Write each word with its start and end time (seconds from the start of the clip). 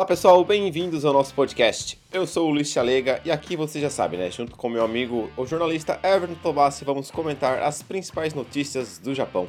Olá 0.00 0.06
pessoal, 0.06 0.42
bem-vindos 0.42 1.04
ao 1.04 1.12
nosso 1.12 1.34
podcast. 1.34 2.00
Eu 2.10 2.26
sou 2.26 2.48
o 2.48 2.50
Luiz 2.50 2.70
Chalega 2.70 3.20
e 3.22 3.30
aqui 3.30 3.54
você 3.54 3.78
já 3.78 3.90
sabe, 3.90 4.16
né? 4.16 4.30
Junto 4.30 4.56
com 4.56 4.66
meu 4.66 4.82
amigo, 4.82 5.30
o 5.36 5.44
jornalista 5.44 6.00
Everton 6.02 6.36
Tobassi, 6.36 6.86
vamos 6.86 7.10
comentar 7.10 7.62
as 7.62 7.82
principais 7.82 8.32
notícias 8.32 8.96
do 8.96 9.14
Japão. 9.14 9.46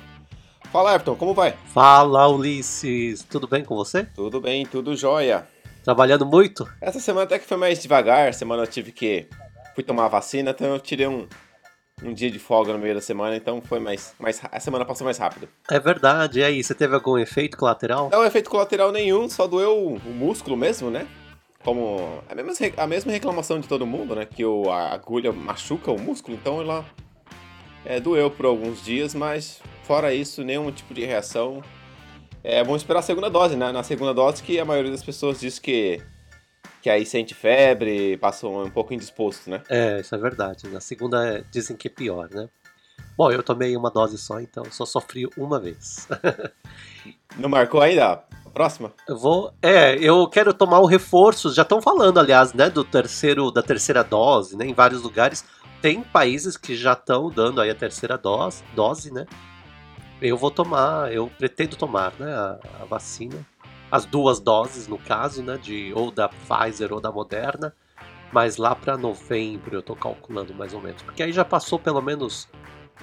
Fala 0.69 0.93
Everton, 0.93 1.15
como 1.15 1.33
vai? 1.33 1.55
Fala 1.67 2.27
Ulisses, 2.27 3.23
tudo 3.23 3.47
bem 3.47 3.63
com 3.63 3.77
você? 3.77 4.03
Tudo 4.03 4.41
bem, 4.41 4.65
tudo 4.65 4.93
jóia. 4.93 5.47
Trabalhando 5.85 6.25
muito? 6.25 6.69
Essa 6.81 6.99
semana 6.99 7.23
até 7.23 7.39
que 7.39 7.47
foi 7.47 7.55
mais 7.55 7.81
devagar, 7.81 8.33
semana 8.33 8.63
eu 8.63 8.67
tive 8.67 8.91
que... 8.91 9.27
fui 9.73 9.85
tomar 9.85 10.07
a 10.07 10.09
vacina, 10.09 10.51
então 10.51 10.67
eu 10.67 10.79
tirei 10.81 11.07
um, 11.07 11.29
um 12.03 12.13
dia 12.13 12.31
de 12.31 12.39
folga 12.39 12.73
no 12.73 12.79
meio 12.79 12.95
da 12.95 13.01
semana, 13.01 13.35
então 13.35 13.61
foi 13.61 13.79
mais, 13.79 14.13
mais. 14.19 14.41
A 14.51 14.59
semana 14.59 14.85
passou 14.85 15.05
mais 15.05 15.17
rápido. 15.17 15.47
É 15.69 15.79
verdade, 15.79 16.39
e 16.39 16.43
aí, 16.43 16.63
você 16.63 16.73
teve 16.73 16.95
algum 16.95 17.17
efeito 17.17 17.57
colateral? 17.57 18.09
Não, 18.11 18.25
efeito 18.25 18.49
colateral 18.49 18.91
nenhum, 18.91 19.29
só 19.29 19.47
doeu 19.47 19.93
o 19.93 20.09
músculo 20.09 20.57
mesmo, 20.57 20.89
né? 20.89 21.07
Como 21.63 22.23
a 22.27 22.33
mesma, 22.33 22.53
a 22.77 22.87
mesma 22.87 23.11
reclamação 23.11 23.59
de 23.59 23.67
todo 23.67 23.85
mundo, 23.85 24.15
né? 24.15 24.25
Que 24.25 24.43
o, 24.43 24.69
a 24.71 24.93
agulha 24.93 25.31
machuca 25.31 25.91
o 25.91 25.99
músculo, 25.99 26.35
então 26.39 26.59
ela 26.59 26.83
é, 27.85 27.99
doeu 27.99 28.31
por 28.31 28.45
alguns 28.45 28.83
dias, 28.83 29.13
mas 29.13 29.61
fora 29.83 30.13
isso, 30.13 30.43
nenhum 30.43 30.71
tipo 30.71 30.93
de 30.93 31.05
reação. 31.05 31.61
É, 32.43 32.63
vamos 32.63 32.81
esperar 32.81 32.99
a 32.99 33.03
segunda 33.03 33.29
dose, 33.29 33.55
né? 33.55 33.71
Na 33.71 33.83
segunda 33.83 34.13
dose 34.13 34.41
que 34.41 34.59
a 34.59 34.65
maioria 34.65 34.91
das 34.91 35.03
pessoas 35.03 35.39
diz 35.39 35.59
que 35.59 36.01
que 36.81 36.89
aí 36.89 37.05
sente 37.05 37.35
febre, 37.35 38.17
passa 38.17 38.47
um, 38.47 38.69
pouco 38.69 38.93
indisposto, 38.93 39.49
né? 39.49 39.61
É, 39.69 39.99
isso 39.99 40.13
é 40.15 40.17
verdade. 40.17 40.67
Na 40.67 40.81
segunda 40.81 41.45
dizem 41.51 41.77
que 41.77 41.87
é 41.87 41.91
pior, 41.91 42.27
né? 42.31 42.49
Bom, 43.15 43.31
eu 43.31 43.43
tomei 43.43 43.77
uma 43.77 43.91
dose 43.91 44.17
só, 44.17 44.39
então 44.39 44.63
só 44.71 44.85
sofri 44.85 45.27
uma 45.37 45.59
vez. 45.59 46.07
Não 47.37 47.49
marcou 47.49 47.81
ainda? 47.81 48.23
A 48.45 48.49
próxima? 48.49 48.91
Eu 49.07 49.17
vou. 49.17 49.53
É, 49.61 49.95
eu 49.95 50.27
quero 50.27 50.53
tomar 50.53 50.79
o 50.79 50.85
reforço. 50.85 51.53
Já 51.53 51.61
estão 51.61 51.81
falando, 51.81 52.19
aliás, 52.19 52.53
né, 52.53 52.69
do 52.69 52.83
terceiro, 52.83 53.51
da 53.51 53.61
terceira 53.61 54.03
dose, 54.03 54.57
né? 54.57 54.65
Em 54.65 54.73
vários 54.73 55.03
lugares. 55.03 55.45
Tem 55.81 56.01
países 56.01 56.57
que 56.57 56.75
já 56.75 56.93
estão 56.93 57.29
dando 57.29 57.61
aí 57.61 57.69
a 57.69 57.75
terceira 57.75 58.17
dose, 58.17 58.63
dose, 58.75 59.13
né? 59.13 59.25
Eu 60.21 60.37
vou 60.37 60.51
tomar, 60.51 61.11
eu 61.11 61.31
pretendo 61.37 61.75
tomar, 61.75 62.13
né, 62.19 62.31
a, 62.31 62.59
a 62.81 62.85
vacina 62.85 63.43
as 63.91 64.05
duas 64.05 64.39
doses, 64.39 64.87
no 64.87 64.97
caso, 64.97 65.43
né, 65.43 65.57
de 65.57 65.91
ou 65.93 66.09
da 66.09 66.29
Pfizer 66.29 66.93
ou 66.93 67.01
da 67.01 67.11
Moderna, 67.11 67.75
mas 68.31 68.55
lá 68.57 68.73
para 68.73 68.97
novembro 68.97 69.75
eu 69.75 69.81
tô 69.81 69.95
calculando 69.95 70.53
mais 70.53 70.73
ou 70.73 70.81
menos, 70.81 71.01
porque 71.01 71.21
aí 71.21 71.33
já 71.33 71.43
passou 71.43 71.77
pelo 71.77 72.01
menos 72.01 72.47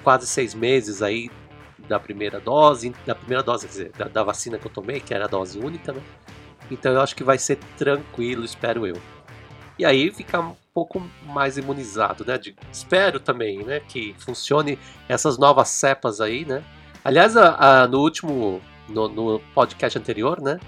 quase 0.02 0.26
seis 0.26 0.54
meses 0.54 1.02
aí 1.02 1.30
da 1.86 2.00
primeira 2.00 2.40
dose, 2.40 2.94
da 3.06 3.14
primeira 3.14 3.42
dose, 3.42 3.66
quer 3.66 3.70
dizer, 3.70 3.92
da, 3.96 4.06
da 4.06 4.22
vacina 4.22 4.58
que 4.58 4.66
eu 4.66 4.70
tomei, 4.70 5.00
que 5.00 5.12
era 5.12 5.26
a 5.26 5.28
dose 5.28 5.58
única, 5.58 5.92
né? 5.92 6.02
Então 6.70 6.92
eu 6.92 7.00
acho 7.00 7.14
que 7.14 7.24
vai 7.24 7.38
ser 7.38 7.58
tranquilo, 7.76 8.44
espero 8.44 8.86
eu. 8.86 8.96
E 9.78 9.84
aí 9.84 10.10
ficar 10.10 10.40
um 10.40 10.56
pouco 10.74 11.00
mais 11.24 11.56
imunizado, 11.56 12.24
né? 12.24 12.36
De, 12.36 12.54
espero 12.72 13.20
também, 13.20 13.62
né, 13.64 13.80
que 13.80 14.14
funcione 14.18 14.78
essas 15.08 15.38
novas 15.38 15.68
cepas 15.68 16.20
aí, 16.20 16.44
né? 16.44 16.62
Aliás, 17.04 17.36
a, 17.36 17.82
a, 17.82 17.88
no 17.88 18.00
último, 18.00 18.60
no, 18.88 19.08
no 19.08 19.40
podcast 19.54 19.98
anterior, 19.98 20.40
né? 20.40 20.58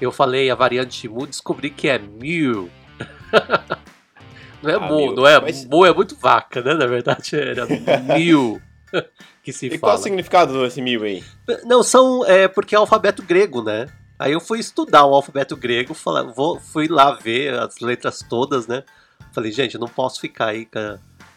Eu 0.00 0.10
falei 0.10 0.50
a 0.50 0.54
variante 0.54 1.08
Mu, 1.08 1.26
descobri 1.26 1.70
que 1.70 1.88
é 1.88 1.98
Mew. 1.98 2.70
não 4.62 4.70
é 4.70 4.74
ah, 4.74 4.80
Mu, 4.80 5.14
não 5.14 5.26
é 5.26 5.40
mas... 5.40 5.64
Mu, 5.64 5.84
é 5.84 5.92
muito 5.92 6.16
vaca, 6.16 6.62
né? 6.62 6.74
Na 6.74 6.86
verdade 6.86 7.36
era 7.38 7.66
Mew. 8.02 8.60
que 9.42 9.52
se 9.52 9.66
e 9.66 9.78
fala. 9.78 9.80
qual 9.80 9.94
o 9.96 10.02
significado 10.02 10.62
desse 10.62 10.80
Mew 10.82 11.02
aí? 11.04 11.22
Não, 11.64 11.82
são. 11.82 12.24
É 12.26 12.48
porque 12.48 12.74
é 12.74 12.78
alfabeto 12.78 13.22
grego, 13.22 13.62
né? 13.62 13.86
Aí 14.18 14.32
eu 14.32 14.40
fui 14.40 14.58
estudar 14.58 15.06
o 15.06 15.14
alfabeto 15.14 15.56
grego, 15.56 15.96
vou, 16.36 16.60
fui 16.60 16.88
lá 16.88 17.12
ver 17.12 17.54
as 17.54 17.80
letras 17.80 18.20
todas, 18.28 18.66
né? 18.66 18.84
Falei, 19.32 19.50
gente, 19.50 19.76
eu 19.76 19.80
não 19.80 19.88
posso 19.88 20.20
ficar 20.20 20.48
aí 20.48 20.68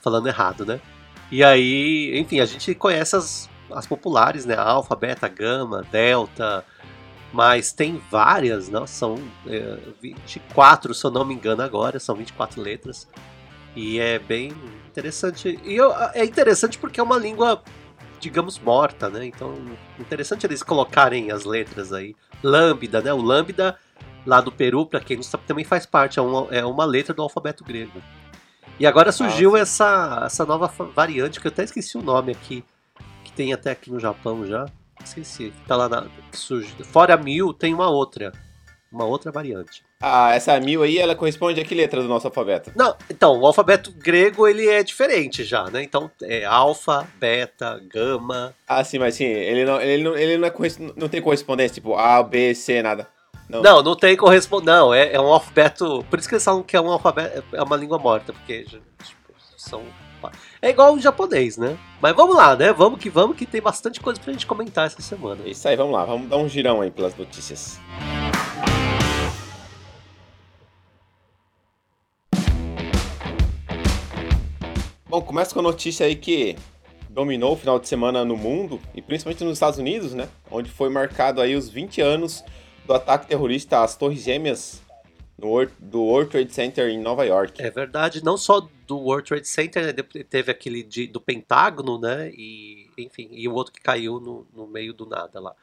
falando 0.02 0.28
errado, 0.28 0.66
né? 0.66 0.82
E 1.32 1.44
aí, 1.44 2.12
enfim, 2.20 2.42
a 2.42 2.46
gente 2.46 2.76
conhece 2.76 3.16
as, 3.16 3.50
as 3.72 3.88
populares, 3.88 4.46
né? 4.46 4.56
Alfa, 4.58 4.96
beta, 4.96 5.30
gama, 5.30 5.86
delta, 5.90 6.66
mas 7.34 7.74
tem 7.74 8.00
várias, 8.12 8.70
não? 8.70 8.86
São 8.86 9.16
é, 9.48 9.80
24, 10.00 10.94
se 10.94 11.04
eu 11.04 11.10
não 11.10 11.26
me 11.26 11.34
engano 11.34 11.64
agora, 11.64 12.00
são 12.00 12.16
24 12.16 12.62
letras. 12.62 13.08
E 13.76 14.00
é 14.00 14.20
bem 14.20 14.54
interessante. 14.88 15.60
E 15.64 15.76
eu, 15.76 15.92
é 16.14 16.24
interessante 16.24 16.78
porque 16.78 17.00
é 17.00 17.04
uma 17.04 17.18
língua, 17.18 17.64
digamos, 18.20 18.60
morta, 18.60 19.10
né? 19.10 19.26
Então, 19.26 19.56
interessante 20.00 20.46
eles 20.46 20.62
colocarem 20.62 21.32
as 21.32 21.44
letras 21.44 21.92
aí. 21.92 22.16
Lambda, 22.44 23.02
né? 23.02 23.12
O 23.12 23.22
Lambda 23.22 23.80
lá 24.28 24.40
do 24.40 24.52
Peru, 24.52 24.86
para 24.86 25.00
quem 25.00 25.18
não 25.18 25.24
sabe, 25.24 25.44
também 25.48 25.66
faz 25.66 25.88
parte, 25.88 26.20
é 26.20 26.22
uma, 26.22 26.48
é 26.54 26.64
uma 26.64 26.86
letra 26.86 27.16
do 27.16 27.24
alfabeto 27.24 27.64
grego. 27.64 28.00
E 28.80 28.86
agora 28.86 29.12
surgiu 29.12 29.58
essa, 29.58 30.22
essa 30.26 30.46
nova 30.46 30.68
variante, 30.68 31.40
que 31.40 31.48
eu 31.48 31.52
até 31.52 31.64
esqueci 31.64 31.98
o 31.98 32.02
nome 32.02 32.32
aqui, 32.32 32.64
que 33.24 33.34
tem 33.34 33.54
até 33.54 33.72
aqui 33.72 33.92
no 33.92 34.00
Japão 34.00 34.46
já. 34.46 34.68
Esqueci. 35.04 35.54
Tá 35.68 35.76
lá 35.76 35.90
na. 35.90 36.06
Surge. 36.32 36.74
Fora 36.84 37.18
mil, 37.18 37.54
tem 37.54 37.74
uma 37.74 37.90
outra. 37.90 38.32
Uma 38.92 39.06
outra 39.06 39.32
variante. 39.32 39.84
Ah, 40.00 40.36
essa 40.36 40.60
mil 40.60 40.84
aí, 40.84 41.00
ela 41.00 41.16
corresponde 41.16 41.60
a 41.60 41.66
que 41.66 41.74
letra 41.74 42.00
do 42.02 42.08
nosso 42.08 42.28
alfabeto? 42.28 42.72
Não, 42.76 42.96
então, 43.10 43.40
o 43.40 43.48
alfabeto 43.48 43.92
grego, 43.92 44.48
ele 44.48 44.68
é 44.68 44.84
diferente 44.84 45.44
já, 45.44 45.64
né? 45.66 45.82
Então, 45.82 46.12
é 46.22 46.46
alfa, 46.46 47.08
beta, 47.18 47.82
gama... 47.92 48.54
Ah, 48.68 48.84
sim, 48.84 49.00
mas 49.00 49.16
sim, 49.16 49.24
ele 49.24 49.66
não, 49.66 49.82
ele 49.82 50.04
não, 50.04 50.16
ele 50.16 50.38
não, 50.38 50.48
é, 50.48 50.54
não 50.96 51.10
tem 51.10 51.22
correspondência, 51.22 51.76
tipo 51.76 51.96
A, 51.96 52.22
B, 52.22 52.54
C, 52.54 52.84
nada. 52.84 53.08
Não, 53.50 53.64
não, 53.64 53.82
não 53.82 53.96
tem 53.96 54.16
correspondência, 54.16 54.80
não, 54.80 54.94
é, 54.94 55.14
é 55.14 55.20
um 55.20 55.34
alfabeto... 55.34 56.06
Por 56.08 56.20
isso 56.20 56.28
que 56.28 56.36
eles 56.36 56.44
falam 56.44 56.62
que 56.62 56.76
é 56.76 56.82
um 56.82 56.92
alfabeto, 56.92 57.44
é 57.54 57.64
uma 57.64 57.78
língua 57.78 57.98
morta, 57.98 58.32
porque 58.32 58.64
tipo, 58.66 59.34
são 59.58 59.84
é 60.62 60.70
igual 60.70 60.94
o 60.94 61.00
japonês, 61.00 61.58
né? 61.58 61.78
Mas 62.02 62.16
vamos 62.16 62.36
lá, 62.36 62.56
né? 62.56 62.72
Vamos 62.72 63.00
que 63.00 63.10
vamos, 63.10 63.36
que 63.36 63.46
tem 63.46 63.62
bastante 63.62 64.00
coisa 64.00 64.20
pra 64.20 64.32
gente 64.32 64.46
comentar 64.46 64.86
essa 64.86 65.02
semana. 65.02 65.42
Isso 65.46 65.68
aí, 65.68 65.76
vamos 65.76 65.94
lá. 65.94 66.06
Vamos 66.06 66.30
dar 66.30 66.38
um 66.38 66.48
girão 66.48 66.82
aí 66.82 66.92
pelas 66.92 67.16
notícias. 67.16 67.80
Bom, 75.08 75.22
começa 75.22 75.54
com 75.54 75.60
a 75.60 75.64
notícia 75.64 76.06
aí 76.06 76.16
que 76.16 76.56
dominou 77.08 77.54
o 77.54 77.56
final 77.56 77.80
de 77.80 77.88
semana 77.88 78.26
no 78.26 78.36
mundo, 78.36 78.80
e 78.96 79.02
principalmente 79.02 79.44
nos 79.44 79.54
Estados 79.54 79.78
Unidos, 79.78 80.14
né? 80.14 80.28
Onde 80.50 80.72
foi 80.72 80.90
marcado 80.90 81.40
aí 81.40 81.56
os 81.56 81.70
20 81.70 82.02
anos 82.02 82.44
do 82.86 82.94
ataque 82.94 83.28
terrorista 83.28 83.84
às 83.84 83.96
Torres 83.96 84.24
Gêmeas 84.24 84.82
no, 85.38 85.66
do 85.80 86.02
World 86.02 86.32
Trade 86.32 86.54
Center 86.54 86.90
em 86.90 87.00
Nova 87.00 87.26
York. 87.26 87.62
É 87.62 87.70
verdade, 87.70 88.24
não 88.24 88.38
só 88.38 88.68
do 88.88 88.98
World 88.98 89.28
Trade 89.28 89.48
Center, 89.48 89.86
né, 89.86 90.24
teve 90.24 90.52
aquele 90.52 90.84
de, 90.84 91.08
do 91.08 91.20
Pentágono, 91.20 92.00
né? 92.00 92.32
E, 92.32 92.90
enfim, 92.98 93.30
e 93.32 93.48
o 93.48 93.54
outro 93.54 93.74
que 93.74 93.82
caiu 93.82 94.20
no, 94.20 94.48
no 94.54 94.68
meio 94.68 94.94
do 94.94 95.06
nada 95.06 95.40
lá, 95.40 95.56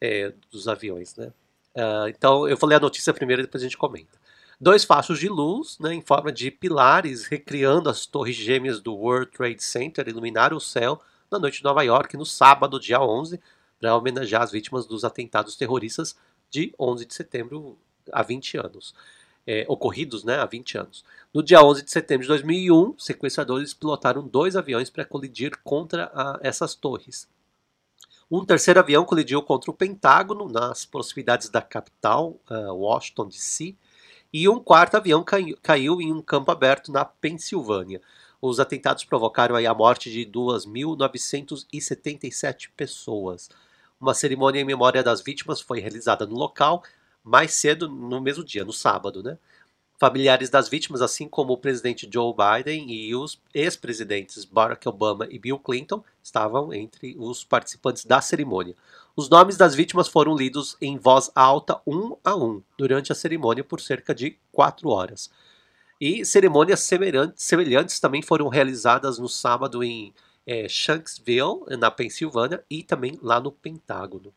é, 0.00 0.32
dos 0.50 0.68
aviões, 0.68 1.14
né? 1.16 1.32
Uh, 1.76 2.08
então, 2.08 2.48
eu 2.48 2.56
falei 2.56 2.76
a 2.76 2.80
notícia 2.80 3.12
primeiro 3.12 3.42
e 3.42 3.44
depois 3.44 3.62
a 3.62 3.66
gente 3.66 3.76
comenta. 3.76 4.16
Dois 4.60 4.84
fachos 4.84 5.18
de 5.18 5.28
luz, 5.28 5.76
né, 5.80 5.92
em 5.92 6.00
forma 6.00 6.30
de 6.30 6.50
pilares, 6.50 7.26
recriando 7.26 7.90
as 7.90 8.06
torres 8.06 8.36
gêmeas 8.36 8.80
do 8.80 8.94
World 8.94 9.32
Trade 9.32 9.62
Center, 9.62 10.08
iluminaram 10.08 10.56
o 10.56 10.60
céu 10.60 11.00
na 11.30 11.38
noite 11.38 11.58
de 11.58 11.64
Nova 11.64 11.82
York, 11.82 12.16
no 12.16 12.24
sábado, 12.24 12.78
dia 12.78 13.00
11, 13.00 13.40
para 13.80 13.96
homenagear 13.96 14.42
as 14.42 14.52
vítimas 14.52 14.86
dos 14.86 15.04
atentados 15.04 15.56
terroristas 15.56 16.16
de 16.48 16.72
11 16.78 17.04
de 17.04 17.14
setembro 17.14 17.76
há 18.12 18.22
20 18.22 18.58
anos. 18.58 18.94
É, 19.46 19.66
ocorridos 19.68 20.24
né, 20.24 20.36
há 20.36 20.46
20 20.46 20.78
anos. 20.78 21.04
No 21.32 21.42
dia 21.42 21.62
11 21.62 21.84
de 21.84 21.90
setembro 21.90 22.22
de 22.22 22.28
2001, 22.28 22.98
sequestradores 22.98 23.74
pilotaram 23.74 24.26
dois 24.26 24.56
aviões 24.56 24.88
para 24.88 25.04
colidir 25.04 25.52
contra 25.62 26.10
a, 26.14 26.38
essas 26.42 26.74
torres. 26.74 27.28
Um 28.30 28.44
terceiro 28.44 28.78
avião 28.80 29.04
colidiu 29.04 29.42
contra 29.42 29.70
o 29.70 29.74
Pentágono, 29.74 30.48
nas 30.48 30.86
proximidades 30.86 31.50
da 31.50 31.60
capital, 31.60 32.40
uh, 32.50 32.72
Washington, 32.72 33.28
D.C., 33.28 33.76
e 34.32 34.48
um 34.48 34.58
quarto 34.58 34.96
avião 34.96 35.22
caiu, 35.62 36.00
em 36.00 36.12
um 36.12 36.20
campo 36.20 36.50
aberto 36.50 36.90
na 36.90 37.04
Pensilvânia. 37.04 38.00
Os 38.42 38.58
atentados 38.58 39.04
provocaram 39.04 39.54
a 39.54 39.74
morte 39.74 40.10
de 40.10 40.26
2.977 40.26 42.70
pessoas. 42.76 43.48
Uma 44.00 44.12
cerimônia 44.12 44.60
em 44.60 44.64
memória 44.64 45.04
das 45.04 45.22
vítimas 45.22 45.60
foi 45.60 45.78
realizada 45.78 46.26
no 46.26 46.34
local, 46.34 46.82
mais 47.24 47.54
cedo 47.54 47.88
no 47.88 48.20
mesmo 48.20 48.44
dia, 48.44 48.64
no 48.64 48.72
sábado, 48.72 49.22
né? 49.22 49.38
Familiares 49.98 50.50
das 50.50 50.68
vítimas, 50.68 51.00
assim 51.00 51.26
como 51.28 51.52
o 51.52 51.58
presidente 51.58 52.08
Joe 52.12 52.34
Biden 52.34 52.90
e 52.90 53.14
os 53.14 53.40
ex-presidentes 53.54 54.44
Barack 54.44 54.88
Obama 54.88 55.26
e 55.30 55.38
Bill 55.38 55.58
Clinton, 55.58 56.04
estavam 56.22 56.74
entre 56.74 57.16
os 57.18 57.44
participantes 57.44 58.04
da 58.04 58.20
cerimônia. 58.20 58.74
Os 59.16 59.30
nomes 59.30 59.56
das 59.56 59.74
vítimas 59.74 60.08
foram 60.08 60.36
lidos 60.36 60.76
em 60.80 60.98
voz 60.98 61.30
alta, 61.34 61.80
um 61.86 62.16
a 62.24 62.36
um, 62.36 62.60
durante 62.76 63.12
a 63.12 63.14
cerimônia 63.14 63.62
por 63.62 63.80
cerca 63.80 64.14
de 64.14 64.36
quatro 64.50 64.88
horas. 64.90 65.30
E 66.00 66.24
cerimônias 66.24 66.80
semelhantes, 66.80 68.00
também 68.00 68.20
foram 68.20 68.48
realizadas 68.48 69.18
no 69.18 69.28
sábado 69.28 69.82
em 69.82 70.12
é, 70.44 70.68
Shanksville, 70.68 71.76
na 71.78 71.90
Pensilvânia, 71.90 72.64
e 72.68 72.82
também 72.82 73.16
lá 73.22 73.38
no 73.38 73.52
Pentágono. 73.52 74.34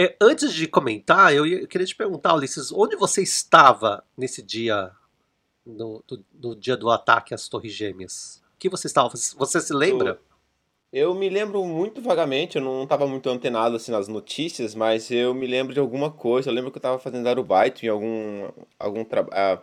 É, 0.00 0.14
antes 0.20 0.54
de 0.54 0.68
comentar, 0.68 1.34
eu, 1.34 1.44
eu, 1.44 1.66
queria 1.66 1.84
te 1.84 1.96
perguntar, 1.96 2.32
Ulisses, 2.32 2.70
onde 2.70 2.94
você 2.94 3.20
estava 3.20 4.04
nesse 4.16 4.40
dia, 4.40 4.92
no, 5.66 6.04
do, 6.32 6.54
dia 6.54 6.76
do 6.76 6.88
ataque 6.88 7.34
às 7.34 7.48
Torres 7.48 7.72
Gêmeas? 7.72 8.40
O 8.54 8.58
que 8.60 8.68
você 8.68 8.86
estava? 8.86 9.08
Você 9.08 9.60
se 9.60 9.74
lembra? 9.74 10.20
Eu, 10.92 11.08
eu 11.10 11.14
me 11.16 11.28
lembro 11.28 11.64
muito 11.64 12.00
vagamente, 12.00 12.58
eu 12.58 12.62
não 12.62 12.84
estava 12.84 13.08
muito 13.08 13.28
antenado 13.28 13.74
assim 13.74 13.90
nas 13.90 14.06
notícias, 14.06 14.72
mas 14.72 15.10
eu 15.10 15.34
me 15.34 15.48
lembro 15.48 15.74
de 15.74 15.80
alguma 15.80 16.12
coisa. 16.12 16.48
Eu 16.48 16.54
lembro 16.54 16.70
que 16.70 16.76
eu 16.76 16.80
estava 16.80 17.00
fazendo 17.00 17.26
arubaito 17.26 17.84
em 17.84 17.88
algum 17.88 18.48
algum 18.78 19.04
trabalho, 19.04 19.60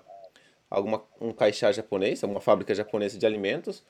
alguma 0.69 1.01
um 1.21 1.31
caixa 1.31 1.71
japonês, 1.71 2.21
uma 2.23 2.41
fábrica 2.41 2.75
japonesa 2.75 3.17
de 3.17 3.25
alimentos. 3.25 3.85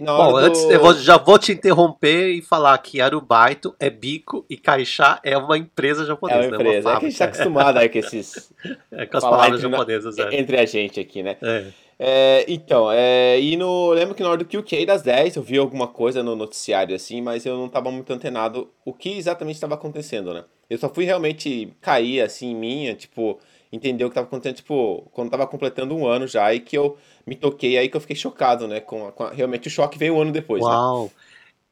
Bom, 0.00 0.32
do... 0.32 0.36
antes 0.36 0.62
eu 0.64 0.80
vou, 0.80 0.94
já 0.94 1.16
vou 1.16 1.38
te 1.38 1.52
interromper 1.52 2.30
e 2.30 2.42
falar 2.42 2.76
que 2.78 3.00
Arubaito 3.00 3.74
é 3.78 3.90
bico 3.90 4.44
e 4.48 4.56
Caixá 4.56 5.20
é 5.24 5.36
uma 5.36 5.56
empresa 5.56 6.04
japonesa. 6.04 6.44
É 6.44 6.48
uma 6.48 6.56
empresa, 6.56 6.88
é, 6.88 6.92
uma 6.92 6.96
é 6.96 7.00
que 7.00 7.06
a 7.06 7.08
gente 7.08 7.12
está 7.12 7.24
acostumado 7.26 7.78
aí 7.78 7.88
com 7.88 7.98
esses... 7.98 8.52
É 8.90 9.06
com 9.06 9.16
as 9.16 9.24
palavras 9.24 9.60
japonesas, 9.60 10.18
é. 10.18 10.36
Entre 10.36 10.58
a 10.58 10.66
gente 10.66 10.98
aqui, 10.98 11.22
né? 11.22 11.36
É. 11.40 11.66
É, 12.00 12.44
então, 12.46 12.90
é, 12.92 13.40
e 13.40 13.56
no, 13.56 13.90
lembro 13.90 14.14
que 14.14 14.22
na 14.22 14.28
hora 14.28 14.38
do 14.38 14.44
QK 14.44 14.86
das 14.86 15.02
10 15.02 15.34
eu 15.34 15.42
vi 15.42 15.58
alguma 15.58 15.88
coisa 15.88 16.22
no 16.22 16.36
noticiário 16.36 16.94
assim, 16.94 17.20
mas 17.20 17.44
eu 17.44 17.56
não 17.56 17.66
estava 17.66 17.90
muito 17.90 18.12
antenado 18.12 18.70
o 18.84 18.92
que 18.92 19.18
exatamente 19.18 19.56
estava 19.56 19.74
acontecendo, 19.74 20.32
né? 20.32 20.44
Eu 20.70 20.78
só 20.78 20.88
fui 20.88 21.04
realmente 21.04 21.72
cair 21.80 22.20
assim 22.20 22.52
em 22.52 22.54
minha, 22.54 22.94
tipo, 22.94 23.40
entender 23.72 24.04
o 24.04 24.08
que 24.08 24.12
estava 24.12 24.26
acontecendo, 24.26 24.56
tipo, 24.56 25.08
quando 25.12 25.28
estava 25.28 25.46
completando 25.46 25.94
um 25.94 26.06
ano 26.06 26.26
já, 26.26 26.52
e 26.54 26.60
que 26.60 26.76
eu 26.76 26.96
me 27.26 27.36
toquei 27.36 27.76
aí 27.76 27.88
que 27.88 27.96
eu 27.96 28.00
fiquei 28.00 28.16
chocado, 28.16 28.66
né? 28.66 28.80
Com, 28.80 29.08
a, 29.08 29.12
com 29.12 29.24
a, 29.24 29.30
realmente 29.30 29.68
o 29.68 29.70
choque 29.70 29.98
veio 29.98 30.14
um 30.14 30.22
ano 30.22 30.32
depois. 30.32 30.62
Né? 30.62 30.70
Uau! 30.70 31.04
Né? 31.04 31.10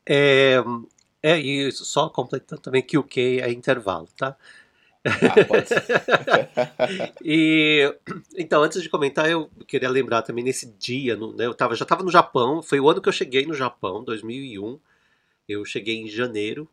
É, 0.08 0.64
é 1.22 1.38
isso, 1.38 1.84
só 1.84 2.08
completando 2.08 2.62
também 2.62 2.82
que 2.82 2.96
o 2.98 3.02
que 3.02 3.40
é 3.40 3.50
intervalo, 3.50 4.08
tá? 4.16 4.36
Ah, 5.06 5.44
pode 5.46 5.68
ser. 5.68 5.82
e 7.24 7.94
então, 8.36 8.62
antes 8.62 8.82
de 8.82 8.88
comentar, 8.88 9.30
eu 9.30 9.48
queria 9.66 9.88
lembrar 9.88 10.22
também 10.22 10.44
nesse 10.44 10.66
dia, 10.72 11.16
no, 11.16 11.32
né, 11.32 11.46
eu 11.46 11.54
tava, 11.54 11.74
já 11.74 11.84
estava 11.84 12.02
no 12.02 12.10
Japão, 12.10 12.62
foi 12.62 12.80
o 12.80 12.88
ano 12.88 13.00
que 13.00 13.08
eu 13.08 13.12
cheguei 13.12 13.46
no 13.46 13.54
Japão, 13.54 14.04
2001. 14.04 14.78
Eu 15.48 15.64
cheguei 15.64 15.96
em 15.96 16.08
janeiro 16.08 16.68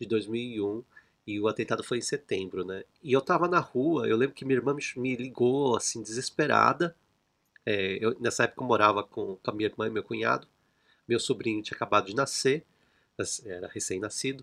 de 0.00 0.06
2001 0.06 0.82
e 1.28 1.38
o 1.38 1.46
atentado 1.46 1.84
foi 1.84 1.98
em 1.98 2.00
setembro, 2.00 2.64
né? 2.64 2.84
E 3.02 3.12
eu 3.12 3.20
tava 3.20 3.46
na 3.46 3.58
rua, 3.58 4.08
eu 4.08 4.16
lembro 4.16 4.34
que 4.34 4.46
minha 4.46 4.56
irmã 4.56 4.74
me, 4.96 5.14
ligou, 5.14 5.76
assim, 5.76 6.02
desesperada. 6.02 6.96
É, 7.66 7.98
eu, 8.00 8.16
nessa 8.18 8.44
época 8.44 8.62
eu 8.62 8.66
morava 8.66 9.04
com, 9.04 9.36
com 9.36 9.50
a 9.50 9.52
minha 9.52 9.68
irmã 9.68 9.86
e 9.86 9.90
meu 9.90 10.02
cunhado. 10.02 10.48
Meu 11.06 11.20
sobrinho 11.20 11.62
tinha 11.62 11.76
acabado 11.76 12.06
de 12.06 12.16
nascer, 12.16 12.64
era 13.44 13.68
recém-nascido. 13.68 14.42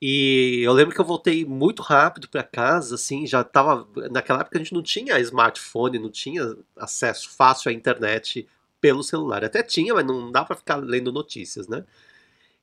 E 0.00 0.62
eu 0.64 0.72
lembro 0.72 0.94
que 0.94 1.00
eu 1.00 1.04
voltei 1.04 1.44
muito 1.44 1.82
rápido 1.82 2.28
para 2.28 2.44
casa, 2.44 2.94
assim, 2.94 3.26
já 3.26 3.42
tava. 3.42 3.88
Naquela 4.08 4.42
época 4.42 4.58
a 4.58 4.62
gente 4.62 4.74
não 4.74 4.82
tinha 4.82 5.18
smartphone, 5.18 5.98
não 5.98 6.10
tinha 6.10 6.56
acesso 6.76 7.30
fácil 7.30 7.68
à 7.68 7.72
internet 7.72 8.48
pelo 8.80 9.02
celular. 9.02 9.44
Até 9.44 9.60
tinha, 9.60 9.92
mas 9.92 10.06
não 10.06 10.30
dá 10.30 10.44
para 10.44 10.54
ficar 10.54 10.76
lendo 10.76 11.10
notícias, 11.10 11.66
né? 11.66 11.84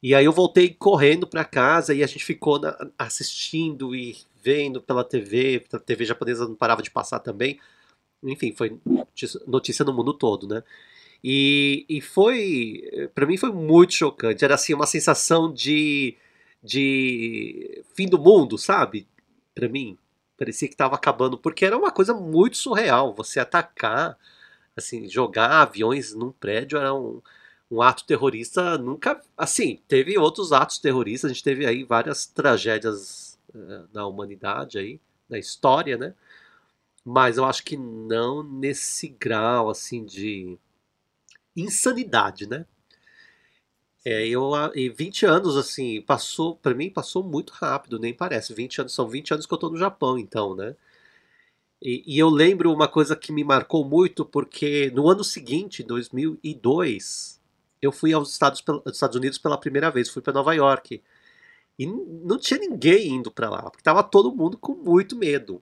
E 0.01 0.16
aí 0.16 0.25
eu 0.25 0.31
voltei 0.31 0.69
correndo 0.74 1.28
para 1.28 1.44
casa 1.44 1.94
e 1.94 2.04
a 2.04 2.07
gente 2.07 2.24
ficou 2.24 2.60
na, 2.60 2.75
assistindo 2.98 3.94
e 3.96 4.18
vendo 4.42 4.81
pela 4.81 5.04
TV, 5.04 5.66
a 5.74 5.80
TV 5.80 6.06
japonesa 6.06 6.48
não 6.48 6.56
parava 6.56 6.81
de 6.81 6.90
passar 6.90 7.19
também. 7.19 7.60
Enfim, 8.24 8.54
foi 8.54 8.80
notícia 9.48 9.86
no 9.86 9.94
mundo 9.94 10.13
todo, 10.13 10.48
né? 10.48 10.63
E, 11.24 11.86
e 11.90 12.01
foi, 12.01 13.10
para 13.13 13.25
mim 13.25 13.38
foi 13.38 13.51
muito 13.51 13.94
chocante. 13.94 14.44
Era 14.46 14.56
assim 14.56 14.74
uma 14.74 14.86
sensação 14.86 15.51
de, 15.54 16.16
de 16.63 17.84
fim 17.94 18.07
do 18.07 18.18
mundo, 18.18 18.57
sabe? 18.57 19.07
Para 19.54 19.68
mim, 19.68 19.98
parecia 20.38 20.68
que 20.68 20.74
estava 20.74 20.95
acabando, 20.95 21.38
porque 21.38 21.66
era 21.66 21.78
uma 21.78 21.92
coisa 21.92 22.13
muito 22.13 22.57
surreal. 22.57 23.13
Você 23.16 23.40
atacar, 23.40 24.18
assim, 24.75 25.10
jogar 25.10 25.62
aviões 25.62 26.13
num 26.13 26.31
prédio 26.31 26.78
era 26.80 26.94
um, 26.94 27.22
um 27.71 27.81
ato 27.81 28.06
terrorista 28.06 28.77
nunca. 28.77 29.21
Assim, 29.38 29.80
teve 29.88 30.18
outros 30.18 30.51
atos 30.51 30.80
terroristas, 30.80 31.30
a 31.30 31.33
gente 31.33 31.44
teve 31.44 31.66
aí 31.66 31.83
várias 31.83 32.25
tragédias 32.25 33.38
uh, 33.54 33.88
na 33.94 34.07
humanidade 34.07 34.80
aí, 34.80 35.00
na 35.30 35.38
história, 35.38 35.98
né? 35.98 36.13
Mas 37.06 37.38
eu 37.38 37.45
acho 37.45 37.63
que 37.63 37.77
não 37.77 38.44
nesse 38.44 39.07
grau, 39.07 39.69
assim, 39.69 40.06
de 40.06 40.57
insanidade, 41.56 42.48
né? 42.48 42.66
É, 44.06 44.25
eu, 44.27 44.51
e 44.75 44.89
20 44.89 45.25
anos, 45.25 45.57
assim, 45.57 46.01
passou, 46.01 46.56
para 46.56 46.74
mim 46.74 46.89
passou 46.89 47.24
muito 47.24 47.51
rápido, 47.54 48.00
nem 48.00 48.13
parece. 48.13 48.54
20 48.54 48.81
anos, 48.81 48.94
são 48.94 49.07
20 49.07 49.33
anos 49.33 49.45
que 49.45 49.54
eu 49.54 49.57
tô 49.57 49.69
no 49.69 49.77
Japão, 49.77 50.18
então, 50.18 50.56
né? 50.56 50.75
E, 51.81 52.04
e, 52.06 52.19
eu 52.19 52.30
lembro 52.30 52.74
uma 52.74 52.88
coisa 52.88 53.16
que 53.16 53.31
me 53.31 53.44
marcou 53.44 53.86
muito, 53.86 54.25
porque 54.25 54.92
no 54.92 55.10
ano 55.10 55.24
seguinte, 55.24 55.81
2002, 55.83 57.39
eu 57.81 57.92
fui 57.92 58.14
aos 58.14 58.31
Estados, 58.31 58.64
Estados 58.88 59.16
Unidos 59.16 59.38
pela 59.38 59.58
primeira 59.58 59.90
vez, 59.90 60.10
fui 60.10 60.22
para 60.22 60.34
Nova 60.34 60.54
York. 60.54 61.02
E 61.78 61.86
não 61.86 62.38
tinha 62.38 62.60
ninguém 62.60 63.08
indo 63.10 63.31
para 63.31 63.50
lá, 63.50 63.64
porque 63.64 63.84
tava 63.84 64.04
todo 64.04 64.36
mundo 64.36 64.58
com 64.58 64.74
muito 64.74 65.16
medo. 65.16 65.62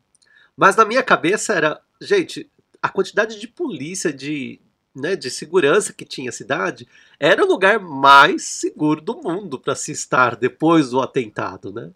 Mas 0.55 0.75
na 0.75 0.83
minha 0.83 1.03
cabeça 1.03 1.53
era, 1.53 1.79
gente, 2.01 2.49
a 2.81 2.89
quantidade 2.89 3.39
de 3.39 3.47
polícia, 3.47 4.11
de, 4.11 4.59
né, 4.95 5.15
de 5.15 5.29
segurança 5.29 5.93
que 5.93 6.03
tinha 6.03 6.29
a 6.29 6.33
cidade, 6.33 6.87
era 7.19 7.43
o 7.43 7.47
lugar 7.47 7.79
mais 7.79 8.43
seguro 8.45 8.99
do 8.99 9.21
mundo 9.21 9.59
para 9.59 9.75
se 9.75 9.91
estar 9.91 10.35
depois 10.35 10.89
do 10.89 10.99
atentado, 10.99 11.71
né? 11.71 11.91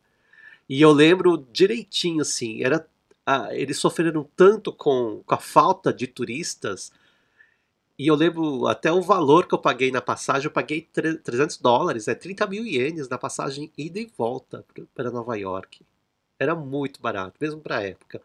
E 0.69 0.81
eu 0.81 0.91
lembro 0.91 1.45
direitinho, 1.51 2.21
assim, 2.21 2.63
era, 2.63 2.87
ah, 3.25 3.49
eles 3.51 3.77
sofreram 3.77 4.29
tanto 4.35 4.71
com, 4.71 5.21
com 5.25 5.35
a 5.35 5.39
falta 5.39 5.91
de 5.91 6.07
turistas 6.07 6.91
e 8.01 8.07
eu 8.07 8.15
lembro 8.15 8.65
até 8.65 8.91
o 8.91 8.99
valor 8.99 9.45
que 9.45 9.53
eu 9.53 9.59
paguei 9.59 9.91
na 9.91 10.01
passagem, 10.01 10.47
eu 10.47 10.51
paguei 10.51 10.81
300 10.81 11.57
dólares, 11.57 12.07
é 12.07 12.15
30 12.15 12.47
mil 12.47 12.65
ienes 12.65 13.07
na 13.07 13.15
passagem 13.15 13.71
ida 13.77 13.99
e 13.99 14.11
volta 14.17 14.65
para 14.95 15.11
Nova 15.11 15.37
York. 15.37 15.85
Era 16.39 16.55
muito 16.55 16.99
barato, 16.99 17.37
mesmo 17.39 17.61
para 17.61 17.77
a 17.77 17.83
época. 17.83 18.19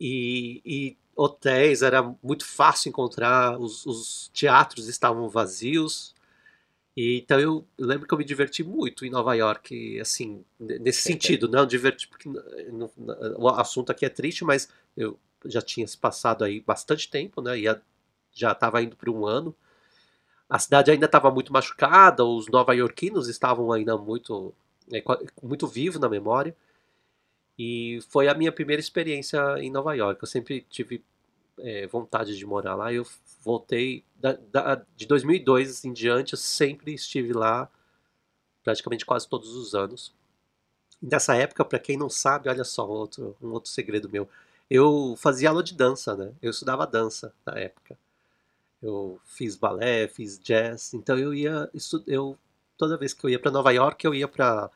E, 0.00 0.60
e, 0.64 0.96
hotéis 1.14 1.82
era 1.82 2.02
muito 2.20 2.44
fácil 2.44 2.88
encontrar, 2.88 3.56
os, 3.56 3.86
os 3.86 4.30
teatros 4.34 4.88
estavam 4.88 5.28
vazios. 5.28 6.12
E, 6.96 7.18
então 7.18 7.38
eu 7.38 7.64
lembro 7.78 8.08
que 8.08 8.14
eu 8.14 8.18
me 8.18 8.24
diverti 8.24 8.64
muito 8.64 9.06
em 9.06 9.10
Nova 9.10 9.32
York, 9.34 10.00
assim, 10.00 10.44
nesse 10.58 11.02
sentido, 11.02 11.46
não 11.46 11.64
diverti, 11.64 12.08
porque 12.08 12.28
o 13.36 13.48
assunto 13.48 13.92
aqui 13.92 14.04
é 14.04 14.08
triste, 14.08 14.42
mas 14.42 14.68
eu 14.96 15.16
já 15.44 15.62
tinha 15.62 15.86
se 15.86 15.96
passado 15.96 16.42
aí 16.42 16.58
bastante 16.58 17.08
tempo, 17.08 17.40
né? 17.40 17.60
Ia 17.60 17.80
já 18.34 18.52
estava 18.52 18.82
indo 18.82 18.96
para 18.96 19.10
um 19.10 19.26
ano. 19.26 19.54
A 20.48 20.58
cidade 20.58 20.90
ainda 20.90 21.06
estava 21.06 21.30
muito 21.30 21.52
machucada, 21.52 22.24
os 22.24 22.48
nova-iorquinos 22.48 23.28
estavam 23.28 23.72
ainda 23.72 23.96
muito, 23.96 24.52
é, 24.92 25.02
muito 25.42 25.66
vivos 25.66 26.00
na 26.00 26.08
memória. 26.08 26.54
E 27.58 28.00
foi 28.08 28.28
a 28.28 28.34
minha 28.34 28.52
primeira 28.52 28.80
experiência 28.80 29.40
em 29.58 29.70
Nova 29.70 29.94
York. 29.94 30.22
Eu 30.22 30.26
sempre 30.26 30.66
tive 30.68 31.02
é, 31.58 31.86
vontade 31.86 32.36
de 32.36 32.44
morar 32.44 32.74
lá. 32.74 32.92
Eu 32.92 33.06
voltei 33.40 34.04
da, 34.16 34.32
da, 34.52 34.84
de 34.96 35.06
2002 35.06 35.84
em 35.84 35.92
diante, 35.92 36.34
eu 36.34 36.38
sempre 36.38 36.92
estive 36.94 37.32
lá, 37.32 37.70
praticamente 38.62 39.06
quase 39.06 39.28
todos 39.28 39.54
os 39.54 39.74
anos. 39.74 40.14
nessa 41.00 41.36
época, 41.36 41.64
para 41.64 41.78
quem 41.78 41.96
não 41.96 42.10
sabe, 42.10 42.48
olha 42.48 42.64
só, 42.64 42.86
outro, 42.88 43.36
um 43.42 43.50
outro 43.52 43.70
segredo 43.70 44.10
meu. 44.10 44.28
Eu 44.70 45.14
fazia 45.18 45.50
aula 45.50 45.62
de 45.62 45.74
dança, 45.74 46.16
né? 46.16 46.32
Eu 46.42 46.50
estudava 46.50 46.86
dança 46.86 47.34
na 47.46 47.58
época 47.58 47.98
eu 48.84 49.18
fiz 49.24 49.56
balé, 49.56 50.06
fiz 50.06 50.38
jazz, 50.38 50.92
então 50.92 51.18
eu 51.18 51.32
ia, 51.32 51.70
eu 52.06 52.38
toda 52.76 52.98
vez 52.98 53.14
que 53.14 53.24
eu 53.24 53.30
ia 53.30 53.38
para 53.38 53.50
Nova 53.50 53.72
York, 53.72 54.04
eu 54.04 54.14
ia 54.14 54.28
para 54.28 54.70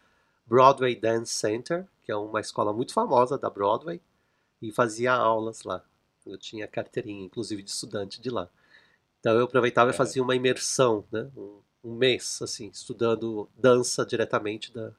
Broadway 0.47 0.97
Dance 0.97 1.33
Center, 1.35 1.87
que 2.03 2.11
é 2.11 2.17
uma 2.17 2.41
escola 2.41 2.73
muito 2.73 2.95
famosa 2.95 3.37
da 3.37 3.51
Broadway, 3.51 4.01
e 4.63 4.73
fazia 4.73 5.13
aulas 5.13 5.63
lá. 5.63 5.85
Eu 6.25 6.39
tinha 6.39 6.67
carteirinha, 6.67 7.23
inclusive, 7.23 7.63
de 7.63 7.71
estudante 7.71 8.19
de 8.21 8.31
lá. 8.31 8.49
Então 9.21 9.37
eu 9.37 9.45
aproveitava 9.45 9.91
é. 9.91 9.95
e 9.95 9.97
fazia 9.97 10.23
uma 10.23 10.35
imersão, 10.35 11.05
né? 11.13 11.31
Um, 11.37 11.61
um, 11.85 11.95
mês, 11.95 12.41
assim, 12.41 12.69
estudando 12.73 13.49
dança 13.57 14.07
diretamente 14.07 14.73
da, 14.73 14.91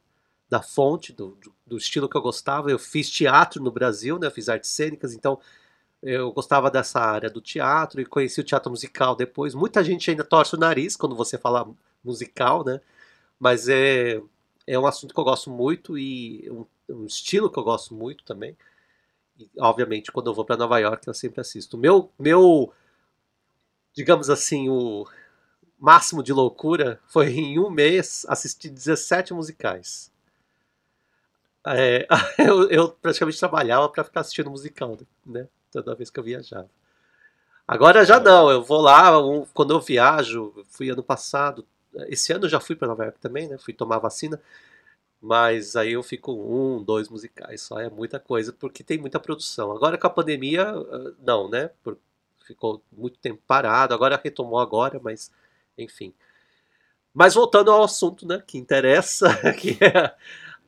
da 0.48 0.62
fonte, 0.62 1.12
do, 1.12 1.30
do, 1.42 1.54
do, 1.66 1.78
estilo 1.78 2.08
que 2.08 2.16
eu 2.16 2.22
gostava. 2.22 2.70
Eu 2.70 2.78
fiz 2.78 3.10
teatro 3.10 3.62
no 3.62 3.72
Brasil, 3.72 4.20
né? 4.20 4.28
Eu 4.28 4.32
fiz 4.32 4.50
artes 4.50 4.70
cênicas, 4.70 5.14
então 5.14 5.40
eu 6.02 6.32
gostava 6.32 6.72
dessa 6.72 7.00
área 7.00 7.30
do 7.30 7.42
teatro 7.42 8.00
e 8.02 8.06
conheci 8.06 8.40
o 8.40 8.44
teatro 8.44 8.70
musical 8.70 9.16
depois. 9.16 9.54
Muita 9.54 9.84
gente 9.84 10.10
ainda 10.10 10.24
torce 10.24 10.56
o 10.56 10.60
nariz 10.60 10.96
quando 10.96 11.16
você 11.16 11.38
fala 11.38 11.70
musical, 12.04 12.64
né? 12.64 12.80
Mas 13.40 13.68
é, 13.70 14.22
é 14.68 14.80
um 14.80 14.88
assunto 14.88 15.14
que 15.14 15.20
eu 15.20 15.24
gosto 15.24 15.50
muito 15.50 15.98
e 15.98 16.50
um, 16.50 16.66
um 16.90 17.06
estilo 17.06 17.52
que 17.52 17.60
eu 17.60 17.64
gosto 17.64 17.94
muito 17.94 18.24
também. 18.24 18.58
E, 19.38 19.50
obviamente, 19.60 20.12
quando 20.12 20.28
eu 20.28 20.34
vou 20.34 20.46
para 20.46 20.58
Nova 20.58 20.80
York, 20.80 21.08
eu 21.08 21.14
sempre 21.14 21.42
assisto. 21.42 21.78
Meu, 21.78 22.12
meu, 22.20 22.74
digamos 23.94 24.30
assim, 24.30 24.70
o 24.70 25.08
máximo 25.80 26.24
de 26.24 26.34
loucura 26.34 27.00
foi 27.08 27.30
em 27.32 27.60
um 27.60 27.70
mês 27.70 28.26
assistir 28.30 28.70
17 28.70 29.34
musicais. 29.34 30.12
É, 31.66 32.08
eu, 32.40 32.70
eu, 32.70 32.90
praticamente 32.92 33.40
trabalhava 33.40 33.90
para 33.90 34.04
ficar 34.04 34.22
assistindo 34.22 34.50
musical, 34.50 34.98
né? 35.26 35.48
Toda 35.72 35.96
vez 35.96 36.10
que 36.10 36.20
eu 36.20 36.24
viajava. 36.24 36.70
Agora 37.68 38.04
já 38.04 38.20
não, 38.20 38.50
eu 38.50 38.64
vou 38.64 38.82
lá, 38.82 39.12
quando 39.54 39.74
eu 39.74 39.80
viajo, 39.80 40.54
fui 40.70 40.90
ano 40.90 41.04
passado, 41.04 41.66
esse 42.08 42.34
ano 42.34 42.50
já 42.50 42.60
fui 42.60 42.76
para 42.76 42.88
Nova 42.88 43.04
York 43.04 43.20
também, 43.20 43.48
né? 43.48 43.58
Fui 43.60 43.74
tomar 43.74 44.00
vacina, 44.00 44.42
mas 45.22 45.76
aí 45.76 45.94
eu 45.94 46.04
fico 46.04 46.32
um, 46.34 46.84
dois 46.84 47.10
musicais, 47.10 47.62
só 47.62 47.80
é 47.80 47.90
muita 47.90 48.20
coisa, 48.20 48.54
porque 48.54 48.84
tem 48.84 48.98
muita 48.98 49.20
produção. 49.20 49.72
Agora 49.72 49.98
com 49.98 50.08
a 50.08 50.10
pandemia, 50.10 50.68
ah, 50.70 51.14
não, 51.20 51.50
né? 51.50 51.70
Ficou 52.46 52.82
muito 52.92 53.20
tempo 53.20 53.42
parado, 53.46 53.94
agora 53.94 54.20
retomou 54.24 54.60
agora, 54.60 55.00
mas 55.04 55.32
enfim. 55.78 56.14
Mas 57.14 57.34
voltando 57.36 57.72
ao 57.72 57.84
assunto, 57.84 58.26
né, 58.28 58.42
que 58.46 58.58
interessa, 58.58 59.30
que 59.54 59.78
é 59.84 60.16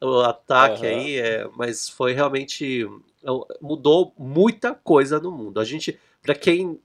o 0.02 0.22
ataque 0.22 0.86
uhum. 0.86 0.92
aí, 0.92 1.20
é, 1.20 1.48
mas 1.56 1.88
foi 1.88 2.14
realmente 2.14 2.88
mudou 3.62 4.14
muita 4.18 4.74
coisa 4.74 5.20
no 5.20 5.32
mundo. 5.32 5.60
A 5.60 5.64
gente, 5.64 6.00
para 6.22 6.34
quem 6.34 6.80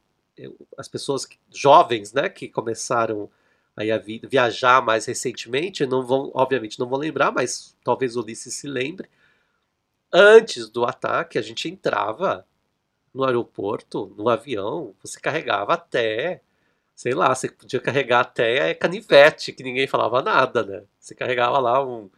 as 0.77 0.87
pessoas 0.87 1.27
jovens, 1.51 2.13
né, 2.13 2.29
que 2.29 2.49
começaram 2.49 3.31
aí 3.75 3.91
a 3.91 3.99
viajar 3.99 4.83
mais 4.83 5.07
recentemente, 5.07 5.87
não 5.87 6.03
vão, 6.03 6.31
obviamente, 6.35 6.79
não 6.79 6.89
vão 6.89 6.99
lembrar, 6.99 7.33
mas 7.33 7.77
talvez 7.83 8.17
o 8.17 8.23
Ulisses 8.23 8.55
se 8.55 8.67
lembre. 8.67 9.09
Antes 10.13 10.69
do 10.69 10.85
ataque, 10.85 11.39
a 11.39 11.43
gente 11.43 11.69
entrava 11.69 12.47
no 13.13 13.25
aeroporto, 13.25 14.15
no 14.17 14.29
avião, 14.29 14.95
você 15.03 15.19
carregava 15.19 15.75
até, 15.75 16.43
sei 16.95 17.15
lá, 17.15 17.35
você 17.35 17.49
podia 17.49 17.81
carregar 17.81 18.21
até 18.21 18.75
canivete, 18.75 19.53
que 19.53 19.63
ninguém 19.63 19.87
falava 19.87 20.23
nada, 20.23 20.63
né? 20.63 20.85
Você 20.99 21.15
carregava 21.15 21.59
lá 21.59 21.85
um 21.85 22.11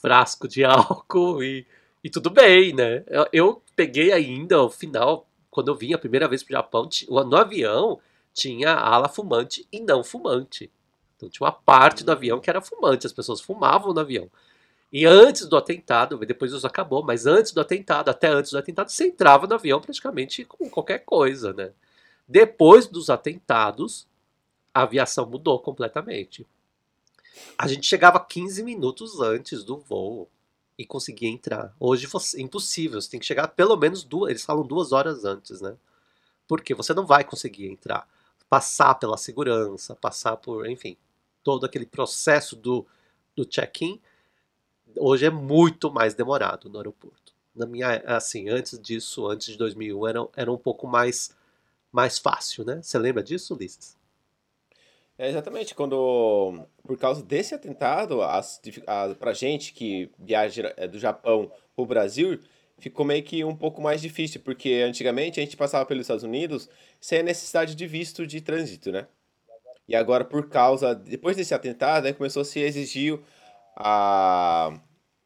frasco 0.00 0.48
de 0.48 0.62
álcool 0.64 1.42
e, 1.42 1.66
e 2.02 2.10
tudo 2.10 2.30
bem, 2.30 2.72
né? 2.72 3.04
Eu, 3.06 3.26
eu 3.32 3.62
peguei 3.76 4.12
ainda 4.12 4.62
o 4.62 4.70
final, 4.70 5.26
quando 5.50 5.68
eu 5.68 5.74
vim 5.74 5.92
a 5.92 5.98
primeira 5.98 6.28
vez 6.28 6.42
pro 6.42 6.52
Japão, 6.52 6.88
no 7.08 7.36
avião 7.36 8.00
tinha 8.32 8.74
ala 8.74 9.08
fumante 9.08 9.66
e 9.72 9.80
não 9.80 10.02
fumante. 10.02 10.70
Então 11.16 11.28
tinha 11.28 11.44
uma 11.46 11.52
parte 11.52 12.04
do 12.04 12.12
avião 12.12 12.40
que 12.40 12.48
era 12.48 12.60
fumante, 12.60 13.06
as 13.06 13.12
pessoas 13.12 13.40
fumavam 13.40 13.92
no 13.92 14.00
avião. 14.00 14.30
E 14.92 15.06
antes 15.06 15.46
do 15.46 15.56
atentado, 15.56 16.18
depois 16.18 16.52
isso 16.52 16.66
acabou, 16.66 17.04
mas 17.04 17.26
antes 17.26 17.52
do 17.52 17.60
atentado, 17.60 18.08
até 18.08 18.28
antes 18.28 18.50
do 18.50 18.58
atentado, 18.58 18.90
você 18.90 19.06
entrava 19.06 19.46
no 19.46 19.54
avião 19.54 19.80
praticamente 19.80 20.44
com 20.44 20.68
qualquer 20.68 21.00
coisa, 21.00 21.52
né? 21.52 21.72
Depois 22.26 22.86
dos 22.86 23.10
atentados, 23.10 24.06
a 24.74 24.82
aviação 24.82 25.26
mudou 25.26 25.58
completamente. 25.60 26.46
A 27.58 27.66
gente 27.68 27.86
chegava 27.86 28.18
15 28.18 28.62
minutos 28.62 29.20
antes 29.20 29.64
do 29.64 29.78
voo 29.78 30.28
e 30.78 30.86
conseguia 30.86 31.28
entrar. 31.28 31.74
Hoje 31.78 32.06
é 32.06 32.40
impossível, 32.40 33.00
você 33.00 33.10
tem 33.10 33.20
que 33.20 33.26
chegar 33.26 33.48
pelo 33.48 33.76
menos 33.76 34.02
duas, 34.02 34.30
eles 34.30 34.44
falam 34.44 34.66
duas 34.66 34.92
horas 34.92 35.24
antes, 35.24 35.60
né? 35.60 35.76
Porque 36.48 36.74
você 36.74 36.94
não 36.94 37.06
vai 37.06 37.22
conseguir 37.22 37.66
entrar, 37.66 38.08
passar 38.48 38.94
pela 38.94 39.16
segurança, 39.16 39.94
passar 39.94 40.36
por, 40.36 40.68
enfim, 40.68 40.96
todo 41.44 41.64
aquele 41.66 41.86
processo 41.86 42.56
do, 42.56 42.86
do 43.36 43.44
check-in 43.44 44.00
hoje 44.98 45.26
é 45.26 45.30
muito 45.30 45.90
mais 45.90 46.14
demorado 46.14 46.68
no 46.68 46.78
aeroporto. 46.78 47.34
Na 47.54 47.66
minha, 47.66 47.96
assim, 48.06 48.48
antes 48.48 48.78
disso, 48.78 49.26
antes 49.28 49.48
de 49.48 49.58
2001, 49.58 50.08
era, 50.08 50.28
era 50.36 50.52
um 50.52 50.58
pouco 50.58 50.86
mais, 50.86 51.36
mais 51.92 52.18
fácil, 52.18 52.64
né? 52.64 52.80
Você 52.82 52.98
lembra 52.98 53.22
disso, 53.22 53.54
Ulisses? 53.54 53.96
É 55.20 55.28
exatamente, 55.28 55.74
quando, 55.74 56.66
por 56.82 56.96
causa 56.96 57.22
desse 57.22 57.54
atentado, 57.54 58.22
as, 58.22 58.58
a, 58.86 59.14
pra 59.14 59.34
gente 59.34 59.74
que 59.74 60.10
viaja 60.18 60.72
é, 60.78 60.88
do 60.88 60.98
Japão 60.98 61.52
pro 61.76 61.84
Brasil, 61.84 62.40
ficou 62.78 63.04
meio 63.04 63.22
que 63.22 63.44
um 63.44 63.54
pouco 63.54 63.82
mais 63.82 64.00
difícil, 64.00 64.40
porque 64.40 64.82
antigamente 64.82 65.38
a 65.38 65.42
gente 65.42 65.58
passava 65.58 65.84
pelos 65.84 66.04
Estados 66.04 66.24
Unidos 66.24 66.70
sem 66.98 67.18
a 67.18 67.22
necessidade 67.22 67.74
de 67.74 67.86
visto 67.86 68.26
de 68.26 68.40
trânsito, 68.40 68.90
né? 68.90 69.06
E 69.86 69.94
agora, 69.94 70.24
por 70.24 70.48
causa, 70.48 70.94
depois 70.94 71.36
desse 71.36 71.52
atentado, 71.52 72.04
né, 72.04 72.14
começou 72.14 72.40
a 72.40 72.44
se 72.46 72.58
exigir 72.58 73.20
a, 73.76 74.72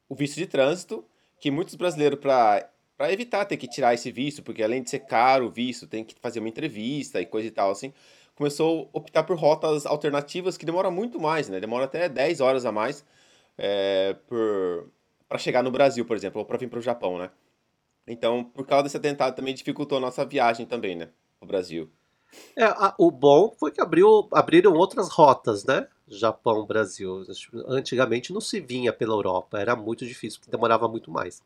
o 0.08 0.16
visto 0.16 0.34
de 0.34 0.48
trânsito, 0.48 1.04
que 1.38 1.52
muitos 1.52 1.76
brasileiros, 1.76 2.18
para 2.18 2.68
evitar 3.12 3.44
ter 3.44 3.56
que 3.56 3.68
tirar 3.68 3.94
esse 3.94 4.10
visto, 4.10 4.42
porque 4.42 4.64
além 4.64 4.82
de 4.82 4.90
ser 4.90 5.06
caro 5.06 5.46
o 5.46 5.50
visto, 5.52 5.86
tem 5.86 6.02
que 6.02 6.16
fazer 6.20 6.40
uma 6.40 6.48
entrevista 6.48 7.20
e 7.20 7.26
coisa 7.26 7.46
e 7.46 7.52
tal, 7.52 7.70
assim, 7.70 7.92
começou 8.34 8.90
a 8.92 8.98
optar 8.98 9.22
por 9.24 9.36
rotas 9.36 9.86
alternativas 9.86 10.56
que 10.56 10.66
demoram 10.66 10.90
muito 10.90 11.20
mais, 11.20 11.48
né? 11.48 11.60
Demora 11.60 11.84
até 11.84 12.08
10 12.08 12.40
horas 12.40 12.66
a 12.66 12.72
mais 12.72 13.04
é, 13.56 14.16
para 15.28 15.38
chegar 15.38 15.62
no 15.62 15.70
Brasil, 15.70 16.04
por 16.04 16.16
exemplo, 16.16 16.40
ou 16.40 16.46
para 16.46 16.58
vir 16.58 16.68
para 16.68 16.78
o 16.78 16.82
Japão, 16.82 17.18
né? 17.18 17.30
Então, 18.06 18.44
por 18.44 18.66
causa 18.66 18.84
desse 18.84 18.96
atentado, 18.96 19.34
também 19.34 19.54
dificultou 19.54 19.98
a 19.98 20.00
nossa 20.00 20.24
viagem 20.24 20.66
também, 20.66 20.94
né? 20.94 21.08
O 21.40 21.46
Brasil. 21.46 21.90
É, 22.56 22.64
a, 22.64 22.94
o 22.98 23.10
bom 23.10 23.54
foi 23.58 23.70
que 23.70 23.80
abriu, 23.80 24.28
abriram 24.32 24.72
outras 24.74 25.08
rotas, 25.08 25.64
né? 25.64 25.86
Japão, 26.06 26.66
Brasil. 26.66 27.24
Antigamente 27.66 28.32
não 28.32 28.40
se 28.40 28.60
vinha 28.60 28.92
pela 28.92 29.14
Europa, 29.14 29.58
era 29.58 29.74
muito 29.74 30.04
difícil, 30.04 30.40
porque 30.40 30.50
demorava 30.50 30.88
muito 30.88 31.10
mais. 31.10 31.42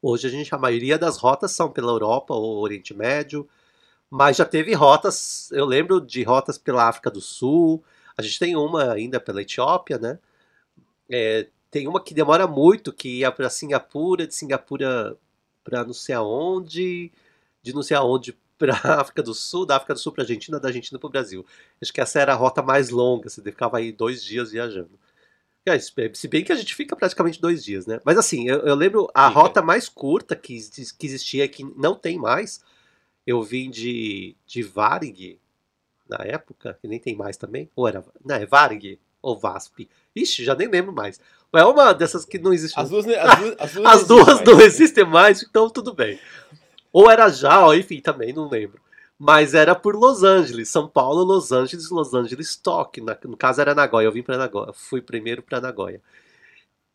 Hoje 0.00 0.26
a 0.26 0.30
gente 0.30 0.54
a 0.54 0.58
maioria 0.58 0.98
das 0.98 1.16
rotas 1.16 1.52
são 1.52 1.70
pela 1.70 1.90
Europa 1.90 2.34
ou 2.34 2.58
Oriente 2.58 2.94
Médio, 2.94 3.48
mas 4.14 4.36
já 4.36 4.44
teve 4.44 4.72
rotas, 4.74 5.50
eu 5.50 5.64
lembro 5.64 6.00
de 6.00 6.22
rotas 6.22 6.56
pela 6.56 6.88
África 6.88 7.10
do 7.10 7.20
Sul. 7.20 7.82
A 8.16 8.22
gente 8.22 8.38
tem 8.38 8.54
uma 8.54 8.92
ainda 8.92 9.18
pela 9.18 9.42
Etiópia, 9.42 9.98
né? 9.98 10.20
É, 11.10 11.48
tem 11.68 11.88
uma 11.88 12.00
que 12.00 12.14
demora 12.14 12.46
muito, 12.46 12.92
que 12.92 13.18
ia 13.18 13.32
para 13.32 13.50
Singapura, 13.50 14.24
de 14.24 14.32
Singapura 14.32 15.16
para 15.64 15.82
não 15.82 15.92
sei 15.92 16.14
aonde, 16.14 17.10
de 17.60 17.74
não 17.74 17.82
sei 17.82 17.96
aonde 17.96 18.38
para 18.56 18.74
África 19.00 19.20
do 19.20 19.34
Sul, 19.34 19.66
da 19.66 19.78
África 19.78 19.94
do 19.94 19.98
Sul 19.98 20.12
para 20.12 20.22
a 20.22 20.26
Argentina, 20.26 20.60
da 20.60 20.68
Argentina 20.68 20.96
para 20.96 21.08
o 21.08 21.10
Brasil. 21.10 21.44
Acho 21.82 21.92
que 21.92 22.00
essa 22.00 22.20
era 22.20 22.34
a 22.34 22.36
rota 22.36 22.62
mais 22.62 22.90
longa, 22.90 23.28
você 23.28 23.42
ficava 23.42 23.78
aí 23.78 23.90
dois 23.90 24.22
dias 24.22 24.52
viajando. 24.52 24.96
É, 25.66 25.76
se 25.76 26.28
bem 26.28 26.44
que 26.44 26.52
a 26.52 26.56
gente 26.56 26.72
fica 26.72 26.94
praticamente 26.94 27.40
dois 27.40 27.64
dias, 27.64 27.84
né? 27.84 28.00
Mas 28.04 28.16
assim, 28.16 28.48
eu, 28.48 28.60
eu 28.60 28.76
lembro 28.76 29.10
a 29.12 29.26
rota 29.26 29.60
mais 29.60 29.88
curta 29.88 30.36
que, 30.36 30.56
que 30.96 31.04
existia, 31.04 31.48
que 31.48 31.64
não 31.76 31.96
tem 31.96 32.16
mais, 32.16 32.62
eu 33.26 33.42
vim 33.42 33.70
de, 33.70 34.36
de 34.46 34.62
Varig, 34.62 35.38
na 36.08 36.18
época, 36.24 36.78
que 36.80 36.88
nem 36.88 36.98
tem 36.98 37.16
mais 37.16 37.36
também, 37.36 37.70
ou 37.74 37.88
era, 37.88 38.04
não, 38.24 38.36
é 38.36 38.46
Varig 38.46 38.98
ou 39.22 39.38
VASP. 39.38 39.88
Ixi, 40.14 40.44
já 40.44 40.54
nem 40.54 40.68
lembro 40.68 40.92
mais. 40.92 41.18
É 41.52 41.64
uma 41.64 41.92
dessas 41.92 42.24
que 42.24 42.38
não 42.38 42.52
existe. 42.52 42.78
As 42.78 42.90
duas, 42.90 43.06
as 43.06 43.38
duas, 43.38 43.56
as 43.58 43.72
duas, 43.72 43.86
as 43.94 44.06
duas 44.06 44.40
não 44.42 44.60
existem 44.60 45.04
mais, 45.04 45.42
então 45.42 45.70
tudo 45.70 45.94
bem. 45.94 46.18
Ou 46.92 47.10
era 47.10 47.28
já, 47.28 47.74
enfim, 47.76 48.00
também 48.00 48.32
não 48.32 48.48
lembro. 48.48 48.80
Mas 49.18 49.54
era 49.54 49.74
por 49.74 49.94
Los 49.94 50.22
Angeles, 50.22 50.68
São 50.68 50.88
Paulo, 50.88 51.24
Los 51.24 51.52
Angeles, 51.52 51.88
Los 51.90 52.12
Angeles, 52.12 52.56
Tóquio. 52.56 53.04
no 53.24 53.36
caso 53.36 53.60
era 53.60 53.74
Nagoya, 53.74 54.06
eu 54.06 54.12
vim 54.12 54.22
para 54.22 54.36
Nagoya, 54.36 54.72
fui 54.72 55.00
primeiro 55.00 55.42
para 55.42 55.60
Nagoya. 55.60 56.00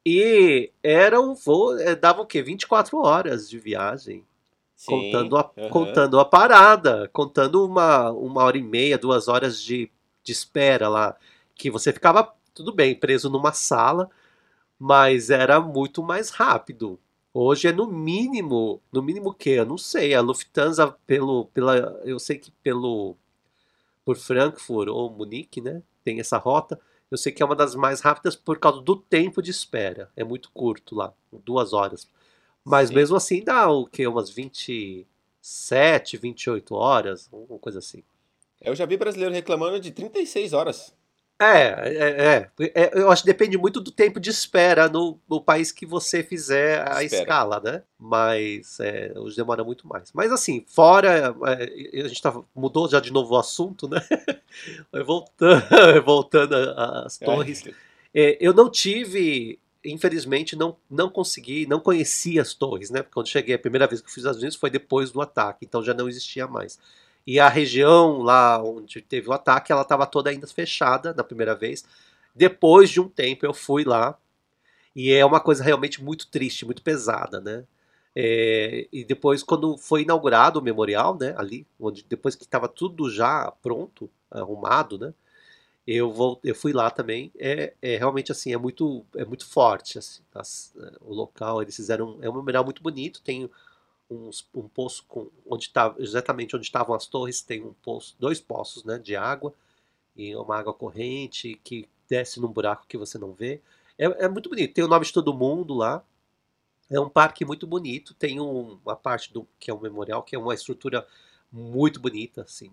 E 0.06 0.72
era 0.84 1.20
um 1.20 1.34
voo, 1.34 1.78
eh, 1.78 1.96
dava 1.96 2.22
o 2.22 2.26
quê? 2.26 2.42
24 2.42 2.98
horas 2.98 3.50
de 3.50 3.58
viagem. 3.60 4.26
Sim, 4.80 5.12
contando, 5.12 5.36
a, 5.36 5.52
uhum. 5.58 5.70
contando 5.70 6.20
a 6.22 6.24
parada, 6.24 7.10
contando 7.12 7.66
uma, 7.66 8.12
uma 8.12 8.44
hora 8.46 8.58
e 8.58 8.64
meia, 8.64 8.98
duas 8.98 9.28
horas 9.28 9.62
de, 9.62 9.92
de 10.24 10.32
espera 10.32 10.88
lá. 10.88 11.18
Que 11.54 11.70
você 11.70 11.92
ficava, 11.92 12.34
tudo 12.54 12.74
bem, 12.74 12.96
preso 12.96 13.30
numa 13.30 13.52
sala, 13.52 14.10
mas 14.80 15.30
era 15.30 15.60
muito 15.60 16.02
mais 16.02 16.30
rápido. 16.30 16.98
Hoje 17.34 17.68
é 17.68 17.74
no 17.74 17.88
mínimo, 17.88 18.82
no 18.90 19.04
mínimo 19.04 19.34
que? 19.34 19.50
Eu 19.50 19.66
não 19.66 19.78
sei. 19.78 20.16
A 20.16 20.22
Lufthansa 20.22 20.96
pelo, 21.06 21.48
pela, 21.48 22.02
eu 22.06 22.18
sei 22.18 22.38
que 22.38 22.50
pelo 22.64 23.18
por 24.06 24.16
Frankfurt 24.16 24.88
ou 24.88 25.12
Munique, 25.12 25.60
né? 25.60 25.84
Tem 26.06 26.22
essa 26.22 26.38
rota. 26.38 26.80
Eu 27.12 27.18
sei 27.18 27.34
que 27.34 27.44
é 27.44 27.46
uma 27.46 27.56
das 27.56 27.76
mais 27.76 28.00
rápidas 28.00 28.34
por 28.34 28.58
causa 28.58 28.80
do 28.80 28.96
tempo 28.96 29.42
de 29.42 29.52
espera. 29.52 30.10
É 30.16 30.24
muito 30.24 30.50
curto 30.54 30.96
lá, 30.96 31.14
duas 31.44 31.74
horas. 31.74 32.08
Mas 32.64 32.90
Sim. 32.90 32.96
mesmo 32.96 33.16
assim 33.16 33.44
dá 33.44 33.70
o 33.70 33.86
que? 33.86 34.06
Umas 34.08 34.30
27, 34.30 36.18
28 36.18 36.76
horas, 36.76 37.30
uma 37.32 37.60
coisa 37.60 37.80
assim. 37.80 38.04
Eu 38.62 38.76
já 38.76 38.86
vi 38.86 38.98
brasileiro 38.98 39.34
reclamando 39.34 39.80
de 39.80 39.92
36 39.92 40.54
horas. 40.54 40.94
É, 41.42 41.48
é, 41.48 42.52
é, 42.60 42.72
é, 42.76 42.92
eu 43.02 43.10
acho 43.10 43.24
que 43.24 43.28
depende 43.28 43.58
muito 43.58 43.80
do 43.80 43.92
tempo 43.92 44.20
de 44.20 44.30
espera 44.30 44.90
no, 44.90 45.18
no 45.28 45.40
país 45.42 45.72
que 45.72 45.86
você 45.86 46.22
fizer 46.22 46.86
a 46.86 47.02
espera. 47.02 47.24
escala, 47.24 47.62
né? 47.62 47.82
Mas 47.98 48.78
é, 48.82 49.14
hoje 49.16 49.38
demora 49.38 49.64
muito 49.64 49.88
mais. 49.88 50.12
Mas 50.12 50.34
assim, 50.34 50.66
fora, 50.68 51.34
é, 51.48 52.02
a 52.02 52.08
gente 52.10 52.22
tá, 52.22 52.38
mudou 52.54 52.90
já 52.90 53.00
de 53.00 53.14
novo 53.14 53.36
o 53.36 53.38
assunto, 53.38 53.88
né? 53.88 54.02
voltando, 55.06 55.64
voltando 56.04 56.56
às 56.56 57.22
é. 57.22 57.26
torres. 57.26 57.64
É, 58.12 58.40
eu 58.42 58.56
não 58.56 58.72
tive, 58.72 59.60
infelizmente, 59.86 60.56
não, 60.56 60.78
não 60.90 61.10
consegui, 61.10 61.66
não 61.68 61.80
conheci 61.80 62.40
as 62.40 62.54
torres, 62.54 62.90
né? 62.90 63.02
Porque 63.02 63.14
quando 63.14 63.28
cheguei 63.28 63.56
a 63.56 63.60
primeira 63.60 63.88
vez 63.88 64.02
que 64.02 64.08
eu 64.08 64.14
fiz 64.14 64.26
as 64.26 64.38
Unidos 64.38 64.56
foi 64.56 64.70
depois 64.70 65.12
do 65.12 65.22
ataque, 65.22 65.66
então 65.66 65.84
já 65.84 65.94
não 65.94 66.08
existia 66.10 66.48
mais. 66.48 66.80
E 67.26 67.40
a 67.40 67.50
região 67.50 68.20
lá 68.22 68.62
onde 68.64 69.02
teve 69.02 69.30
o 69.30 69.34
ataque, 69.34 69.72
ela 69.72 69.84
estava 69.84 70.06
toda 70.08 70.30
ainda 70.30 70.48
fechada 70.48 71.14
na 71.14 71.24
primeira 71.24 71.56
vez. 71.56 71.84
Depois 72.36 72.90
de 72.90 73.00
um 73.02 73.10
tempo 73.10 73.46
eu 73.46 73.54
fui 73.54 73.84
lá 73.84 74.18
E 74.96 75.12
é 75.14 75.26
uma 75.26 75.40
coisa 75.40 75.64
realmente 75.64 76.04
muito 76.04 76.28
triste, 76.28 76.66
muito 76.66 76.82
pesada, 76.82 77.40
né? 77.40 77.66
É, 78.16 78.88
e 78.92 79.06
depois, 79.06 79.44
quando 79.44 79.78
foi 79.78 80.02
inaugurado 80.02 80.60
o 80.60 80.64
memorial, 80.64 81.18
né, 81.18 81.34
ali, 81.38 81.66
onde 81.80 82.04
depois 82.10 82.36
que 82.36 82.44
estava 82.44 82.68
tudo 82.68 83.10
já 83.10 83.52
pronto, 83.62 84.10
arrumado, 84.32 84.98
né, 84.98 85.14
eu, 85.92 86.14
vou, 86.14 86.40
eu 86.44 86.54
fui 86.54 86.72
lá 86.72 86.92
também. 86.92 87.32
É, 87.40 87.74
é 87.82 87.98
realmente 87.98 88.32
assim, 88.32 88.54
é 88.54 88.58
muito, 88.58 89.04
é 89.16 89.26
muito 89.26 89.46
forte 89.48 89.98
assim, 89.98 90.22
as, 90.36 90.74
é, 90.78 90.98
o 91.02 91.14
local. 91.14 91.62
Eles 91.62 91.76
fizeram 91.76 92.20
é 92.22 92.30
um 92.30 92.34
memorial 92.34 92.64
muito 92.64 92.84
bonito. 92.84 93.22
Tem 93.24 93.50
uns, 94.10 94.48
um 94.54 94.68
poço 94.68 95.04
com 95.08 95.32
onde 95.48 95.66
está 95.66 95.96
exatamente 95.98 96.56
onde 96.56 96.66
estavam 96.66 96.96
as 96.96 97.08
torres. 97.08 97.42
Tem 97.42 97.64
um 97.64 97.74
poço, 97.74 98.16
dois 98.20 98.40
poços, 98.40 98.84
né, 98.84 99.00
de 99.00 99.16
água 99.16 99.54
e 100.16 100.36
uma 100.36 100.58
água 100.58 100.74
corrente 100.74 101.60
que 101.64 101.90
desce 102.08 102.40
num 102.40 102.50
buraco 102.52 102.86
que 102.88 102.98
você 102.98 103.18
não 103.18 103.34
vê. 103.34 103.62
É, 103.98 104.26
é 104.26 104.30
muito 104.30 104.50
bonito. 104.50 104.74
Tem 104.74 104.84
o 104.84 104.88
nome 104.88 105.06
de 105.06 105.14
todo 105.14 105.34
mundo 105.34 105.74
lá. 105.74 106.04
É 106.90 107.00
um 107.00 107.10
parque 107.10 107.44
muito 107.46 107.66
bonito. 107.66 108.14
Tem 108.14 108.40
um, 108.40 108.80
uma 108.86 108.96
parte 108.96 109.34
do 109.34 109.48
que 109.60 109.72
é 109.72 109.74
um 109.74 109.80
memorial, 109.80 110.22
que 110.24 110.36
é 110.36 110.40
uma 110.40 110.54
estrutura 110.54 111.08
muito 111.52 112.00
bonita, 112.00 112.44
assim, 112.44 112.72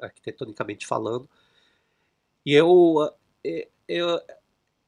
arquitetonicamente 0.00 0.86
falando. 0.86 1.28
E 2.44 2.52
eu, 2.52 3.10
é, 3.44 3.68
eu 3.88 4.20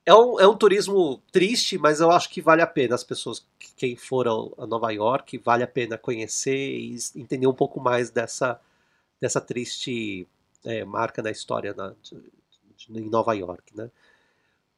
é 0.06 0.14
um, 0.14 0.40
é 0.40 0.46
um 0.46 0.56
turismo 0.56 1.20
triste, 1.32 1.76
mas 1.76 2.00
eu 2.00 2.12
acho 2.12 2.30
que 2.30 2.40
vale 2.40 2.62
a 2.62 2.66
pena 2.66 2.94
as 2.94 3.02
pessoas, 3.02 3.44
quem 3.76 3.96
for 3.96 4.28
a 4.28 4.66
Nova 4.66 4.92
York, 4.92 5.36
vale 5.38 5.64
a 5.64 5.66
pena 5.66 5.98
conhecer 5.98 6.56
e 6.56 6.96
entender 7.16 7.48
um 7.48 7.54
pouco 7.54 7.80
mais 7.80 8.08
dessa, 8.08 8.60
dessa 9.20 9.40
triste 9.40 10.28
é, 10.64 10.84
marca 10.84 11.22
na 11.22 11.30
história 11.32 11.74
na, 11.74 11.92
de, 12.02 12.22
de, 12.76 13.00
em 13.00 13.10
Nova 13.10 13.34
York, 13.34 13.76
né? 13.76 13.90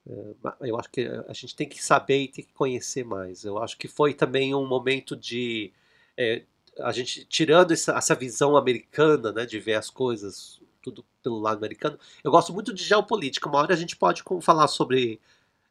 É, 0.09 0.69
eu 0.69 0.79
acho 0.79 0.91
que 0.91 1.07
a 1.07 1.33
gente 1.35 1.55
tem 1.55 1.69
que 1.69 1.85
saber 1.85 2.23
e 2.23 2.29
tem 2.29 2.45
que 2.45 2.53
conhecer 2.55 3.05
mais. 3.05 3.45
Eu 3.45 3.59
acho 3.59 3.77
que 3.77 3.87
foi 3.87 4.15
também 4.15 4.55
um 4.55 4.67
momento 4.67 5.15
de 5.15 5.71
é, 6.17 6.43
a 6.81 6.93
gente 6.93 7.25
tirando 7.27 7.73
essa, 7.73 7.93
essa, 7.93 8.15
visão 8.15 8.57
americana, 8.57 9.33
né, 9.33 9.45
de 9.45 9.59
ver 9.61 9.75
as 9.75 9.91
coisas 9.91 10.58
tudo 10.91 11.05
pelo 11.23 11.39
lado 11.39 11.59
americano. 11.59 11.99
Eu 12.23 12.31
gosto 12.31 12.53
muito 12.53 12.73
de 12.73 12.83
geopolítica. 12.83 13.49
Uma 13.49 13.59
hora 13.59 13.75
a 13.75 13.77
gente 13.77 13.97
pode 13.97 14.23
falar 14.41 14.69
sobre 14.69 15.21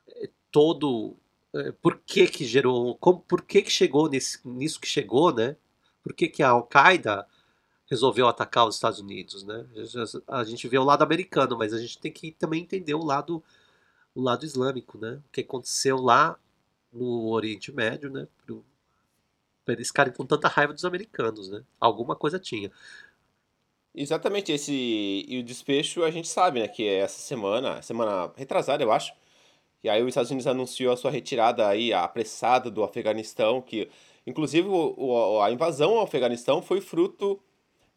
é, 0.07 0.29
todo 0.51 1.15
é, 1.53 1.71
por 1.71 1.99
que 2.05 2.27
que 2.27 2.45
gerou, 2.45 2.95
como, 2.97 3.19
por 3.21 3.41
que 3.41 3.61
que 3.61 3.71
chegou 3.71 4.09
nesse, 4.09 4.39
nisso 4.47 4.79
que 4.79 4.87
chegou, 4.87 5.33
né? 5.33 5.55
Por 6.03 6.13
que 6.13 6.27
que 6.27 6.43
a 6.43 6.49
Al-Qaeda 6.49 7.27
resolveu 7.89 8.27
atacar 8.27 8.67
os 8.67 8.75
Estados 8.75 8.99
Unidos, 8.99 9.43
né? 9.43 9.65
A 10.27 10.43
gente 10.43 10.67
vê 10.67 10.77
o 10.77 10.83
lado 10.83 11.03
americano, 11.03 11.57
mas 11.57 11.73
a 11.73 11.79
gente 11.79 11.97
tem 11.99 12.11
que 12.11 12.31
também 12.31 12.61
entender 12.61 12.93
o 12.93 13.03
lado 13.03 13.43
o 14.13 14.21
lado 14.21 14.45
islâmico, 14.45 14.97
né? 14.97 15.21
O 15.27 15.31
que 15.31 15.41
aconteceu 15.41 15.97
lá 15.97 16.37
no 16.91 17.29
Oriente 17.29 17.71
Médio, 17.71 18.09
né? 18.09 18.27
Para 19.63 19.75
eles 19.75 19.89
ficarem 19.89 20.11
com 20.11 20.25
tanta 20.25 20.47
raiva 20.47 20.73
dos 20.73 20.85
americanos, 20.85 21.49
né? 21.49 21.63
Alguma 21.79 22.15
coisa 22.15 22.39
tinha. 22.39 22.71
Exatamente, 23.99 24.51
esse 24.51 25.25
e 25.27 25.39
o 25.39 25.43
desfecho 25.43 26.03
a 26.03 26.11
gente 26.11 26.27
sabe, 26.27 26.59
né, 26.59 26.67
que 26.67 26.87
é 26.87 26.99
essa 26.99 27.19
semana, 27.19 27.81
semana 27.81 28.31
retrasada, 28.35 28.83
eu 28.83 28.91
acho, 28.91 29.11
e 29.83 29.89
aí 29.89 30.03
os 30.03 30.09
Estados 30.09 30.29
Unidos 30.29 30.45
anunciou 30.45 30.93
a 30.93 30.97
sua 30.97 31.09
retirada 31.09 31.67
aí 31.67 31.91
apressada 31.91 32.69
do 32.69 32.83
Afeganistão, 32.83 33.59
que 33.59 33.89
inclusive 34.25 34.67
o, 34.67 34.93
o, 34.97 35.41
a 35.41 35.51
invasão 35.51 35.95
ao 35.95 36.03
Afeganistão 36.03 36.61
foi 36.61 36.79
fruto 36.79 37.39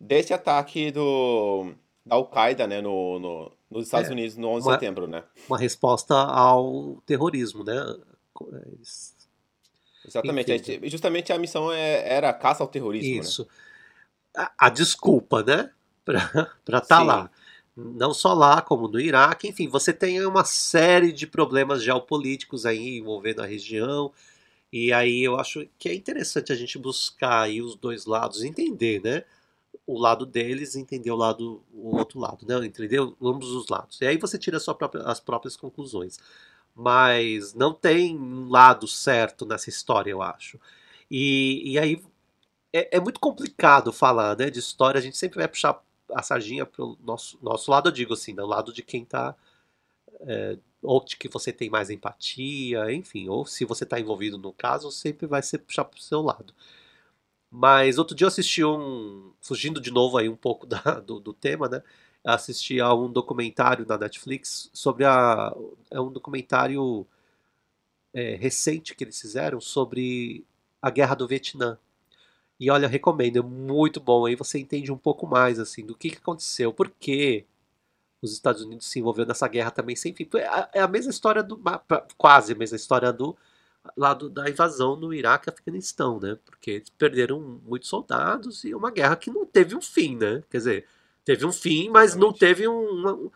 desse 0.00 0.32
ataque 0.32 0.90
do 0.90 1.74
da 2.04 2.16
Al-Qaeda, 2.16 2.66
né, 2.66 2.80
no, 2.80 3.18
no, 3.18 3.52
nos 3.70 3.84
Estados 3.84 4.08
é, 4.08 4.12
Unidos 4.12 4.38
no 4.38 4.48
11 4.48 4.66
de 4.66 4.72
setembro, 4.72 5.06
né? 5.06 5.22
Uma 5.46 5.58
resposta 5.58 6.14
ao 6.14 6.96
terrorismo, 7.04 7.62
né? 7.62 7.76
Eles... 8.66 9.14
Exatamente. 10.06 10.50
Enfim, 10.50 10.80
justamente 10.88 11.30
a 11.30 11.38
missão 11.38 11.70
é, 11.70 12.08
era 12.08 12.30
a 12.30 12.32
caça 12.32 12.62
ao 12.62 12.68
terrorismo, 12.68 13.16
né? 13.16 13.20
Isso. 13.20 13.42
Né? 13.42 13.48
A, 14.34 14.66
a, 14.66 14.70
desculpa, 14.70 15.42
né? 15.42 15.70
Para 16.64 16.78
estar 16.78 16.80
tá 16.98 17.02
lá. 17.02 17.30
Não 17.76 18.12
só 18.12 18.34
lá, 18.34 18.60
como 18.60 18.88
no 18.88 19.00
Iraque. 19.00 19.48
Enfim, 19.48 19.68
você 19.68 19.92
tem 19.92 20.24
uma 20.26 20.44
série 20.44 21.12
de 21.12 21.26
problemas 21.26 21.82
geopolíticos 21.82 22.66
aí 22.66 22.98
envolvendo 22.98 23.40
a 23.40 23.46
região. 23.46 24.12
E 24.72 24.92
aí 24.92 25.22
eu 25.22 25.38
acho 25.38 25.66
que 25.78 25.88
é 25.88 25.94
interessante 25.94 26.52
a 26.52 26.56
gente 26.56 26.78
buscar 26.78 27.42
aí 27.42 27.60
os 27.62 27.74
dois 27.74 28.06
lados, 28.06 28.42
entender, 28.42 29.02
né? 29.02 29.24
o 29.90 29.98
lado 29.98 30.24
deles 30.24 30.76
entender 30.76 31.10
o 31.10 31.16
lado 31.16 31.62
o 31.72 31.96
outro 31.96 32.20
lado, 32.20 32.46
né? 32.46 32.64
Entender 32.64 33.00
ambos 33.20 33.50
os 33.50 33.68
lados. 33.68 34.00
E 34.00 34.06
aí 34.06 34.16
você 34.16 34.38
tira 34.38 34.58
própria, 34.60 35.02
as 35.02 35.18
próprias 35.18 35.56
conclusões. 35.56 36.18
Mas 36.74 37.54
não 37.54 37.74
tem 37.74 38.16
um 38.16 38.48
lado 38.48 38.86
certo 38.86 39.44
nessa 39.44 39.68
história, 39.68 40.10
eu 40.10 40.22
acho. 40.22 40.60
E, 41.10 41.72
e 41.72 41.78
aí 41.78 42.02
é, 42.72 42.96
é, 42.96 43.00
muito 43.00 43.18
complicado 43.18 43.92
falar 43.92 44.36
né, 44.36 44.48
de 44.48 44.60
história. 44.60 44.98
A 44.98 45.02
gente 45.02 45.16
sempre 45.16 45.38
vai 45.38 45.48
puxar 45.48 45.82
a 46.14 46.22
sardinha 46.22 46.66
para 46.66 46.84
o 46.84 46.96
nosso, 47.02 47.38
nosso 47.42 47.70
lado, 47.70 47.88
eu 47.88 47.92
digo 47.92 48.14
assim, 48.14 48.34
do 48.34 48.46
lado 48.46 48.72
de 48.72 48.82
quem 48.82 49.02
está. 49.02 49.34
É, 50.22 50.58
ou 50.82 51.04
de 51.04 51.16
que 51.16 51.28
você 51.28 51.52
tem 51.52 51.70
mais 51.70 51.90
empatia, 51.90 52.92
enfim, 52.92 53.28
ou 53.28 53.46
se 53.46 53.64
você 53.64 53.84
está 53.84 54.00
envolvido 54.00 54.38
no 54.38 54.52
caso, 54.52 54.90
sempre 54.90 55.26
vai 55.26 55.42
ser 55.42 55.58
puxar 55.58 55.84
para 55.84 55.98
o 55.98 56.02
seu 56.02 56.22
lado. 56.22 56.54
Mas 57.50 57.98
outro 57.98 58.14
dia 58.14 58.24
eu 58.24 58.28
assisti 58.28 58.64
um. 58.64 59.32
Fugindo 59.40 59.80
de 59.80 59.90
novo 59.90 60.16
aí 60.18 60.28
um 60.28 60.36
pouco 60.36 60.66
da, 60.66 61.00
do, 61.00 61.18
do 61.20 61.32
tema, 61.32 61.68
né? 61.68 61.82
Assisti 62.24 62.80
a 62.80 62.94
um 62.94 63.10
documentário 63.10 63.86
na 63.86 63.98
Netflix 63.98 64.70
sobre 64.72 65.04
a. 65.04 65.54
É 65.90 66.00
um 66.00 66.12
documentário 66.12 67.06
é, 68.12 68.36
recente 68.36 68.94
que 68.94 69.04
eles 69.04 69.20
fizeram 69.20 69.60
sobre 69.60 70.44
a 70.80 70.90
guerra 70.90 71.14
do 71.14 71.26
Vietnã. 71.26 71.78
E 72.60 72.70
olha, 72.70 72.86
recomendo, 72.86 73.38
é 73.38 73.42
muito 73.42 73.98
bom. 73.98 74.26
Aí 74.26 74.36
você 74.36 74.58
entende 74.58 74.92
um 74.92 74.98
pouco 74.98 75.26
mais 75.26 75.58
assim 75.58 75.84
do 75.84 75.96
que, 75.96 76.10
que 76.10 76.18
aconteceu, 76.18 76.72
por 76.72 76.90
que 76.90 77.46
os 78.22 78.32
Estados 78.32 78.62
Unidos 78.62 78.86
se 78.86 78.98
envolveu 79.00 79.24
nessa 79.26 79.48
guerra 79.48 79.70
também 79.70 79.96
sem 79.96 80.14
fim. 80.14 80.28
É, 80.74 80.80
a 80.80 80.88
mesma 80.88 81.10
história 81.10 81.42
do. 81.42 81.58
quase 82.18 82.52
a 82.52 82.56
mesma 82.56 82.76
história 82.76 83.12
do 83.12 83.36
lá 83.96 84.12
do, 84.12 84.28
da 84.28 84.48
invasão 84.48 84.94
no 84.94 85.12
Iraque 85.14 85.48
e 85.48 85.50
Afeganistão, 85.50 86.20
né? 86.20 86.38
Porque 86.44 86.72
eles 86.72 86.90
perderam 86.90 87.40
muitos 87.64 87.88
soldados 87.88 88.62
e 88.64 88.74
uma 88.74 88.90
guerra 88.90 89.16
que 89.16 89.30
não 89.30 89.46
teve 89.46 89.74
um 89.74 89.80
fim, 89.80 90.16
né? 90.16 90.42
Quer 90.50 90.58
dizer, 90.58 90.86
teve 91.24 91.46
um 91.46 91.52
fim, 91.52 91.88
mas 91.88 92.14
não 92.14 92.30
teve 92.30 92.68
um, 92.68 93.30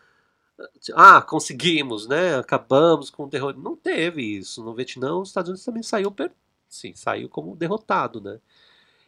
ah, 0.93 1.21
conseguimos, 1.21 2.07
né? 2.07 2.37
Acabamos 2.37 3.09
com 3.09 3.23
o 3.25 3.29
terror. 3.29 3.55
Não 3.57 3.75
teve 3.75 4.21
isso. 4.21 4.63
No 4.63 4.73
Vietnã, 4.73 5.15
os 5.15 5.29
Estados 5.29 5.49
Unidos 5.49 5.65
também 5.65 5.83
saiu, 5.83 6.11
per... 6.11 6.31
Sim, 6.69 6.93
saiu 6.95 7.29
como 7.29 7.55
derrotado, 7.55 8.21
né? 8.21 8.39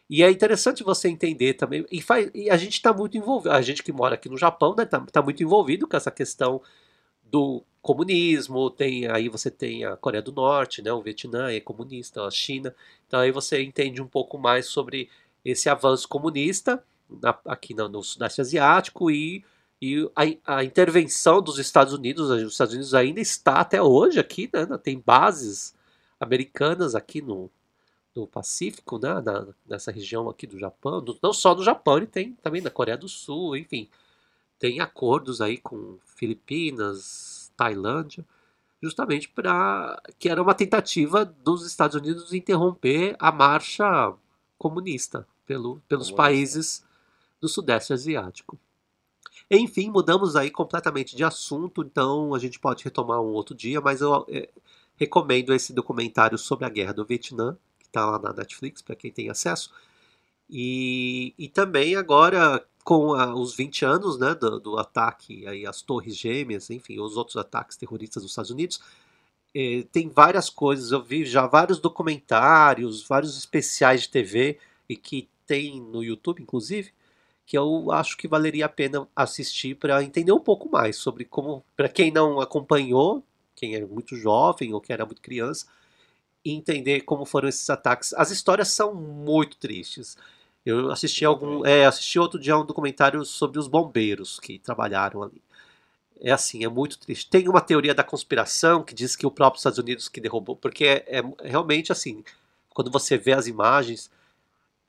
E 0.08 0.22
é 0.22 0.30
interessante 0.30 0.82
você 0.82 1.08
entender 1.08 1.54
também. 1.54 1.84
E, 1.90 2.00
faz... 2.00 2.30
e 2.34 2.48
a 2.50 2.56
gente 2.56 2.74
está 2.74 2.92
muito 2.92 3.16
envolvido. 3.16 3.52
A 3.52 3.60
gente 3.60 3.82
que 3.82 3.92
mora 3.92 4.14
aqui 4.14 4.28
no 4.28 4.38
Japão, 4.38 4.74
né? 4.76 4.84
Tá, 4.84 5.00
tá 5.00 5.22
muito 5.22 5.42
envolvido 5.42 5.86
com 5.86 5.96
essa 5.96 6.10
questão 6.10 6.62
do 7.30 7.62
comunismo, 7.80 8.70
tem 8.70 9.06
aí 9.06 9.28
você 9.28 9.50
tem 9.50 9.84
a 9.84 9.96
Coreia 9.96 10.22
do 10.22 10.32
Norte, 10.32 10.82
né, 10.82 10.92
o 10.92 11.02
Vietnã 11.02 11.50
é 11.50 11.60
comunista, 11.60 12.22
a 12.22 12.30
China. 12.30 12.74
Então 13.06 13.20
aí 13.20 13.30
você 13.30 13.62
entende 13.62 14.02
um 14.02 14.06
pouco 14.06 14.38
mais 14.38 14.66
sobre 14.66 15.08
esse 15.44 15.68
avanço 15.68 16.08
comunista 16.08 16.82
na, 17.08 17.38
aqui 17.46 17.74
no, 17.74 17.88
no, 17.88 18.02
Sudeste 18.02 18.40
Asiático 18.40 19.10
e, 19.10 19.44
e 19.80 20.08
a, 20.14 20.56
a, 20.58 20.64
intervenção 20.64 21.40
dos 21.40 21.58
Estados 21.58 21.92
Unidos. 21.94 22.30
Os 22.30 22.52
Estados 22.52 22.74
Unidos 22.74 22.94
ainda 22.94 23.20
está 23.20 23.54
até 23.60 23.80
hoje 23.80 24.20
aqui, 24.20 24.50
né, 24.52 24.66
tem 24.82 25.02
bases 25.04 25.74
americanas 26.20 26.94
aqui 26.94 27.22
no, 27.22 27.50
no 28.14 28.26
Pacífico, 28.26 28.98
né, 28.98 29.20
na, 29.20 29.46
nessa 29.66 29.90
região 29.90 30.28
aqui 30.28 30.46
do 30.46 30.58
Japão, 30.58 31.04
não 31.22 31.32
só 31.32 31.54
no 31.54 31.62
Japão, 31.62 31.98
ele 31.98 32.06
tem 32.06 32.32
também 32.42 32.60
na 32.60 32.70
Coreia 32.70 32.96
do 32.96 33.08
Sul, 33.08 33.56
enfim, 33.56 33.88
tem 34.58 34.80
acordos 34.80 35.40
aí 35.40 35.56
com 35.58 35.98
Filipinas, 36.16 37.52
Tailândia, 37.56 38.24
justamente 38.82 39.28
para 39.28 40.00
que 40.18 40.28
era 40.28 40.42
uma 40.42 40.54
tentativa 40.54 41.24
dos 41.24 41.66
Estados 41.66 41.96
Unidos 41.96 42.32
interromper 42.32 43.16
a 43.18 43.30
marcha 43.30 44.14
comunista 44.56 45.26
pelo, 45.46 45.80
pelos 45.88 46.10
países 46.10 46.84
do 47.40 47.48
Sudeste 47.48 47.92
Asiático. 47.92 48.58
Enfim, 49.50 49.90
mudamos 49.90 50.36
aí 50.36 50.50
completamente 50.50 51.16
de 51.16 51.24
assunto, 51.24 51.82
então 51.82 52.34
a 52.34 52.38
gente 52.38 52.58
pode 52.58 52.84
retomar 52.84 53.20
um 53.20 53.32
outro 53.32 53.54
dia, 53.54 53.80
mas 53.80 54.00
eu 54.00 54.26
é, 54.28 54.48
recomendo 54.96 55.54
esse 55.54 55.72
documentário 55.72 56.36
sobre 56.36 56.66
a 56.66 56.68
guerra 56.68 56.92
do 56.92 57.04
Vietnã, 57.04 57.56
está 57.88 58.06
lá 58.06 58.18
na 58.18 58.32
Netflix, 58.32 58.80
para 58.82 58.96
quem 58.96 59.10
tem 59.10 59.28
acesso. 59.30 59.70
E, 60.48 61.34
e 61.38 61.48
também 61.48 61.96
agora 61.96 62.64
com 62.84 63.12
a, 63.12 63.34
os 63.34 63.54
20 63.54 63.84
anos 63.84 64.18
né, 64.18 64.34
do, 64.34 64.58
do, 64.58 64.78
ataque 64.78 65.46
aí 65.46 65.66
às 65.66 65.82
Torres 65.82 66.16
Gêmeas, 66.16 66.70
enfim, 66.70 66.98
os 66.98 67.18
outros 67.18 67.36
ataques 67.36 67.76
terroristas 67.76 68.22
dos 68.22 68.32
Estados 68.32 68.50
Unidos, 68.50 68.80
eh, 69.54 69.84
tem 69.92 70.08
várias 70.08 70.48
coisas. 70.48 70.90
Eu 70.90 71.02
vi 71.02 71.24
já 71.26 71.46
vários 71.46 71.78
documentários, 71.78 73.06
vários 73.06 73.36
especiais 73.36 74.02
de 74.02 74.08
TV 74.10 74.58
e 74.88 74.96
que 74.96 75.28
tem 75.46 75.80
no 75.80 76.02
YouTube, 76.02 76.42
inclusive, 76.42 76.92
que 77.44 77.58
eu 77.58 77.90
acho 77.92 78.16
que 78.16 78.28
valeria 78.28 78.66
a 78.66 78.68
pena 78.68 79.08
assistir 79.16 79.74
para 79.76 80.02
entender 80.02 80.32
um 80.32 80.40
pouco 80.40 80.70
mais 80.70 80.96
sobre 80.96 81.24
como, 81.24 81.64
para 81.76 81.88
quem 81.88 82.10
não 82.10 82.40
acompanhou, 82.40 83.24
quem 83.54 83.74
é 83.74 83.84
muito 83.84 84.16
jovem 84.16 84.72
ou 84.72 84.80
quem 84.80 84.94
era 84.94 85.04
muito 85.04 85.20
criança, 85.22 85.66
entender 86.50 87.02
como 87.02 87.24
foram 87.24 87.48
esses 87.48 87.68
ataques. 87.70 88.12
As 88.14 88.30
histórias 88.30 88.68
são 88.68 88.94
muito 88.94 89.56
tristes. 89.56 90.16
Eu 90.64 90.90
assisti 90.90 91.24
algum, 91.24 91.64
é, 91.64 91.86
assisti 91.86 92.18
outro 92.18 92.38
dia 92.38 92.56
um 92.56 92.64
documentário 92.64 93.24
sobre 93.24 93.58
os 93.58 93.68
bombeiros 93.68 94.38
que 94.38 94.58
trabalharam 94.58 95.22
ali. 95.22 95.40
É 96.20 96.32
assim, 96.32 96.64
é 96.64 96.68
muito 96.68 96.98
triste. 96.98 97.30
Tem 97.30 97.48
uma 97.48 97.60
teoria 97.60 97.94
da 97.94 98.02
conspiração 98.02 98.82
que 98.82 98.94
diz 98.94 99.14
que 99.14 99.26
o 99.26 99.30
próprio 99.30 99.58
Estados 99.58 99.78
Unidos 99.78 100.08
que 100.08 100.20
derrubou, 100.20 100.56
porque 100.56 100.84
é, 100.84 101.04
é 101.08 101.22
realmente 101.42 101.92
assim, 101.92 102.24
quando 102.74 102.90
você 102.90 103.16
vê 103.16 103.32
as 103.32 103.46
imagens, 103.46 104.10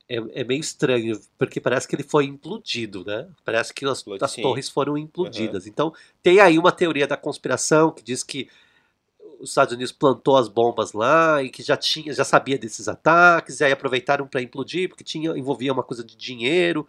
é, 0.10 0.18
é, 0.42 0.44
meio 0.44 0.60
estranho, 0.60 1.22
porque 1.38 1.62
parece 1.62 1.88
que 1.88 1.96
ele 1.96 2.04
foi 2.04 2.26
implodido, 2.26 3.06
né? 3.06 3.28
Parece 3.46 3.72
que 3.72 3.86
as, 3.86 4.04
as 4.22 4.36
torres 4.36 4.68
foram 4.68 4.98
implodidas. 4.98 5.66
Uhum. 5.66 5.70
Então, 5.70 5.94
tem 6.24 6.40
aí 6.40 6.58
uma 6.58 6.72
teoria 6.72 7.06
da 7.06 7.16
conspiração 7.16 7.92
que 7.92 8.04
diz 8.04 8.24
que 8.24 8.50
os 9.40 9.50
Estados 9.50 9.74
Unidos 9.74 9.92
plantou 9.92 10.36
as 10.36 10.48
bombas 10.48 10.92
lá 10.92 11.42
e 11.42 11.50
que 11.50 11.64
já 11.64 11.78
tinha, 11.78 12.14
já 12.14 12.26
sabia 12.26 12.58
desses 12.58 12.88
ataques, 12.88 13.60
e 13.60 13.64
aí 13.64 13.72
aproveitaram 13.72 14.28
para 14.28 14.42
implodir, 14.42 14.90
porque 14.90 15.04
tinha, 15.04 15.32
envolvia 15.32 15.72
uma 15.72 15.84
coisa 15.84 16.04
de 16.04 16.16
dinheiro, 16.16 16.88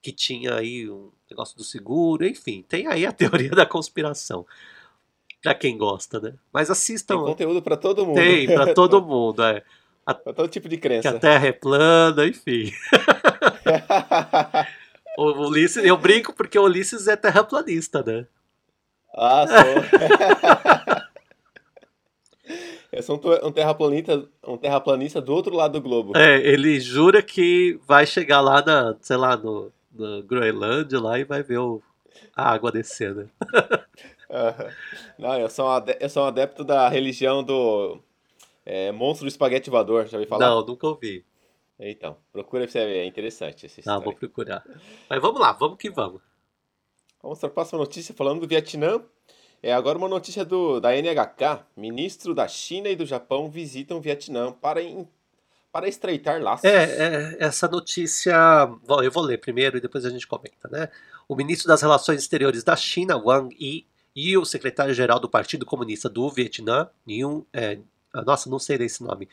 que 0.00 0.12
tinha 0.12 0.54
aí 0.54 0.88
um 0.90 1.10
negócio 1.30 1.56
do 1.56 1.64
seguro, 1.64 2.26
enfim, 2.26 2.64
tem 2.68 2.86
aí 2.86 3.06
a 3.06 3.12
teoria 3.12 3.50
da 3.50 3.64
conspiração. 3.64 4.46
Pra 5.42 5.54
quem 5.54 5.76
gosta, 5.76 6.20
né? 6.20 6.34
Mas 6.52 6.70
assistam. 6.70 7.16
Tem 7.16 7.24
conteúdo 7.24 7.62
para 7.62 7.76
todo 7.76 8.06
mundo. 8.06 8.14
Tem, 8.14 8.46
para 8.46 8.72
todo 8.74 9.02
mundo, 9.02 9.42
é. 9.42 9.64
A, 10.06 10.14
todo 10.14 10.48
tipo 10.48 10.68
de 10.68 10.76
crença. 10.76 11.10
Que 11.10 11.16
a 11.16 11.18
Terra 11.18 11.46
é 11.48 11.52
plana, 11.52 12.26
enfim. 12.26 12.72
o 15.18 15.48
Ulisses, 15.48 15.84
eu 15.84 15.96
brinco 15.96 16.32
porque 16.32 16.58
o 16.58 16.64
Ulisses 16.64 17.08
é 17.08 17.16
terraplanista, 17.16 18.02
né? 18.04 18.26
Ah, 19.14 19.46
sou. 19.46 21.01
Eu 22.92 23.02
sou 23.02 23.20
um 23.42 23.50
terraplanista, 23.50 24.28
um 24.46 24.58
terraplanista 24.58 25.20
do 25.20 25.34
outro 25.34 25.56
lado 25.56 25.72
do 25.72 25.82
globo. 25.82 26.16
É, 26.16 26.36
ele 26.46 26.78
jura 26.78 27.22
que 27.22 27.80
vai 27.86 28.04
chegar 28.06 28.40
lá 28.40 28.62
na, 28.64 28.94
sei 29.00 29.16
lá, 29.16 29.36
no, 29.36 29.72
na 29.90 30.20
Groenlândia 30.20 31.00
lá 31.00 31.18
e 31.18 31.24
vai 31.24 31.42
ver 31.42 31.58
o, 31.58 31.82
a 32.36 32.52
água 32.52 32.70
descendo. 32.70 33.30
Uhum. 34.32 34.70
Não, 35.18 35.38
eu 35.38 35.50
sou, 35.50 35.68
um 35.68 35.84
eu 36.00 36.08
sou 36.08 36.22
um 36.22 36.26
adepto 36.26 36.64
da 36.64 36.88
religião 36.88 37.44
do 37.44 38.00
é, 38.64 38.90
Monstro 38.90 39.26
do 39.26 39.28
Espaguete 39.28 39.68
Voador, 39.68 40.06
já 40.06 40.16
ouviu 40.16 40.26
falar? 40.26 40.46
Não, 40.46 40.64
nunca 40.64 40.86
ouvi. 40.86 41.22
Então, 41.78 42.16
procura 42.32 42.62
pra 42.62 42.72
você 42.72 42.86
ver, 42.86 42.96
é 43.00 43.04
interessante 43.04 43.66
essa 43.66 43.80
história. 43.80 43.98
Não, 43.98 44.02
vou 44.02 44.14
procurar. 44.14 44.64
Mas 45.10 45.20
vamos 45.20 45.38
lá, 45.38 45.52
vamos 45.52 45.76
que 45.76 45.90
vamos. 45.90 46.22
Vamos 47.22 47.38
para 47.40 47.48
a 47.50 47.52
próxima 47.52 47.78
notícia 47.78 48.14
falando 48.14 48.40
do 48.40 48.48
Vietnã. 48.48 49.02
É 49.62 49.72
agora 49.72 49.96
uma 49.96 50.08
notícia 50.08 50.44
do, 50.44 50.80
da 50.80 50.90
NHK. 50.96 51.64
Ministro 51.76 52.34
da 52.34 52.48
China 52.48 52.88
e 52.88 52.96
do 52.96 53.06
Japão 53.06 53.48
visitam 53.48 54.00
Vietnã 54.00 54.50
para, 54.50 54.82
in, 54.82 55.06
para 55.70 55.88
estreitar 55.88 56.42
laços. 56.42 56.64
É, 56.64 56.82
é, 56.84 57.36
essa 57.38 57.68
notícia. 57.68 58.34
Bom, 58.84 59.02
eu 59.02 59.10
vou 59.12 59.22
ler 59.22 59.38
primeiro 59.38 59.76
e 59.76 59.80
depois 59.80 60.04
a 60.04 60.10
gente 60.10 60.26
comenta, 60.26 60.68
né? 60.68 60.88
O 61.28 61.36
ministro 61.36 61.68
das 61.68 61.80
Relações 61.80 62.20
Exteriores 62.20 62.64
da 62.64 62.74
China, 62.74 63.16
Wang 63.16 63.54
Yi, 63.58 63.86
e 64.14 64.36
o 64.36 64.44
secretário-geral 64.44 65.18
do 65.18 65.28
Partido 65.28 65.64
Comunista 65.64 66.08
do 66.08 66.28
Vietnã, 66.28 66.88
Nguyen, 67.06 67.46
é, 67.52 67.78
nossa, 68.26 68.50
não 68.50 68.58
sei 68.58 68.76
esse 68.76 69.02
nome. 69.02 69.28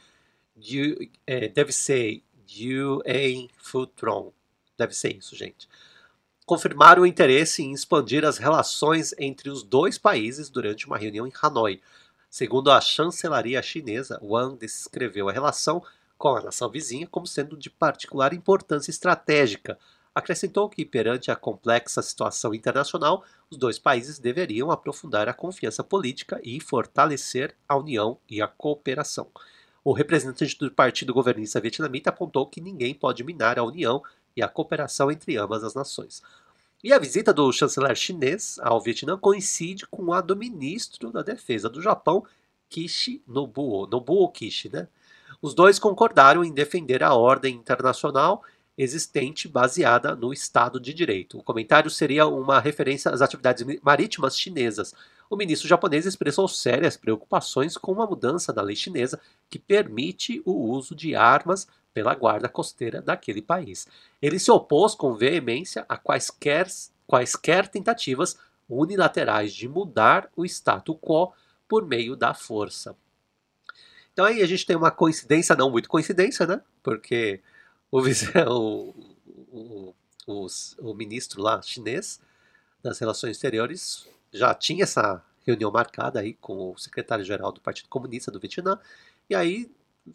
É, 1.27 1.47
deve 1.47 1.71
ser 1.71 2.21
Yuen 2.49 3.49
Futron. 3.57 4.31
Deve 4.77 4.93
ser 4.93 5.15
isso, 5.15 5.35
gente. 5.35 5.67
Confirmaram 6.49 7.03
o 7.03 7.05
interesse 7.05 7.61
em 7.61 7.73
expandir 7.73 8.25
as 8.25 8.39
relações 8.39 9.13
entre 9.19 9.51
os 9.51 9.61
dois 9.61 9.99
países 9.99 10.49
durante 10.49 10.87
uma 10.87 10.97
reunião 10.97 11.27
em 11.27 11.31
Hanoi. 11.39 11.79
Segundo 12.27 12.71
a 12.71 12.81
chancelaria 12.81 13.61
chinesa, 13.61 14.19
Wang 14.23 14.57
descreveu 14.57 15.29
a 15.29 15.31
relação 15.31 15.79
com 16.17 16.29
a 16.29 16.41
nação 16.41 16.67
vizinha 16.67 17.05
como 17.05 17.27
sendo 17.27 17.55
de 17.55 17.69
particular 17.69 18.33
importância 18.33 18.89
estratégica. 18.89 19.77
Acrescentou 20.15 20.67
que, 20.67 20.83
perante 20.83 21.29
a 21.29 21.35
complexa 21.35 22.01
situação 22.01 22.51
internacional, 22.51 23.23
os 23.51 23.55
dois 23.55 23.77
países 23.77 24.17
deveriam 24.17 24.71
aprofundar 24.71 25.29
a 25.29 25.35
confiança 25.35 25.83
política 25.83 26.41
e 26.43 26.59
fortalecer 26.59 27.55
a 27.67 27.77
união 27.77 28.17
e 28.27 28.41
a 28.41 28.47
cooperação. 28.47 29.27
O 29.83 29.93
representante 29.93 30.57
do 30.57 30.71
partido 30.71 31.13
governista 31.13 31.61
vietnamita 31.61 32.09
apontou 32.09 32.47
que 32.47 32.59
ninguém 32.59 32.93
pode 32.93 33.23
minar 33.23 33.57
a 33.59 33.63
união 33.63 34.03
e 34.39 34.41
a 34.41 34.47
cooperação 34.47 35.11
entre 35.11 35.37
ambas 35.37 35.63
as 35.63 35.73
nações. 35.73 36.23
E 36.81 36.93
a 36.93 36.99
visita 36.99 37.33
do 37.33 37.51
chanceler 37.51 37.95
chinês 37.95 38.57
ao 38.61 38.81
Vietnã 38.81 39.17
coincide 39.17 39.85
com 39.87 40.13
a 40.13 40.21
do 40.21 40.35
ministro 40.35 41.11
da 41.11 41.21
Defesa 41.21 41.69
do 41.69 41.81
Japão, 41.81 42.25
Kishi 42.69 43.21
Nobuo, 43.27 43.85
Nobuo 43.85 44.29
Kishi, 44.29 44.69
né? 44.71 44.87
Os 45.41 45.53
dois 45.53 45.77
concordaram 45.77 46.43
em 46.43 46.53
defender 46.53 47.03
a 47.03 47.13
ordem 47.13 47.55
internacional 47.55 48.43
existente 48.77 49.45
baseada 49.47 50.15
no 50.15 50.31
Estado 50.31 50.79
de 50.79 50.93
Direito. 50.93 51.37
O 51.37 51.43
comentário 51.43 51.91
seria 51.91 52.25
uma 52.27 52.61
referência 52.61 53.11
às 53.11 53.21
atividades 53.21 53.65
marítimas 53.81 54.37
chinesas. 54.37 54.93
O 55.29 55.35
ministro 55.35 55.67
japonês 55.67 56.05
expressou 56.05 56.47
sérias 56.47 56.95
preocupações 56.95 57.75
com 57.75 57.91
uma 57.91 58.07
mudança 58.07 58.53
da 58.53 58.61
lei 58.61 58.75
chinesa 58.75 59.19
que 59.49 59.59
permite 59.59 60.41
o 60.45 60.53
uso 60.53 60.95
de 60.95 61.13
armas 61.13 61.67
pela 61.93 62.13
guarda 62.15 62.47
costeira 62.47 63.01
daquele 63.01 63.41
país. 63.41 63.87
Ele 64.21 64.39
se 64.39 64.51
opôs 64.51 64.95
com 64.95 65.15
veemência 65.15 65.85
a 65.89 65.97
quaisquer, 65.97 66.67
quaisquer 67.07 67.67
tentativas 67.67 68.37
unilaterais 68.69 69.53
de 69.53 69.67
mudar 69.67 70.29
o 70.35 70.45
status 70.45 70.95
quo 71.01 71.33
por 71.67 71.85
meio 71.85 72.15
da 72.15 72.33
força. 72.33 72.95
Então 74.13 74.25
aí 74.25 74.41
a 74.41 74.47
gente 74.47 74.65
tem 74.65 74.75
uma 74.75 74.91
coincidência, 74.91 75.55
não 75.55 75.71
muito 75.71 75.89
coincidência, 75.89 76.45
né? 76.45 76.61
Porque 76.83 77.41
o, 77.91 78.01
o, 78.49 78.89
o, 79.51 79.95
o, 80.27 80.47
o 80.79 80.93
ministro 80.93 81.41
lá 81.41 81.61
chinês 81.61 82.19
das 82.83 82.99
Relações 82.99 83.35
Exteriores 83.35 84.07
já 84.31 84.53
tinha 84.53 84.83
essa 84.83 85.23
reunião 85.45 85.71
marcada 85.71 86.19
aí 86.19 86.33
com 86.33 86.71
o 86.71 86.77
secretário-geral 86.77 87.51
do 87.51 87.61
Partido 87.61 87.89
Comunista 87.89 88.31
do 88.31 88.39
Vietnã, 88.39 88.79
e 89.29 89.35
aí 89.35 89.71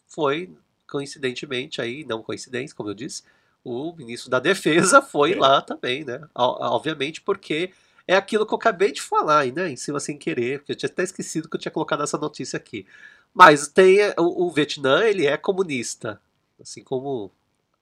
foi, 0.06 0.54
coincidentemente, 0.88 1.80
aí, 1.80 2.04
não 2.04 2.22
coincidência, 2.22 2.76
como 2.76 2.90
eu 2.90 2.94
disse, 2.94 3.22
o 3.64 3.94
ministro 3.94 4.30
da 4.30 4.38
Defesa 4.38 5.00
foi 5.02 5.32
é. 5.32 5.36
lá 5.36 5.60
também, 5.62 6.04
né? 6.04 6.20
Obviamente 6.34 7.20
porque 7.20 7.72
é 8.06 8.14
aquilo 8.16 8.46
que 8.46 8.52
eu 8.52 8.58
acabei 8.58 8.92
de 8.92 9.00
falar, 9.00 9.46
né? 9.46 9.70
Em 9.70 9.76
cima 9.76 9.98
sem 9.98 10.18
querer, 10.18 10.58
porque 10.58 10.72
eu 10.72 10.76
tinha 10.76 10.90
até 10.90 11.02
esquecido 11.02 11.48
que 11.48 11.56
eu 11.56 11.60
tinha 11.60 11.72
colocado 11.72 12.02
essa 12.02 12.18
notícia 12.18 12.56
aqui. 12.56 12.86
Mas 13.32 13.68
tem 13.68 13.98
o, 14.18 14.46
o 14.46 14.50
Vietnã, 14.50 15.02
ele 15.04 15.26
é 15.26 15.36
comunista, 15.36 16.20
assim 16.60 16.84
como 16.84 17.32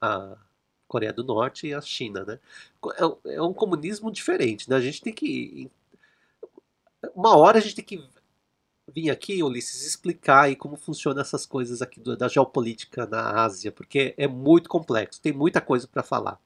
a 0.01 0.37
Coreia 0.87 1.13
do 1.13 1.25
Norte 1.25 1.67
e 1.67 1.75
a 1.75 1.81
China, 1.81 2.25
né? 2.25 2.39
É, 3.27 3.35
é 3.35 3.43
um 3.43 3.53
comunismo 3.53 4.11
diferente, 4.11 4.71
né? 4.71 4.77
A 4.77 4.81
gente 4.81 5.03
tem 5.03 5.13
que 5.13 5.71
uma 7.15 7.37
hora 7.37 7.59
a 7.59 7.61
gente 7.61 7.75
tem 7.75 7.85
que 7.85 8.09
vir 8.95 9.11
aqui, 9.11 9.43
Ulisses, 9.43 9.87
explicar 9.87 10.43
aí 10.43 10.57
como 10.57 10.77
funcionam 10.77 11.21
essas 11.21 11.47
coisas 11.47 11.83
aqui 11.83 12.01
da 12.01 12.29
geopolítica 12.29 13.07
na 13.07 13.43
Ásia, 13.43 13.73
porque 13.73 14.15
é 14.17 14.27
muito 14.27 14.69
complexo, 14.69 15.21
tem 15.21 15.33
muita 15.33 15.61
coisa 15.61 15.89
para 15.89 16.03
falar. 16.03 16.41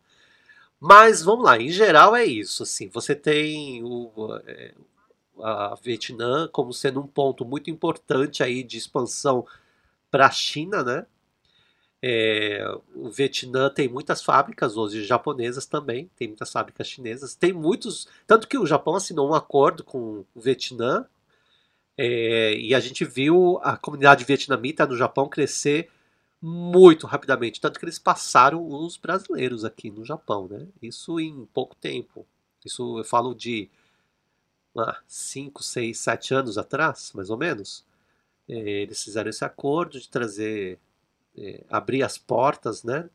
Mas 0.81 1.23
vamos 1.23 1.45
lá, 1.45 1.59
em 1.59 1.71
geral 1.71 2.15
é 2.15 2.25
isso. 2.25 2.63
Assim, 2.63 2.89
você 2.89 3.15
tem 3.15 3.83
o, 3.83 4.11
é, 4.47 4.75
a 5.43 5.75
Vietnã 5.83 6.49
como 6.53 6.73
sendo 6.73 7.01
um 7.01 7.07
ponto 7.07 7.45
muito 7.45 7.71
importante 7.71 8.43
aí 8.43 8.63
de 8.63 8.77
expansão 8.77 9.47
para 10.11 10.27
a 10.27 10.31
China, 10.31 10.83
né? 10.83 11.07
É, 12.03 12.63
o 12.95 13.11
Vietnã 13.11 13.71
tem 13.71 13.89
muitas 13.89 14.23
fábricas 14.23 14.77
hoje 14.77 15.05
japonesas 15.05 15.67
também, 15.67 16.11
tem 16.17 16.29
muitas 16.29 16.53
fábricas 16.53 16.87
chinesas, 16.87 17.35
tem 17.35 17.53
muitos. 17.53 18.07
Tanto 18.27 18.47
que 18.47 18.59
o 18.59 18.67
Japão 18.67 18.95
assinou 18.95 19.29
um 19.29 19.35
acordo 19.35 19.83
com 19.83 20.25
o 20.35 20.41
Vietnã 20.41 21.07
é, 21.97 22.55
e 22.59 22.75
a 22.75 22.81
gente 22.81 23.05
viu 23.05 23.59
a 23.63 23.77
comunidade 23.77 24.25
vietnamita 24.25 24.87
no 24.87 24.97
Japão 24.97 25.29
crescer 25.29 25.91
muito 26.41 27.07
rapidamente, 27.07 27.61
tanto 27.61 27.79
que 27.79 27.85
eles 27.85 27.99
passaram 27.99 28.67
os 28.67 28.97
brasileiros 28.97 29.65
aqui 29.65 29.91
no 29.91 30.05
Japão, 30.05 30.49
né? 30.49 30.67
Isso 30.83 31.19
em 31.19 31.47
pouco 31.47 31.75
tempo. 31.77 32.27
Isso 32.65 32.99
eu 32.99 33.05
falo 33.05 33.35
de 33.35 33.71
5, 35.07 35.63
6, 35.63 35.99
7 35.99 36.35
anos 36.35 36.59
atrás, 36.59 37.13
mais 37.15 37.31
ou 37.31 37.37
menos. 37.37 37.85
É, 38.49 38.55
eles 38.55 39.03
fizeram 39.03 39.31
esse 39.31 39.45
acordo 39.45 40.01
de 40.01 40.09
trazer 40.09 40.79
é, 41.39 41.65
abrir 41.71 42.03
as 42.03 42.19
portas, 42.19 42.85
né? 42.85 43.11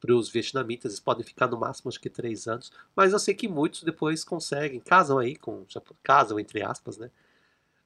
Para 0.00 0.14
os 0.14 0.30
vietnamitas, 0.30 0.92
eles 0.92 1.00
podem 1.00 1.24
ficar 1.24 1.48
no 1.48 1.58
máximo 1.58 1.88
acho 1.90 2.00
que 2.00 2.10
três 2.10 2.48
anos, 2.48 2.72
mas 2.96 3.12
eu 3.12 3.18
sei 3.18 3.34
que 3.34 3.48
muitos 3.48 3.82
depois 3.82 4.24
conseguem, 4.24 4.80
casam 4.80 5.18
aí 5.18 5.36
com, 5.36 5.64
casam 6.02 6.38
entre 6.40 6.62
aspas, 6.62 6.98
né? 6.98 7.10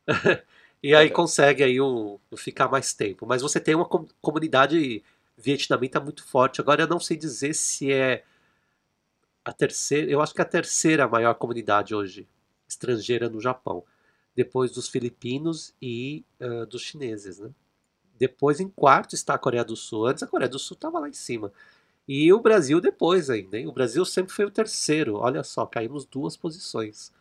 e 0.82 0.94
aí 0.94 1.06
é. 1.08 1.10
consegue 1.10 1.62
aí 1.62 1.76
ficar 2.36 2.68
mais 2.68 2.92
tempo. 2.94 3.26
Mas 3.26 3.42
você 3.42 3.60
tem 3.60 3.74
uma 3.74 3.84
com, 3.84 4.06
comunidade 4.20 5.02
vietnamita 5.36 6.00
muito 6.00 6.24
forte. 6.24 6.60
Agora 6.60 6.82
eu 6.82 6.88
não 6.88 7.00
sei 7.00 7.16
dizer 7.16 7.54
se 7.54 7.92
é 7.92 8.24
a 9.44 9.52
terceira, 9.52 10.10
eu 10.10 10.20
acho 10.20 10.34
que 10.34 10.40
é 10.40 10.44
a 10.44 10.48
terceira 10.48 11.08
maior 11.08 11.34
comunidade 11.34 11.94
hoje 11.94 12.28
estrangeira 12.68 13.28
no 13.28 13.40
Japão. 13.40 13.84
depois 14.34 14.72
dos 14.72 14.88
filipinos 14.88 15.74
e 15.80 16.24
uh, 16.40 16.64
dos 16.66 16.80
chineses, 16.82 17.38
né? 17.38 17.50
Depois, 18.18 18.60
em 18.60 18.68
quarto, 18.68 19.14
está 19.14 19.34
a 19.34 19.38
Coreia 19.38 19.64
do 19.64 19.74
Sul. 19.76 20.06
Antes, 20.06 20.22
a 20.22 20.26
Coreia 20.28 20.48
do 20.48 20.58
Sul 20.58 20.76
estava 20.76 20.98
lá 21.00 21.08
em 21.08 21.12
cima. 21.12 21.52
E 22.06 22.32
o 22.32 22.40
Brasil 22.40 22.80
depois 22.80 23.28
ainda. 23.28 23.58
Hein? 23.58 23.66
O 23.66 23.72
Brasil 23.72 24.04
sempre 24.04 24.32
foi 24.32 24.44
o 24.44 24.50
terceiro. 24.50 25.16
Olha 25.16 25.42
só, 25.42 25.66
caímos 25.66 26.04
duas 26.04 26.36
posições. 26.36 27.12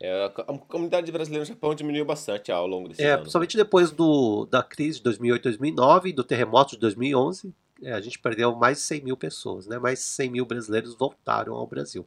É, 0.00 0.24
a 0.24 0.58
comunidade 0.68 1.10
brasileira 1.10 1.42
no 1.42 1.48
Japão 1.48 1.74
diminuiu 1.74 2.04
bastante 2.04 2.52
ao 2.52 2.66
longo 2.66 2.88
desse 2.88 3.02
é, 3.02 3.12
ano. 3.12 3.22
Principalmente 3.22 3.56
depois 3.56 3.90
do, 3.90 4.46
da 4.46 4.62
crise 4.62 4.98
de 4.98 5.04
2008 5.04 5.42
2009 5.44 6.08
e 6.10 6.12
do 6.12 6.22
terremoto 6.22 6.72
de 6.72 6.80
2011. 6.80 7.52
É, 7.82 7.92
a 7.92 8.00
gente 8.00 8.18
perdeu 8.18 8.54
mais 8.54 8.78
de 8.78 8.84
100 8.84 9.04
mil 9.04 9.16
pessoas, 9.16 9.66
né? 9.66 9.78
mais 9.78 10.00
100 10.00 10.30
mil 10.30 10.46
brasileiros 10.46 10.94
voltaram 10.94 11.54
ao 11.54 11.66
Brasil. 11.66 12.06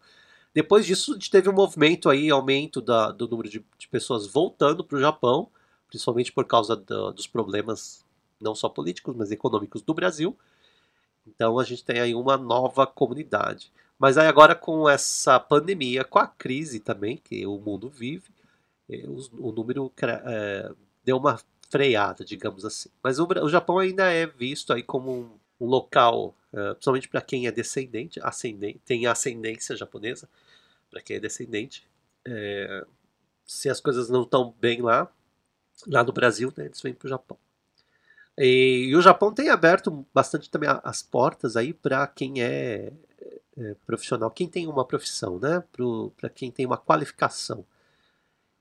Depois 0.54 0.86
disso, 0.86 1.12
a 1.12 1.13
gente 1.13 1.30
teve 1.30 1.47
um 1.47 1.54
movimento 1.54 2.10
aí, 2.10 2.30
aumento 2.30 2.82
da, 2.82 3.12
do 3.12 3.28
número 3.28 3.49
de, 3.49 3.63
de 3.78 3.88
pessoas 3.88 4.25
voltando 4.25 4.84
para 4.84 4.97
o 4.97 5.02
Japão, 5.02 5.47
principalmente 5.88 6.32
por 6.32 6.45
causa 6.45 6.75
do, 6.75 7.12
dos 7.12 7.28
problemas 7.28 8.04
não 8.41 8.56
só 8.56 8.67
políticos, 8.67 9.15
mas 9.15 9.32
econômicos 9.32 9.82
do 9.82 9.93
Brasil. 9.93 10.36
Então 11.28 11.60
a 11.60 11.63
gente 11.63 11.84
tem 11.84 11.99
aí 11.99 12.15
uma 12.15 12.38
nova 12.38 12.88
comunidade. 12.88 13.71
Mas 13.99 14.17
aí 14.17 14.27
agora 14.27 14.55
com 14.55 14.89
essa 14.89 15.38
pandemia, 15.39 16.05
com 16.05 16.19
a 16.19 16.27
crise 16.27 16.79
também 16.79 17.17
que 17.17 17.45
o 17.45 17.59
mundo 17.59 17.89
vive, 17.89 18.29
eh, 18.89 19.03
o, 19.07 19.51
número 19.51 19.91
é, 20.01 20.71
deu 21.03 21.17
uma 21.17 21.38
freada, 21.69 22.23
digamos 22.23 22.63
assim. 22.63 22.89
Mas 23.03 23.19
o, 23.19 23.27
o, 23.27 23.49
Japão 23.49 23.77
ainda 23.77 24.09
é 24.12 24.25
visto 24.25 24.71
aí 24.71 24.81
como 24.81 25.12
um, 25.12 25.65
um 25.65 25.67
local, 25.67 26.33
é, 26.53 26.73
principalmente 26.73 27.09
para 27.09 27.21
quem 27.21 27.45
é 27.45 27.51
descendente, 27.51 28.19
ascendente, 28.23 28.79
tem 28.85 29.05
ascendência 29.05 29.75
japonesa, 29.75 30.29
para 30.89 31.01
quem 31.01 31.17
é 31.17 31.19
descendente. 31.19 31.85
É, 32.25 32.85
se 33.45 33.69
as 33.69 33.81
coisas 33.81 34.09
não 34.09 34.23
estão 34.23 34.55
bem 34.62 34.81
lá, 34.81 35.12
lá 35.88 36.03
no 36.03 36.13
Brasil, 36.13 36.53
né, 36.55 36.65
eles 36.65 36.81
vêm 36.81 36.93
para 36.93 37.05
o 37.05 37.09
Japão. 37.09 37.38
E, 38.38 38.88
e, 38.89 38.95
o 38.95 39.01
Japão 39.01 39.33
tem 39.33 39.49
aberto 39.49 40.05
bastante 40.13 40.49
também 40.49 40.69
as 40.83 41.03
portas 41.03 41.57
aí 41.57 41.73
para 41.73 42.07
quem 42.07 42.41
é, 42.41 42.93
é, 43.60 43.76
profissional, 43.86 44.32
quem 44.32 44.48
tem 44.48 44.67
uma 44.67 44.86
profissão, 44.86 45.38
né? 45.38 45.63
Para 46.17 46.30
quem 46.30 46.50
tem 46.50 46.65
uma 46.65 46.78
qualificação. 46.78 47.65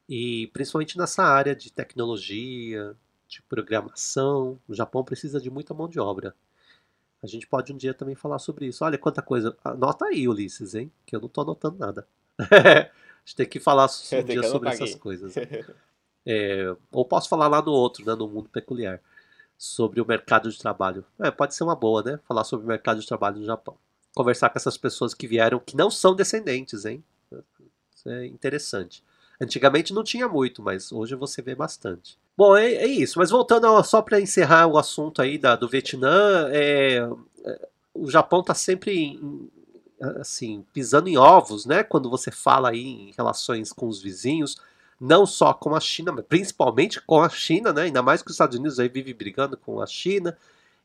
E 0.08 0.48
principalmente 0.48 0.98
nessa 0.98 1.22
área 1.22 1.54
de 1.54 1.70
tecnologia, 1.70 2.96
de 3.28 3.42
programação, 3.42 4.58
o 4.66 4.74
Japão 4.74 5.04
precisa 5.04 5.40
de 5.40 5.50
muita 5.50 5.74
mão 5.74 5.88
de 5.88 6.00
obra. 6.00 6.34
A 7.22 7.26
gente 7.26 7.46
pode 7.46 7.72
um 7.72 7.76
dia 7.76 7.92
também 7.92 8.14
falar 8.14 8.38
sobre 8.38 8.66
isso. 8.66 8.84
Olha 8.84 8.96
quanta 8.96 9.20
coisa. 9.22 9.56
Anota 9.62 10.06
aí, 10.06 10.26
Ulisses, 10.26 10.74
hein? 10.74 10.90
Que 11.04 11.14
eu 11.14 11.20
não 11.20 11.26
estou 11.26 11.42
anotando 11.42 11.78
nada. 11.78 12.06
a 12.38 12.90
gente 13.24 13.36
tem 13.36 13.46
que 13.46 13.60
falar 13.60 13.86
um 14.12 14.24
dia 14.24 14.42
sobre 14.44 14.68
essas 14.70 14.94
coisas. 14.94 15.34
É, 16.30 16.76
ou 16.92 17.06
posso 17.06 17.26
falar 17.26 17.48
lá 17.48 17.62
no 17.62 17.72
outro, 17.72 18.04
né, 18.04 18.14
no 18.14 18.28
mundo 18.28 18.50
peculiar 18.50 19.00
sobre 19.56 19.98
o 19.98 20.06
mercado 20.06 20.50
de 20.50 20.58
trabalho. 20.58 21.02
É, 21.18 21.30
pode 21.30 21.54
ser 21.54 21.64
uma 21.64 21.74
boa, 21.74 22.02
né? 22.02 22.20
Falar 22.28 22.44
sobre 22.44 22.66
o 22.66 22.68
mercado 22.68 23.00
de 23.00 23.06
trabalho 23.06 23.38
no 23.38 23.46
Japão. 23.46 23.78
Conversar 24.14 24.50
com 24.50 24.58
essas 24.58 24.76
pessoas 24.76 25.14
que 25.14 25.26
vieram, 25.26 25.60
que 25.60 25.76
não 25.76 25.90
são 25.90 26.14
descendentes, 26.14 26.84
hein? 26.84 27.02
Isso 27.94 28.08
é 28.08 28.26
interessante. 28.26 29.02
Antigamente 29.40 29.92
não 29.92 30.02
tinha 30.02 30.28
muito, 30.28 30.62
mas 30.62 30.90
hoje 30.90 31.14
você 31.14 31.40
vê 31.40 31.54
bastante. 31.54 32.18
Bom, 32.36 32.56
é, 32.56 32.72
é 32.72 32.86
isso. 32.86 33.18
Mas 33.18 33.30
voltando 33.30 33.66
ao, 33.66 33.82
só 33.84 34.02
para 34.02 34.20
encerrar 34.20 34.66
o 34.66 34.78
assunto 34.78 35.22
aí 35.22 35.38
da, 35.38 35.54
do 35.54 35.68
Vietnã, 35.68 36.48
é, 36.50 37.08
é, 37.44 37.68
o 37.94 38.10
Japão 38.10 38.40
está 38.40 38.54
sempre 38.54 38.96
em, 38.96 39.50
assim 40.20 40.64
pisando 40.72 41.08
em 41.08 41.16
ovos, 41.16 41.66
né? 41.66 41.82
Quando 41.82 42.10
você 42.10 42.30
fala 42.30 42.70
aí 42.70 42.84
em 42.84 43.12
relações 43.16 43.72
com 43.72 43.86
os 43.86 44.02
vizinhos 44.02 44.56
não 45.00 45.24
só 45.24 45.54
com 45.54 45.74
a 45.74 45.80
China, 45.80 46.12
mas 46.12 46.24
principalmente 46.28 47.00
com 47.00 47.22
a 47.22 47.28
China, 47.28 47.72
né? 47.72 47.82
Ainda 47.82 48.02
mais 48.02 48.22
que 48.22 48.30
os 48.30 48.34
Estados 48.34 48.58
Unidos 48.58 48.80
aí 48.80 48.88
vive 48.88 49.14
brigando 49.14 49.56
com 49.56 49.80
a 49.80 49.86
China. 49.86 50.36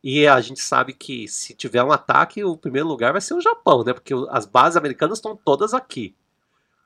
E 0.04 0.28
a 0.28 0.42
gente 0.42 0.60
sabe 0.60 0.94
que 0.94 1.28
se 1.30 1.54
tiver 1.54 1.82
um 1.82 1.92
ataque, 1.92 2.44
o 2.44 2.58
primeiro 2.58 2.88
lugar 2.88 3.14
vai 3.14 3.22
ser 3.22 3.36
o 3.36 3.42
Japão, 3.42 3.84
né? 3.86 3.94
Porque 3.94 4.14
as 4.30 4.46
bases 4.46 4.76
americanas 4.76 5.18
estão 5.18 5.36
todas 5.36 5.74
aqui. 5.74 6.14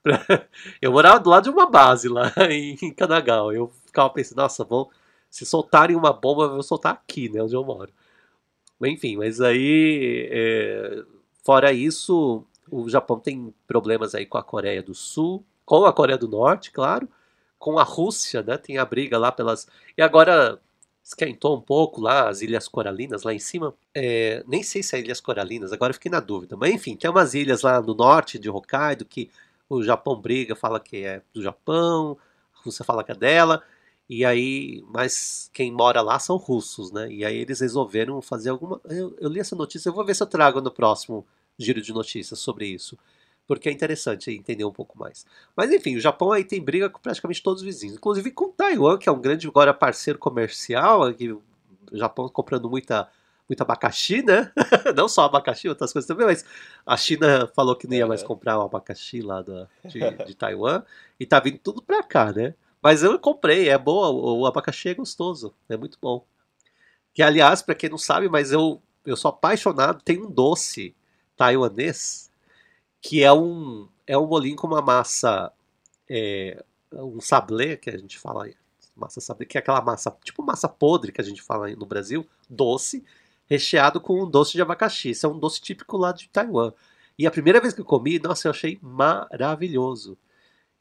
Eu 0.81 0.91
morava 0.91 1.19
do 1.19 1.29
lado 1.29 1.45
de 1.45 1.49
uma 1.49 1.69
base 1.69 2.07
lá 2.07 2.31
em 2.49 2.93
Kanagawa. 2.93 3.53
Eu 3.53 3.71
ficava 3.85 4.09
pensando, 4.11 4.37
nossa, 4.37 4.63
vão, 4.63 4.87
se 5.29 5.45
soltarem 5.45 5.95
uma 5.95 6.13
bomba, 6.13 6.43
eu 6.43 6.51
vou 6.51 6.63
soltar 6.63 6.93
aqui, 6.93 7.29
né? 7.29 7.41
Onde 7.41 7.55
eu 7.55 7.63
moro. 7.63 7.91
Enfim, 8.83 9.17
mas 9.17 9.41
aí, 9.41 10.29
é, 10.31 11.03
fora 11.43 11.73
isso, 11.73 12.45
o 12.69 12.87
Japão 12.87 13.19
tem 13.19 13.53
problemas 13.67 14.13
aí 14.13 14.25
com 14.25 14.37
a 14.37 14.43
Coreia 14.43 14.83
do 14.83 14.93
Sul, 14.93 15.43
com 15.65 15.85
a 15.85 15.93
Coreia 15.93 16.17
do 16.17 16.27
Norte, 16.27 16.71
claro, 16.71 17.09
com 17.57 17.79
a 17.79 17.83
Rússia, 17.83 18.43
né? 18.43 18.57
Tem 18.57 18.77
a 18.77 18.85
briga 18.85 19.17
lá 19.17 19.31
pelas. 19.31 19.67
E 19.97 20.01
agora 20.01 20.59
esquentou 21.07 21.55
um 21.55 21.61
pouco 21.61 22.01
lá 22.01 22.27
as 22.27 22.41
Ilhas 22.41 22.67
Coralinas, 22.67 23.23
lá 23.23 23.33
em 23.33 23.39
cima. 23.39 23.73
É, 23.95 24.43
nem 24.45 24.61
sei 24.61 24.83
se 24.83 24.93
é 24.93 24.99
Ilhas 24.99 25.21
Coralinas, 25.21 25.71
agora 25.71 25.93
fiquei 25.93 26.11
na 26.11 26.19
dúvida. 26.19 26.57
Mas 26.57 26.73
enfim, 26.73 26.97
tem 26.97 27.09
umas 27.09 27.33
ilhas 27.33 27.61
lá 27.61 27.81
no 27.81 27.93
norte 27.93 28.37
de 28.37 28.49
Hokkaido 28.49 29.05
que 29.05 29.31
o 29.69 29.81
Japão 29.81 30.19
briga, 30.19 30.53
fala 30.53 30.81
que 30.81 31.05
é 31.05 31.21
do 31.33 31.41
Japão, 31.41 32.17
a 32.53 32.61
Rússia 32.61 32.83
fala 32.83 33.05
que 33.05 33.11
é 33.13 33.15
dela. 33.15 33.63
E 34.09 34.25
aí, 34.25 34.83
mas 34.89 35.49
quem 35.53 35.71
mora 35.71 36.01
lá 36.01 36.19
são 36.19 36.35
russos, 36.35 36.91
né? 36.91 37.09
E 37.09 37.23
aí 37.23 37.37
eles 37.37 37.61
resolveram 37.61 38.21
fazer 38.21 38.49
alguma. 38.49 38.81
Eu, 38.85 39.15
eu 39.19 39.29
li 39.29 39.39
essa 39.39 39.55
notícia, 39.55 39.89
eu 39.89 39.93
vou 39.93 40.05
ver 40.05 40.13
se 40.15 40.23
eu 40.23 40.27
trago 40.27 40.59
no 40.59 40.71
próximo 40.71 41.25
giro 41.57 41.81
de 41.81 41.93
notícias 41.93 42.39
sobre 42.39 42.67
isso 42.67 42.97
porque 43.47 43.69
é 43.69 43.71
interessante 43.71 44.29
entender 44.29 44.65
um 44.65 44.71
pouco 44.71 44.99
mais. 44.99 45.25
Mas 45.55 45.71
enfim, 45.71 45.95
o 45.95 46.01
Japão 46.01 46.31
aí 46.31 46.43
tem 46.43 46.61
briga 46.61 46.89
com 46.89 46.99
praticamente 46.99 47.41
todos 47.41 47.61
os 47.61 47.65
vizinhos, 47.65 47.95
inclusive 47.95 48.29
com 48.31 48.51
Taiwan, 48.51 48.97
que 48.97 49.07
é 49.07 49.11
um 49.11 49.21
grande 49.21 49.47
agora 49.47 49.73
parceiro 49.73 50.19
comercial, 50.19 51.11
que 51.13 51.31
o 51.31 51.41
Japão 51.93 52.27
comprando 52.27 52.69
muita 52.69 53.09
muito 53.49 53.61
abacaxi, 53.61 54.21
né? 54.21 54.51
não 54.93 55.07
só 55.07 55.23
abacaxi, 55.23 55.69
outras 55.69 55.93
coisas 55.93 56.05
também, 56.05 56.25
mas 56.25 56.43
a 56.85 56.97
China 56.97 57.49
falou 57.55 57.77
que 57.77 57.87
não 57.87 57.95
ia 57.95 58.05
mais 58.05 58.21
comprar 58.21 58.59
o 58.59 58.63
abacaxi 58.63 59.21
lá 59.21 59.41
da, 59.41 59.69
de, 59.85 60.25
de 60.25 60.35
Taiwan 60.35 60.83
e 61.17 61.25
tá 61.25 61.39
vindo 61.39 61.57
tudo 61.57 61.81
pra 61.81 62.03
cá, 62.03 62.33
né? 62.33 62.53
Mas 62.81 63.03
eu 63.03 63.17
comprei, 63.17 63.69
é 63.69 63.77
boa, 63.77 64.09
o 64.09 64.45
abacaxi 64.45 64.89
é 64.89 64.93
gostoso, 64.93 65.53
é 65.69 65.77
muito 65.77 65.97
bom. 66.01 66.25
Que 67.13 67.23
aliás, 67.23 67.61
para 67.61 67.73
quem 67.73 67.89
não 67.89 67.97
sabe, 67.97 68.27
mas 68.27 68.51
eu, 68.51 68.81
eu 69.05 69.15
sou 69.15 69.29
apaixonado, 69.29 70.03
tem 70.03 70.21
um 70.21 70.29
doce 70.29 70.93
taiwanês 71.37 72.29
que 73.01 73.23
é 73.23 73.31
um, 73.31 73.87
é 74.05 74.17
um 74.17 74.25
bolinho 74.25 74.55
com 74.55 74.67
uma 74.67 74.81
massa, 74.81 75.51
é, 76.09 76.63
um 76.93 77.19
sablé, 77.19 77.75
que 77.75 77.89
a 77.89 77.97
gente 77.97 78.17
fala, 78.17 78.47
massa 78.95 79.21
sablé, 79.21 79.45
que 79.45 79.57
é 79.57 79.59
aquela 79.59 79.81
massa, 79.81 80.15
tipo 80.23 80.43
massa 80.43 80.67
podre 80.67 81.11
que 81.11 81.21
a 81.21 81.23
gente 81.23 81.41
fala 81.41 81.69
no 81.69 81.85
Brasil, 81.85 82.27
doce, 82.49 83.03
recheado 83.45 84.01
com 84.01 84.23
um 84.23 84.29
doce 84.29 84.53
de 84.53 84.61
abacaxi. 84.61 85.11
Isso 85.11 85.25
é 85.25 85.29
um 85.29 85.39
doce 85.39 85.61
típico 85.61 85.97
lá 85.97 86.11
de 86.11 86.29
Taiwan. 86.29 86.73
E 87.17 87.25
a 87.25 87.31
primeira 87.31 87.59
vez 87.59 87.73
que 87.73 87.81
eu 87.81 87.85
comi, 87.85 88.19
nossa, 88.19 88.47
eu 88.47 88.51
achei 88.51 88.77
maravilhoso. 88.81 90.17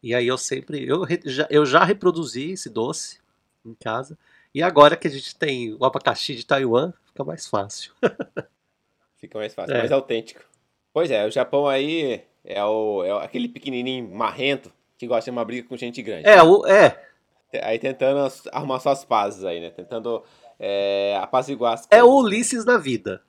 E 0.02 0.14
aí 0.14 0.26
eu 0.26 0.36
sempre, 0.36 0.86
eu 0.86 1.04
já, 1.24 1.46
eu 1.50 1.64
já 1.64 1.82
reproduzi 1.82 2.52
esse 2.52 2.68
doce 2.68 3.18
em 3.64 3.74
casa. 3.74 4.18
E 4.54 4.62
agora 4.62 4.96
que 4.96 5.08
a 5.08 5.10
gente 5.10 5.34
tem 5.34 5.74
o 5.74 5.84
abacaxi 5.84 6.34
de 6.34 6.44
Taiwan, 6.44 6.92
fica 7.06 7.24
mais 7.24 7.46
fácil. 7.46 7.92
fica 9.16 9.38
mais 9.38 9.54
fácil, 9.54 9.74
é. 9.74 9.78
mais 9.78 9.92
autêntico. 9.92 10.42
Pois 10.96 11.10
é, 11.10 11.26
o 11.26 11.30
Japão 11.30 11.68
aí 11.68 12.22
é, 12.42 12.64
o, 12.64 13.04
é 13.04 13.22
aquele 13.22 13.48
pequenininho 13.48 14.08
marrento 14.14 14.72
que 14.96 15.06
gosta 15.06 15.30
de 15.30 15.36
uma 15.36 15.44
briga 15.44 15.68
com 15.68 15.76
gente 15.76 16.00
grande. 16.00 16.26
É, 16.26 16.42
o, 16.42 16.66
é. 16.66 16.98
Aí 17.62 17.78
tentando 17.78 18.32
arrumar 18.50 18.80
suas 18.80 19.04
pazes 19.04 19.44
aí, 19.44 19.60
né? 19.60 19.68
Tentando 19.68 20.24
é, 20.58 21.14
apaziguar. 21.20 21.78
É 21.90 22.02
o 22.02 22.22
Ulisses 22.22 22.64
na 22.64 22.78
vida. 22.78 23.20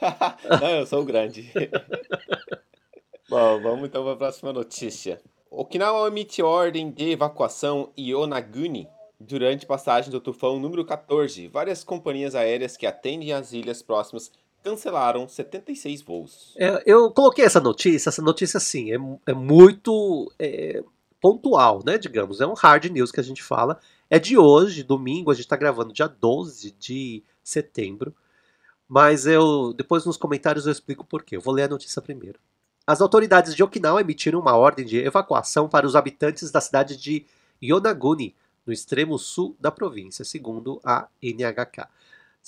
Não, 0.60 0.70
eu 0.70 0.86
sou 0.86 1.02
o 1.02 1.04
grande. 1.04 1.48
Bom, 3.30 3.62
vamos 3.62 3.84
então 3.84 4.02
para 4.02 4.14
a 4.14 4.16
próxima 4.16 4.52
notícia. 4.52 5.20
Okinawa 5.52 6.08
emite 6.08 6.42
ordem 6.42 6.90
de 6.90 7.12
evacuação 7.12 7.92
Yonaguni 7.96 8.88
durante 9.20 9.66
passagem 9.66 10.10
do 10.10 10.20
tufão 10.20 10.58
número 10.58 10.84
14. 10.84 11.46
Várias 11.46 11.84
companhias 11.84 12.34
aéreas 12.34 12.76
que 12.76 12.88
atendem 12.88 13.32
as 13.32 13.52
ilhas 13.52 13.82
próximas 13.82 14.32
cancelaram 14.62 15.28
76 15.28 16.02
voos. 16.02 16.54
É, 16.58 16.82
eu 16.86 17.10
coloquei 17.10 17.44
essa 17.44 17.60
notícia, 17.60 18.08
essa 18.08 18.22
notícia 18.22 18.60
sim, 18.60 18.92
é, 18.92 18.96
é 19.26 19.34
muito 19.34 20.32
é, 20.38 20.82
pontual, 21.20 21.82
né, 21.84 21.98
digamos, 21.98 22.40
é 22.40 22.46
um 22.46 22.54
hard 22.54 22.86
news 22.86 23.10
que 23.10 23.20
a 23.20 23.24
gente 23.24 23.42
fala, 23.42 23.78
é 24.10 24.18
de 24.18 24.38
hoje, 24.38 24.82
domingo, 24.82 25.30
a 25.30 25.34
gente 25.34 25.44
está 25.44 25.56
gravando 25.56 25.92
dia 25.92 26.08
12 26.08 26.72
de 26.72 27.22
setembro, 27.42 28.14
mas 28.88 29.26
eu 29.26 29.72
depois 29.74 30.04
nos 30.04 30.16
comentários 30.16 30.66
eu 30.66 30.72
explico 30.72 31.04
por 31.04 31.22
quê, 31.22 31.36
eu 31.36 31.40
vou 31.40 31.54
ler 31.54 31.64
a 31.64 31.68
notícia 31.68 32.00
primeiro. 32.00 32.38
As 32.86 33.02
autoridades 33.02 33.54
de 33.54 33.62
Okinawa 33.62 34.00
emitiram 34.00 34.40
uma 34.40 34.56
ordem 34.56 34.86
de 34.86 34.96
evacuação 34.96 35.68
para 35.68 35.86
os 35.86 35.94
habitantes 35.94 36.50
da 36.50 36.60
cidade 36.60 36.96
de 36.96 37.26
Yonaguni, 37.62 38.34
no 38.64 38.72
extremo 38.72 39.18
sul 39.18 39.56
da 39.58 39.70
província, 39.70 40.24
segundo 40.24 40.80
a 40.84 41.08
NHK. 41.22 41.86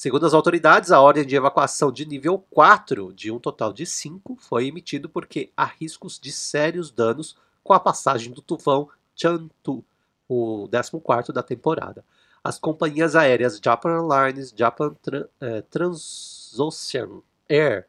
Segundo 0.01 0.25
as 0.25 0.33
autoridades, 0.33 0.91
a 0.91 0.99
ordem 0.99 1.27
de 1.27 1.37
evacuação 1.37 1.93
de 1.93 2.07
nível 2.07 2.43
4, 2.49 3.13
de 3.13 3.31
um 3.31 3.39
total 3.39 3.71
de 3.71 3.85
5, 3.85 4.35
foi 4.41 4.67
emitido 4.67 5.11
porque 5.11 5.53
há 5.55 5.67
riscos 5.67 6.19
de 6.19 6.33
sérios 6.33 6.91
danos 6.91 7.37
com 7.63 7.75
a 7.75 7.79
passagem 7.79 8.33
do 8.33 8.41
tufão 8.41 8.89
Chantu 9.15 9.85
o 10.27 10.67
14 10.71 11.35
da 11.35 11.43
temporada. 11.43 12.03
As 12.43 12.59
companhias 12.59 13.15
aéreas 13.15 13.61
Japan 13.63 13.91
Airlines, 13.91 14.55
Japan 14.57 14.97
eh, 15.39 15.61
Transocean 15.69 17.21
Air, 17.47 17.87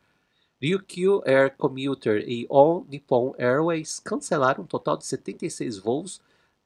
Ryukyu 0.62 1.24
Air 1.26 1.56
Commuter 1.56 2.28
e 2.28 2.46
All 2.50 2.86
Nippon 2.90 3.34
Airways 3.38 4.02
cancelaram 4.02 4.66
um 4.66 4.68
total 4.68 4.98
de 4.98 5.06
76 5.06 5.78
voos 5.78 6.20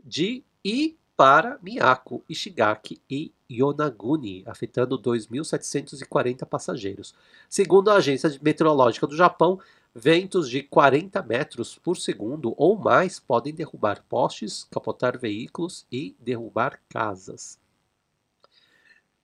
de 0.04 0.44
e 0.64 0.98
para 1.16 1.58
Miyako, 1.62 2.24
Ishigaki 2.30 3.02
e 3.10 3.34
Yonaguni, 3.50 4.44
afetando 4.46 5.00
2.740 5.00 6.46
passageiros. 6.46 7.14
Segundo 7.50 7.90
a 7.90 7.96
Agência 7.96 8.38
Meteorológica 8.42 9.08
do 9.08 9.16
Japão, 9.16 9.60
ventos 9.94 10.50
de 10.50 10.62
40 10.62 11.22
metros 11.24 11.78
por 11.78 11.96
segundo 11.96 12.54
ou 12.58 12.78
mais 12.78 13.20
podem 13.20 13.54
derrubar 13.54 14.04
postes, 14.10 14.68
capotar 14.70 15.18
veículos 15.18 15.86
e 15.90 16.16
derrubar 16.20 16.80
casas. 16.90 17.58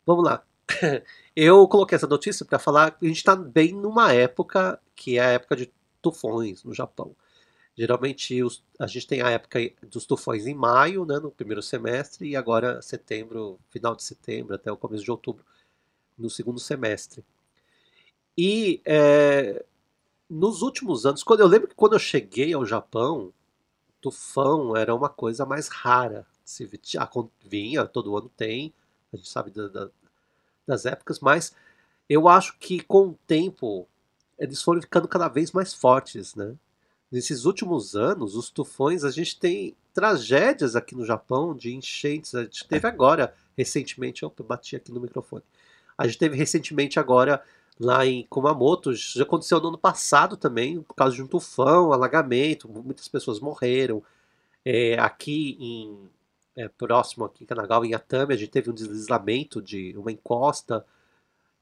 Vamos 0.05 0.23
lá. 0.23 0.43
Eu 1.35 1.67
coloquei 1.67 1.95
essa 1.95 2.07
notícia 2.07 2.45
para 2.45 2.57
falar 2.57 2.91
que 2.91 3.05
a 3.05 3.07
gente 3.07 3.17
está 3.17 3.35
bem 3.35 3.73
numa 3.73 4.13
época 4.13 4.79
que 4.95 5.17
é 5.17 5.21
a 5.21 5.29
época 5.31 5.55
de 5.57 5.71
tufões 6.01 6.63
no 6.63 6.73
Japão. 6.73 7.15
Geralmente 7.75 8.43
os, 8.43 8.63
a 8.77 8.85
gente 8.85 9.07
tem 9.07 9.21
a 9.21 9.29
época 9.29 9.59
dos 9.81 10.05
tufões 10.05 10.45
em 10.45 10.53
maio, 10.53 11.05
né, 11.05 11.19
no 11.19 11.31
primeiro 11.31 11.61
semestre, 11.61 12.29
e 12.29 12.35
agora 12.35 12.81
setembro, 12.81 13.59
final 13.69 13.95
de 13.95 14.03
setembro 14.03 14.55
até 14.55 14.71
o 14.71 14.77
começo 14.77 15.03
de 15.03 15.11
outubro, 15.11 15.43
no 16.17 16.29
segundo 16.29 16.59
semestre. 16.59 17.23
E 18.37 18.81
é, 18.85 19.63
nos 20.29 20.61
últimos 20.61 21.05
anos, 21.05 21.23
quando 21.23 21.41
eu 21.41 21.47
lembro 21.47 21.67
que 21.67 21.75
quando 21.75 21.93
eu 21.93 21.99
cheguei 21.99 22.53
ao 22.53 22.65
Japão, 22.65 23.33
tufão 24.01 24.75
era 24.75 24.93
uma 24.95 25.09
coisa 25.09 25.45
mais 25.45 25.67
rara. 25.67 26.25
Se 26.43 26.69
vinha, 27.45 27.85
todo 27.85 28.17
ano 28.17 28.29
tem, 28.29 28.73
a 29.13 29.17
gente 29.17 29.29
sabe 29.29 29.51
da, 29.51 29.67
da, 29.67 29.89
das 30.67 30.85
épocas, 30.85 31.19
mas 31.19 31.55
eu 32.09 32.27
acho 32.27 32.57
que 32.57 32.81
com 32.81 33.09
o 33.09 33.19
tempo 33.27 33.87
eles 34.37 34.61
foram 34.61 34.81
ficando 34.81 35.07
cada 35.07 35.27
vez 35.27 35.51
mais 35.51 35.73
fortes, 35.73 36.35
né? 36.35 36.55
Nesses 37.11 37.45
últimos 37.45 37.95
anos, 37.95 38.35
os 38.35 38.49
tufões, 38.49 39.03
a 39.03 39.11
gente 39.11 39.37
tem 39.37 39.75
tragédias 39.93 40.75
aqui 40.75 40.95
no 40.95 41.05
Japão 41.05 41.53
de 41.53 41.73
enchentes. 41.75 42.33
A 42.33 42.43
gente 42.43 42.65
teve 42.65 42.87
agora, 42.87 43.33
recentemente, 43.57 44.23
opa, 44.23 44.43
bati 44.43 44.75
aqui 44.75 44.91
no 44.91 45.01
microfone. 45.01 45.43
A 45.97 46.07
gente 46.07 46.17
teve 46.17 46.37
recentemente 46.37 46.99
agora 46.99 47.43
lá 47.79 48.05
em 48.05 48.25
Kumamoto, 48.29 48.93
já 48.93 49.23
aconteceu 49.23 49.59
no 49.59 49.69
ano 49.69 49.77
passado 49.77 50.37
também, 50.37 50.81
por 50.81 50.93
causa 50.93 51.15
de 51.15 51.23
um 51.23 51.27
tufão, 51.27 51.91
alagamento, 51.91 52.69
muitas 52.69 53.07
pessoas 53.07 53.39
morreram. 53.39 54.03
É, 54.63 54.99
aqui 54.99 55.57
em 55.59 56.09
é, 56.55 56.67
próximo 56.67 57.25
aqui 57.25 57.43
em 57.43 57.47
Kanagawa, 57.47 57.85
em 57.85 57.93
Atami, 57.93 58.33
a 58.33 58.37
gente 58.37 58.51
teve 58.51 58.69
um 58.69 58.73
deslizamento 58.73 59.61
de 59.61 59.95
uma 59.97 60.11
encosta. 60.11 60.85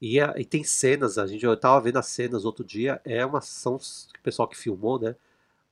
E, 0.00 0.18
e 0.18 0.44
tem 0.44 0.64
cenas, 0.64 1.18
a 1.18 1.26
gente 1.26 1.44
eu 1.44 1.52
estava 1.54 1.80
vendo 1.80 1.98
as 1.98 2.06
cenas 2.06 2.44
outro 2.44 2.64
dia, 2.64 3.00
é 3.04 3.24
uma 3.24 3.40
que 3.40 4.18
o 4.18 4.22
pessoal 4.22 4.48
que 4.48 4.56
filmou, 4.56 4.98
né? 4.98 5.16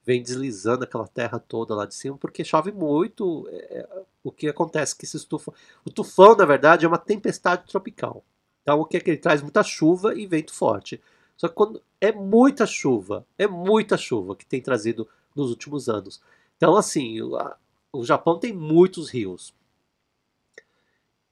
Vem 0.09 0.23
deslizando 0.23 0.85
aquela 0.85 1.07
terra 1.07 1.39
toda 1.39 1.75
lá 1.75 1.85
de 1.85 1.95
cima, 1.95 2.17
porque 2.17 2.43
chove 2.43 2.73
muito. 2.73 3.47
É, 3.51 3.81
é 3.81 4.03
o 4.25 4.33
que 4.33 4.49
acontece 4.49 4.97
que 4.97 5.05
esse 5.05 5.27
tufão. 5.27 5.53
O 5.85 5.91
tufão, 5.91 6.35
na 6.35 6.47
verdade, 6.47 6.87
é 6.87 6.89
uma 6.89 6.97
tempestade 6.97 7.67
tropical. 7.67 8.25
Então 8.63 8.81
o 8.81 8.87
que 8.87 8.97
é 8.97 9.01
que 9.01 9.11
ele 9.11 9.19
traz? 9.19 9.43
Muita 9.43 9.63
chuva 9.63 10.15
e 10.15 10.27
vento 10.27 10.55
forte. 10.55 10.99
Só 11.37 11.47
que 11.47 11.55
quando 11.55 11.83
é 12.01 12.11
muita 12.11 12.65
chuva, 12.65 13.27
é 13.37 13.47
muita 13.47 13.99
chuva 13.99 14.35
que 14.35 14.47
tem 14.47 14.63
trazido 14.63 15.07
nos 15.37 15.51
últimos 15.51 15.91
anos. 15.91 16.23
Então, 16.57 16.75
assim, 16.75 17.21
o 17.93 18.03
Japão 18.03 18.39
tem 18.39 18.51
muitos 18.51 19.11
rios. 19.11 19.53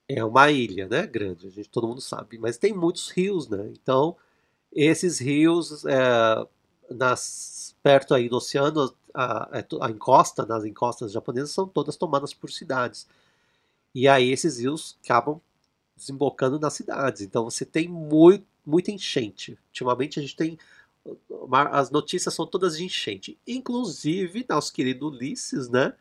É 0.07 0.23
uma 0.23 0.51
ilha, 0.51 0.87
né? 0.87 1.07
Grande, 1.07 1.47
a 1.47 1.51
gente 1.51 1.71
todo 1.71 1.89
mundo 1.89 2.03
sabe, 2.03 2.37
mas 2.37 2.59
tem 2.59 2.75
muitos 2.75 3.09
rios, 3.09 3.49
né? 3.49 3.71
Então, 3.73 4.19
esses 4.71 5.19
rios, 5.19 5.87
é, 5.87 6.47
nas, 6.91 7.75
perto 7.83 8.15
aí 8.15 8.29
do 8.29 8.37
oceano, 8.37 8.95
a, 9.15 9.49
é, 9.53 9.67
a, 9.81 9.91
encosta, 9.91 10.45
nas 10.47 10.65
encostas 10.65 11.13
japonesas, 11.13 11.51
são 11.51 11.67
todas 11.67 11.97
tomadas 11.97 12.35
por 12.35 12.51
cidades. 12.51 13.07
E 13.95 14.07
aí 14.09 14.31
esses 14.31 14.59
rios 14.59 14.99
acabam 15.05 15.41
desembocando 15.97 16.59
nas 16.59 16.75
cidades. 16.75 17.23
Então 17.23 17.45
você 17.45 17.65
tem 17.65 17.89
muito, 17.89 18.47
muita 18.65 18.91
enchente. 18.91 19.59
Ultimamente 19.69 20.19
a 20.19 20.23
gente 20.23 20.37
tem. 20.37 20.59
As 21.71 21.91
notícias 21.91 22.35
são 22.35 22.47
todas 22.47 22.77
de 22.77 22.85
enchente. 22.85 23.39
Inclusive, 23.47 24.45
nosso 24.49 24.73
querido 24.73 25.09
Ulisses, 25.09 25.69
né? 25.69 25.95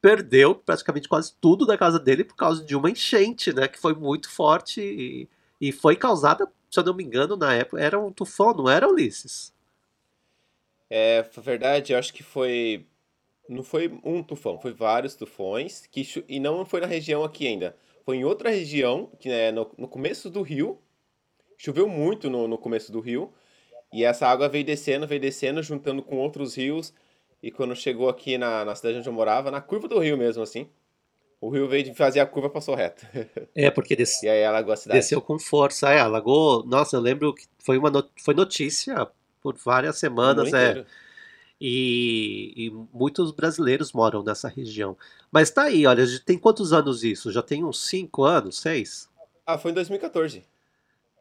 perdeu 0.00 0.54
praticamente 0.54 1.08
quase 1.08 1.32
tudo 1.40 1.66
da 1.66 1.76
casa 1.76 1.98
dele 1.98 2.24
por 2.24 2.36
causa 2.36 2.64
de 2.64 2.76
uma 2.76 2.90
enchente, 2.90 3.52
né? 3.52 3.68
Que 3.68 3.78
foi 3.78 3.94
muito 3.94 4.30
forte 4.30 4.80
e, 4.80 5.28
e 5.60 5.72
foi 5.72 5.96
causada, 5.96 6.50
se 6.70 6.78
eu 6.78 6.84
não 6.84 6.94
me 6.94 7.04
engano, 7.04 7.36
na 7.36 7.54
época, 7.54 7.80
era 7.82 7.98
um 7.98 8.12
tufão, 8.12 8.54
não 8.54 8.68
era, 8.68 8.88
Ulisses? 8.88 9.52
É, 10.90 11.22
verdade, 11.38 11.92
eu 11.92 11.98
acho 11.98 12.12
que 12.12 12.22
foi. 12.22 12.86
Não 13.48 13.62
foi 13.62 13.90
um 14.04 14.22
tufão, 14.22 14.60
foi 14.60 14.72
vários 14.72 15.14
tufões, 15.14 15.86
que, 15.86 16.06
e 16.28 16.38
não 16.38 16.66
foi 16.66 16.80
na 16.80 16.86
região 16.86 17.24
aqui 17.24 17.46
ainda. 17.46 17.74
Foi 18.04 18.16
em 18.16 18.24
outra 18.24 18.50
região, 18.50 19.10
que 19.18 19.30
é 19.30 19.50
no, 19.50 19.70
no 19.76 19.88
começo 19.88 20.28
do 20.28 20.42
rio. 20.42 20.78
Choveu 21.56 21.88
muito 21.88 22.28
no, 22.28 22.46
no 22.46 22.58
começo 22.58 22.92
do 22.92 23.00
rio. 23.00 23.32
E 23.92 24.04
essa 24.04 24.26
água 24.26 24.48
veio 24.48 24.64
descendo, 24.64 25.06
veio 25.06 25.20
descendo, 25.20 25.62
juntando 25.62 26.02
com 26.02 26.18
outros 26.18 26.54
rios 26.54 26.92
e 27.42 27.50
quando 27.50 27.74
chegou 27.74 28.08
aqui 28.08 28.36
na, 28.36 28.64
na 28.64 28.74
cidade 28.74 28.98
onde 28.98 29.08
eu 29.08 29.12
morava, 29.12 29.50
na 29.50 29.60
curva 29.60 29.86
do 29.86 29.98
rio 29.98 30.18
mesmo, 30.18 30.42
assim, 30.42 30.68
o 31.40 31.48
rio 31.48 31.68
veio 31.68 31.84
de 31.84 31.94
fazer 31.94 32.20
a 32.20 32.26
curva 32.26 32.50
passou 32.50 32.74
reto. 32.74 33.06
É, 33.54 33.70
porque 33.70 33.94
des... 33.94 34.22
e 34.22 34.28
aí 34.28 34.44
alagou 34.44 34.72
a 34.72 34.76
cidade. 34.76 35.00
desceu 35.00 35.20
com 35.20 35.38
força. 35.38 35.90
É, 35.90 36.00
alagou. 36.00 36.64
Nossa, 36.66 36.96
eu 36.96 37.00
lembro 37.00 37.32
que 37.34 37.44
foi, 37.58 37.78
uma 37.78 37.90
not... 37.90 38.10
foi 38.22 38.34
notícia 38.34 39.08
por 39.40 39.56
várias 39.56 39.98
semanas. 39.98 40.52
É. 40.52 40.84
E, 41.60 42.52
e, 42.56 42.70
muitos 42.92 43.32
brasileiros 43.32 43.92
moram 43.92 44.22
nessa 44.22 44.48
região. 44.48 44.96
Mas 45.30 45.50
tá 45.50 45.64
aí, 45.64 45.86
olha, 45.86 46.04
tem 46.24 46.38
quantos 46.38 46.72
anos 46.72 47.02
isso? 47.02 47.32
Já 47.32 47.42
tem 47.42 47.64
uns 47.64 47.82
5 47.88 48.22
anos, 48.22 48.60
6? 48.60 49.08
Ah, 49.44 49.58
foi 49.58 49.72
em 49.72 49.74
2014. 49.74 50.44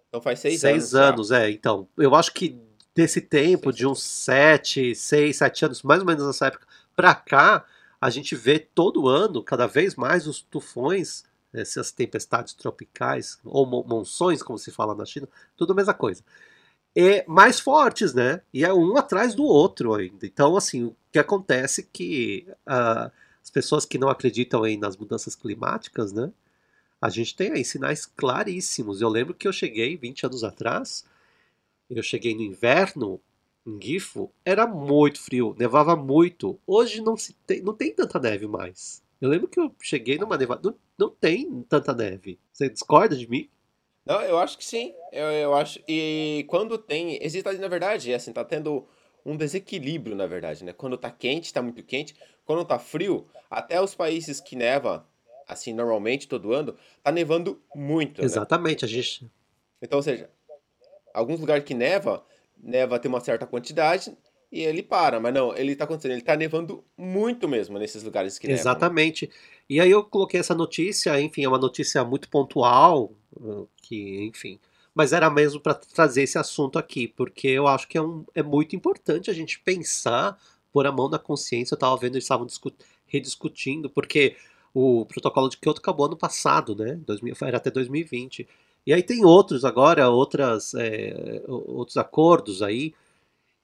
Então 0.07 0.21
faz 0.21 0.39
6 0.39 0.63
anos. 0.63 0.83
6 0.83 0.95
anos, 0.95 1.31
é. 1.31 1.49
Então, 1.49 1.87
eu 1.97 2.13
acho 2.13 2.33
que 2.33 2.59
desse 2.93 3.21
tempo, 3.21 3.71
de 3.71 3.85
uns 3.85 4.01
7, 4.01 4.95
6, 4.95 5.37
7 5.37 5.65
anos, 5.65 5.83
mais 5.83 6.01
ou 6.01 6.05
menos 6.05 6.25
nessa 6.25 6.47
época, 6.47 6.67
para 6.95 7.13
cá, 7.13 7.65
a 7.99 8.09
gente 8.09 8.35
vê 8.35 8.59
todo 8.59 9.07
ano, 9.07 9.43
cada 9.43 9.67
vez 9.67 9.95
mais, 9.95 10.27
os 10.27 10.41
tufões, 10.41 11.23
essas 11.53 11.91
tempestades 11.91 12.53
tropicais, 12.53 13.39
ou 13.43 13.65
monções, 13.65 14.43
como 14.43 14.57
se 14.57 14.71
fala 14.71 14.95
na 14.95 15.05
China, 15.05 15.27
tudo 15.55 15.73
a 15.73 15.75
mesma 15.75 15.93
coisa. 15.93 16.23
E 16.99 17.23
mais 17.27 17.59
fortes, 17.59 18.15
né? 18.15 18.41
E 18.51 18.65
é 18.65 18.73
um 18.73 18.97
atrás 18.97 19.35
do 19.35 19.43
outro 19.43 19.93
ainda. 19.93 20.25
Então, 20.25 20.57
assim, 20.57 20.85
o 20.85 20.95
que 21.11 21.19
acontece 21.19 21.81
é 21.81 21.87
que 21.93 22.47
uh, 22.65 23.11
as 23.43 23.51
pessoas 23.51 23.85
que 23.85 23.99
não 23.99 24.09
acreditam 24.09 24.63
aí 24.63 24.75
nas 24.77 24.97
mudanças 24.97 25.35
climáticas, 25.35 26.11
né? 26.11 26.31
A 26.99 27.07
gente 27.11 27.35
tem 27.35 27.51
aí 27.51 27.63
sinais 27.63 28.07
claríssimos. 28.07 28.99
Eu 28.99 29.09
lembro 29.09 29.35
que 29.35 29.47
eu 29.47 29.53
cheguei 29.53 29.95
20 29.95 30.25
anos 30.25 30.43
atrás, 30.43 31.05
eu 31.87 32.01
cheguei 32.01 32.33
no 32.33 32.41
inverno 32.41 33.21
em 33.63 33.79
Gifu, 33.79 34.31
era 34.43 34.65
muito 34.65 35.21
frio, 35.21 35.55
nevava 35.55 35.95
muito. 35.95 36.59
Hoje 36.65 36.99
não, 36.99 37.15
se 37.15 37.33
tem, 37.45 37.61
não 37.61 37.75
tem 37.75 37.93
tanta 37.93 38.17
neve 38.19 38.47
mais. 38.47 39.03
Eu 39.21 39.29
lembro 39.29 39.47
que 39.47 39.59
eu 39.59 39.71
cheguei 39.83 40.17
numa 40.17 40.35
nevada. 40.35 40.61
Não, 40.63 40.75
não 40.97 41.09
tem 41.11 41.61
tanta 41.69 41.93
neve. 41.93 42.39
Você 42.51 42.67
discorda 42.67 43.15
de 43.15 43.29
mim? 43.29 43.47
Não, 44.07 44.21
eu 44.21 44.37
acho 44.37 44.57
que 44.57 44.65
sim. 44.65 44.93
Eu, 45.11 45.25
eu 45.27 45.53
acho. 45.53 45.79
E 45.87 46.45
quando 46.47 46.77
tem. 46.77 47.17
Existe, 47.21 47.51
na 47.57 47.67
verdade, 47.67 48.13
assim, 48.13 48.31
tá 48.31 48.43
tendo 48.43 48.87
um 49.25 49.35
desequilíbrio, 49.35 50.15
na 50.15 50.25
verdade, 50.25 50.63
né? 50.63 50.71
Quando 50.71 50.97
tá 50.97 51.11
quente, 51.11 51.53
tá 51.53 51.61
muito 51.61 51.83
quente. 51.83 52.15
Quando 52.45 52.63
tá 52.63 52.79
frio, 52.79 53.27
até 53.49 53.81
os 53.81 53.93
países 53.93 54.39
que 54.39 54.55
neva, 54.55 55.05
assim, 55.47 55.73
normalmente, 55.73 56.27
todo 56.27 56.53
ano, 56.53 56.75
tá 57.03 57.11
nevando 57.11 57.61
muito. 57.75 58.21
Né? 58.21 58.25
Exatamente, 58.25 58.85
né? 58.85 58.89
a 58.89 58.93
gente. 58.93 59.29
Então, 59.81 59.99
ou 59.99 60.03
seja, 60.03 60.29
alguns 61.13 61.39
lugares 61.39 61.65
que 61.65 61.73
neva, 61.73 62.25
neva 62.57 62.97
tem 62.97 63.09
uma 63.09 63.19
certa 63.19 63.45
quantidade 63.45 64.17
e 64.51 64.61
ele 64.61 64.81
para, 64.81 65.19
mas 65.19 65.33
não, 65.33 65.55
ele 65.55 65.73
está 65.73 65.83
acontecendo, 65.83 66.11
ele 66.11 66.21
está 66.21 66.35
nevando 66.35 66.83
muito 66.97 67.47
mesmo 67.47 67.77
nesses 67.77 68.01
lugares 68.01 68.39
que 68.39 68.49
Exatamente. 68.49 69.25
Nevam, 69.25 69.37
né? 69.37 69.63
E 69.69 69.81
aí 69.81 69.91
eu 69.91 70.03
coloquei 70.05 70.39
essa 70.39 70.55
notícia, 70.55 71.19
enfim, 71.19 71.43
é 71.43 71.47
uma 71.49 71.57
notícia 71.57 72.03
muito 72.05 72.29
pontual, 72.29 73.11
que, 73.81 74.25
enfim, 74.25 74.59
mas 74.93 75.13
era 75.13 75.29
mesmo 75.29 75.59
para 75.59 75.75
trazer 75.75 76.23
esse 76.23 76.37
assunto 76.37 76.79
aqui, 76.79 77.07
porque 77.07 77.47
eu 77.47 77.67
acho 77.67 77.87
que 77.87 77.97
é, 77.97 78.01
um, 78.01 78.25
é 78.33 78.41
muito 78.41 78.75
importante 78.75 79.29
a 79.29 79.33
gente 79.33 79.59
pensar, 79.59 80.37
pôr 80.71 80.87
a 80.87 80.91
mão 80.91 81.07
na 81.07 81.19
consciência, 81.19 81.73
eu 81.73 81.77
estava 81.77 81.95
vendo, 81.97 82.15
eles 82.15 82.23
estavam 82.23 82.47
rediscutindo, 83.05 83.89
porque 83.89 84.35
o 84.73 85.05
protocolo 85.05 85.49
de 85.49 85.57
Kyoto 85.57 85.79
acabou 85.79 86.05
ano 86.05 86.17
passado, 86.17 86.75
né? 86.75 86.99
2000, 87.05 87.35
era 87.41 87.57
até 87.57 87.71
2020. 87.71 88.47
E 88.85 88.93
aí 88.93 89.03
tem 89.03 89.25
outros 89.25 89.65
agora, 89.65 90.09
outras, 90.09 90.73
é, 90.75 91.43
outros 91.47 91.97
acordos 91.97 92.61
aí. 92.61 92.93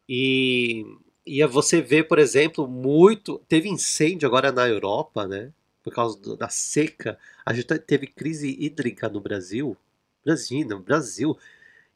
E, 0.08 0.86
e 1.26 1.46
você 1.48 1.82
vê, 1.82 2.04
por 2.04 2.20
exemplo, 2.20 2.68
muito. 2.68 3.42
Teve 3.48 3.70
incêndio 3.70 4.28
agora 4.28 4.52
na 4.52 4.68
Europa, 4.68 5.28
né? 5.28 5.52
Por 5.84 5.94
causa 5.94 6.20
do, 6.20 6.36
da 6.38 6.50
seca. 6.50 7.20
A 7.46 7.54
gente 7.54 7.78
teve 7.80 8.08
crise 8.08 8.56
hídrica 8.58 9.10
no 9.10 9.20
Brasil. 9.20 9.78
Brasil, 10.26 10.66
no 10.68 10.80
Brasil. 10.80 11.38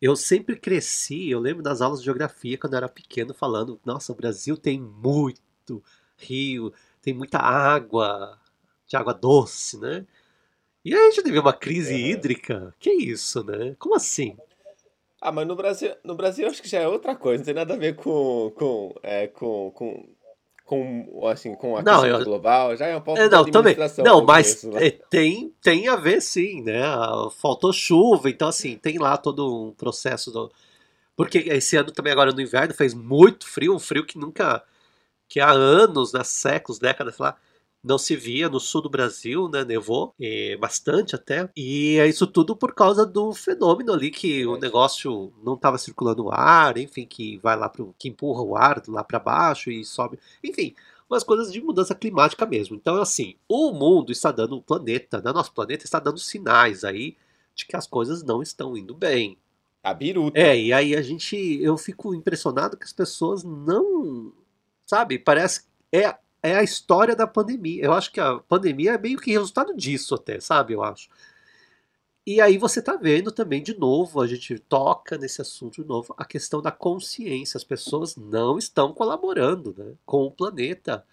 Eu 0.02 0.16
sempre 0.16 0.56
cresci, 0.56 1.30
eu 1.30 1.40
lembro 1.40 1.64
das 1.64 1.82
aulas 1.82 2.00
de 2.00 2.06
geografia 2.06 2.58
quando 2.58 2.74
eu 2.74 2.78
era 2.78 2.90
pequeno 2.90 3.34
falando, 3.34 3.80
nossa, 3.84 4.12
o 4.12 4.16
Brasil 4.16 4.56
tem 4.56 4.80
muito 4.80 5.84
rio, 6.16 6.72
tem 7.02 7.14
muita 7.14 7.40
água, 7.40 8.40
de 8.86 8.96
água 8.96 9.14
doce, 9.14 9.80
né? 9.80 10.06
E 10.86 10.94
aí 10.94 11.08
a 11.08 11.10
gente 11.10 11.24
teve 11.24 11.40
uma 11.40 11.54
crise 11.54 11.94
é. 11.94 11.98
hídrica. 11.98 12.76
Que 12.80 12.92
isso, 12.92 13.44
né? 13.44 13.76
Como 13.80 13.96
assim? 13.96 14.38
Ah, 15.20 15.32
mas 15.32 15.48
no 15.48 15.56
Brasil, 15.56 15.96
no 16.04 16.16
Brasil 16.16 16.48
acho 16.48 16.62
que 16.62 16.70
já 16.70 16.80
é 16.80 16.88
outra 16.88 17.16
coisa, 17.16 17.40
não 17.40 17.46
tem 17.46 17.54
nada 17.56 17.74
a 17.74 17.78
ver 17.78 17.96
com, 17.96 18.52
com, 18.56 18.96
é, 19.02 19.28
com, 19.28 19.72
com, 19.72 20.08
com, 20.68 21.26
assim, 21.32 21.56
com 21.56 21.78
a 21.78 21.82
não, 21.82 22.06
eu... 22.06 22.26
global, 22.26 22.76
já 22.76 22.88
é 22.88 22.98
um 22.98 23.02
pouco 23.02 23.22
é, 23.22 23.30
não, 23.30 23.46
também. 23.46 23.76
Não, 24.04 24.22
mas 24.22 24.66
é, 24.66 24.92
tem, 24.92 25.54
tem 25.62 25.88
a 25.88 25.96
ver 25.96 26.22
sim, 26.22 26.62
né? 26.62 26.82
Faltou 27.40 27.72
chuva, 27.72 28.30
então 28.30 28.50
assim, 28.50 28.76
tem 28.76 29.00
lá 29.00 29.16
todo 29.16 29.70
um 29.70 29.72
processo 29.72 30.30
do... 30.30 30.52
Porque 31.16 31.38
esse 31.38 31.78
ano 31.78 31.90
também 31.92 32.12
agora 32.12 32.34
no 32.34 32.42
inverno 32.42 32.74
fez 32.74 32.94
muito 32.94 33.48
frio, 33.48 33.74
um 33.74 33.80
frio 33.80 34.06
que 34.06 34.20
nunca, 34.20 34.62
que 35.30 35.40
há 35.40 35.50
anos, 35.50 36.12
né, 36.12 36.22
séculos, 36.26 36.80
décadas 36.80 37.18
lá, 37.18 37.38
não 37.88 37.98
se 37.98 38.16
via 38.16 38.50
no 38.50 38.60
sul 38.60 38.82
do 38.82 38.90
Brasil, 38.90 39.50
né? 39.50 39.64
Nevou 39.64 40.14
é, 40.20 40.58
bastante 40.58 41.16
até. 41.16 41.50
E 41.56 41.98
é 41.98 42.08
isso 42.08 42.28
tudo 42.28 42.56
por 42.56 42.74
causa 42.76 43.06
do 43.06 43.34
fenômeno 43.34 43.94
ali 43.94 44.12
que 44.12 44.46
o 44.46 44.58
negócio 44.58 45.34
não 45.44 45.54
estava 45.56 45.78
circulando 45.78 46.26
o 46.26 46.32
ar, 46.32 46.78
enfim, 46.78 47.06
que 47.06 47.38
vai 47.38 47.56
lá 47.56 47.70
pro. 47.70 47.96
que 47.98 48.10
empurra 48.10 48.42
o 48.42 48.56
ar 48.56 48.84
lá 48.88 49.04
para 49.04 49.20
baixo 49.20 49.72
e 49.72 49.84
sobe. 49.86 50.20
Enfim, 50.44 50.76
umas 51.10 51.24
coisas 51.24 51.52
de 51.52 51.62
mudança 51.62 51.96
climática 51.96 52.46
mesmo. 52.46 52.76
Então, 52.76 53.02
assim, 53.02 53.36
o 53.48 53.72
mundo 53.72 54.12
está 54.12 54.32
dando, 54.32 54.58
o 54.58 54.62
planeta, 54.62 55.22
né, 55.22 55.32
nosso 55.32 55.54
planeta 55.54 55.86
está 55.86 56.00
dando 56.00 56.20
sinais 56.20 56.84
aí 56.84 57.16
de 57.56 57.66
que 57.66 57.76
as 57.76 57.88
coisas 57.88 58.22
não 58.24 58.42
estão 58.42 58.78
indo 58.78 58.94
bem. 58.94 59.38
A 59.82 59.94
biruta. 59.94 60.38
É, 60.38 60.60
e 60.60 60.74
aí 60.74 60.96
a 60.96 61.02
gente, 61.02 61.36
eu 61.62 61.78
fico 61.78 62.14
impressionado 62.14 62.76
que 62.76 62.84
as 62.84 62.94
pessoas 62.94 63.44
não, 63.44 64.34
sabe, 64.86 65.18
parece 65.18 65.66
é 65.92 66.16
é 66.42 66.56
a 66.56 66.64
história 66.64 67.16
da 67.16 67.28
pandemia. 67.28 67.84
Eu 67.84 67.94
acho 67.94 68.12
que 68.12 68.20
a 68.20 68.40
pandemia 68.40 68.94
é 68.94 68.98
meio 68.98 69.20
que 69.20 69.32
resultado 69.32 69.76
disso 69.76 70.16
até, 70.16 70.40
sabe? 70.40 70.74
Eu 70.74 70.84
acho. 70.84 71.10
E 72.26 72.42
aí 72.42 72.58
você 72.58 72.80
está 72.80 72.98
vendo 72.98 73.32
também 73.32 73.64
de 73.64 73.78
novo, 73.78 74.20
a 74.20 74.28
gente 74.28 74.60
toca 74.60 75.18
nesse 75.18 75.42
assunto 75.42 75.82
de 75.82 75.88
novo, 75.88 76.14
a 76.18 76.26
questão 76.26 76.62
da 76.62 76.72
consciência. 76.72 77.58
As 77.58 77.64
pessoas 77.64 78.18
não 78.18 78.58
estão 78.58 78.94
colaborando 78.94 79.74
né, 79.78 79.94
com 80.06 80.26
o 80.26 80.32
planeta. 80.32 81.06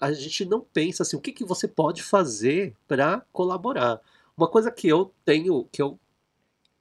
A 0.00 0.12
gente 0.12 0.44
não 0.44 0.60
pensa 0.60 1.02
assim, 1.02 1.16
o 1.16 1.20
que, 1.20 1.32
que 1.32 1.44
você 1.44 1.66
pode 1.66 2.02
fazer 2.02 2.76
para 2.86 3.22
colaborar. 3.32 4.00
Uma 4.36 4.48
coisa 4.48 4.70
que 4.70 4.88
eu 4.88 5.12
tenho, 5.24 5.64
que 5.72 5.82
eu 5.82 5.98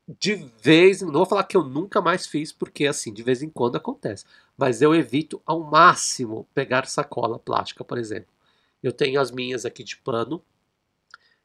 de 0.07 0.35
vez, 0.61 1.01
não 1.01 1.13
vou 1.13 1.25
falar 1.25 1.45
que 1.45 1.55
eu 1.55 1.63
nunca 1.63 2.01
mais 2.01 2.27
fiz, 2.27 2.51
porque 2.51 2.85
assim, 2.85 3.13
de 3.13 3.23
vez 3.23 3.41
em 3.41 3.49
quando 3.49 3.77
acontece. 3.77 4.25
Mas 4.57 4.81
eu 4.81 4.93
evito 4.93 5.41
ao 5.45 5.61
máximo 5.61 6.47
pegar 6.53 6.85
sacola 6.87 7.39
plástica, 7.39 7.83
por 7.83 7.97
exemplo. 7.97 8.31
Eu 8.81 8.91
tenho 8.91 9.19
as 9.19 9.31
minhas 9.31 9.65
aqui 9.65 9.83
de 9.83 9.97
pano 9.97 10.43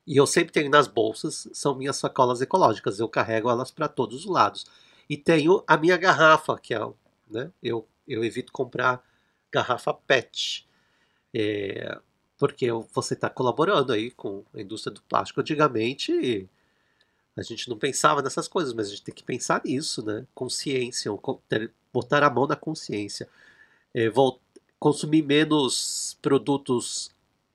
e 0.07 0.17
eu 0.17 0.27
sempre 0.27 0.53
tenho 0.53 0.71
nas 0.71 0.89
bolsas, 0.89 1.49
são 1.53 1.75
minhas 1.77 1.97
sacolas 1.99 2.41
ecológicas. 2.41 2.99
Eu 2.99 3.09
carrego 3.09 3.51
elas 3.51 3.71
para 3.71 3.87
todos 3.89 4.25
os 4.25 4.27
lados. 4.27 4.67
E 5.09 5.17
tenho 5.17 5.63
a 5.67 5.77
minha 5.77 5.97
garrafa, 5.97 6.59
que 6.59 6.75
é, 6.75 6.81
né? 7.31 7.53
Eu, 7.63 7.87
eu 8.07 8.25
evito 8.25 8.53
comprar 8.53 9.03
garrafa 9.53 9.95
PET. 9.95 10.67
É, 11.35 11.99
porque 12.39 12.69
você 12.93 13.15
está 13.15 13.29
colaborando 13.29 13.93
aí 13.93 14.11
com 14.11 14.45
a 14.55 14.61
indústria 14.61 14.95
do 14.95 15.03
plástico. 15.03 15.41
Antigamente 15.41 16.49
a 17.39 17.43
gente 17.43 17.69
não 17.69 17.79
pensava 17.79 18.21
nessas 18.21 18.49
coisas, 18.49 18.75
mas 18.75 18.89
a 18.89 18.91
gente 18.91 19.03
tem 19.05 19.15
que 19.15 19.23
pensar 19.23 19.63
nisso, 19.65 20.05
né? 20.05 20.27
Consciência, 20.35 21.11
botar 21.93 22.23
a 22.23 22.31
mão 22.31 22.47
na 22.47 22.57
consciência. 22.57 23.29
É, 23.95 24.11
consumir 24.79 25.23
menos 25.23 26.19
produtos 26.21 27.11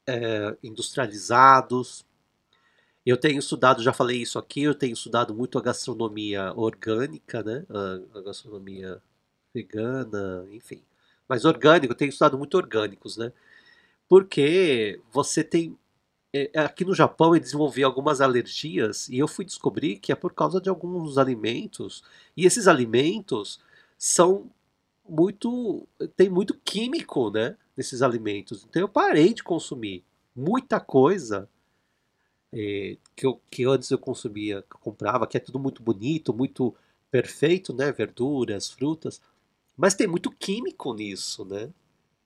é, 0.07 0.55
industrializados. 0.63 2.05
Eu 3.05 3.17
tenho 3.17 3.39
estudado, 3.39 3.83
já 3.83 3.91
falei 3.91 4.21
isso 4.21 4.39
aqui, 4.39 4.63
eu 4.63 4.73
tenho 4.73 4.93
estudado 4.93 5.33
muito 5.35 5.57
a 5.57 5.61
gastronomia 5.61 6.53
orgânica, 6.55 7.43
né? 7.43 7.65
A, 7.69 8.19
a 8.19 8.21
gastronomia 8.21 9.01
vegana, 9.53 10.47
enfim. 10.51 10.81
Mas 11.27 11.45
orgânico, 11.45 11.91
eu 11.91 11.97
tenho 11.97 12.09
estudado 12.09 12.37
muito 12.37 12.55
orgânicos, 12.55 13.17
né? 13.17 13.33
Porque 14.07 15.01
você 15.11 15.43
tem 15.43 15.77
aqui 16.55 16.83
no 16.83 16.95
Japão 16.95 17.35
eu 17.35 17.39
desenvolvi 17.39 17.83
algumas 17.83 18.19
alergias 18.19 19.07
e 19.07 19.19
eu 19.19 19.27
fui 19.27 19.45
descobrir 19.45 19.97
que 19.97 20.11
é 20.11 20.15
por 20.15 20.33
causa 20.33 20.59
de 20.59 20.69
alguns 20.69 21.17
alimentos. 21.17 22.03
E 22.35 22.45
esses 22.45 22.67
alimentos 22.67 23.59
são 23.97 24.49
muito. 25.07 25.87
tem 26.15 26.29
muito 26.29 26.55
químico, 26.65 27.29
né? 27.29 27.55
Nesses 27.77 28.01
alimentos. 28.01 28.65
Então 28.67 28.81
eu 28.81 28.89
parei 28.89 29.33
de 29.33 29.43
consumir 29.43 30.03
muita 30.35 30.79
coisa 30.79 31.49
é, 32.51 32.97
que, 33.15 33.25
eu, 33.25 33.41
que 33.49 33.65
antes 33.65 33.89
eu 33.89 33.97
consumia, 33.97 34.61
que 34.61 34.75
eu 34.75 34.79
comprava, 34.79 35.27
que 35.27 35.37
é 35.37 35.39
tudo 35.39 35.59
muito 35.59 35.81
bonito, 35.81 36.33
muito 36.33 36.73
perfeito, 37.11 37.73
né? 37.73 37.91
Verduras, 37.91 38.69
frutas. 38.69 39.21
Mas 39.75 39.95
tem 39.95 40.07
muito 40.07 40.31
químico 40.31 40.93
nisso, 40.93 41.45
né? 41.45 41.69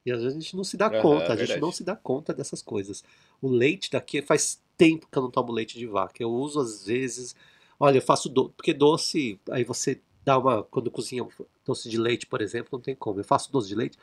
E 0.08 0.12
às 0.12 0.22
vezes 0.22 0.38
a 0.38 0.40
gente 0.40 0.56
não 0.56 0.64
se 0.64 0.78
dá 0.78 0.90
uhum, 0.90 1.02
conta, 1.02 1.34
a 1.34 1.36
é 1.36 1.46
gente 1.46 1.60
não 1.60 1.70
se 1.70 1.84
dá 1.84 1.94
conta 1.94 2.34
dessas 2.34 2.62
coisas. 2.62 3.04
O 3.42 3.50
leite 3.50 3.92
daqui 3.92 4.22
faz 4.22 4.58
tempo 4.78 5.06
que 5.12 5.18
eu 5.18 5.22
não 5.22 5.30
tomo 5.30 5.52
leite 5.52 5.78
de 5.78 5.86
vaca. 5.86 6.24
Eu 6.24 6.32
uso 6.32 6.62
às 6.62 6.86
vezes. 6.86 7.36
Olha, 7.78 7.98
eu 7.98 8.02
faço 8.02 8.30
doce. 8.30 8.54
Porque 8.56 8.74
doce, 8.74 9.38
aí 9.52 9.66
você 9.66 10.00
dá 10.24 10.38
uma. 10.38 10.64
Quando 10.64 10.90
cozinha 10.90 11.28
doce 11.66 11.90
de 11.90 11.98
leite, 11.98 12.26
por 12.26 12.42
exemplo, 12.42 12.70
não 12.72 12.80
tem 12.80 12.96
como. 12.96 13.20
Eu 13.20 13.26
faço 13.26 13.52
doce 13.52 13.68
de 13.68 13.76
leite. 13.76 13.98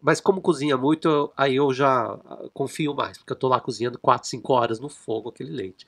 Mas 0.00 0.22
como 0.22 0.40
cozinha 0.40 0.78
muito, 0.78 1.06
eu, 1.06 1.32
aí 1.36 1.56
eu 1.56 1.70
já 1.70 2.14
ah, 2.14 2.48
confio 2.54 2.94
mais, 2.94 3.18
porque 3.18 3.34
eu 3.34 3.36
tô 3.38 3.46
lá 3.46 3.60
cozinhando 3.60 3.98
4, 3.98 4.26
5 4.26 4.52
horas 4.54 4.80
no 4.80 4.88
fogo 4.88 5.28
aquele 5.28 5.50
leite. 5.50 5.86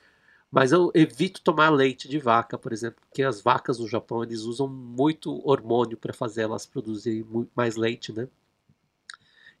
Mas 0.51 0.71
eu 0.71 0.91
evito 0.93 1.41
tomar 1.41 1.69
leite 1.71 2.07
de 2.07 2.19
vaca, 2.19 2.55
por 2.55 2.71
exemplo, 2.71 3.01
porque 3.09 3.23
as 3.23 3.41
vacas 3.41 3.79
no 3.79 3.87
Japão 3.87 4.23
eles 4.23 4.41
usam 4.41 4.67
muito 4.67 5.41
hormônio 5.43 5.97
para 5.97 6.13
fazer 6.13 6.43
elas 6.43 6.67
produzirem 6.67 7.25
mais 7.55 7.75
leite, 7.75 8.13
né? 8.13 8.27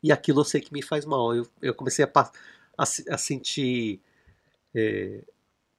E 0.05 0.11
aquilo 0.11 0.41
eu 0.41 0.45
sei 0.45 0.61
que 0.61 0.71
me 0.71 0.83
faz 0.83 1.03
mal. 1.03 1.35
Eu, 1.35 1.47
eu 1.59 1.73
comecei 1.73 2.05
a, 2.05 2.09
a, 2.77 2.83
a 2.83 3.17
sentir 3.17 3.99
é, 4.75 5.23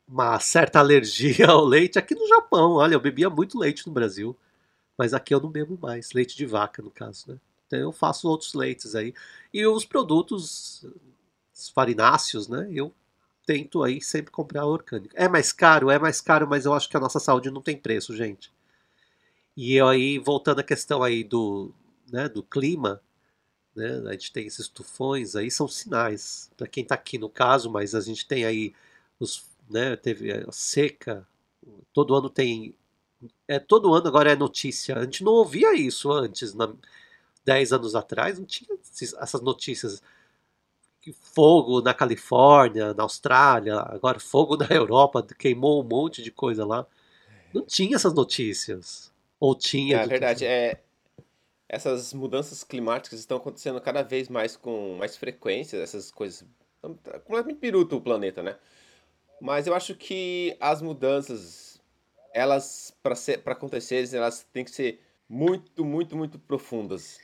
uma 0.08 0.40
certa 0.40 0.80
alergia 0.80 1.46
ao 1.50 1.64
leite 1.64 1.96
aqui 1.96 2.16
no 2.16 2.26
Japão. 2.26 2.72
Olha, 2.72 2.94
eu 2.94 3.00
bebia 3.00 3.30
muito 3.30 3.56
leite 3.56 3.86
no 3.86 3.92
Brasil, 3.92 4.36
mas 4.98 5.14
aqui 5.14 5.32
eu 5.32 5.40
não 5.40 5.48
bebo 5.48 5.78
mais, 5.80 6.10
leite 6.10 6.36
de 6.36 6.44
vaca 6.44 6.82
no 6.82 6.90
caso, 6.90 7.30
né? 7.30 7.38
Então 7.68 7.78
eu 7.78 7.92
faço 7.92 8.28
outros 8.28 8.52
leites 8.52 8.96
aí. 8.96 9.14
E 9.54 9.64
os 9.64 9.84
produtos 9.84 10.84
farináceos, 11.72 12.48
né? 12.48 12.68
Eu 12.72 12.92
tento 13.46 13.84
aí 13.84 14.02
sempre 14.02 14.32
comprar 14.32 14.66
orgânico. 14.66 15.14
É 15.16 15.28
mais 15.28 15.52
caro, 15.52 15.88
é 15.88 16.00
mais 16.00 16.20
caro, 16.20 16.48
mas 16.48 16.66
eu 16.66 16.74
acho 16.74 16.88
que 16.88 16.96
a 16.96 17.00
nossa 17.00 17.20
saúde 17.20 17.48
não 17.48 17.62
tem 17.62 17.76
preço, 17.76 18.16
gente. 18.16 18.52
E 19.56 19.80
aí, 19.80 20.18
voltando 20.18 20.58
à 20.60 20.64
questão 20.64 21.00
aí 21.00 21.22
do, 21.22 21.72
né, 22.10 22.28
do 22.28 22.42
clima, 22.42 23.00
né? 23.76 24.02
A 24.06 24.12
gente 24.12 24.32
tem 24.32 24.46
esses 24.46 24.68
tufões 24.68 25.36
aí, 25.36 25.50
são 25.50 25.68
sinais. 25.68 26.50
Para 26.56 26.66
quem 26.66 26.82
está 26.82 26.94
aqui 26.94 27.18
no 27.18 27.28
caso, 27.28 27.70
mas 27.70 27.94
a 27.94 28.00
gente 28.00 28.26
tem 28.26 28.44
aí 28.44 28.74
os, 29.20 29.44
né, 29.68 29.96
teve 29.96 30.32
a 30.32 30.50
seca, 30.50 31.26
todo 31.92 32.14
ano 32.14 32.30
tem. 32.30 32.74
É, 33.46 33.58
todo 33.58 33.94
ano 33.94 34.06
agora 34.08 34.32
é 34.32 34.36
notícia. 34.36 34.96
A 34.98 35.04
gente 35.04 35.22
não 35.22 35.32
ouvia 35.32 35.74
isso 35.74 36.10
antes, 36.10 36.54
na, 36.54 36.72
10 37.44 37.72
anos 37.72 37.94
atrás, 37.94 38.38
não 38.38 38.46
tinha 38.46 38.76
essas 38.92 39.40
notícias. 39.40 40.02
Fogo 41.20 41.80
na 41.80 41.94
Califórnia, 41.94 42.92
na 42.92 43.04
Austrália, 43.04 43.78
agora 43.78 44.18
fogo 44.18 44.56
na 44.56 44.66
Europa, 44.66 45.24
queimou 45.38 45.80
um 45.80 45.86
monte 45.86 46.20
de 46.20 46.32
coisa 46.32 46.66
lá. 46.66 46.84
Não 47.54 47.62
tinha 47.64 47.94
essas 47.94 48.12
notícias. 48.12 49.12
Ou 49.38 49.54
tinha. 49.54 49.98
É 49.98 50.06
verdade, 50.06 50.44
é, 50.44 50.82
essas 51.68 52.12
mudanças 52.12 52.62
climáticas 52.62 53.18
estão 53.18 53.36
acontecendo 53.36 53.80
cada 53.80 54.02
vez 54.02 54.28
mais 54.28 54.56
com 54.56 54.96
mais 54.98 55.16
frequência, 55.16 55.76
essas 55.78 56.10
coisas. 56.10 56.44
Tá 57.02 57.18
completamente 57.20 57.58
piruto 57.58 57.96
o 57.96 58.00
planeta, 58.00 58.42
né? 58.42 58.56
Mas 59.40 59.66
eu 59.66 59.74
acho 59.74 59.94
que 59.94 60.56
as 60.60 60.80
mudanças, 60.80 61.80
elas, 62.32 62.96
para 63.02 63.52
acontecerem, 63.52 64.08
elas 64.14 64.46
têm 64.52 64.64
que 64.64 64.70
ser 64.70 65.00
muito, 65.28 65.84
muito, 65.84 66.16
muito 66.16 66.38
profundas. 66.38 67.18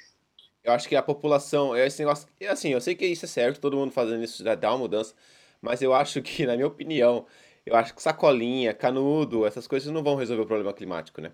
Eu 0.64 0.72
acho 0.72 0.88
que 0.88 0.94
a 0.94 1.02
população, 1.02 1.76
esse 1.76 2.00
negócio, 2.00 2.28
assim, 2.48 2.70
eu 2.70 2.80
sei 2.80 2.94
que 2.94 3.06
isso 3.06 3.24
é 3.24 3.28
certo, 3.28 3.60
todo 3.60 3.76
mundo 3.76 3.92
fazendo 3.92 4.22
isso 4.22 4.44
já 4.44 4.54
dá 4.54 4.70
uma 4.70 4.78
mudança, 4.78 5.14
mas 5.60 5.82
eu 5.82 5.92
acho 5.94 6.20
que, 6.22 6.46
na 6.46 6.54
minha 6.54 6.66
opinião, 6.66 7.26
eu 7.64 7.74
acho 7.74 7.94
que 7.94 8.02
sacolinha, 8.02 8.74
canudo, 8.74 9.46
essas 9.46 9.66
coisas 9.66 9.92
não 9.92 10.02
vão 10.02 10.16
resolver 10.16 10.42
o 10.42 10.46
problema 10.46 10.72
climático, 10.72 11.20
né? 11.20 11.32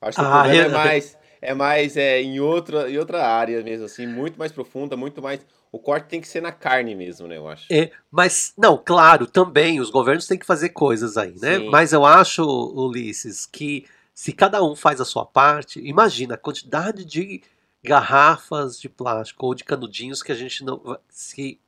Eu 0.00 0.08
acho 0.08 0.18
que 0.18 0.24
ah, 0.24 0.28
o 0.28 0.42
problema 0.42 0.64
é 0.64 0.68
mais 0.68 1.18
é 1.40 1.54
mais 1.54 1.96
é, 1.96 2.20
em, 2.20 2.40
outra, 2.40 2.90
em 2.90 2.98
outra 2.98 3.26
área 3.26 3.62
mesmo, 3.62 3.86
assim, 3.86 4.06
muito 4.06 4.38
mais 4.38 4.52
profunda, 4.52 4.96
muito 4.96 5.22
mais 5.22 5.40
o 5.70 5.78
corte 5.78 6.08
tem 6.08 6.20
que 6.20 6.28
ser 6.28 6.40
na 6.40 6.52
carne 6.52 6.94
mesmo, 6.94 7.26
né? 7.26 7.36
Eu 7.36 7.46
acho. 7.46 7.70
É, 7.70 7.90
mas, 8.10 8.54
não, 8.56 8.78
claro, 8.82 9.26
também 9.26 9.80
os 9.80 9.90
governos 9.90 10.26
têm 10.26 10.38
que 10.38 10.46
fazer 10.46 10.70
coisas 10.70 11.16
aí, 11.16 11.34
né? 11.38 11.58
Sim. 11.58 11.68
Mas 11.68 11.92
eu 11.92 12.04
acho, 12.04 12.42
Ulisses, 12.42 13.44
que 13.44 13.84
se 14.14 14.32
cada 14.32 14.64
um 14.64 14.74
faz 14.74 15.00
a 15.00 15.04
sua 15.04 15.26
parte, 15.26 15.78
imagina 15.80 16.34
a 16.34 16.38
quantidade 16.38 17.04
de 17.04 17.42
garrafas 17.82 18.80
de 18.80 18.88
plástico 18.88 19.46
ou 19.46 19.54
de 19.54 19.64
canudinhos 19.64 20.22
que 20.22 20.32
a 20.32 20.34
gente 20.34 20.64
não. 20.64 20.98
Se 21.08 21.60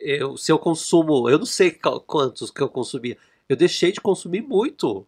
eu, 0.00 0.36
se 0.36 0.50
eu 0.50 0.58
consumo, 0.58 1.28
eu 1.28 1.38
não 1.38 1.46
sei 1.46 1.78
quantos 2.06 2.50
que 2.50 2.60
eu 2.60 2.68
consumia, 2.68 3.16
eu 3.48 3.56
deixei 3.56 3.92
de 3.92 4.00
consumir 4.00 4.42
muito. 4.42 5.06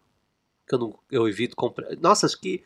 Que 0.67 0.75
eu, 0.75 0.79
não, 0.79 0.99
eu 1.11 1.27
evito 1.27 1.55
comprar. 1.55 1.95
Nossa, 1.97 2.25
acho 2.25 2.39
que. 2.39 2.63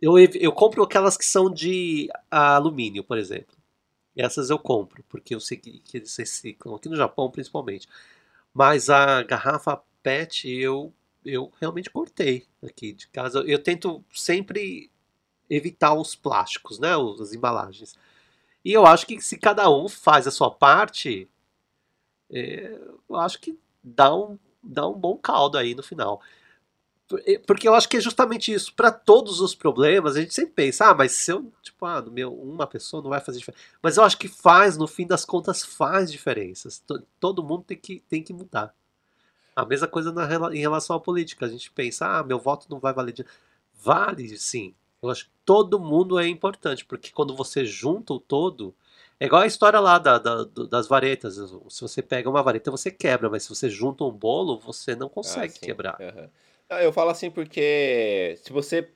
Eu, 0.00 0.18
eu, 0.18 0.52
compro 0.52 0.82
aquelas 0.82 1.16
que 1.16 1.24
são 1.24 1.50
de 1.52 2.08
alumínio, 2.30 3.04
por 3.04 3.18
exemplo. 3.18 3.56
Essas 4.16 4.50
eu 4.50 4.58
compro, 4.58 5.04
porque 5.08 5.34
eu 5.34 5.40
sei 5.40 5.56
que, 5.58 5.82
eles 5.94 6.16
reciclam, 6.16 6.74
aqui 6.74 6.88
no 6.88 6.96
Japão 6.96 7.30
principalmente. 7.30 7.86
Mas 8.52 8.90
a 8.90 9.22
garrafa 9.22 9.82
PET 10.02 10.48
eu, 10.48 10.92
eu 11.24 11.52
realmente 11.60 11.90
cortei 11.90 12.46
aqui 12.62 12.92
de 12.92 13.08
casa. 13.08 13.40
Eu 13.46 13.62
tento 13.62 14.04
sempre 14.12 14.90
evitar 15.48 15.94
os 15.94 16.14
plásticos, 16.14 16.78
né? 16.78 16.90
As 17.20 17.32
embalagens. 17.32 17.94
E 18.64 18.72
eu 18.72 18.86
acho 18.86 19.06
que 19.06 19.20
se 19.20 19.38
cada 19.38 19.70
um 19.70 19.88
faz 19.88 20.26
a 20.26 20.30
sua 20.30 20.50
parte, 20.50 21.28
é, 22.30 22.78
eu 23.08 23.16
acho 23.16 23.40
que 23.40 23.58
dá 23.82 24.14
um, 24.14 24.38
dá 24.62 24.86
um 24.88 24.94
bom 24.94 25.16
caldo 25.16 25.58
aí 25.58 25.74
no 25.74 25.82
final. 25.82 26.22
Por- 27.10 27.20
Porque 27.46 27.66
eu 27.68 27.74
acho 27.74 27.88
que 27.88 27.96
é 27.96 28.00
justamente 28.00 28.52
isso. 28.52 28.72
Para 28.72 28.92
todos 28.92 29.40
os 29.40 29.54
problemas, 29.54 30.16
a 30.16 30.20
gente 30.20 30.32
sempre 30.32 30.52
pensa, 30.54 30.86
ah, 30.90 30.94
mas 30.94 31.10
se 31.12 31.32
eu, 31.32 31.52
tipo, 31.60 31.84
ah, 31.84 32.00
no 32.00 32.10
meu, 32.12 32.32
uma 32.32 32.66
pessoa 32.68 33.02
não 33.02 33.10
vai 33.10 33.20
fazer 33.20 33.38
diferença. 33.40 33.62
Mas 33.82 33.96
eu 33.96 34.04
acho 34.04 34.16
que 34.16 34.28
faz, 34.28 34.76
no 34.78 34.86
fim 34.86 35.06
das 35.06 35.24
contas, 35.24 35.64
faz 35.64 36.10
diferenças. 36.12 36.78
To- 36.86 37.02
Todo 37.18 37.42
mundo 37.42 37.64
tem 37.66 37.76
que, 37.76 38.00
tem 38.08 38.22
que 38.22 38.32
mudar. 38.32 38.72
A 39.56 39.66
mesma 39.66 39.88
coisa 39.88 40.12
na, 40.12 40.24
em 40.54 40.60
relação 40.60 40.94
à 40.96 41.00
política. 41.00 41.46
A 41.46 41.48
gente 41.48 41.70
pensa, 41.72 42.06
ah, 42.06 42.22
meu 42.22 42.38
voto 42.38 42.66
não 42.70 42.78
vai 42.78 42.92
valer. 42.94 43.12
de-". 43.12 43.26
Vale, 43.82 44.38
sim. 44.38 44.72
Eu 45.02 45.10
acho 45.10 45.24
que 45.24 45.30
todo 45.44 45.80
mundo 45.80 46.18
é 46.18 46.28
importante, 46.28 46.84
porque 46.84 47.10
quando 47.10 47.34
você 47.34 47.64
junta 47.64 48.14
o 48.14 48.20
todo. 48.20 48.72
É 49.18 49.26
igual 49.26 49.42
a 49.42 49.46
história 49.46 49.80
lá 49.80 49.98
da, 49.98 50.16
da- 50.18 50.44
das 50.70 50.86
varetas. 50.86 51.34
Se 51.68 51.80
você 51.82 52.00
pega 52.00 52.30
uma 52.30 52.42
vareta, 52.42 52.70
você 52.70 52.90
quebra, 52.90 53.28
mas 53.28 53.42
se 53.42 53.48
você 53.50 53.68
junta 53.68 54.04
um 54.04 54.10
bolo, 54.12 54.58
você 54.58 54.94
não 54.94 55.08
Ah, 55.08 55.10
consegue 55.10 55.52
sim. 55.54 55.60
quebrar. 55.60 56.00
Aham. 56.00 56.30
Ah, 56.70 56.82
Eu 56.82 56.92
falo 56.92 57.10
assim 57.10 57.30
porque 57.30 58.36
se 58.42 58.52
você. 58.52 58.88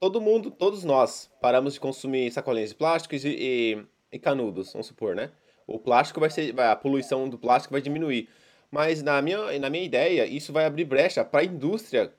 Todo 0.00 0.20
mundo, 0.20 0.50
todos 0.50 0.84
nós, 0.84 1.30
paramos 1.40 1.74
de 1.74 1.80
consumir 1.80 2.30
sacolinhas 2.32 2.70
de 2.70 2.76
plásticos 2.76 3.24
e, 3.24 3.30
e- 3.30 3.86
e 4.12 4.18
canudos, 4.18 4.72
vamos 4.72 4.88
supor, 4.88 5.14
né? 5.16 5.30
O 5.66 5.78
plástico 5.78 6.20
vai 6.20 6.30
ser. 6.30 6.58
A 6.60 6.76
poluição 6.76 7.28
do 7.28 7.38
plástico 7.38 7.72
vai 7.74 7.82
diminuir. 7.82 8.28
Mas 8.70 9.02
na 9.02 9.22
minha, 9.22 9.58
na 9.60 9.70
minha 9.70 9.84
ideia, 9.84 10.26
isso 10.26 10.52
vai 10.52 10.66
abrir 10.66 10.84
brecha 10.86 11.24
para 11.24 11.40
a 11.42 11.44
indústria 11.44 12.12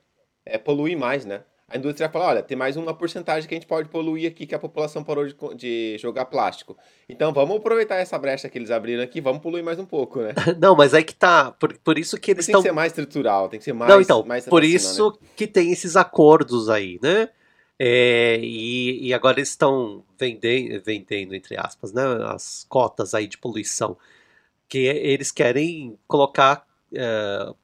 é, 0.46 0.58
poluir 0.58 0.98
mais, 0.98 1.24
né? 1.26 1.44
A 1.66 1.78
indústria 1.78 2.06
vai 2.08 2.12
falar, 2.12 2.26
olha, 2.32 2.42
tem 2.42 2.56
mais 2.56 2.76
uma 2.76 2.92
porcentagem 2.92 3.48
que 3.48 3.54
a 3.54 3.56
gente 3.58 3.66
pode 3.66 3.88
poluir 3.88 4.30
aqui 4.30 4.46
que 4.46 4.54
a 4.54 4.58
população 4.58 5.02
parou 5.02 5.26
de, 5.26 5.34
de 5.56 5.96
jogar 5.98 6.26
plástico. 6.26 6.76
Então 7.08 7.32
vamos 7.32 7.56
aproveitar 7.56 7.96
essa 7.96 8.18
brecha 8.18 8.48
que 8.50 8.58
eles 8.58 8.70
abriram 8.70 9.02
aqui, 9.02 9.20
vamos 9.20 9.40
poluir 9.40 9.64
mais 9.64 9.78
um 9.78 9.86
pouco, 9.86 10.20
né? 10.20 10.34
Não, 10.60 10.76
mas 10.76 10.92
aí 10.92 11.02
que 11.02 11.14
tá. 11.14 11.52
Por, 11.52 11.76
por 11.78 11.98
isso 11.98 12.18
que 12.20 12.32
eles 12.32 12.44
Tem 12.44 12.52
que 12.52 12.58
estão. 12.58 12.62
ser 12.62 12.72
mais 12.72 12.92
estrutural, 12.92 13.48
tem 13.48 13.58
que 13.58 13.64
ser 13.64 13.72
mais. 13.72 13.90
Não, 13.90 14.00
então, 14.00 14.22
mais 14.24 14.44
por 14.46 14.62
isso 14.62 15.10
né? 15.10 15.28
que 15.34 15.46
tem 15.46 15.72
esses 15.72 15.96
acordos 15.96 16.68
aí, 16.68 16.98
né? 17.02 17.30
É, 17.78 18.38
e, 18.40 19.08
e 19.08 19.14
agora 19.14 19.38
eles 19.38 19.48
estão 19.48 20.04
vendendo, 20.18 20.80
vendendo, 20.84 21.34
entre 21.34 21.56
aspas, 21.56 21.92
né, 21.92 22.02
as 22.28 22.64
cotas 22.68 23.14
aí 23.14 23.26
de 23.26 23.36
poluição, 23.36 23.96
que 24.68 24.78
eles 24.78 25.32
querem 25.32 25.98
colocar 26.06 26.64
é, 26.94 27.52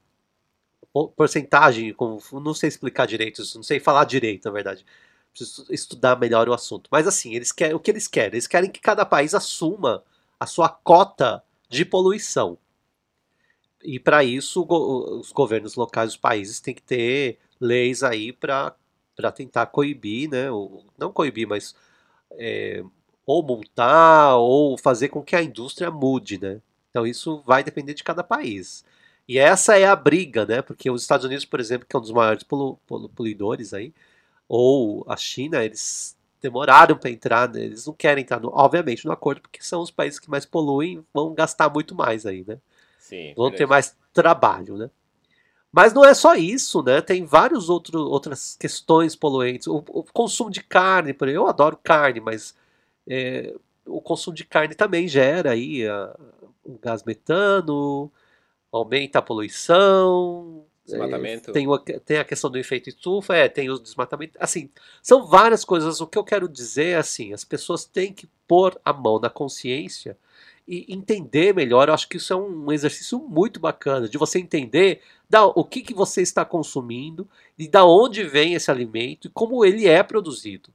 porcentagem, 1.15 1.93
como, 1.93 2.19
não 2.33 2.53
sei 2.53 2.69
explicar 2.69 3.05
direito, 3.05 3.41
não 3.55 3.63
sei 3.63 3.79
falar 3.79 4.05
direito, 4.05 4.45
na 4.45 4.51
verdade. 4.51 4.85
Preciso 5.33 5.65
estudar 5.69 6.19
melhor 6.19 6.49
o 6.49 6.53
assunto. 6.53 6.89
Mas 6.91 7.07
assim, 7.07 7.33
eles 7.33 7.51
querem, 7.51 7.75
o 7.75 7.79
que 7.79 7.91
eles 7.91 8.07
querem? 8.07 8.33
Eles 8.33 8.47
querem 8.47 8.69
que 8.69 8.81
cada 8.81 9.05
país 9.05 9.33
assuma 9.33 10.03
a 10.39 10.45
sua 10.45 10.67
cota 10.69 11.43
de 11.69 11.85
poluição. 11.85 12.57
E 13.83 13.99
para 13.99 14.23
isso, 14.23 14.65
os 14.69 15.31
governos 15.31 15.75
locais 15.75 16.09
dos 16.09 16.17
países 16.17 16.59
têm 16.59 16.73
que 16.73 16.83
ter 16.83 17.39
leis 17.59 18.03
aí 18.03 18.33
para 18.33 18.75
tentar 19.33 19.67
coibir, 19.67 20.29
né? 20.29 20.51
Ou, 20.51 20.85
não 20.97 21.11
coibir, 21.11 21.47
mas 21.47 21.75
é, 22.31 22.83
ou 23.25 23.41
multar 23.43 24.37
ou 24.37 24.77
fazer 24.77 25.09
com 25.09 25.23
que 25.23 25.35
a 25.35 25.41
indústria 25.43 25.89
mude, 25.89 26.39
né? 26.39 26.61
Então 26.89 27.07
isso 27.07 27.41
vai 27.45 27.63
depender 27.63 27.93
de 27.93 28.03
cada 28.03 28.23
país. 28.23 28.83
E 29.31 29.39
essa 29.39 29.77
é 29.77 29.85
a 29.85 29.95
briga, 29.95 30.45
né? 30.45 30.61
Porque 30.61 30.89
os 30.91 31.01
Estados 31.01 31.25
Unidos, 31.25 31.45
por 31.45 31.59
exemplo, 31.59 31.87
que 31.87 31.95
é 31.95 31.99
um 31.99 32.01
dos 32.01 32.11
maiores 32.11 32.43
polu- 32.43 32.77
polu- 32.87 33.09
poluidores 33.09 33.73
aí, 33.73 33.93
ou 34.49 35.05
a 35.07 35.17
China, 35.17 35.63
eles 35.63 36.17
demoraram 36.41 36.97
para 36.97 37.09
entrar, 37.11 37.49
né? 37.49 37.61
eles 37.63 37.85
não 37.87 37.93
querem 37.93 38.23
entrar, 38.23 38.39
no, 38.41 38.49
obviamente, 38.53 39.05
no 39.05 39.11
acordo, 39.13 39.41
porque 39.41 39.63
são 39.63 39.81
os 39.81 39.91
países 39.91 40.19
que 40.19 40.29
mais 40.29 40.45
poluem, 40.45 41.05
vão 41.13 41.33
gastar 41.33 41.69
muito 41.69 41.95
mais 41.95 42.25
aí, 42.25 42.45
né? 42.47 42.59
Sim, 42.97 43.33
vão 43.35 43.51
ter 43.51 43.67
mais 43.67 43.95
trabalho, 44.13 44.77
né? 44.77 44.89
Mas 45.71 45.93
não 45.93 46.03
é 46.03 46.13
só 46.13 46.35
isso, 46.35 46.83
né? 46.83 47.01
Tem 47.01 47.25
várias 47.25 47.69
outras 47.69 48.57
questões 48.59 49.15
poluentes. 49.15 49.67
O, 49.67 49.77
o 49.77 50.03
consumo 50.03 50.49
de 50.51 50.61
carne, 50.63 51.13
por 51.13 51.27
exemplo, 51.27 51.45
eu 51.45 51.49
adoro 51.49 51.77
carne, 51.81 52.19
mas 52.19 52.53
é, 53.07 53.55
o 53.85 54.01
consumo 54.01 54.35
de 54.35 54.45
carne 54.45 54.75
também 54.75 55.07
gera 55.07 55.51
aí 55.51 55.87
a- 55.87 56.15
o 56.65 56.77
gás 56.79 57.03
metano, 57.03 58.11
aumenta 58.71 59.19
a 59.19 59.21
poluição. 59.21 60.65
é, 60.87 60.91
Desmatamento. 60.91 61.51
tem, 61.51 61.67
o- 61.67 61.77
tem 61.77 62.17
a 62.17 62.25
questão 62.25 62.49
do 62.49 62.57
efeito 62.57 62.89
estufa, 62.89 63.35
é, 63.35 63.47
tem 63.47 63.69
o 63.69 63.77
desmatamento. 63.79 64.37
Assim, 64.39 64.69
são 65.01 65.25
várias 65.27 65.63
coisas. 65.63 66.01
O 66.01 66.07
que 66.07 66.17
eu 66.17 66.23
quero 66.23 66.49
dizer 66.49 66.87
é 66.87 66.95
assim: 66.95 67.33
as 67.33 67.43
pessoas 67.43 67.85
têm 67.85 68.11
que 68.13 68.27
pôr 68.47 68.79
a 68.83 68.91
mão 68.91 69.19
na 69.19 69.29
consciência 69.29 70.17
e 70.67 70.85
entender 70.93 71.53
melhor. 71.53 71.87
Eu 71.87 71.93
acho 71.93 72.07
que 72.09 72.17
isso 72.17 72.33
é 72.33 72.35
um 72.35 72.71
exercício 72.71 73.19
muito 73.19 73.59
bacana 73.59 74.07
de 74.09 74.17
você 74.17 74.39
entender 74.39 75.01
da, 75.29 75.45
o 75.45 75.63
que, 75.63 75.81
que 75.81 75.93
você 75.93 76.21
está 76.21 76.43
consumindo 76.43 77.27
e 77.57 77.67
da 77.67 77.85
onde 77.85 78.23
vem 78.23 78.53
esse 78.53 78.69
alimento 78.71 79.27
e 79.27 79.31
como 79.31 79.63
ele 79.63 79.87
é 79.87 80.01
produzido. 80.03 80.69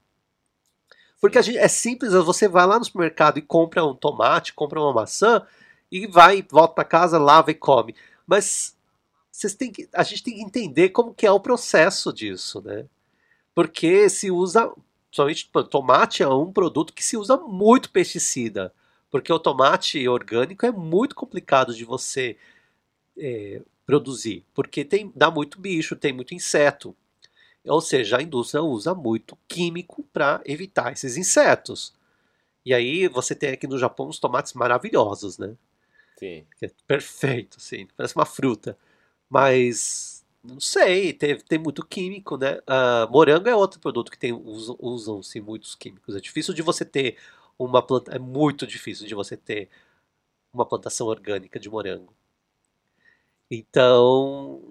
Porque 1.20 1.38
a 1.38 1.42
gente, 1.42 1.58
é 1.58 1.68
simples, 1.68 2.12
você 2.12 2.46
vai 2.46 2.66
lá 2.66 2.78
no 2.78 2.84
supermercado 2.84 3.38
e 3.38 3.42
compra 3.42 3.84
um 3.84 3.94
tomate, 3.94 4.52
compra 4.52 4.80
uma 4.80 4.92
maçã 4.92 5.42
e 5.90 6.06
vai, 6.06 6.44
volta 6.50 6.74
para 6.74 6.84
casa, 6.84 7.18
lava 7.18 7.50
e 7.50 7.54
come. 7.54 7.94
Mas 8.26 8.76
vocês 9.30 9.54
têm 9.54 9.70
que, 9.70 9.88
a 9.92 10.02
gente 10.02 10.22
tem 10.22 10.34
que 10.34 10.42
entender 10.42 10.88
como 10.90 11.14
que 11.14 11.26
é 11.26 11.30
o 11.30 11.40
processo 11.40 12.12
disso, 12.12 12.60
né? 12.62 12.86
Porque 13.54 14.08
se 14.08 14.30
usa, 14.30 14.72
somente 15.10 15.50
tomate 15.70 16.22
é 16.22 16.28
um 16.28 16.52
produto 16.52 16.92
que 16.92 17.04
se 17.04 17.16
usa 17.16 17.36
muito 17.36 17.90
pesticida. 17.90 18.72
Porque 19.10 19.32
o 19.32 19.38
tomate 19.38 20.06
orgânico 20.08 20.66
é 20.66 20.70
muito 20.70 21.14
complicado 21.14 21.74
de 21.74 21.84
você 21.84 22.36
é, 23.16 23.62
produzir, 23.86 24.44
porque 24.52 24.84
tem, 24.84 25.12
dá 25.14 25.30
muito 25.30 25.60
bicho, 25.60 25.96
tem 25.96 26.12
muito 26.12 26.34
inseto. 26.34 26.94
Ou 27.64 27.80
seja, 27.80 28.18
a 28.18 28.22
indústria 28.22 28.62
usa 28.62 28.94
muito 28.94 29.36
químico 29.48 30.04
para 30.12 30.40
evitar 30.44 30.92
esses 30.92 31.16
insetos. 31.16 31.94
E 32.64 32.74
aí 32.74 33.08
você 33.08 33.34
tem 33.34 33.50
aqui 33.50 33.66
no 33.66 33.78
Japão 33.78 34.08
uns 34.08 34.18
tomates 34.18 34.52
maravilhosos, 34.52 35.38
né? 35.38 35.56
Sim. 36.18 36.46
É 36.62 36.68
perfeito, 36.86 37.58
assim, 37.58 37.86
parece 37.96 38.14
uma 38.16 38.24
fruta. 38.26 38.76
Mas 39.28 40.24
não 40.42 40.60
sei, 40.60 41.12
tem, 41.12 41.38
tem 41.40 41.58
muito 41.58 41.84
químico, 41.86 42.36
né? 42.38 42.60
Ah, 42.66 43.06
morango 43.10 43.48
é 43.48 43.56
outro 43.56 43.80
produto 43.80 44.10
que 44.10 44.18
tem 44.18 44.32
usam- 44.32 44.76
usam-se 44.80 45.40
muitos 45.40 45.74
químicos. 45.74 46.16
É 46.16 46.20
difícil 46.20 46.54
de 46.54 46.62
você 46.62 46.84
ter 46.84 47.18
uma 47.58 47.82
planta, 47.86 48.12
é 48.14 48.18
muito 48.18 48.66
difícil 48.66 49.06
de 49.06 49.14
você 49.14 49.36
ter 49.36 49.68
uma 50.52 50.66
plantação 50.66 51.08
orgânica 51.08 51.60
de 51.60 51.70
morango. 51.70 52.14
Então, 53.50 54.62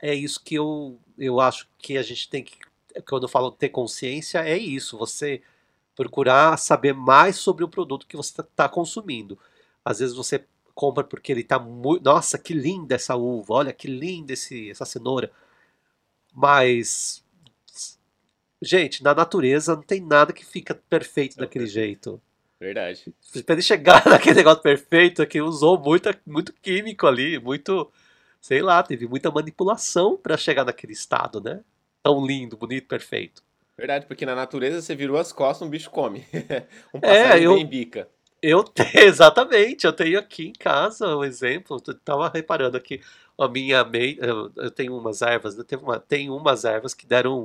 é 0.00 0.14
isso 0.14 0.42
que 0.42 0.54
eu, 0.54 0.98
eu 1.18 1.40
acho 1.40 1.68
que 1.78 1.96
a 1.98 2.02
gente 2.02 2.28
tem 2.30 2.42
que. 2.44 2.58
Quando 3.08 3.24
eu 3.24 3.28
falo 3.28 3.50
ter 3.50 3.68
consciência, 3.70 4.38
é 4.40 4.56
isso. 4.56 4.96
Você 4.98 5.42
procurar 5.96 6.58
saber 6.58 6.94
mais 6.94 7.36
sobre 7.36 7.64
o 7.64 7.68
produto 7.68 8.06
que 8.06 8.16
você 8.16 8.40
está 8.42 8.68
consumindo. 8.68 9.38
Às 9.84 9.98
vezes 10.00 10.16
você 10.16 10.44
compra 10.74 11.04
porque 11.04 11.30
ele 11.32 11.40
está 11.42 11.58
muito. 11.58 12.02
Nossa, 12.04 12.38
que 12.38 12.54
linda 12.54 12.94
essa 12.94 13.14
uva! 13.16 13.54
Olha 13.54 13.72
que 13.72 13.86
linda 13.88 14.32
esse, 14.32 14.70
essa 14.70 14.84
cenoura. 14.84 15.30
Mas. 16.34 17.22
Gente, 18.60 19.02
na 19.02 19.14
natureza 19.14 19.74
não 19.74 19.82
tem 19.82 20.00
nada 20.00 20.32
que 20.32 20.44
fica 20.44 20.74
perfeito 20.88 21.36
Não, 21.36 21.44
daquele 21.44 21.64
perfeito. 21.64 22.10
jeito. 22.10 22.22
Verdade. 22.60 23.12
Pra 23.44 23.54
ele 23.54 23.62
chegar 23.62 24.06
naquele 24.06 24.36
negócio 24.36 24.62
perfeito, 24.62 25.20
é 25.20 25.26
que 25.26 25.40
usou 25.42 25.76
muita, 25.80 26.16
muito 26.24 26.52
químico 26.62 27.08
ali, 27.08 27.40
muito, 27.40 27.90
sei 28.40 28.62
lá, 28.62 28.80
teve 28.84 29.08
muita 29.08 29.32
manipulação 29.32 30.16
pra 30.16 30.36
chegar 30.36 30.64
naquele 30.64 30.92
estado, 30.92 31.40
né? 31.40 31.60
Tão 32.04 32.24
lindo, 32.24 32.56
bonito, 32.56 32.86
perfeito. 32.86 33.42
Verdade, 33.76 34.06
porque 34.06 34.24
na 34.24 34.34
natureza 34.36 34.80
você 34.80 34.94
virou 34.94 35.16
as 35.16 35.32
costas, 35.32 35.66
um 35.66 35.70
bicho 35.70 35.90
come. 35.90 36.24
um 36.94 36.98
É, 36.98 37.00
passarinho 37.00 37.50
eu- 37.50 37.54
bem 37.56 37.66
bica. 37.66 38.08
Eu 38.42 38.64
exatamente, 38.94 39.86
eu 39.86 39.92
tenho 39.92 40.18
aqui 40.18 40.48
em 40.48 40.52
casa 40.52 41.16
um 41.16 41.24
exemplo. 41.24 41.80
Eu 41.86 41.94
tava 42.00 42.28
reparando 42.28 42.76
aqui, 42.76 43.00
a 43.38 43.48
minha 43.48 43.84
mãe, 43.84 44.18
eu 44.56 44.70
tenho 44.70 44.96
umas 44.96 45.22
ervas, 45.22 45.56
eu 45.56 45.64
uma, 45.80 45.98
tenho 46.00 46.36
umas 46.36 46.64
ervas 46.64 46.92
que 46.94 47.06
deram, 47.06 47.44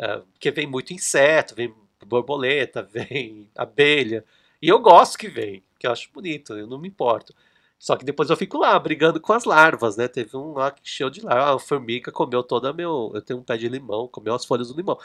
uh, 0.00 0.24
que 0.40 0.50
vem 0.50 0.66
muito 0.66 0.92
inseto, 0.94 1.54
vem 1.54 1.74
borboleta, 2.06 2.82
vem 2.92 3.50
abelha, 3.56 4.24
e 4.62 4.68
eu 4.68 4.78
gosto 4.80 5.18
que 5.18 5.28
vem, 5.28 5.62
que 5.78 5.86
eu 5.86 5.92
acho 5.92 6.10
bonito, 6.12 6.54
eu 6.54 6.66
não 6.66 6.78
me 6.78 6.88
importo. 6.88 7.34
Só 7.78 7.96
que 7.96 8.04
depois 8.04 8.30
eu 8.30 8.36
fico 8.36 8.58
lá 8.58 8.78
brigando 8.78 9.20
com 9.20 9.32
as 9.34 9.44
larvas, 9.44 9.96
né? 9.96 10.08
Teve 10.08 10.36
um 10.36 10.54
lá 10.54 10.70
que 10.70 10.82
encheu 10.82 11.10
de 11.10 11.20
larva, 11.22 11.56
a 11.56 11.58
formiga 11.58 12.12
comeu 12.12 12.42
toda 12.42 12.72
meu, 12.72 13.12
eu 13.14 13.22
tenho 13.22 13.40
um 13.40 13.42
pé 13.44 13.56
de 13.58 13.68
limão, 13.68 14.08
comeu 14.08 14.34
as 14.34 14.44
folhas 14.44 14.68
do 14.68 14.76
limão. 14.76 14.98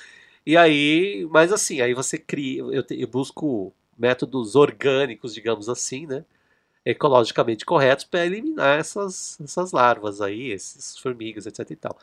E 0.46 0.58
aí, 0.58 1.28
mas 1.32 1.52
assim, 1.54 1.82
aí 1.82 1.94
você 1.94 2.18
cria, 2.18 2.62
eu, 2.64 2.84
te, 2.84 3.00
eu 3.00 3.08
busco 3.08 3.74
métodos 4.00 4.56
orgânicos, 4.56 5.34
digamos 5.34 5.70
assim, 5.70 6.08
né? 6.08 6.24
Ecologicamente 6.86 7.66
corretos 7.66 8.06
para 8.06 8.26
eliminar 8.26 8.80
essas, 8.80 9.40
essas 9.42 9.72
larvas 9.72 10.22
aí, 10.22 10.52
esses 10.52 10.98
formigas, 10.98 11.46
etc 11.46 11.70
e 11.70 11.76
tal. 11.76 11.98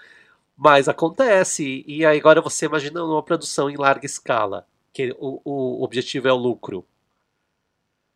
Mas 0.57 0.89
acontece, 0.89 1.85
e 1.87 2.05
aí 2.05 2.19
agora 2.19 2.41
você 2.41 2.67
imagina 2.67 3.03
uma 3.03 3.23
produção 3.23 3.69
em 3.69 3.77
larga 3.77 4.07
escala, 4.07 4.67
que 4.93 5.15
o, 5.19 5.41
o 5.45 5.83
objetivo 5.83 6.29
é 6.29 6.33
o 6.33 6.37
lucro. 6.37 6.87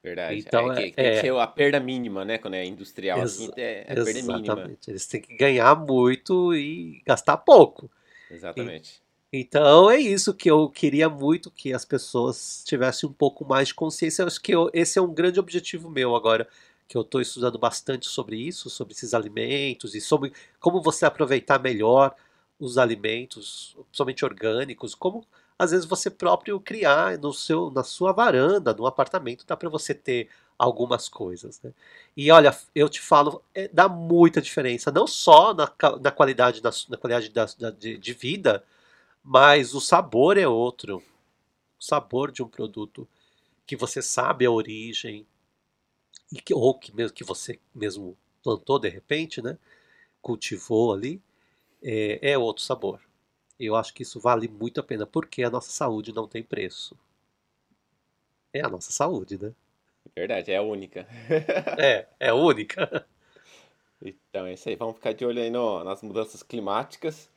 Verdade. 0.02 0.38
Então, 0.38 0.72
é, 0.72 0.74
tem 0.76 0.94
é, 0.96 1.10
que 1.10 1.20
ser 1.20 1.34
a 1.34 1.46
perda 1.46 1.78
mínima, 1.78 2.24
né? 2.24 2.38
Quando 2.38 2.54
é 2.54 2.64
industrial, 2.64 3.20
assim, 3.20 3.50
é, 3.56 3.84
é 3.86 3.92
a 3.92 4.04
perda 4.04 4.22
mínima. 4.22 4.70
Eles 4.88 5.06
têm 5.06 5.20
que 5.20 5.36
ganhar 5.36 5.74
muito 5.74 6.54
e 6.54 7.02
gastar 7.06 7.36
pouco. 7.36 7.90
Exatamente. 8.30 9.02
Então 9.32 9.88
é 9.88 9.98
isso 9.98 10.34
que 10.34 10.50
eu 10.50 10.68
queria 10.68 11.08
muito 11.08 11.50
que 11.52 11.72
as 11.72 11.84
pessoas 11.84 12.64
tivessem 12.66 13.08
um 13.08 13.12
pouco 13.12 13.44
mais 13.44 13.68
de 13.68 13.74
consciência. 13.74 14.22
Eu 14.22 14.26
acho 14.26 14.40
que 14.40 14.52
eu, 14.52 14.68
esse 14.72 14.98
é 14.98 15.02
um 15.02 15.14
grande 15.14 15.38
objetivo 15.38 15.88
meu 15.88 16.16
agora, 16.16 16.48
que 16.88 16.96
eu 16.96 17.02
estou 17.02 17.20
estudando 17.20 17.56
bastante 17.58 18.08
sobre 18.08 18.36
isso, 18.36 18.68
sobre 18.68 18.92
esses 18.92 19.14
alimentos 19.14 19.94
e 19.94 20.00
sobre 20.00 20.32
como 20.58 20.82
você 20.82 21.06
aproveitar 21.06 21.60
melhor 21.60 22.14
os 22.58 22.76
alimentos, 22.76 23.76
principalmente 23.90 24.24
orgânicos, 24.24 24.94
como 24.96 25.24
às 25.56 25.70
vezes 25.70 25.86
você 25.86 26.10
próprio 26.10 26.58
criar 26.58 27.16
no 27.18 27.32
seu, 27.32 27.70
na 27.70 27.84
sua 27.84 28.12
varanda, 28.12 28.74
no 28.74 28.86
apartamento, 28.86 29.46
dá 29.46 29.56
para 29.56 29.68
você 29.68 29.94
ter 29.94 30.28
algumas 30.58 31.08
coisas. 31.08 31.60
Né? 31.62 31.72
E 32.16 32.30
olha, 32.32 32.56
eu 32.74 32.88
te 32.88 33.00
falo, 33.00 33.42
é, 33.54 33.68
dá 33.68 33.88
muita 33.88 34.42
diferença, 34.42 34.90
não 34.90 35.06
só 35.06 35.54
na, 35.54 35.70
na 36.00 36.10
qualidade, 36.10 36.62
na, 36.62 36.70
na 36.88 36.96
qualidade 36.96 37.30
da, 37.30 37.46
da, 37.58 37.70
de, 37.70 37.96
de 37.96 38.12
vida, 38.12 38.64
mas 39.22 39.74
o 39.74 39.80
sabor 39.80 40.36
é 40.36 40.46
outro. 40.46 40.98
O 41.78 41.82
sabor 41.84 42.30
de 42.30 42.42
um 42.42 42.48
produto 42.48 43.08
que 43.66 43.76
você 43.76 44.02
sabe 44.02 44.44
a 44.44 44.50
origem, 44.50 45.26
e 46.32 46.40
que, 46.40 46.54
ou 46.54 46.78
que, 46.78 46.94
mesmo, 46.94 47.14
que 47.14 47.24
você 47.24 47.58
mesmo 47.74 48.16
plantou 48.42 48.78
de 48.78 48.88
repente, 48.88 49.42
né? 49.42 49.58
cultivou 50.20 50.92
ali, 50.92 51.20
é, 51.82 52.32
é 52.32 52.38
outro 52.38 52.62
sabor. 52.62 53.00
Eu 53.58 53.76
acho 53.76 53.92
que 53.92 54.02
isso 54.02 54.20
vale 54.20 54.48
muito 54.48 54.80
a 54.80 54.82
pena, 54.82 55.06
porque 55.06 55.42
a 55.42 55.50
nossa 55.50 55.70
saúde 55.70 56.12
não 56.12 56.26
tem 56.26 56.42
preço. 56.42 56.96
É 58.52 58.60
a 58.64 58.68
nossa 58.68 58.92
saúde, 58.92 59.40
né? 59.40 59.52
Verdade, 60.14 60.50
é 60.50 60.56
a 60.56 60.62
única. 60.62 61.06
é, 61.78 62.06
é 62.18 62.28
a 62.28 62.34
única. 62.34 63.06
Então 64.02 64.46
é 64.46 64.54
isso 64.54 64.66
aí, 64.66 64.76
vamos 64.76 64.94
ficar 64.94 65.12
de 65.12 65.26
olho 65.26 65.42
aí 65.42 65.50
no, 65.50 65.84
nas 65.84 66.00
mudanças 66.00 66.42
climáticas 66.42 67.28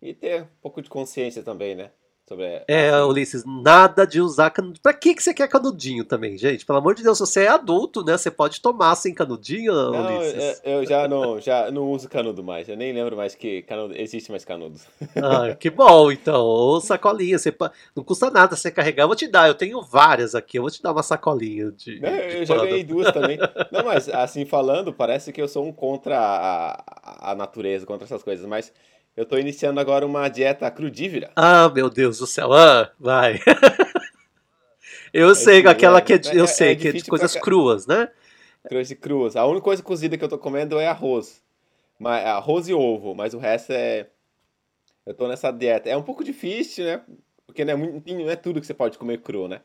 e 0.00 0.14
ter 0.14 0.42
um 0.42 0.48
pouco 0.60 0.82
de 0.82 0.88
consciência 0.88 1.42
também, 1.42 1.74
né? 1.74 1.90
Sobre 2.28 2.62
é, 2.68 2.90
assim. 2.90 3.08
Ulisses, 3.08 3.44
nada 3.46 4.06
de 4.06 4.20
usar 4.20 4.50
canudinho. 4.50 4.82
Pra 4.82 4.92
que, 4.92 5.14
que 5.14 5.22
você 5.22 5.32
quer 5.32 5.48
canudinho 5.48 6.04
também, 6.04 6.36
gente? 6.36 6.66
Pelo 6.66 6.78
amor 6.78 6.94
de 6.94 7.02
Deus, 7.02 7.18
você 7.18 7.44
é 7.44 7.48
adulto, 7.48 8.04
né? 8.04 8.18
Você 8.18 8.30
pode 8.30 8.60
tomar 8.60 8.94
sem 8.96 9.14
canudinho, 9.14 9.72
não, 9.72 10.18
Ulisses. 10.18 10.60
Eu, 10.62 10.72
eu 10.72 10.86
já 10.86 11.08
não, 11.08 11.40
já 11.40 11.70
não 11.70 11.90
uso 11.90 12.06
canudo 12.06 12.44
mais. 12.44 12.68
Eu 12.68 12.76
nem 12.76 12.92
lembro 12.92 13.16
mais 13.16 13.34
que 13.34 13.62
canudo, 13.62 13.94
existe 13.96 14.30
mais 14.30 14.44
canudo. 14.44 14.78
Ah, 15.16 15.54
que 15.54 15.70
bom, 15.70 16.12
então. 16.12 16.44
Ou 16.44 16.80
sacolinha. 16.80 17.38
Você, 17.38 17.54
não 17.96 18.04
custa 18.04 18.30
nada 18.30 18.54
você 18.54 18.70
carregar. 18.70 19.04
Eu 19.04 19.08
vou 19.08 19.16
te 19.16 19.26
dar, 19.26 19.48
eu 19.48 19.54
tenho 19.54 19.80
várias 19.80 20.34
aqui. 20.34 20.58
Eu 20.58 20.62
vou 20.62 20.70
te 20.70 20.82
dar 20.82 20.92
uma 20.92 21.02
sacolinha 21.02 21.72
de. 21.72 21.98
Não, 21.98 22.10
de 22.10 22.36
eu 22.36 22.44
já 22.44 22.56
ganhei 22.56 22.84
duas 22.84 23.10
também. 23.10 23.38
Não, 23.72 23.84
mas 23.84 24.08
assim 24.08 24.44
falando, 24.44 24.92
parece 24.92 25.32
que 25.32 25.40
eu 25.40 25.48
sou 25.48 25.64
um 25.64 25.72
contra 25.72 26.18
a, 26.18 27.30
a 27.32 27.34
natureza, 27.34 27.86
contra 27.86 28.04
essas 28.04 28.22
coisas. 28.22 28.46
Mas 28.46 28.72
eu 29.18 29.26
tô 29.26 29.36
iniciando 29.36 29.80
agora 29.80 30.06
uma 30.06 30.28
dieta 30.28 30.70
crudívora. 30.70 31.32
Ah, 31.34 31.68
meu 31.68 31.90
Deus 31.90 32.18
do 32.18 32.26
céu. 32.26 32.52
Ah, 32.52 32.92
vai. 33.00 33.40
eu 35.12 35.32
é 35.32 35.34
sei, 35.34 35.60
que, 35.60 35.66
aquela 35.66 36.00
que 36.00 36.12
é, 36.12 36.20
eu 36.34 36.44
é, 36.44 36.46
sei, 36.46 36.70
é 36.70 36.76
que 36.76 36.86
é 36.86 36.92
de 36.92 37.02
coisas 37.04 37.32
pra... 37.32 37.40
cruas, 37.40 37.84
né? 37.84 38.08
Coisas 38.68 38.96
cruas. 38.96 39.34
A 39.34 39.44
única 39.44 39.64
coisa 39.64 39.82
cozida 39.82 40.16
que 40.16 40.22
eu 40.22 40.28
tô 40.28 40.38
comendo 40.38 40.78
é 40.78 40.86
arroz. 40.86 41.42
Mas, 41.98 42.24
arroz 42.26 42.68
e 42.68 42.74
ovo, 42.74 43.12
mas 43.12 43.34
o 43.34 43.38
resto 43.38 43.72
é. 43.72 44.06
Eu 45.04 45.14
tô 45.14 45.26
nessa 45.26 45.50
dieta. 45.50 45.88
É 45.88 45.96
um 45.96 46.02
pouco 46.04 46.22
difícil, 46.22 46.84
né? 46.84 47.02
Porque 47.44 47.64
não 47.64 47.72
é, 47.72 47.76
muito, 47.76 48.14
não 48.14 48.30
é 48.30 48.36
tudo 48.36 48.60
que 48.60 48.66
você 48.68 48.74
pode 48.74 48.98
comer 48.98 49.20
cru, 49.20 49.48
né? 49.48 49.62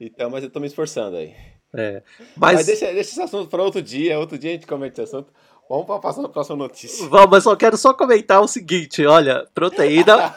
Então, 0.00 0.28
mas 0.28 0.42
eu 0.42 0.50
tô 0.50 0.58
me 0.58 0.66
esforçando 0.66 1.18
aí. 1.18 1.36
É. 1.72 2.02
Mas, 2.36 2.56
mas 2.56 2.66
deixa, 2.66 2.86
deixa 2.86 3.10
esse 3.10 3.22
assunto 3.22 3.48
para 3.48 3.62
outro 3.62 3.80
dia. 3.80 4.18
Outro 4.18 4.36
dia 4.36 4.50
a 4.50 4.54
gente 4.54 4.66
comenta 4.66 5.00
esse 5.00 5.14
assunto. 5.14 5.32
Vamos 5.68 5.86
para 5.86 5.96
a 5.96 6.28
próxima 6.28 6.56
notícia. 6.56 7.08
Vamos, 7.08 7.28
mas 7.28 7.42
só 7.42 7.56
quero 7.56 7.76
só 7.76 7.92
comentar 7.92 8.40
o 8.40 8.46
seguinte: 8.46 9.04
olha, 9.04 9.46
proteína 9.52 10.32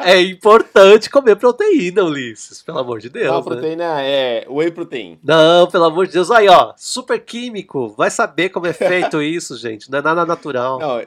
é, 0.00 0.12
é, 0.12 0.22
importante 0.22 1.10
comer 1.10 1.36
proteína, 1.36 2.02
Ulisses, 2.02 2.62
pelo 2.62 2.78
amor 2.78 2.98
de 2.98 3.10
Deus. 3.10 3.26
Não, 3.26 3.38
né? 3.38 3.42
proteína 3.44 4.02
é 4.02 4.46
whey 4.48 4.70
protein. 4.70 5.18
Não, 5.22 5.66
pelo 5.68 5.84
amor 5.84 6.06
de 6.06 6.14
Deus. 6.14 6.30
Aí, 6.30 6.48
ó, 6.48 6.72
super 6.76 7.22
químico. 7.22 7.90
Vai 7.90 8.10
saber 8.10 8.48
como 8.48 8.66
é 8.66 8.72
feito 8.72 9.20
isso, 9.22 9.58
gente. 9.58 9.90
Não 9.90 9.98
é 9.98 10.02
nada 10.02 10.24
natural. 10.24 10.78
Não, 10.78 11.02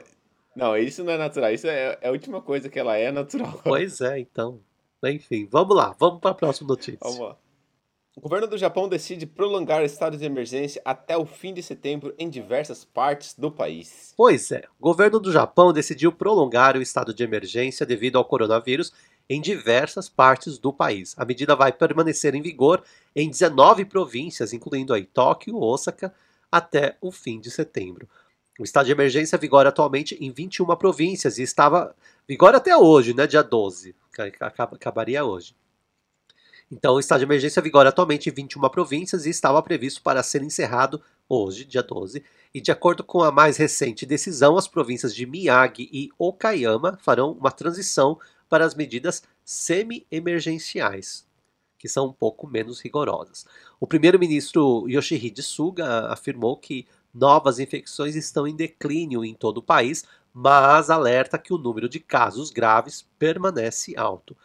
não 0.55 0.77
isso 0.77 1.03
não 1.03 1.13
é 1.13 1.17
natural. 1.17 1.51
Isso 1.51 1.65
é, 1.65 1.97
é 1.99 2.07
a 2.07 2.11
última 2.11 2.41
coisa 2.41 2.69
que 2.69 2.77
ela 2.77 2.95
é 2.95 3.11
natural. 3.11 3.59
Pois 3.63 3.99
é, 3.99 4.19
então. 4.19 4.59
Enfim, 5.03 5.47
vamos 5.51 5.75
lá. 5.75 5.95
Vamos 5.99 6.19
para 6.19 6.31
a 6.31 6.35
próxima 6.35 6.67
notícia. 6.67 6.99
Vamos 7.01 7.19
lá. 7.19 7.35
O 8.17 8.21
governo 8.21 8.47
do 8.47 8.57
Japão 8.57 8.87
decide 8.87 9.25
prolongar 9.25 9.81
o 9.81 9.85
estado 9.85 10.15
de 10.15 10.23
emergência 10.23 10.81
até 10.85 11.17
o 11.17 11.25
fim 11.25 11.53
de 11.53 11.61
setembro 11.61 12.15
em 12.17 12.29
diversas 12.29 12.85
partes 12.85 13.35
do 13.37 13.51
país. 13.51 14.13
Pois 14.15 14.51
é, 14.51 14.63
o 14.79 14.83
governo 14.83 15.19
do 15.19 15.33
Japão 15.33 15.73
decidiu 15.73 16.13
prolongar 16.13 16.77
o 16.77 16.81
estado 16.81 17.13
de 17.13 17.23
emergência 17.23 17.85
devido 17.85 18.17
ao 18.17 18.23
coronavírus 18.23 18.93
em 19.29 19.41
diversas 19.41 20.07
partes 20.07 20.57
do 20.57 20.71
país. 20.71 21.13
A 21.17 21.25
medida 21.25 21.57
vai 21.57 21.73
permanecer 21.73 22.33
em 22.35 22.41
vigor 22.41 22.81
em 23.13 23.29
19 23.29 23.83
províncias, 23.83 24.53
incluindo 24.53 24.93
aí 24.93 25.03
Tóquio, 25.03 25.61
Osaka, 25.61 26.13
até 26.49 26.95
o 27.01 27.11
fim 27.11 27.41
de 27.41 27.51
setembro. 27.51 28.07
O 28.57 28.63
estado 28.63 28.85
de 28.85 28.93
emergência 28.93 29.37
vigora 29.37 29.67
atualmente 29.67 30.15
em 30.21 30.31
21 30.31 30.73
províncias 30.77 31.37
e 31.37 31.43
estava 31.43 31.93
vigora 32.25 32.57
até 32.57 32.77
hoje, 32.77 33.13
né, 33.13 33.27
dia 33.27 33.43
12, 33.43 33.93
acabaria 34.71 35.25
hoje. 35.25 35.53
Então, 36.71 36.95
o 36.95 36.99
estado 36.99 37.19
de 37.19 37.25
emergência 37.25 37.61
vigora 37.61 37.89
atualmente 37.89 38.29
em 38.29 38.33
21 38.33 38.69
províncias 38.69 39.25
e 39.25 39.29
estava 39.29 39.61
previsto 39.61 40.01
para 40.01 40.23
ser 40.23 40.41
encerrado 40.41 41.01
hoje, 41.29 41.63
dia 41.63 41.83
12. 41.83 42.23
E 42.53 42.59
de 42.59 42.71
acordo 42.71 43.03
com 43.03 43.21
a 43.21 43.31
mais 43.31 43.57
recente 43.57 44.05
decisão, 44.05 44.57
as 44.57 44.67
províncias 44.67 45.13
de 45.13 45.25
Miyagi 45.25 45.87
e 45.91 46.09
Okayama 46.17 46.97
farão 47.01 47.33
uma 47.33 47.51
transição 47.51 48.17
para 48.49 48.65
as 48.65 48.73
medidas 48.73 49.21
semi-emergenciais, 49.43 51.27
que 51.77 51.87
são 51.87 52.07
um 52.07 52.13
pouco 52.13 52.47
menos 52.47 52.81
rigorosas. 52.81 53.45
O 53.79 53.85
primeiro-ministro 53.85 54.87
Yoshihide 54.89 55.43
Suga 55.43 56.07
afirmou 56.07 56.57
que 56.57 56.87
novas 57.13 57.59
infecções 57.59 58.15
estão 58.15 58.47
em 58.47 58.55
declínio 58.55 59.23
em 59.23 59.35
todo 59.35 59.57
o 59.57 59.63
país, 59.63 60.03
mas 60.33 60.89
alerta 60.89 61.37
que 61.37 61.53
o 61.53 61.57
número 61.59 61.87
de 61.87 61.99
casos 61.99 62.49
graves 62.49 63.05
permanece 63.19 63.93
alto. 63.95 64.35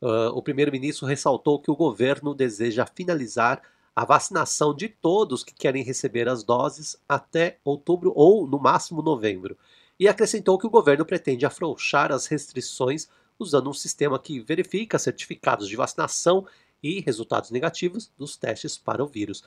Uh, 0.00 0.30
o 0.34 0.42
primeiro-ministro 0.42 1.06
ressaltou 1.06 1.60
que 1.60 1.70
o 1.70 1.76
governo 1.76 2.34
deseja 2.34 2.86
finalizar 2.86 3.62
a 3.94 4.04
vacinação 4.04 4.72
de 4.72 4.88
todos 4.88 5.42
que 5.42 5.52
querem 5.52 5.82
receber 5.82 6.28
as 6.28 6.44
doses 6.44 6.96
até 7.08 7.58
outubro 7.64 8.12
ou, 8.14 8.46
no 8.46 8.58
máximo, 8.58 9.02
novembro. 9.02 9.58
E 9.98 10.06
acrescentou 10.06 10.56
que 10.56 10.66
o 10.66 10.70
governo 10.70 11.04
pretende 11.04 11.44
afrouxar 11.44 12.12
as 12.12 12.26
restrições 12.26 13.08
usando 13.38 13.68
um 13.68 13.74
sistema 13.74 14.18
que 14.18 14.38
verifica 14.38 14.98
certificados 14.98 15.68
de 15.68 15.74
vacinação 15.74 16.46
e 16.80 17.00
resultados 17.00 17.50
negativos 17.50 18.10
dos 18.16 18.36
testes 18.36 18.78
para 18.78 19.02
o 19.02 19.06
vírus. 19.06 19.42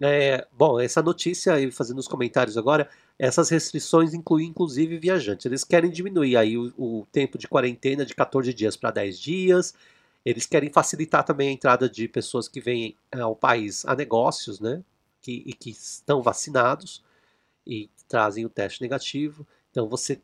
É, 0.00 0.46
bom, 0.50 0.80
essa 0.80 1.02
notícia, 1.02 1.54
fazendo 1.70 1.98
os 1.98 2.08
comentários 2.08 2.56
agora, 2.56 2.88
essas 3.20 3.50
restrições 3.50 4.14
incluem 4.14 4.48
inclusive 4.48 4.98
viajantes. 4.98 5.44
Eles 5.44 5.62
querem 5.62 5.90
diminuir 5.90 6.38
aí 6.38 6.56
o, 6.56 6.72
o 6.78 7.06
tempo 7.12 7.36
de 7.36 7.46
quarentena 7.46 8.06
de 8.06 8.14
14 8.14 8.54
dias 8.54 8.78
para 8.78 8.90
10 8.90 9.20
dias. 9.20 9.74
Eles 10.24 10.46
querem 10.46 10.72
facilitar 10.72 11.22
também 11.22 11.50
a 11.50 11.52
entrada 11.52 11.86
de 11.86 12.08
pessoas 12.08 12.48
que 12.48 12.62
vêm 12.62 12.96
é, 13.12 13.20
ao 13.20 13.36
país 13.36 13.84
a 13.84 13.94
negócios, 13.94 14.58
né? 14.58 14.82
Que, 15.20 15.42
e 15.44 15.52
que 15.52 15.68
estão 15.68 16.22
vacinados 16.22 17.04
e 17.66 17.90
trazem 18.08 18.46
o 18.46 18.48
teste 18.48 18.80
negativo. 18.80 19.46
Então 19.70 19.86
você 19.86 20.22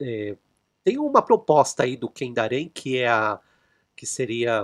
é, 0.00 0.38
tem 0.82 0.98
uma 0.98 1.20
proposta 1.20 1.82
aí 1.82 1.98
do 1.98 2.08
Kendarem 2.08 2.70
que 2.70 2.96
é 2.96 3.08
a 3.08 3.38
que 3.94 4.06
seria 4.06 4.62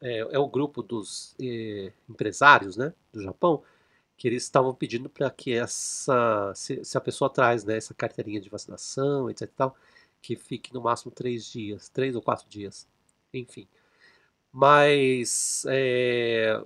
é, 0.00 0.18
é 0.30 0.38
o 0.38 0.48
grupo 0.48 0.82
dos 0.82 1.34
eh, 1.40 1.92
empresários, 2.08 2.76
né, 2.76 2.92
do 3.12 3.22
Japão, 3.22 3.62
que 4.16 4.26
eles 4.28 4.44
estavam 4.44 4.74
pedindo 4.74 5.08
para 5.08 5.30
que 5.30 5.52
essa, 5.52 6.52
se, 6.54 6.82
se, 6.84 6.96
a 6.96 7.00
pessoa 7.00 7.28
traz, 7.30 7.64
né, 7.64 7.76
essa 7.76 7.94
carteirinha 7.94 8.40
de 8.40 8.48
vacinação, 8.48 9.28
etc, 9.30 9.50
tal, 9.54 9.76
que 10.22 10.36
fique 10.36 10.72
no 10.72 10.80
máximo 10.80 11.12
três 11.12 11.44
dias, 11.44 11.88
três 11.88 12.16
ou 12.16 12.22
quatro 12.22 12.48
dias, 12.48 12.88
enfim. 13.32 13.68
Mas 14.50 15.64
é, 15.68 16.60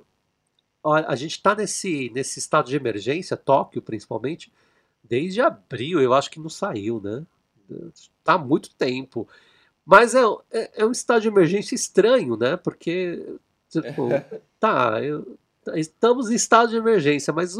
a 0.85 1.17
gente 1.17 1.33
está 1.33 1.55
nesse, 1.55 2.11
nesse 2.15 2.39
estado 2.39 2.69
de 2.69 2.77
emergência, 2.77 3.37
Tóquio 3.37 3.83
principalmente, 3.83 4.53
desde 5.03 5.41
abril, 5.41 6.01
eu 6.01 6.15
acho 6.15 6.31
que 6.31 6.39
não 6.39 6.49
saiu, 6.49 7.01
né? 7.01 7.27
Tá 8.23 8.35
há 8.35 8.39
muito 8.39 8.75
tempo. 8.75 9.29
Mas 9.85 10.15
é, 10.15 10.23
é, 10.53 10.83
é, 10.83 10.87
um 10.87 10.93
estado 10.93 11.23
de 11.23 11.29
emergência 11.29 11.75
estranho, 11.75 12.37
né? 12.37 12.57
Porque, 12.57 13.27
tipo, 13.69 14.09
tá, 14.61 15.03
eu, 15.03 15.37
estamos 15.75 16.31
em 16.31 16.35
estado 16.35 16.71
de 16.71 16.77
emergência, 16.77 17.33
mas 17.33 17.57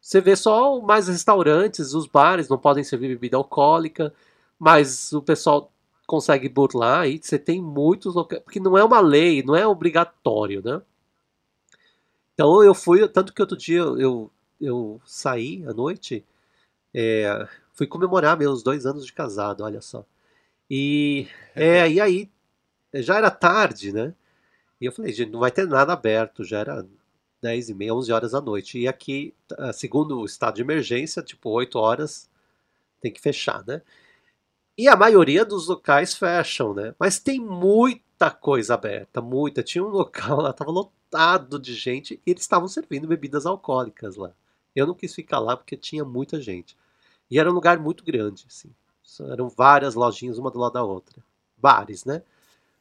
você 0.00 0.20
vê 0.20 0.34
só 0.36 0.80
mais 0.80 1.08
restaurantes, 1.08 1.94
os 1.94 2.06
bares 2.06 2.48
não 2.48 2.58
podem 2.58 2.84
servir 2.84 3.08
bebida 3.08 3.36
alcoólica, 3.36 4.12
mas 4.58 5.12
o 5.12 5.22
pessoal 5.22 5.72
consegue 6.06 6.48
burlar 6.48 7.08
e 7.08 7.20
você 7.22 7.38
tem 7.38 7.62
muitos 7.62 8.14
locais, 8.14 8.42
porque 8.42 8.60
não 8.60 8.76
é 8.76 8.84
uma 8.84 9.00
lei, 9.00 9.42
não 9.42 9.56
é 9.56 9.66
obrigatório, 9.66 10.62
né? 10.62 10.82
Então 12.34 12.62
eu 12.62 12.74
fui, 12.74 13.06
tanto 13.08 13.32
que 13.32 13.40
outro 13.42 13.56
dia 13.56 13.80
eu, 13.80 14.30
eu 14.60 15.00
saí 15.04 15.64
à 15.66 15.72
noite, 15.72 16.24
é, 16.94 17.46
fui 17.72 17.86
comemorar 17.86 18.36
meus 18.36 18.62
dois 18.62 18.86
anos 18.86 19.06
de 19.06 19.12
casado, 19.12 19.62
olha 19.64 19.80
só. 19.80 20.04
E, 20.70 21.28
é, 21.54 21.88
e 21.90 22.00
aí, 22.00 22.30
já 22.94 23.16
era 23.16 23.30
tarde, 23.30 23.92
né? 23.92 24.14
E 24.82 24.84
eu 24.84 24.90
falei, 24.90 25.12
gente, 25.12 25.30
não 25.30 25.38
vai 25.38 25.52
ter 25.52 25.64
nada 25.64 25.92
aberto, 25.92 26.42
já 26.42 26.58
era 26.58 26.84
10 27.40 27.68
e 27.68 27.74
meia, 27.74 27.94
11 27.94 28.12
horas 28.12 28.32
da 28.32 28.40
noite. 28.40 28.80
E 28.80 28.88
aqui, 28.88 29.32
segundo 29.72 30.18
o 30.18 30.24
estado 30.24 30.56
de 30.56 30.62
emergência, 30.62 31.22
tipo 31.22 31.50
8 31.50 31.78
horas 31.78 32.28
tem 33.00 33.12
que 33.12 33.20
fechar, 33.20 33.64
né? 33.64 33.80
E 34.76 34.88
a 34.88 34.96
maioria 34.96 35.44
dos 35.44 35.68
locais 35.68 36.14
fecham, 36.14 36.74
né? 36.74 36.96
Mas 36.98 37.20
tem 37.20 37.38
muita 37.38 38.28
coisa 38.28 38.74
aberta, 38.74 39.20
muita. 39.22 39.62
Tinha 39.62 39.84
um 39.84 39.86
local 40.02 40.40
lá, 40.40 40.52
tava 40.52 40.72
lotado 40.72 41.60
de 41.60 41.74
gente 41.74 42.20
e 42.26 42.32
eles 42.32 42.42
estavam 42.42 42.66
servindo 42.66 43.06
bebidas 43.06 43.46
alcoólicas 43.46 44.16
lá. 44.16 44.32
Eu 44.74 44.84
não 44.84 44.94
quis 44.94 45.14
ficar 45.14 45.38
lá 45.38 45.56
porque 45.56 45.76
tinha 45.76 46.04
muita 46.04 46.40
gente. 46.40 46.76
E 47.30 47.38
era 47.38 47.48
um 47.48 47.54
lugar 47.54 47.78
muito 47.78 48.02
grande, 48.02 48.46
assim. 48.48 48.74
Eram 49.30 49.48
várias 49.48 49.94
lojinhas, 49.94 50.38
uma 50.38 50.50
do 50.50 50.58
lado 50.58 50.72
da 50.72 50.82
outra. 50.82 51.22
Bares, 51.56 52.04
né? 52.04 52.24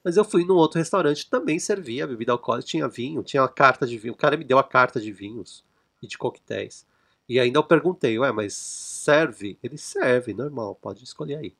Mas 0.03 0.17
eu 0.17 0.23
fui 0.23 0.43
num 0.43 0.55
outro 0.55 0.79
restaurante 0.79 1.29
também 1.29 1.59
servia 1.59 2.07
bebida 2.07 2.31
alcoólica, 2.31 2.67
tinha 2.67 2.87
vinho, 2.87 3.23
tinha 3.23 3.43
uma 3.43 3.49
carta 3.49 3.85
de 3.85 3.97
vinho. 3.97 4.13
O 4.13 4.17
cara 4.17 4.35
me 4.35 4.43
deu 4.43 4.57
a 4.57 4.63
carta 4.63 4.99
de 4.99 5.11
vinhos 5.11 5.63
e 6.01 6.07
de 6.07 6.17
coquetéis. 6.17 6.85
E 7.29 7.39
ainda 7.39 7.59
eu 7.59 7.63
perguntei, 7.63 8.17
ué, 8.17 8.31
mas 8.31 8.53
serve? 8.53 9.57
Ele 9.63 9.77
serve, 9.77 10.33
normal, 10.33 10.75
pode 10.75 11.03
escolher 11.03 11.37
aí. 11.37 11.55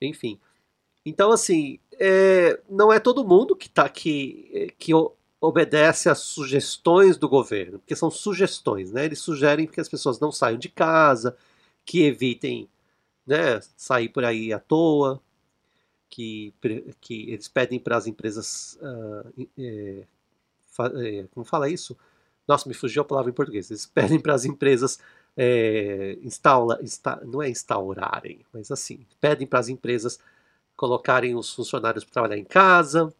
Enfim. 0.00 0.40
Então, 1.04 1.32
assim, 1.32 1.78
é, 1.98 2.60
não 2.68 2.92
é 2.92 3.00
todo 3.00 3.24
mundo 3.24 3.56
que 3.56 3.68
tá 3.68 3.84
aqui, 3.84 4.74
que 4.78 4.92
obedece 5.40 6.08
às 6.08 6.18
sugestões 6.20 7.16
do 7.16 7.28
governo, 7.28 7.78
porque 7.78 7.96
são 7.96 8.10
sugestões, 8.10 8.92
né? 8.92 9.04
Eles 9.04 9.18
sugerem 9.18 9.66
que 9.66 9.80
as 9.80 9.88
pessoas 9.88 10.20
não 10.20 10.30
saiam 10.30 10.58
de 10.58 10.68
casa, 10.68 11.36
que 11.84 12.02
evitem 12.04 12.68
né, 13.26 13.60
sair 13.76 14.08
por 14.08 14.24
aí 14.24 14.52
à 14.52 14.60
toa, 14.60 15.20
que, 16.12 16.52
que 17.00 17.30
eles 17.30 17.48
pedem 17.48 17.78
para 17.78 17.96
as 17.96 18.06
empresas. 18.06 18.78
Uh, 18.82 19.48
é, 19.58 20.06
é, 20.96 21.26
como 21.32 21.44
fala 21.46 21.70
isso? 21.70 21.96
Nossa, 22.46 22.68
me 22.68 22.74
fugiu 22.74 23.00
a 23.00 23.04
palavra 23.04 23.30
em 23.30 23.34
português. 23.34 23.70
Eles 23.70 23.86
pedem 23.86 24.20
para 24.20 24.34
as 24.34 24.44
empresas 24.44 24.98
é, 25.34 26.18
insta, 26.22 26.60
não 27.24 27.42
é 27.42 27.48
instaurarem, 27.48 28.44
mas 28.52 28.70
assim, 28.70 29.06
pedem 29.22 29.46
para 29.46 29.60
as 29.60 29.70
empresas 29.70 30.18
colocarem 30.76 31.34
os 31.34 31.54
funcionários 31.54 32.04
para 32.04 32.12
trabalhar 32.12 32.36
em 32.36 32.44
casa 32.44 33.14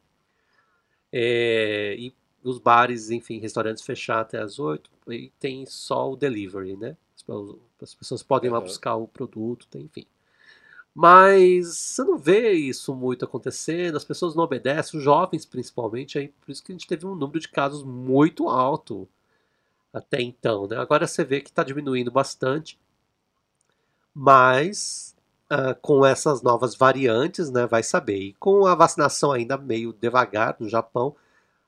é, 1.11 1.97
e 1.99 2.14
os 2.45 2.59
bares, 2.59 3.09
enfim, 3.09 3.38
restaurantes 3.38 3.82
fechar 3.82 4.20
até 4.20 4.38
as 4.38 4.59
8 4.59 4.90
e 5.09 5.30
tem 5.40 5.64
só 5.64 6.12
o 6.12 6.16
delivery, 6.16 6.76
né? 6.76 6.95
As 7.80 7.95
pessoas 7.95 8.22
podem 8.22 8.51
ir 8.51 8.53
lá 8.53 8.61
buscar 8.61 8.97
o 8.97 9.09
produto, 9.09 9.66
enfim. 9.78 10.05
Mas 10.95 11.78
você 11.78 12.05
não 12.05 12.18
vê 12.18 12.53
isso 12.53 12.95
muito 12.95 13.24
acontecendo, 13.24 13.97
as 13.97 14.05
pessoas 14.05 14.34
não 14.34 14.45
obedecem, 14.45 14.99
os 14.99 15.05
jovens 15.05 15.47
principalmente, 15.47 16.18
aí, 16.18 16.28
por 16.28 16.51
isso 16.51 16.62
que 16.62 16.70
a 16.72 16.74
gente 16.74 16.86
teve 16.86 17.07
um 17.07 17.14
número 17.14 17.40
de 17.40 17.49
casos 17.49 17.82
muito 17.82 18.49
alto 18.49 19.09
até 19.93 20.20
então. 20.20 20.66
Né? 20.66 20.76
Agora 20.76 21.07
você 21.07 21.24
vê 21.24 21.40
que 21.40 21.51
está 21.51 21.62
diminuindo 21.64 22.11
bastante, 22.11 22.78
mas 24.14 25.16
uh, 25.51 25.74
com 25.80 26.05
essas 26.05 26.43
novas 26.43 26.74
variantes, 26.74 27.51
né, 27.51 27.66
vai 27.66 27.82
saber. 27.82 28.18
E 28.18 28.32
com 28.34 28.66
a 28.66 28.74
vacinação 28.74 29.32
ainda 29.32 29.57
meio 29.57 29.93
devagar 29.93 30.57
no 30.59 30.68
Japão, 30.68 31.16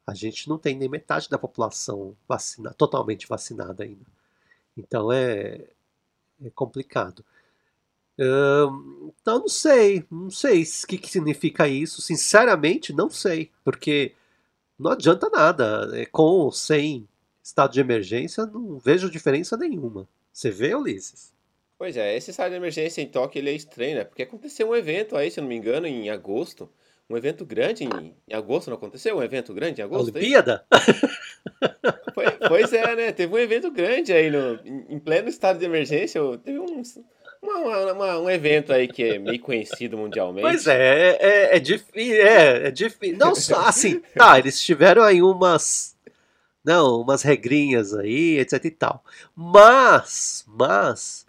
a 0.06 0.14
gente 0.14 0.48
não 0.48 0.58
tem 0.58 0.76
nem 0.76 0.88
metade 0.88 1.28
da 1.30 1.38
população 1.38 2.14
vacina, 2.28 2.74
totalmente 2.74 3.26
vacinada 3.26 3.84
ainda. 3.84 4.04
Então 4.76 5.10
é, 5.12 5.66
é 6.42 6.50
complicado. 6.54 7.24
Então 8.18 9.40
não 9.40 9.48
sei, 9.48 10.04
não 10.10 10.30
sei 10.30 10.62
o 10.62 10.86
que, 10.86 10.98
que 10.98 11.10
significa 11.10 11.68
isso. 11.68 12.00
Sinceramente, 12.00 12.92
não 12.92 13.10
sei, 13.10 13.50
porque 13.64 14.12
não 14.78 14.92
adianta 14.92 15.28
nada. 15.28 15.90
É, 15.94 16.06
com 16.06 16.22
ou 16.22 16.52
sem 16.52 17.08
estado 17.42 17.72
de 17.72 17.80
emergência, 17.80 18.46
não 18.46 18.78
vejo 18.78 19.10
diferença 19.10 19.56
nenhuma. 19.56 20.08
Você 20.32 20.50
vê, 20.50 20.74
Ulisses? 20.74 21.32
Pois 21.76 21.96
é, 21.96 22.16
esse 22.16 22.30
estado 22.30 22.50
de 22.50 22.56
emergência 22.56 23.02
em 23.02 23.06
Tóquio 23.06 23.40
ele 23.40 23.50
é 23.50 23.54
estranho, 23.54 23.96
né? 23.96 24.04
Porque 24.04 24.22
aconteceu 24.22 24.68
um 24.68 24.76
evento 24.76 25.16
aí, 25.16 25.30
se 25.30 25.40
eu 25.40 25.42
não 25.42 25.48
me 25.48 25.56
engano, 25.56 25.86
em 25.86 26.08
agosto. 26.08 26.70
Um 27.10 27.16
evento 27.16 27.44
grande 27.44 27.84
em, 27.84 28.14
em 28.26 28.34
agosto, 28.34 28.68
não 28.70 28.76
aconteceu? 28.76 29.18
Um 29.18 29.22
evento 29.22 29.52
grande 29.52 29.80
em 29.80 29.84
agosto? 29.84 30.10
Olimpíada? 30.10 30.64
Pois, 32.14 32.30
pois, 32.48 32.72
é, 32.72 32.96
né? 32.96 33.12
Teve 33.12 33.34
um 33.34 33.38
evento 33.38 33.70
grande 33.70 34.12
aí 34.12 34.30
no, 34.30 34.54
em, 34.88 34.98
pleno 35.00 35.28
estado 35.28 35.58
de 35.58 35.64
emergência. 35.64 36.20
Teve 36.38 36.58
um, 36.58 36.82
uma, 37.44 37.92
uma, 37.92 38.18
um 38.18 38.30
evento 38.30 38.72
aí 38.72 38.88
que 38.88 39.02
é 39.02 39.18
meio 39.18 39.40
conhecido 39.40 39.96
mundialmente. 39.96 40.42
Pois 40.42 40.66
é, 40.66 41.16
é, 41.20 41.56
é, 41.56 41.60
difícil. 41.60 42.14
É, 42.14 42.68
é 42.68 42.70
difícil. 42.70 43.18
Não 43.18 43.34
só 43.34 43.60
assim, 43.68 44.00
tá, 44.16 44.38
eles 44.38 44.60
tiveram 44.60 45.02
aí 45.02 45.22
umas. 45.22 45.94
Não, 46.64 47.02
umas 47.02 47.22
regrinhas 47.22 47.94
aí, 47.94 48.38
etc 48.38 48.64
e 48.64 48.70
tal. 48.70 49.04
Mas, 49.34 50.44
mas. 50.46 51.26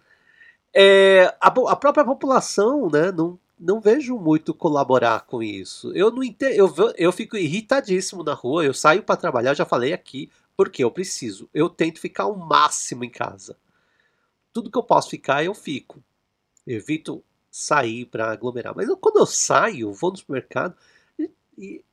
É, 0.74 1.34
a, 1.40 1.48
a 1.48 1.76
própria 1.76 2.04
população, 2.04 2.90
né, 2.90 3.12
não 3.12 3.40
não 3.58 3.80
vejo 3.80 4.18
muito 4.18 4.54
colaborar 4.54 5.22
com 5.22 5.42
isso. 5.42 5.92
Eu 5.96 6.12
não 6.12 6.24
entendo, 6.24 6.54
eu, 6.54 6.74
eu 6.98 7.12
fico 7.12 7.38
irritadíssimo 7.38 8.24
na 8.24 8.34
rua, 8.34 8.66
eu 8.66 8.74
saio 8.74 9.02
para 9.02 9.16
trabalhar, 9.16 9.54
já 9.54 9.66
falei 9.66 9.94
aqui, 9.94 10.30
porque 10.58 10.84
eu 10.84 10.92
preciso. 10.92 11.50
Eu 11.54 11.70
tento 11.70 12.00
ficar 12.00 12.26
o 12.26 12.36
máximo 12.38 13.04
em 13.04 13.10
casa. 13.10 13.56
Tudo 14.56 14.72
que 14.72 14.78
eu 14.78 14.84
posso 14.84 15.10
ficar, 15.10 15.44
eu 15.44 15.54
fico. 15.54 16.02
evito 16.66 17.22
sair 17.52 18.06
para 18.06 18.32
aglomerar. 18.32 18.74
Mas 18.74 18.88
eu, 18.88 18.96
quando 18.96 19.18
eu 19.20 19.26
saio, 19.26 19.92
vou 19.94 20.12
no 20.12 20.18
supermercado 20.18 20.78
e, 21.20 21.30
e, 21.58 21.86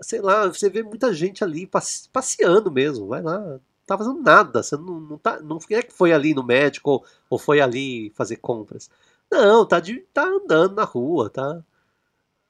sei 0.00 0.20
lá, 0.20 0.46
você 0.46 0.70
vê 0.70 0.84
muita 0.84 1.12
gente 1.12 1.42
ali 1.42 1.68
passeando 2.12 2.70
mesmo. 2.70 3.08
Vai 3.08 3.20
lá, 3.20 3.40
não 3.40 3.60
tá 3.84 3.98
fazendo 3.98 4.22
nada. 4.22 4.62
Você 4.62 4.76
não, 4.76 5.00
não, 5.00 5.18
tá, 5.18 5.40
não 5.40 5.58
é 5.70 5.82
que 5.82 5.92
foi 5.92 6.12
ali 6.12 6.34
no 6.34 6.44
médico 6.44 6.90
ou, 6.90 7.06
ou 7.28 7.36
foi 7.36 7.60
ali 7.60 8.10
fazer 8.10 8.36
compras. 8.36 8.88
Não, 9.28 9.66
tá, 9.66 9.80
de, 9.80 9.98
tá 10.12 10.24
andando 10.24 10.76
na 10.76 10.84
rua, 10.84 11.28
tá 11.28 11.64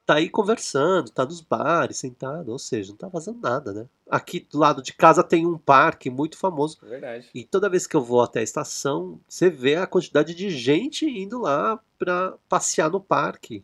tá 0.05 0.15
aí 0.15 0.29
conversando, 0.29 1.09
tá 1.09 1.25
nos 1.25 1.41
bares, 1.41 1.97
sentado, 1.97 2.51
ou 2.51 2.59
seja, 2.59 2.91
não 2.91 2.97
tá 2.97 3.09
fazendo 3.09 3.39
nada, 3.39 3.73
né? 3.73 3.87
Aqui 4.07 4.39
do 4.51 4.59
lado 4.59 4.81
de 4.81 4.93
casa 4.93 5.23
tem 5.23 5.45
um 5.45 5.57
parque 5.57 6.09
muito 6.09 6.37
famoso. 6.37 6.77
É 6.83 6.87
verdade. 6.87 7.29
E 7.33 7.43
toda 7.43 7.69
vez 7.69 7.87
que 7.87 7.95
eu 7.95 8.01
vou 8.01 8.21
até 8.21 8.39
a 8.39 8.43
estação, 8.43 9.19
você 9.27 9.49
vê 9.49 9.75
a 9.75 9.87
quantidade 9.87 10.35
de 10.35 10.49
gente 10.51 11.05
indo 11.05 11.39
lá 11.39 11.79
para 11.97 12.37
passear 12.47 12.89
no 12.89 13.01
parque. 13.01 13.63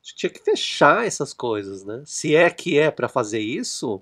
Acho 0.00 0.12
que 0.12 0.20
tinha 0.20 0.30
que 0.30 0.44
fechar 0.44 1.04
essas 1.04 1.32
coisas, 1.32 1.84
né? 1.84 2.02
Se 2.06 2.36
é 2.36 2.48
que 2.48 2.78
é 2.78 2.90
para 2.90 3.08
fazer 3.08 3.40
isso, 3.40 4.00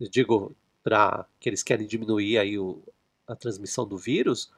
eu 0.00 0.10
digo 0.10 0.56
para 0.82 1.24
que 1.38 1.48
eles 1.48 1.62
querem 1.62 1.86
diminuir 1.86 2.36
aí 2.36 2.58
o, 2.58 2.82
a 3.28 3.36
transmissão 3.36 3.86
do 3.86 3.96
vírus, 3.96 4.50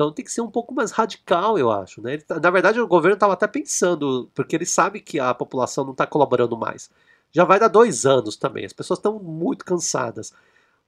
então 0.00 0.10
tem 0.10 0.24
que 0.24 0.32
ser 0.32 0.40
um 0.40 0.50
pouco 0.50 0.72
mais 0.74 0.92
radical, 0.92 1.58
eu 1.58 1.70
acho. 1.70 2.00
Né? 2.00 2.16
Tá, 2.16 2.40
na 2.40 2.50
verdade, 2.50 2.80
o 2.80 2.88
governo 2.88 3.14
estava 3.14 3.34
até 3.34 3.46
pensando, 3.46 4.30
porque 4.34 4.56
ele 4.56 4.64
sabe 4.64 4.98
que 4.98 5.20
a 5.20 5.34
população 5.34 5.84
não 5.84 5.92
está 5.92 6.06
colaborando 6.06 6.56
mais. 6.56 6.90
Já 7.30 7.44
vai 7.44 7.60
dar 7.60 7.68
dois 7.68 8.06
anos 8.06 8.34
também, 8.34 8.64
as 8.64 8.72
pessoas 8.72 8.98
estão 8.98 9.18
muito 9.18 9.62
cansadas. 9.62 10.32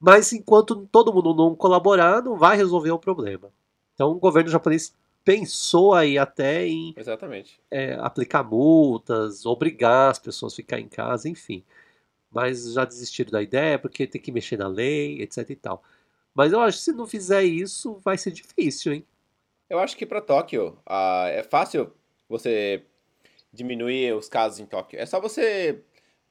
Mas 0.00 0.32
enquanto 0.32 0.88
todo 0.90 1.12
mundo 1.12 1.34
não 1.34 1.54
colaborar, 1.54 2.22
não 2.22 2.38
vai 2.38 2.56
resolver 2.56 2.90
o 2.90 2.98
problema. 2.98 3.50
Então 3.92 4.12
o 4.12 4.18
governo 4.18 4.48
japonês 4.48 4.94
pensou 5.22 5.92
aí 5.92 6.16
até 6.16 6.66
em 6.66 6.94
Exatamente. 6.96 7.60
É, 7.70 7.92
aplicar 8.00 8.42
multas, 8.42 9.44
obrigar 9.44 10.10
as 10.10 10.18
pessoas 10.18 10.54
a 10.54 10.56
ficar 10.56 10.80
em 10.80 10.88
casa, 10.88 11.28
enfim. 11.28 11.62
mas 12.30 12.72
já 12.72 12.86
desistiram 12.86 13.30
da 13.30 13.42
ideia 13.42 13.78
porque 13.78 14.06
tem 14.06 14.20
que 14.22 14.32
mexer 14.32 14.56
na 14.56 14.68
lei, 14.68 15.20
etc 15.20 15.50
e 15.50 15.56
tal. 15.56 15.82
Mas 16.34 16.52
eu 16.52 16.60
acho 16.60 16.78
que 16.78 16.84
se 16.84 16.92
não 16.92 17.06
fizer 17.06 17.42
isso, 17.42 18.00
vai 18.04 18.16
ser 18.16 18.30
difícil, 18.30 18.94
hein? 18.94 19.06
Eu 19.68 19.78
acho 19.78 19.96
que 19.96 20.06
para 20.06 20.20
Tóquio 20.20 20.78
uh, 20.88 21.26
é 21.28 21.42
fácil 21.42 21.92
você 22.28 22.84
diminuir 23.52 24.14
os 24.14 24.28
casos 24.28 24.58
em 24.58 24.66
Tóquio. 24.66 24.98
É 24.98 25.06
só 25.06 25.20
você 25.20 25.82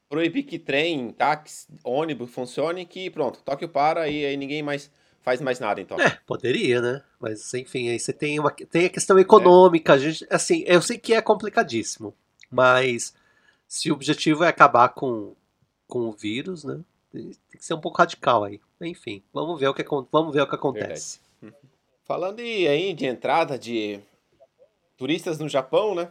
proibir 0.08 0.42
que 0.42 0.58
trem, 0.58 1.10
táxi, 1.10 1.66
ônibus 1.84 2.30
funcione 2.30 2.84
que 2.84 3.10
pronto, 3.10 3.40
Tóquio 3.42 3.68
para 3.68 4.08
e 4.08 4.26
aí 4.26 4.36
ninguém 4.36 4.62
mais 4.62 4.90
faz 5.22 5.40
mais 5.40 5.58
nada 5.58 5.80
em 5.80 5.86
Tóquio. 5.86 6.06
É, 6.06 6.18
poderia, 6.26 6.80
né? 6.80 7.02
Mas 7.18 7.54
enfim, 7.54 7.88
aí 7.88 7.98
você 7.98 8.12
tem, 8.12 8.38
uma, 8.38 8.50
tem 8.50 8.86
a 8.86 8.90
questão 8.90 9.18
econômica. 9.18 9.92
É. 9.92 9.96
A 9.96 9.98
gente, 9.98 10.26
assim, 10.28 10.64
eu 10.66 10.82
sei 10.82 10.98
que 10.98 11.14
é 11.14 11.22
complicadíssimo, 11.22 12.14
mas 12.50 13.14
se 13.66 13.90
o 13.90 13.94
objetivo 13.94 14.44
é 14.44 14.48
acabar 14.48 14.90
com, 14.90 15.34
com 15.86 16.00
o 16.00 16.12
vírus, 16.12 16.64
né? 16.64 16.80
Tem 17.10 17.30
que 17.50 17.64
ser 17.64 17.74
um 17.74 17.80
pouco 17.80 17.98
radical 17.98 18.44
aí. 18.44 18.60
Enfim, 18.82 19.22
vamos 19.32 19.58
ver 19.58 19.68
o 19.68 19.74
que, 19.74 19.84
vamos 20.10 20.34
ver 20.34 20.42
o 20.42 20.48
que 20.48 20.54
acontece. 20.54 21.20
Uhum. 21.42 21.52
Falando 22.04 22.40
aí 22.40 22.92
de 22.92 23.06
entrada 23.06 23.58
de 23.58 24.00
turistas 24.96 25.38
no 25.38 25.48
Japão, 25.48 25.94
né? 25.94 26.10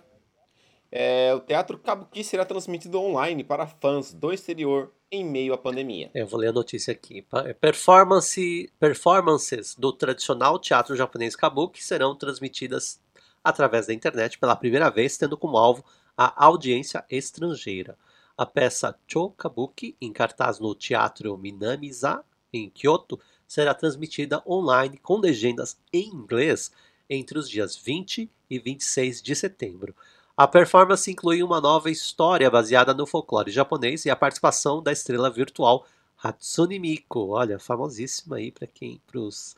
É, 0.91 1.33
o 1.33 1.39
Teatro 1.39 1.77
Kabuki 1.77 2.23
será 2.23 2.43
transmitido 2.43 2.99
online 2.99 3.43
para 3.43 3.65
fãs 3.65 4.13
do 4.13 4.33
exterior 4.33 4.91
em 5.09 5.23
meio 5.23 5.53
à 5.53 5.57
pandemia. 5.57 6.11
Eu 6.13 6.27
vou 6.27 6.39
ler 6.39 6.49
a 6.49 6.53
notícia 6.53 6.91
aqui. 6.91 7.25
É, 7.45 7.53
performance, 7.53 8.69
performances 8.77 9.75
do 9.75 9.93
tradicional 9.93 10.59
teatro 10.59 10.95
japonês 10.95 11.35
Kabuki 11.35 11.83
serão 11.83 12.15
transmitidas 12.15 12.99
através 13.43 13.87
da 13.87 13.93
internet 13.93 14.37
pela 14.37 14.55
primeira 14.55 14.89
vez, 14.89 15.17
tendo 15.17 15.37
como 15.37 15.57
alvo 15.57 15.83
a 16.17 16.45
audiência 16.45 17.05
estrangeira. 17.09 17.97
A 18.37 18.45
peça 18.45 18.97
Cho 19.07 19.29
Kabuki, 19.31 19.95
em 20.01 20.11
cartaz 20.11 20.59
no 20.59 20.75
Teatro 20.75 21.37
Minamiza, 21.37 22.23
em 22.53 22.69
Kyoto, 22.69 23.19
será 23.47 23.73
transmitida 23.73 24.41
online 24.47 24.97
com 24.97 25.17
legendas 25.17 25.77
em 25.91 26.07
inglês 26.07 26.71
entre 27.09 27.37
os 27.37 27.49
dias 27.49 27.75
20 27.75 28.29
e 28.49 28.59
26 28.59 29.21
de 29.21 29.35
setembro. 29.35 29.95
A 30.35 30.47
performance 30.47 31.11
inclui 31.11 31.43
uma 31.43 31.59
nova 31.59 31.91
história 31.91 32.49
baseada 32.49 32.93
no 32.93 33.05
folclore 33.05 33.51
japonês 33.51 34.05
e 34.05 34.09
a 34.09 34.15
participação 34.15 34.81
da 34.81 34.91
estrela 34.91 35.29
virtual 35.29 35.85
Hatsune 36.23 36.79
Miku, 36.79 37.29
olha, 37.29 37.59
famosíssima 37.59 38.37
aí 38.37 38.51
para 38.51 38.67
quem, 38.67 39.01
para 39.05 39.19
os 39.19 39.55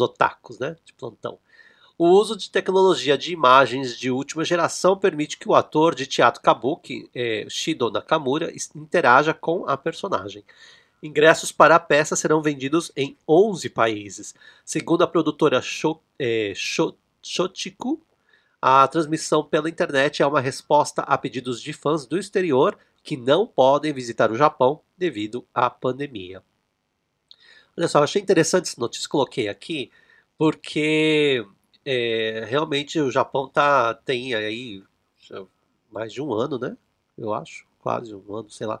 otakus, 0.00 0.58
né, 0.58 0.76
de 0.84 0.92
plantão. 0.92 1.38
O 1.98 2.08
uso 2.08 2.36
de 2.36 2.50
tecnologia 2.50 3.16
de 3.16 3.32
imagens 3.32 3.96
de 3.96 4.10
última 4.10 4.44
geração 4.44 4.96
permite 4.96 5.38
que 5.38 5.48
o 5.48 5.54
ator 5.54 5.94
de 5.94 6.06
teatro 6.06 6.42
kabuki, 6.42 7.08
eh, 7.14 7.46
Shido 7.48 7.90
Nakamura, 7.90 8.52
interaja 8.74 9.32
com 9.32 9.68
a 9.68 9.76
personagem. 9.76 10.42
Ingressos 11.02 11.50
para 11.50 11.74
a 11.74 11.80
peça 11.80 12.14
serão 12.14 12.40
vendidos 12.40 12.92
em 12.96 13.16
11 13.28 13.68
países. 13.70 14.34
Segundo 14.64 15.02
a 15.02 15.06
produtora 15.06 15.60
eh, 16.18 16.52
Shochiku, 16.54 18.00
a 18.60 18.86
transmissão 18.86 19.42
pela 19.42 19.68
internet 19.68 20.22
é 20.22 20.26
uma 20.26 20.40
resposta 20.40 21.02
a 21.02 21.18
pedidos 21.18 21.60
de 21.60 21.72
fãs 21.72 22.06
do 22.06 22.16
exterior 22.16 22.78
que 23.02 23.16
não 23.16 23.44
podem 23.44 23.92
visitar 23.92 24.30
o 24.30 24.36
Japão 24.36 24.80
devido 24.96 25.44
à 25.52 25.68
pandemia. 25.68 26.40
Olha 27.76 27.88
só, 27.88 27.98
eu 27.98 28.04
achei 28.04 28.22
interessante 28.22 28.68
essa 28.68 28.80
notícia, 28.80 29.08
coloquei 29.08 29.48
aqui, 29.48 29.90
porque 30.38 31.44
é, 31.84 32.44
realmente 32.46 33.00
o 33.00 33.10
Japão 33.10 33.48
tá, 33.48 33.94
tem 33.94 34.34
aí 34.34 34.84
mais 35.90 36.12
de 36.12 36.22
um 36.22 36.32
ano, 36.32 36.58
né? 36.58 36.76
Eu 37.18 37.34
acho, 37.34 37.66
quase 37.80 38.14
um 38.14 38.36
ano, 38.36 38.50
sei 38.50 38.66
lá, 38.68 38.80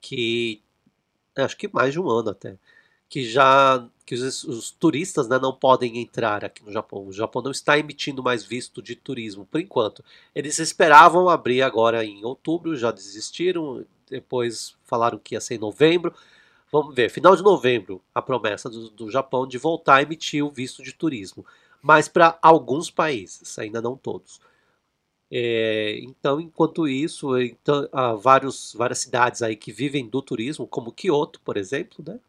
que 0.00 0.60
acho 1.36 1.56
que 1.56 1.68
mais 1.72 1.92
de 1.92 2.00
um 2.00 2.08
ano 2.08 2.30
até, 2.30 2.56
que 3.08 3.24
já 3.24 3.86
que 4.04 4.14
os, 4.14 4.44
os, 4.44 4.70
turistas 4.70 5.28
né, 5.28 5.38
não 5.38 5.54
podem 5.54 5.98
entrar 5.98 6.44
aqui 6.44 6.62
no 6.64 6.72
Japão. 6.72 7.06
O 7.06 7.12
Japão 7.12 7.40
não 7.40 7.50
está 7.50 7.78
emitindo 7.78 8.22
mais 8.22 8.44
visto 8.44 8.82
de 8.82 8.96
turismo 8.96 9.46
por 9.46 9.60
enquanto. 9.60 10.04
Eles 10.34 10.58
esperavam 10.58 11.28
abrir 11.28 11.62
agora 11.62 12.04
em 12.04 12.24
outubro, 12.24 12.76
já 12.76 12.90
desistiram. 12.90 13.84
Depois 14.10 14.74
falaram 14.84 15.18
que 15.18 15.34
ia 15.34 15.40
ser 15.40 15.54
em 15.54 15.58
novembro. 15.58 16.14
Vamos 16.70 16.94
ver, 16.94 17.10
final 17.10 17.36
de 17.36 17.42
novembro, 17.42 18.02
a 18.14 18.22
promessa 18.22 18.68
do, 18.68 18.90
do 18.90 19.10
Japão 19.10 19.46
de 19.46 19.58
voltar 19.58 19.96
a 19.96 20.02
emitir 20.02 20.44
o 20.44 20.50
visto 20.50 20.82
de 20.82 20.92
turismo. 20.92 21.44
Mas 21.82 22.08
para 22.08 22.38
alguns 22.40 22.90
países, 22.90 23.58
ainda 23.58 23.80
não 23.80 23.96
todos. 23.96 24.40
É, 25.34 25.98
então, 26.00 26.38
enquanto 26.38 26.86
isso, 26.86 27.40
então, 27.40 27.88
há 27.90 28.12
vários, 28.12 28.74
várias 28.74 28.98
cidades 28.98 29.40
aí 29.42 29.56
que 29.56 29.72
vivem 29.72 30.06
do 30.06 30.20
turismo, 30.20 30.66
como 30.66 30.92
Kyoto, 30.92 31.40
por 31.40 31.56
exemplo, 31.56 32.04
né? 32.06 32.20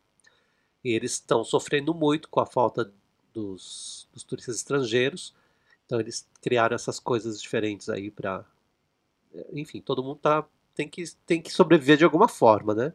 E 0.83 0.91
eles 0.91 1.13
estão 1.13 1.43
sofrendo 1.43 1.93
muito 1.93 2.29
com 2.29 2.39
a 2.39 2.45
falta 2.45 2.93
dos, 3.33 4.07
dos 4.13 4.23
turistas 4.23 4.57
estrangeiros. 4.57 5.33
Então 5.85 5.99
eles 5.99 6.27
criaram 6.41 6.75
essas 6.75 6.99
coisas 6.99 7.41
diferentes 7.41 7.89
aí 7.89 8.11
para, 8.11 8.45
enfim, 9.53 9.81
todo 9.81 10.03
mundo 10.03 10.19
tá 10.19 10.45
tem 10.75 10.87
que 10.89 11.03
tem 11.25 11.41
que 11.41 11.51
sobreviver 11.53 11.97
de 11.97 12.05
alguma 12.05 12.27
forma, 12.29 12.73
né? 12.73 12.93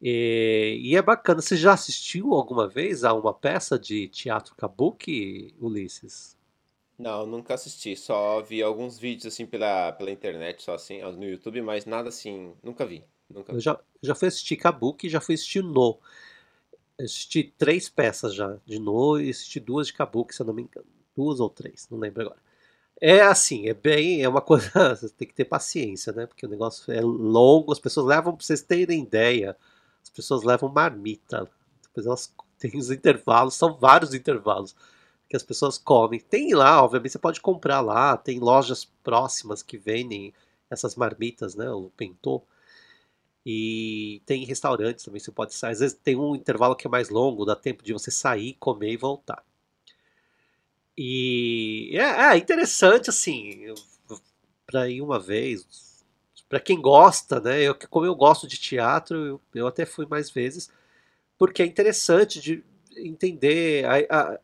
E, 0.00 0.80
e, 0.82 0.96
é 0.96 1.02
bacana. 1.02 1.42
Você 1.42 1.56
já 1.56 1.72
assistiu 1.74 2.34
alguma 2.34 2.68
vez 2.68 3.04
a 3.04 3.12
uma 3.14 3.34
peça 3.34 3.78
de 3.78 4.08
teatro 4.08 4.54
kabuki, 4.56 5.54
Ulisses? 5.60 6.37
Não, 6.98 7.24
nunca 7.24 7.54
assisti. 7.54 7.94
Só 7.94 8.42
vi 8.42 8.62
alguns 8.62 8.98
vídeos 8.98 9.26
assim 9.32 9.46
pela, 9.46 9.92
pela 9.92 10.10
internet, 10.10 10.62
só 10.62 10.74
assim, 10.74 11.00
no 11.00 11.24
YouTube, 11.24 11.62
mas 11.62 11.86
nada 11.86 12.08
assim, 12.08 12.52
nunca 12.62 12.84
vi. 12.84 13.04
Nunca 13.30 13.52
vi. 13.52 13.58
Eu 13.58 13.60
já, 13.60 13.78
já 14.02 14.14
fui 14.14 14.28
assistir 14.28 14.56
kabuki 14.56 15.06
e 15.06 15.10
já 15.10 15.20
fui 15.20 15.34
assistir 15.34 15.62
no 15.62 15.98
assisti 17.00 17.44
três 17.56 17.88
peças 17.88 18.34
já 18.34 18.56
de 18.66 18.78
novo 18.78 19.20
e 19.20 19.30
assisti 19.30 19.60
duas 19.60 19.86
de 19.86 19.92
Kabuki, 19.92 20.34
se 20.34 20.42
eu 20.42 20.46
não 20.46 20.54
me 20.54 20.62
engano. 20.62 20.86
Duas 21.16 21.40
ou 21.40 21.48
três, 21.48 21.88
não 21.90 21.98
lembro 21.98 22.22
agora. 22.22 22.38
É 23.00 23.20
assim, 23.20 23.68
é 23.68 23.74
bem, 23.74 24.22
é 24.22 24.28
uma 24.28 24.40
coisa, 24.42 24.70
você 24.96 25.08
tem 25.10 25.28
que 25.28 25.34
ter 25.34 25.44
paciência, 25.44 26.12
né? 26.12 26.26
Porque 26.26 26.44
o 26.46 26.48
negócio 26.48 26.92
é 26.92 27.00
longo, 27.00 27.72
as 27.72 27.78
pessoas 27.78 28.06
levam, 28.06 28.34
pra 28.34 28.44
vocês 28.44 28.62
terem 28.62 29.02
ideia, 29.02 29.56
as 30.02 30.10
pessoas 30.10 30.42
levam 30.42 30.68
marmita, 30.68 31.48
depois 31.82 32.06
elas 32.06 32.34
têm 32.58 32.76
os 32.76 32.90
intervalos, 32.90 33.54
são 33.54 33.74
vários 33.76 34.14
intervalos 34.14 34.74
que 35.28 35.36
as 35.36 35.42
pessoas 35.42 35.78
comem. 35.78 36.20
Tem 36.20 36.54
lá, 36.54 36.82
obviamente 36.82 37.12
você 37.12 37.18
pode 37.18 37.40
comprar 37.40 37.80
lá, 37.80 38.16
tem 38.16 38.38
lojas 38.38 38.84
próximas 38.84 39.62
que 39.62 39.76
vendem 39.76 40.32
essas 40.70 40.96
marmitas, 40.96 41.54
né? 41.54 41.70
O 41.70 41.90
pentô. 41.96 42.42
E 43.44 44.22
tem 44.26 44.44
restaurantes 44.44 45.04
também, 45.04 45.20
você 45.20 45.30
pode 45.30 45.54
sair. 45.54 45.72
Às 45.72 45.80
vezes 45.80 45.98
tem 46.02 46.16
um 46.16 46.34
intervalo 46.34 46.76
que 46.76 46.86
é 46.86 46.90
mais 46.90 47.08
longo, 47.08 47.44
dá 47.44 47.56
tempo 47.56 47.82
de 47.82 47.92
você 47.92 48.10
sair, 48.10 48.54
comer 48.54 48.92
e 48.92 48.96
voltar. 48.96 49.44
E 50.96 51.90
é, 51.94 52.34
é 52.34 52.36
interessante, 52.36 53.08
assim, 53.08 53.72
para 54.66 54.88
ir 54.90 55.00
uma 55.00 55.18
vez. 55.18 56.04
Para 56.48 56.60
quem 56.60 56.80
gosta, 56.80 57.40
né? 57.40 57.62
Eu, 57.62 57.74
como 57.88 58.06
eu 58.06 58.14
gosto 58.14 58.46
de 58.46 58.58
teatro, 58.58 59.16
eu, 59.24 59.40
eu 59.54 59.66
até 59.66 59.86
fui 59.86 60.06
mais 60.06 60.30
vezes, 60.30 60.70
porque 61.38 61.62
é 61.62 61.66
interessante 61.66 62.40
de 62.40 62.64
entender. 62.96 63.84
A, 63.86 64.34
a, 64.34 64.40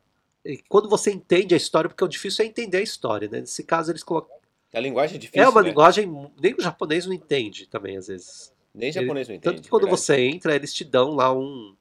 quando 0.69 0.89
você 0.89 1.11
entende 1.11 1.55
a 1.55 1.57
história, 1.57 1.89
porque 1.89 2.05
o 2.05 2.09
difícil 2.09 2.45
é 2.45 2.49
entender 2.49 2.79
a 2.79 2.83
história, 2.83 3.29
né? 3.29 3.41
Nesse 3.41 3.65
caso, 3.65 3.91
eles 3.91 4.03
colocam. 4.03 4.37
A 4.75 4.81
linguagem 4.81 5.17
é 5.17 5.19
difícil. 5.19 5.43
É 5.43 5.49
uma 5.49 5.63
né? 5.63 5.69
linguagem. 5.69 6.31
Nem 6.41 6.55
o 6.55 6.61
japonês 6.61 7.07
não 7.07 7.13
entende 7.13 7.67
também, 7.67 7.97
às 7.97 8.09
vezes. 8.09 8.53
Nem 8.75 8.93
japonês 8.93 9.29
não 9.29 9.35
entende. 9.37 9.57
Tanto 9.57 9.63
que 9.63 9.71
quando 9.71 9.83
verdade. 9.83 10.03
você 10.03 10.21
entra, 10.21 10.55
eles 10.55 10.75
te 10.75 10.85
dão 10.85 11.15
lá 11.15 11.33
um. 11.33 11.75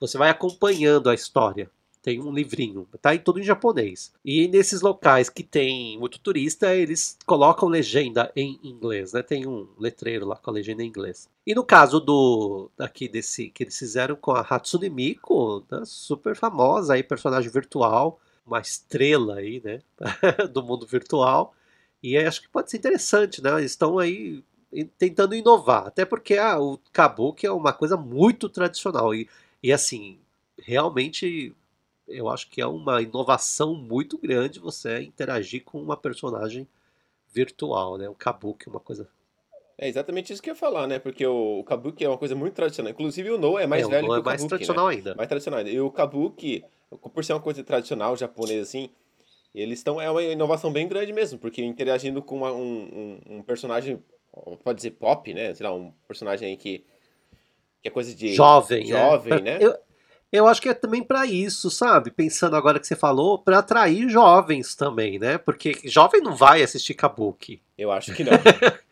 Você 0.00 0.18
vai 0.18 0.28
acompanhando 0.28 1.08
a 1.08 1.14
história. 1.14 1.70
Tem 2.08 2.22
um 2.22 2.32
livrinho, 2.32 2.88
tá 3.02 3.14
em 3.14 3.18
tudo 3.18 3.38
em 3.38 3.42
japonês. 3.42 4.14
E 4.24 4.48
nesses 4.48 4.80
locais 4.80 5.28
que 5.28 5.42
tem 5.42 5.98
muito 5.98 6.18
turista, 6.18 6.74
eles 6.74 7.18
colocam 7.26 7.68
legenda 7.68 8.32
em 8.34 8.58
inglês, 8.64 9.12
né? 9.12 9.22
Tem 9.22 9.46
um 9.46 9.68
letreiro 9.78 10.26
lá 10.26 10.34
com 10.34 10.48
a 10.48 10.54
legenda 10.54 10.82
em 10.82 10.86
inglês. 10.86 11.28
E 11.46 11.54
no 11.54 11.62
caso 11.62 12.00
do 12.00 12.70
aqui 12.78 13.10
desse 13.10 13.50
que 13.50 13.62
eles 13.62 13.78
fizeram 13.78 14.16
com 14.16 14.30
a 14.30 14.40
Hatsune 14.40 14.88
Miku, 14.88 15.62
né? 15.70 15.82
super 15.84 16.34
famosa 16.34 16.94
aí, 16.94 17.02
personagem 17.02 17.50
virtual, 17.50 18.18
uma 18.46 18.60
estrela 18.60 19.34
aí, 19.34 19.60
né, 19.62 19.82
do 20.50 20.62
mundo 20.62 20.86
virtual. 20.86 21.52
E 22.02 22.16
acho 22.16 22.40
que 22.40 22.48
pode 22.48 22.70
ser 22.70 22.78
interessante, 22.78 23.42
né? 23.42 23.50
Eles 23.58 23.72
estão 23.72 23.98
aí 23.98 24.42
tentando 24.96 25.34
inovar. 25.34 25.86
Até 25.86 26.06
porque 26.06 26.38
ah, 26.38 26.58
o 26.58 26.78
kabuki 26.90 27.46
é 27.46 27.52
uma 27.52 27.74
coisa 27.74 27.98
muito 27.98 28.48
tradicional. 28.48 29.14
E, 29.14 29.28
e 29.62 29.70
assim, 29.70 30.18
realmente 30.58 31.54
eu 32.08 32.28
acho 32.28 32.48
que 32.48 32.60
é 32.60 32.66
uma 32.66 33.02
inovação 33.02 33.74
muito 33.74 34.18
grande 34.18 34.58
você 34.58 35.00
interagir 35.00 35.64
com 35.64 35.80
uma 35.80 35.96
personagem 35.96 36.66
virtual, 37.32 37.98
né? 37.98 38.08
O 38.08 38.14
kabuki 38.14 38.68
é 38.68 38.70
uma 38.70 38.80
coisa 38.80 39.08
é 39.80 39.86
exatamente 39.86 40.32
isso 40.32 40.42
que 40.42 40.50
eu 40.50 40.54
ia 40.54 40.58
falar, 40.58 40.88
né? 40.88 40.98
Porque 40.98 41.24
o, 41.24 41.62
Kabuki 41.62 42.04
é 42.04 42.08
uma 42.08 42.18
coisa 42.18 42.34
muito 42.34 42.54
tradicional. 42.54 42.90
Inclusive 42.90 43.30
o 43.30 43.38
No 43.38 43.56
é 43.56 43.66
mais 43.66 43.86
é, 43.86 43.88
velho 43.88 44.08
o 44.08 44.10
que 44.10 44.16
o 44.16 44.20
é 44.20 44.22
mais 44.24 44.44
tradicional 44.44 44.88
né? 44.88 44.96
ainda. 44.96 45.14
Mais 45.14 45.28
tradicional 45.28 45.58
ainda. 45.60 45.70
E 45.70 45.80
o 45.80 45.88
Kabuki, 45.88 46.64
por 47.14 47.24
ser 47.24 47.34
uma 47.34 47.40
coisa 47.40 47.62
tradicional 47.62 48.16
japonesa 48.16 48.62
assim, 48.62 48.90
eles 49.54 49.78
estão 49.78 50.00
é 50.00 50.10
uma 50.10 50.20
inovação 50.20 50.72
bem 50.72 50.88
grande 50.88 51.12
mesmo, 51.12 51.38
porque 51.38 51.64
interagindo 51.64 52.20
com 52.20 52.38
uma, 52.38 52.50
um, 52.50 53.20
um, 53.28 53.36
um, 53.36 53.42
personagem 53.42 54.02
pode 54.64 54.78
dizer 54.78 54.90
pop, 54.92 55.32
né? 55.32 55.54
Sei 55.54 55.64
lá, 55.64 55.72
um 55.72 55.92
personagem 56.08 56.48
aí 56.48 56.56
que, 56.56 56.84
que 57.80 57.86
é 57.88 57.90
coisa 57.90 58.12
de... 58.12 58.34
Jovem, 58.34 58.84
Jovem, 58.84 59.34
é. 59.34 59.40
né? 59.40 59.58
Eu, 59.60 59.78
eu 60.30 60.46
acho 60.46 60.60
que 60.60 60.68
é 60.68 60.74
também 60.74 61.02
para 61.02 61.26
isso, 61.26 61.70
sabe? 61.70 62.10
Pensando 62.10 62.56
agora 62.56 62.78
que 62.78 62.86
você 62.86 62.96
falou, 62.96 63.38
para 63.38 63.58
atrair 63.58 64.08
jovens 64.08 64.74
também, 64.74 65.18
né? 65.18 65.38
Porque 65.38 65.78
jovem 65.84 66.20
não 66.20 66.34
vai 66.34 66.62
assistir 66.62 66.94
Kabuki. 66.94 67.62
Eu 67.76 67.90
acho 67.90 68.14
que 68.14 68.24
não. 68.24 68.32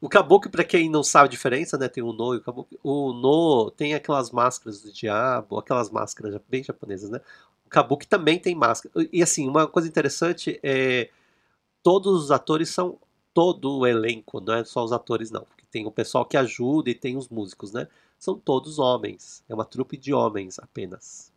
O 0.00 0.08
Kabuki, 0.08 0.48
pra 0.48 0.64
quem 0.64 0.90
não 0.90 1.02
sabe 1.02 1.26
a 1.26 1.30
diferença, 1.30 1.78
né? 1.78 1.88
Tem 1.88 2.02
o 2.02 2.12
No 2.12 2.34
e 2.34 2.38
o 2.38 2.40
Kabuki. 2.42 2.78
O 2.82 3.12
No 3.12 3.70
tem 3.70 3.94
aquelas 3.94 4.30
máscaras 4.30 4.82
do 4.82 4.92
diabo, 4.92 5.58
aquelas 5.58 5.88
máscaras 5.90 6.38
bem 6.48 6.62
japonesas, 6.62 7.10
né? 7.10 7.20
O 7.64 7.70
Kabuki 7.70 8.06
também 8.06 8.38
tem 8.38 8.54
máscara. 8.54 9.08
E 9.12 9.22
assim, 9.22 9.48
uma 9.48 9.66
coisa 9.66 9.88
interessante 9.88 10.58
é. 10.62 11.08
Todos 11.82 12.24
os 12.24 12.30
atores 12.30 12.70
são. 12.70 12.98
Todo 13.34 13.78
o 13.78 13.86
elenco, 13.86 14.40
não 14.40 14.54
é 14.54 14.64
só 14.64 14.84
os 14.84 14.92
atores, 14.92 15.30
não. 15.30 15.42
Porque 15.42 15.64
tem 15.70 15.86
o 15.86 15.90
pessoal 15.90 16.24
que 16.26 16.36
ajuda 16.36 16.90
e 16.90 16.94
tem 16.94 17.16
os 17.16 17.28
músicos, 17.28 17.72
né? 17.72 17.88
São 18.22 18.38
todos 18.38 18.78
homens. 18.78 19.42
É 19.48 19.54
uma 19.54 19.64
trupe 19.64 19.96
de 19.96 20.14
homens 20.14 20.56
apenas. 20.60 21.32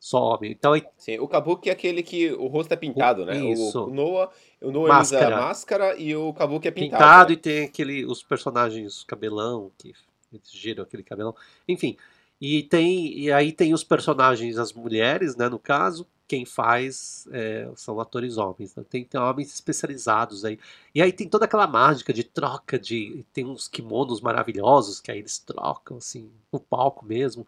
Só 0.00 0.34
homem. 0.34 0.50
Então 0.50 0.74
é 0.74 0.84
Sim, 0.98 1.20
o 1.20 1.28
Kabuki 1.28 1.70
é 1.70 1.72
aquele 1.72 2.02
que 2.02 2.32
o 2.32 2.48
rosto 2.48 2.72
é 2.72 2.76
pintado, 2.76 3.24
né? 3.24 3.40
O- 3.40 3.52
Isso. 3.52 3.84
O, 3.84 3.94
Noah, 3.94 4.30
o 4.60 4.72
Noah 4.72 4.88
ele 4.96 5.00
usa 5.02 5.14
Máscara. 5.16 5.36
máscara 5.36 5.96
e 5.96 6.16
o 6.16 6.32
Kabuki 6.34 6.66
é 6.66 6.72
pintado. 6.72 6.90
pintado 7.04 7.28
né? 7.28 7.34
e 7.34 7.36
tem 7.36 7.64
aquele 7.66 8.04
os 8.04 8.20
personagens 8.24 9.04
cabelão 9.04 9.70
que 9.78 9.94
eles 10.32 10.50
giram 10.50 10.82
aquele 10.82 11.04
cabelão 11.04 11.36
enfim 11.68 11.96
e 12.40 12.64
tem 12.64 13.16
e 13.16 13.30
aí 13.30 13.52
tem 13.52 13.72
os 13.72 13.84
personagens 13.84 14.58
as 14.58 14.72
mulheres 14.72 15.36
né 15.36 15.48
no 15.48 15.60
caso 15.60 16.04
quem 16.26 16.46
faz 16.46 17.28
é, 17.30 17.70
são 17.76 18.00
atores 18.00 18.36
homens 18.38 18.74
né? 18.74 18.84
tem, 18.88 19.04
tem 19.04 19.20
homens 19.20 19.52
especializados 19.52 20.44
aí. 20.44 20.58
E 20.94 21.02
aí 21.02 21.12
tem 21.12 21.28
toda 21.28 21.44
aquela 21.44 21.66
mágica 21.66 22.12
de 22.12 22.24
troca 22.24 22.78
de 22.78 23.24
tem 23.32 23.44
uns 23.44 23.68
kimonos 23.68 24.20
maravilhosos 24.20 25.00
que 25.00 25.10
aí 25.10 25.18
eles 25.18 25.38
trocam 25.38 25.98
assim 25.98 26.30
no 26.52 26.60
palco 26.60 27.04
mesmo. 27.04 27.46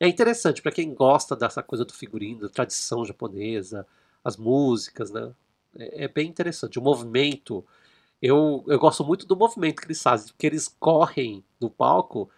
É 0.00 0.08
interessante 0.08 0.62
para 0.62 0.72
quem 0.72 0.94
gosta 0.94 1.36
dessa 1.36 1.62
coisa 1.62 1.84
do 1.84 1.92
figurino 1.92 2.40
da 2.40 2.48
tradição 2.48 3.04
japonesa 3.04 3.86
as 4.24 4.36
músicas 4.36 5.10
né? 5.10 5.32
É, 5.76 6.04
é 6.04 6.08
bem 6.08 6.28
interessante. 6.28 6.78
O 6.78 6.82
movimento 6.82 7.64
eu, 8.22 8.64
eu 8.68 8.78
gosto 8.78 9.04
muito 9.04 9.26
do 9.26 9.36
movimento 9.36 9.82
que 9.82 9.86
eles 9.86 10.02
fazem, 10.02 10.28
porque 10.28 10.46
eles 10.46 10.66
correm 10.80 11.44
no 11.60 11.68
palco 11.68 12.30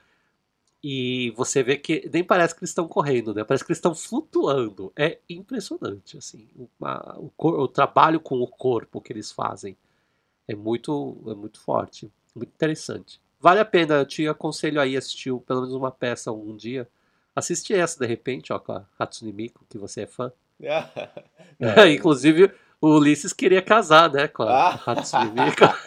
e 0.89 1.31
você 1.37 1.63
vê 1.65 1.77
que 1.77 2.09
nem 2.13 2.23
parece 2.23 2.55
que 2.55 2.61
eles 2.61 2.71
estão 2.71 2.87
correndo, 2.87 3.35
né? 3.35 3.43
Parece 3.43 3.65
que 3.65 3.71
eles 3.73 3.79
estão 3.79 3.95
flutuando. 3.95 4.93
É 4.97 5.19
impressionante, 5.29 6.17
assim. 6.17 6.47
Uma- 6.79 7.17
o, 7.19 7.29
cor- 7.37 7.59
o 7.59 7.67
trabalho 7.67 8.21
com 8.21 8.39
o 8.41 8.47
corpo 8.47 9.01
que 9.01 9.13
eles 9.13 9.33
fazem 9.33 9.77
é 10.47 10.55
muito, 10.55 11.17
é 11.27 11.35
muito 11.35 11.59
forte, 11.61 12.09
muito 12.35 12.51
interessante. 12.55 13.21
Vale 13.41 13.59
a 13.61 13.65
pena, 13.65 13.95
eu 13.97 14.07
te 14.07 14.29
aconselho 14.29 14.81
aí 14.81 14.97
assistir 14.97 15.35
pelo 15.41 15.63
menos 15.63 15.75
uma 15.75 15.91
peça 15.91 16.31
um 16.31 16.57
dia. 16.57 16.89
Assiste 17.35 17.75
essa 17.75 17.99
de 17.99 18.07
repente, 18.07 18.53
ó, 18.53 18.59
com 18.59 18.73
a 18.73 18.85
Hatsune 18.99 19.33
Miku, 19.33 19.65
que 19.69 19.79
você 19.79 20.03
é 20.03 20.07
fã. 20.07 20.31
Inclusive, 21.95 22.51
o 22.81 22.89
Ulisses 22.97 23.33
queria 23.33 23.61
casar, 23.63 24.11
né, 24.13 24.29
com 24.29 24.43
a 24.45 24.69
Ah. 24.69 24.81
Hatsune 24.87 25.31
Miku. 25.33 25.65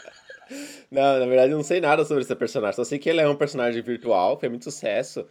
não, 0.91 1.19
na 1.19 1.25
verdade 1.25 1.51
eu 1.51 1.57
não 1.57 1.63
sei 1.63 1.79
nada 1.79 2.03
sobre 2.05 2.23
esse 2.23 2.35
personagem. 2.35 2.75
Só 2.75 2.83
sei 2.83 2.99
que 2.99 3.09
ele 3.09 3.21
é 3.21 3.27
um 3.27 3.35
personagem 3.35 3.81
virtual, 3.81 4.39
fez 4.39 4.49
muito 4.49 4.63
sucesso. 4.63 5.25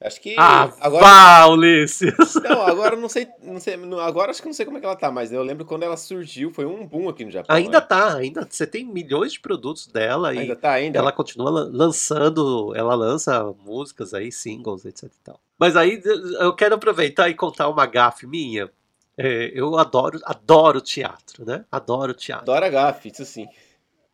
Acho 0.00 0.20
que 0.20 0.34
Ah, 0.36 0.72
agora 0.80 1.48
Ulisses! 1.48 2.34
Não, 2.42 2.62
agora 2.62 2.94
eu 2.94 3.00
não 3.00 3.08
sei, 3.08 3.28
não 3.42 3.60
sei, 3.60 3.74
agora 4.02 4.30
acho 4.30 4.42
que 4.42 4.48
não 4.48 4.52
sei 4.52 4.66
como 4.66 4.76
é 4.76 4.80
que 4.80 4.86
ela 4.86 4.96
tá, 4.96 5.10
mas 5.10 5.32
eu 5.32 5.42
lembro 5.42 5.64
quando 5.64 5.84
ela 5.84 5.96
surgiu, 5.96 6.50
foi 6.50 6.66
um 6.66 6.86
boom 6.86 7.08
aqui 7.08 7.24
no 7.24 7.30
Japão. 7.30 7.54
Ainda 7.56 7.80
né? 7.80 7.86
tá, 7.86 8.16
ainda 8.16 8.46
você 8.48 8.66
tem 8.66 8.84
milhões 8.84 9.32
de 9.32 9.40
produtos 9.40 9.86
dela 9.86 10.34
e 10.34 10.40
Ainda 10.40 10.56
tá 10.56 10.72
ainda. 10.72 10.98
ela 10.98 11.12
continua 11.12 11.48
lan- 11.48 11.70
lançando, 11.72 12.74
ela 12.74 12.94
lança 12.94 13.54
músicas 13.64 14.12
aí, 14.12 14.30
singles, 14.32 14.84
etc 14.84 15.04
e 15.04 15.22
tal. 15.22 15.40
Mas 15.58 15.76
aí 15.76 16.02
eu 16.40 16.52
quero 16.54 16.74
aproveitar 16.74 17.28
e 17.30 17.34
contar 17.34 17.68
uma 17.68 17.86
gafe 17.86 18.26
minha. 18.26 18.68
É, 19.16 19.52
eu 19.54 19.78
adoro, 19.78 20.20
adoro 20.24 20.80
teatro, 20.80 21.44
né? 21.46 21.64
Adoro 21.70 22.12
teatro. 22.12 22.46
Dora 22.46 22.68
Gaff, 22.68 23.08
isso 23.08 23.24
sim. 23.24 23.46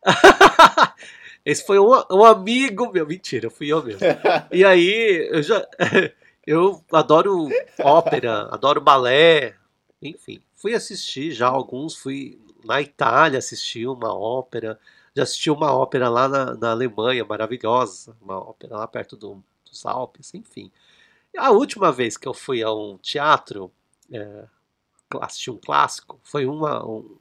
Esse 1.45 1.65
foi 1.65 1.79
um, 1.79 1.89
um 2.11 2.23
amigo 2.23 2.91
meu, 2.91 3.05
mentira, 3.07 3.49
fui 3.49 3.67
eu 3.67 3.83
mesmo. 3.83 3.99
E 4.51 4.63
aí, 4.63 5.29
eu 5.31 5.41
já. 5.43 5.65
Eu 6.45 6.83
adoro 6.91 7.49
ópera, 7.83 8.49
adoro 8.51 8.81
balé, 8.81 9.55
enfim. 10.01 10.41
Fui 10.55 10.73
assistir 10.73 11.31
já 11.33 11.47
alguns, 11.47 11.95
fui 11.95 12.41
na 12.65 12.81
Itália 12.81 13.37
assistir 13.37 13.85
uma 13.87 14.11
ópera, 14.17 14.79
já 15.15 15.21
assisti 15.21 15.51
uma 15.51 15.71
ópera 15.71 16.09
lá 16.09 16.27
na, 16.27 16.55
na 16.55 16.71
Alemanha, 16.71 17.23
maravilhosa, 17.23 18.17
uma 18.19 18.39
ópera 18.39 18.75
lá 18.77 18.87
perto 18.87 19.15
do- 19.15 19.43
dos 19.69 19.85
Alpes, 19.85 20.33
enfim. 20.33 20.71
A 21.37 21.51
última 21.51 21.91
vez 21.91 22.17
que 22.17 22.27
eu 22.27 22.33
fui 22.33 22.63
a 22.63 22.73
um 22.73 22.97
teatro, 22.97 23.71
é, 24.11 24.45
assistir 25.21 25.51
um 25.51 25.57
clássico, 25.57 26.19
foi 26.23 26.47
uma, 26.47 26.83
um- 26.83 27.17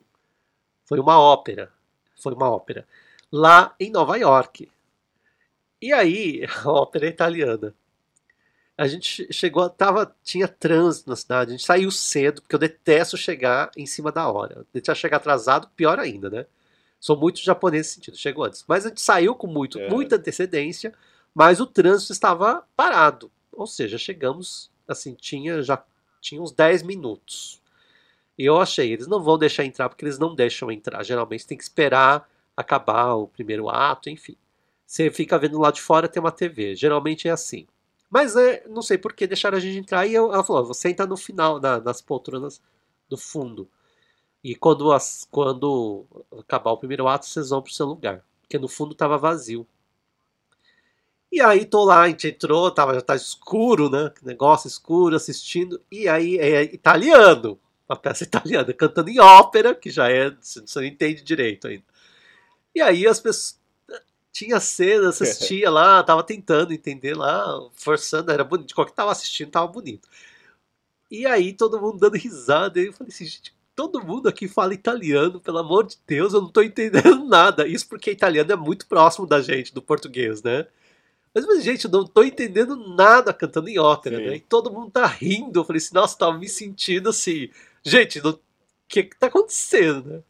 foi 0.86 0.98
uma 0.98 1.20
ópera, 1.20 1.70
foi 2.22 2.34
uma 2.34 2.50
ópera, 2.50 2.86
lá 3.32 3.74
em 3.78 3.90
Nova 3.90 4.16
York. 4.16 4.70
E 5.80 5.92
aí, 5.92 6.44
a 6.64 6.70
ópera 6.70 7.06
é 7.06 7.10
italiana. 7.10 7.74
A 8.76 8.86
gente 8.88 9.30
chegou, 9.30 9.68
tava, 9.68 10.14
tinha 10.24 10.48
trânsito 10.48 11.10
na 11.10 11.16
cidade, 11.16 11.50
a 11.50 11.52
gente 11.56 11.66
saiu 11.66 11.90
cedo, 11.90 12.40
porque 12.40 12.54
eu 12.54 12.58
detesto 12.58 13.16
chegar 13.16 13.70
em 13.76 13.84
cima 13.84 14.10
da 14.10 14.30
hora. 14.30 14.64
Detesto 14.72 15.00
chegar 15.00 15.18
atrasado, 15.18 15.68
pior 15.76 15.98
ainda, 15.98 16.30
né? 16.30 16.46
Sou 16.98 17.16
muito 17.16 17.40
japonês 17.40 17.80
nesse 17.86 17.94
sentido, 17.96 18.16
chegou 18.16 18.44
antes. 18.44 18.64
Mas 18.66 18.86
a 18.86 18.88
gente 18.88 19.02
saiu 19.02 19.34
com 19.34 19.46
muito, 19.46 19.78
É. 19.78 19.88
muita 19.90 20.16
antecedência, 20.16 20.94
mas 21.34 21.60
o 21.60 21.66
trânsito 21.66 22.12
estava 22.12 22.64
parado. 22.74 23.30
Ou 23.52 23.66
seja, 23.66 23.98
chegamos, 23.98 24.70
assim, 24.88 25.14
tinha 25.14 25.62
já 25.62 25.82
tinha 26.20 26.40
uns 26.40 26.52
10 26.52 26.82
minutos. 26.82 27.59
E 28.40 28.46
eu 28.46 28.58
achei, 28.58 28.90
eles 28.92 29.06
não 29.06 29.22
vão 29.22 29.36
deixar 29.36 29.66
entrar, 29.66 29.88
porque 29.90 30.02
eles 30.04 30.18
não 30.18 30.34
deixam 30.34 30.70
entrar. 30.72 31.02
Geralmente 31.04 31.46
tem 31.46 31.58
que 31.58 31.62
esperar 31.64 32.26
acabar 32.56 33.14
o 33.14 33.28
primeiro 33.28 33.68
ato, 33.68 34.08
enfim. 34.08 34.34
Você 34.86 35.10
fica 35.10 35.38
vendo 35.38 35.58
lá 35.58 35.70
de 35.70 35.82
fora, 35.82 36.08
tem 36.08 36.20
uma 36.22 36.32
TV. 36.32 36.74
Geralmente 36.74 37.28
é 37.28 37.32
assim. 37.32 37.66
Mas 38.10 38.36
é, 38.36 38.64
não 38.66 38.80
sei 38.82 38.96
por 38.98 39.12
que 39.12 39.26
deixaram 39.26 39.58
a 39.58 39.60
gente 39.60 39.78
entrar 39.78 40.06
e 40.06 40.14
eu- 40.14 40.32
ela 40.32 40.42
falou: 40.42 40.64
você 40.66 40.88
entra 40.88 41.06
no 41.06 41.16
final, 41.18 41.60
na- 41.60 41.80
nas 41.80 42.00
poltronas 42.00 42.62
do 43.10 43.18
fundo. 43.18 43.68
E 44.44 44.54
quando, 44.56 44.92
as, 44.92 45.26
quando 45.30 46.06
acabar 46.40 46.72
o 46.72 46.78
primeiro 46.78 47.08
ato, 47.08 47.26
vocês 47.26 47.50
vão 47.50 47.62
pro 47.62 47.72
seu 47.72 47.86
lugar. 47.86 48.24
Porque 48.42 48.58
no 48.58 48.68
fundo 48.68 48.94
tava 48.94 49.18
vazio. 49.18 49.66
E 51.32 51.40
aí 51.40 51.64
tô 51.64 51.84
lá, 51.84 52.02
a 52.02 52.08
gente 52.08 52.28
entrou, 52.28 52.70
tava, 52.70 52.94
já 52.94 53.00
tá 53.00 53.14
escuro, 53.14 53.88
né? 53.88 54.12
Negócio 54.22 54.66
escuro, 54.68 55.14
assistindo. 55.14 55.80
E 55.90 56.08
aí 56.08 56.36
é 56.38 56.62
italiano. 56.64 57.58
Uma 57.90 57.96
peça 57.96 58.22
italiana, 58.24 58.72
cantando 58.72 59.10
em 59.10 59.18
ópera, 59.18 59.74
que 59.74 59.90
já 59.90 60.08
é. 60.08 60.30
Você 60.40 60.62
não 60.76 60.84
entende 60.84 61.22
direito 61.22 61.66
ainda. 61.66 61.82
E 62.72 62.80
aí 62.80 63.06
as 63.06 63.18
pessoas. 63.18 63.58
Tinha 64.32 64.60
cena, 64.60 65.08
assistia 65.08 65.68
lá, 65.68 66.04
tava 66.04 66.22
tentando 66.22 66.72
entender 66.72 67.16
lá, 67.16 67.68
forçando, 67.74 68.30
era 68.30 68.44
bonito. 68.44 68.68
De 68.68 68.74
qualquer 68.76 68.92
que 68.92 68.96
tava 68.96 69.10
assistindo, 69.10 69.50
tava 69.50 69.66
bonito. 69.66 70.08
E 71.10 71.26
aí 71.26 71.52
todo 71.52 71.80
mundo 71.80 71.98
dando 71.98 72.16
risada. 72.16 72.80
E 72.80 72.86
eu 72.86 72.92
falei 72.92 73.12
assim, 73.12 73.24
gente, 73.26 73.52
todo 73.74 74.00
mundo 74.00 74.28
aqui 74.28 74.46
fala 74.46 74.72
italiano, 74.72 75.40
pelo 75.40 75.58
amor 75.58 75.84
de 75.84 75.98
Deus, 76.06 76.32
eu 76.32 76.42
não 76.42 76.48
tô 76.48 76.62
entendendo 76.62 77.24
nada. 77.26 77.66
Isso 77.66 77.88
porque 77.88 78.12
italiano 78.12 78.52
é 78.52 78.56
muito 78.56 78.86
próximo 78.86 79.26
da 79.26 79.42
gente, 79.42 79.74
do 79.74 79.82
português, 79.82 80.44
né? 80.44 80.68
Mas, 81.34 81.46
mas, 81.46 81.64
gente, 81.64 81.86
eu 81.86 81.90
não 81.90 82.06
tô 82.06 82.22
entendendo 82.22 82.76
nada 82.76 83.32
cantando 83.32 83.68
em 83.68 83.78
ópera, 83.78 84.18
Sim. 84.18 84.26
né? 84.26 84.36
E 84.36 84.40
todo 84.40 84.70
mundo 84.70 84.92
tá 84.92 85.06
rindo. 85.06 85.58
Eu 85.58 85.64
falei 85.64 85.78
assim, 85.78 85.94
nossa, 85.94 86.16
tava 86.16 86.38
me 86.38 86.48
sentindo 86.48 87.08
assim. 87.08 87.50
Gente, 87.84 88.20
o 88.20 88.38
que 88.88 89.04
que 89.04 89.18
tá 89.18 89.26
acontecendo, 89.28 90.08
né? 90.08 90.22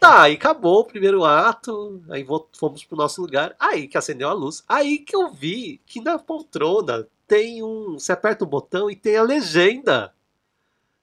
Tá, 0.00 0.22
aí 0.24 0.34
acabou 0.34 0.80
o 0.80 0.84
primeiro 0.86 1.24
ato, 1.24 2.02
aí 2.10 2.26
fomos 2.58 2.84
pro 2.84 2.96
nosso 2.98 3.22
lugar, 3.22 3.56
aí 3.58 3.88
que 3.88 3.98
acendeu 3.98 4.28
a 4.28 4.32
luz, 4.34 4.64
aí 4.68 4.98
que 4.98 5.16
eu 5.16 5.32
vi 5.32 5.80
que 5.86 6.00
na 6.02 6.18
poltrona 6.18 7.06
tem 7.28 7.62
um. 7.62 7.94
Você 7.98 8.12
aperta 8.12 8.44
o 8.44 8.48
botão 8.48 8.90
e 8.90 8.96
tem 8.96 9.16
a 9.16 9.22
legenda. 9.22 10.14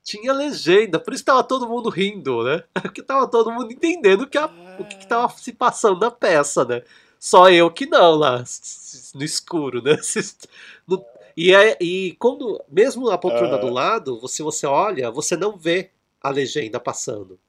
Tinha 0.03 0.33
legenda, 0.33 0.99
por 0.99 1.13
isso 1.13 1.25
tava 1.25 1.43
todo 1.43 1.67
mundo 1.69 1.89
rindo, 1.89 2.43
né? 2.43 2.63
Porque 2.81 3.03
tava 3.03 3.27
todo 3.27 3.51
mundo 3.51 3.71
entendendo 3.71 4.27
que, 4.27 4.37
a- 4.37 4.51
o 4.77 4.85
que, 4.85 4.97
que 4.97 5.07
tava 5.07 5.29
se 5.37 5.53
passando 5.53 5.99
na 5.99 6.11
peça, 6.11 6.65
né? 6.65 6.83
Só 7.19 7.49
eu 7.49 7.71
que 7.71 7.85
não 7.87 8.15
lá, 8.15 8.43
no 9.15 9.23
escuro, 9.23 9.81
né? 9.81 9.97
E, 11.35 11.53
é, 11.53 11.77
e 11.81 12.15
quando, 12.19 12.63
mesmo 12.69 13.09
a 13.09 13.17
poltrona 13.17 13.55
Ah. 13.55 13.59
do 13.59 13.69
lado, 13.69 14.19
você, 14.19 14.43
você 14.43 14.65
olha, 14.67 15.09
você 15.11 15.35
não 15.35 15.57
vê 15.57 15.91
a 16.21 16.29
legenda 16.29 16.79
passando. 16.79 17.39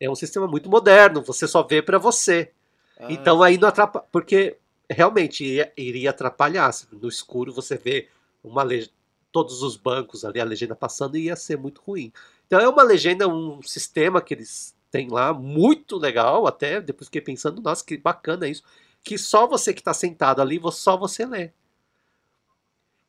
É 0.00 0.10
um 0.10 0.14
sistema 0.14 0.46
muito 0.46 0.68
moderno, 0.68 1.22
você 1.22 1.46
só 1.46 1.62
vê 1.62 1.80
pra 1.82 1.98
você. 1.98 2.50
Ah, 2.98 3.12
Então 3.12 3.42
aí 3.42 3.58
não 3.58 3.68
atrapalha. 3.68 4.04
Porque 4.12 4.56
realmente 4.90 5.44
iria, 5.44 5.72
iria 5.76 6.10
atrapalhar. 6.10 6.70
Se 6.72 6.86
No 6.92 7.08
escuro 7.08 7.52
você 7.52 7.76
vê 7.76 8.08
uma 8.42 8.62
le- 8.62 8.90
todos 9.32 9.62
os 9.62 9.76
bancos 9.76 10.24
ali, 10.24 10.40
a 10.40 10.44
legenda 10.44 10.76
passando, 10.76 11.16
ia 11.16 11.36
ser 11.36 11.56
muito 11.58 11.80
ruim. 11.82 12.12
Então 12.46 12.60
é 12.60 12.68
uma 12.68 12.82
legenda, 12.82 13.26
um 13.28 13.62
sistema 13.62 14.20
que 14.20 14.34
eles 14.34 14.74
têm 14.90 15.08
lá, 15.08 15.32
muito 15.34 15.96
legal, 15.98 16.46
até 16.46 16.80
depois 16.80 17.08
fiquei 17.08 17.20
pensando, 17.20 17.60
nossa, 17.62 17.84
que 17.84 17.96
bacana 17.96 18.46
isso. 18.48 18.62
que 19.02 19.18
só 19.18 19.46
você 19.46 19.74
que 19.74 19.80
está 19.80 19.92
sentado 19.92 20.40
ali, 20.40 20.60
só 20.72 20.96
você 20.96 21.26
lê. 21.26 21.50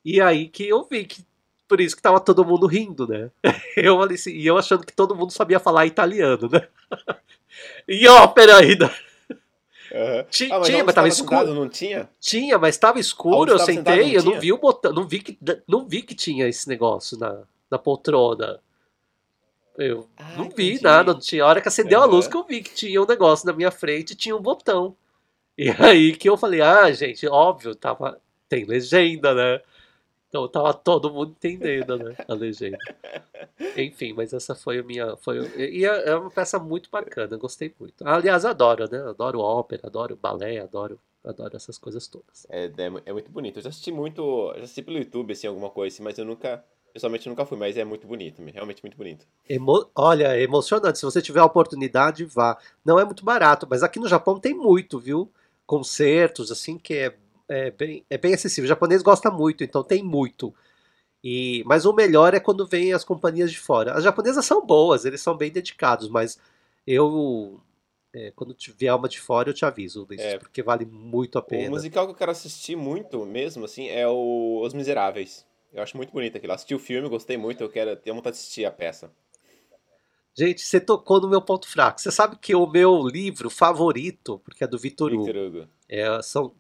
E 0.06 0.22
aí 0.22 0.48
que 0.48 0.68
eu 0.70 0.88
vi 0.90 1.04
que 1.04 1.26
por 1.68 1.82
isso 1.82 1.96
que 1.96 2.02
tava 2.02 2.20
todo 2.20 2.46
mundo 2.46 2.68
rindo, 2.68 3.08
né? 3.08 3.32
Eu 3.76 4.00
assim, 4.04 4.32
e 4.32 4.46
eu 4.46 4.58
achando 4.58 4.86
que 4.86 4.94
todo 4.94 5.16
mundo 5.16 5.32
sabia 5.32 5.60
falar 5.60 5.88
italiano, 5.88 6.48
né? 6.50 6.68
E 7.88 8.06
ópera 8.08 8.58
ainda. 8.58 8.94
Uhum. 9.92 10.26
Tinha, 10.30 10.56
ah, 10.56 10.60
mas, 10.60 10.68
tinha, 10.68 10.84
mas 10.84 10.96
tava 10.96 11.08
escuro. 11.08 11.30
Sentado, 11.30 11.54
não 11.54 11.70
tinha? 11.70 12.10
Tinha, 12.20 12.58
mas 12.58 12.78
tava 12.78 13.00
escuro, 13.00 13.52
eu 13.52 13.60
sentei, 13.60 13.76
sentado, 13.76 13.98
não 13.98 14.08
eu 14.08 14.24
não 14.24 14.40
vi 14.42 14.52
o 14.52 14.58
botão, 14.58 14.92
não 14.92 15.08
vi 15.08 15.20
que 15.20 15.40
não 15.66 15.88
vi 15.88 16.02
que 16.02 16.14
tinha 16.14 16.48
esse 16.48 16.68
negócio 16.68 17.18
na, 17.18 17.44
na 17.72 17.78
poltrona. 17.78 18.60
Eu 19.78 20.10
ah, 20.18 20.34
não 20.36 20.50
vi 20.50 20.72
entendi. 20.72 20.84
nada, 20.84 21.14
não 21.14 21.20
tinha. 21.20 21.44
A 21.44 21.48
hora 21.48 21.62
que 21.62 21.68
acendeu 21.68 22.00
uhum. 22.00 22.06
a 22.06 22.08
luz 22.08 22.28
que 22.28 22.36
eu 22.36 22.44
vi 22.44 22.62
que 22.62 22.74
tinha 22.74 23.02
um 23.02 23.06
negócio 23.06 23.46
na 23.46 23.54
minha 23.54 23.72
frente 23.72 24.12
e 24.12 24.16
tinha 24.16 24.36
um 24.36 24.42
botão. 24.42 24.98
E 25.58 25.70
aí 25.80 26.16
que 26.16 26.28
eu 26.28 26.36
falei, 26.36 26.62
ah, 26.62 26.92
gente, 26.92 27.26
óbvio, 27.28 27.74
tava. 27.74 28.20
Tem 28.50 28.66
legenda, 28.66 29.34
né? 29.34 29.62
Então 30.36 30.50
tava 30.50 30.74
todo 30.74 31.14
mundo 31.14 31.32
entendendo, 31.32 31.98
né? 31.98 32.14
A 32.28 32.34
legenda. 32.34 32.78
Enfim, 33.78 34.12
mas 34.12 34.34
essa 34.34 34.54
foi 34.54 34.80
a 34.80 34.84
minha. 34.84 35.16
Foi, 35.16 35.40
e 35.58 35.86
é, 35.86 36.10
é 36.10 36.16
uma 36.18 36.30
peça 36.30 36.60
muito 36.60 36.90
bacana, 36.92 37.38
gostei 37.38 37.74
muito. 37.80 38.06
Aliás, 38.06 38.44
adoro, 38.44 38.90
né? 38.92 39.00
Adoro 39.00 39.40
ópera, 39.40 39.84
adoro 39.86 40.20
balé, 40.22 40.60
adoro, 40.60 41.00
adoro 41.24 41.56
essas 41.56 41.78
coisas 41.78 42.06
todas. 42.08 42.46
É, 42.50 42.66
é, 42.66 42.92
é 43.06 43.14
muito 43.14 43.32
bonito. 43.32 43.60
Eu 43.60 43.64
já 43.64 43.70
assisti 43.70 43.94
muito. 43.94 44.54
Já 44.58 44.64
assisti 44.64 44.82
pelo 44.82 44.98
YouTube, 44.98 45.32
assim, 45.32 45.48
alguma 45.48 45.70
coisa 45.70 45.96
assim, 45.96 46.04
mas 46.04 46.18
eu 46.18 46.26
nunca. 46.26 46.62
Pessoalmente 46.92 47.30
nunca 47.30 47.46
fui, 47.46 47.58
mas 47.58 47.78
é 47.78 47.84
muito 47.84 48.08
bonito, 48.08 48.42
realmente 48.54 48.82
muito 48.82 48.98
bonito. 48.98 49.26
Emo 49.50 49.90
Olha, 49.96 50.36
é 50.36 50.42
emocionante. 50.42 50.98
Se 50.98 51.06
você 51.06 51.22
tiver 51.22 51.40
a 51.40 51.46
oportunidade, 51.46 52.26
vá. 52.26 52.58
Não 52.84 53.00
é 53.00 53.06
muito 53.06 53.24
barato, 53.24 53.66
mas 53.70 53.84
aqui 53.84 54.00
no 54.00 54.08
Japão 54.08 54.38
tem 54.38 54.54
muito, 54.54 55.00
viu? 55.00 55.32
Concertos, 55.66 56.52
assim, 56.52 56.78
que 56.78 56.94
é 56.94 57.16
é 57.50 57.72
bem, 57.72 58.06
é 58.10 58.18
bem 58.18 58.34
acessível. 58.34 58.66
O 58.66 58.68
japonês 58.68 59.02
gosta 59.02 59.30
muito, 59.32 59.64
então 59.64 59.84
tem 59.84 60.04
muito. 60.04 60.54
E, 61.24 61.64
mas 61.66 61.86
o 61.86 61.94
melhor 61.94 62.34
é 62.34 62.40
quando 62.40 62.68
vem 62.68 62.94
as 62.94 63.04
companhias 63.04 63.52
de 63.52 63.60
fora. 63.60 63.94
As 63.94 64.04
japonesas 64.04 64.46
são 64.46 64.66
boas, 64.66 65.06
eles 65.06 65.22
são 65.22 65.36
bem 65.36 65.52
dedicados, 65.52 66.08
mas 66.08 66.40
eu. 66.86 67.60
É, 68.14 68.32
quando 68.34 68.56
vier 68.78 68.96
uma 68.96 69.10
de 69.10 69.20
fora, 69.20 69.50
eu 69.50 69.54
te 69.54 69.66
aviso, 69.66 70.06
Luiz, 70.08 70.22
é, 70.22 70.38
porque 70.38 70.64
vale 70.64 70.86
muito 70.86 71.38
a 71.38 71.42
pena. 71.42 71.68
O 71.68 71.72
musical 71.72 72.06
que 72.06 72.12
eu 72.12 72.16
quero 72.16 72.32
assistir 72.32 72.78
muito 72.78 73.26
mesmo, 73.26 73.66
assim, 73.66 73.90
é 73.90 74.08
o 74.08 74.62
Os 74.64 74.74
Miseráveis. 74.74 75.46
Eu 75.74 75.84
acho 75.84 75.98
muito 75.98 76.14
bonito 76.14 76.38
aquilo. 76.38 76.54
Assisti 76.54 76.74
o 76.74 76.80
filme, 76.80 77.10
gostei 77.10 77.36
muito, 77.36 77.62
eu 77.62 77.70
quero 77.70 77.94
ter 77.98 78.14
vontade 78.14 78.38
de 78.38 78.42
assistir 78.42 78.64
a 78.64 78.72
peça. 78.72 79.12
Gente, 80.38 80.62
você 80.62 80.80
tocou 80.80 81.20
no 81.20 81.28
meu 81.28 81.42
ponto 81.42 81.68
fraco. 81.68 82.00
Você 82.00 82.12
sabe 82.12 82.38
que 82.38 82.54
o 82.54 82.68
meu 82.68 83.06
livro 83.08 83.50
favorito, 83.50 84.40
porque 84.46 84.64
é 84.64 84.68
do 84.68 84.78
Vitor 84.78 85.12
Hugo, 85.12 85.30
Hugo. 85.30 85.68
É, 85.90 86.22
são 86.22 86.54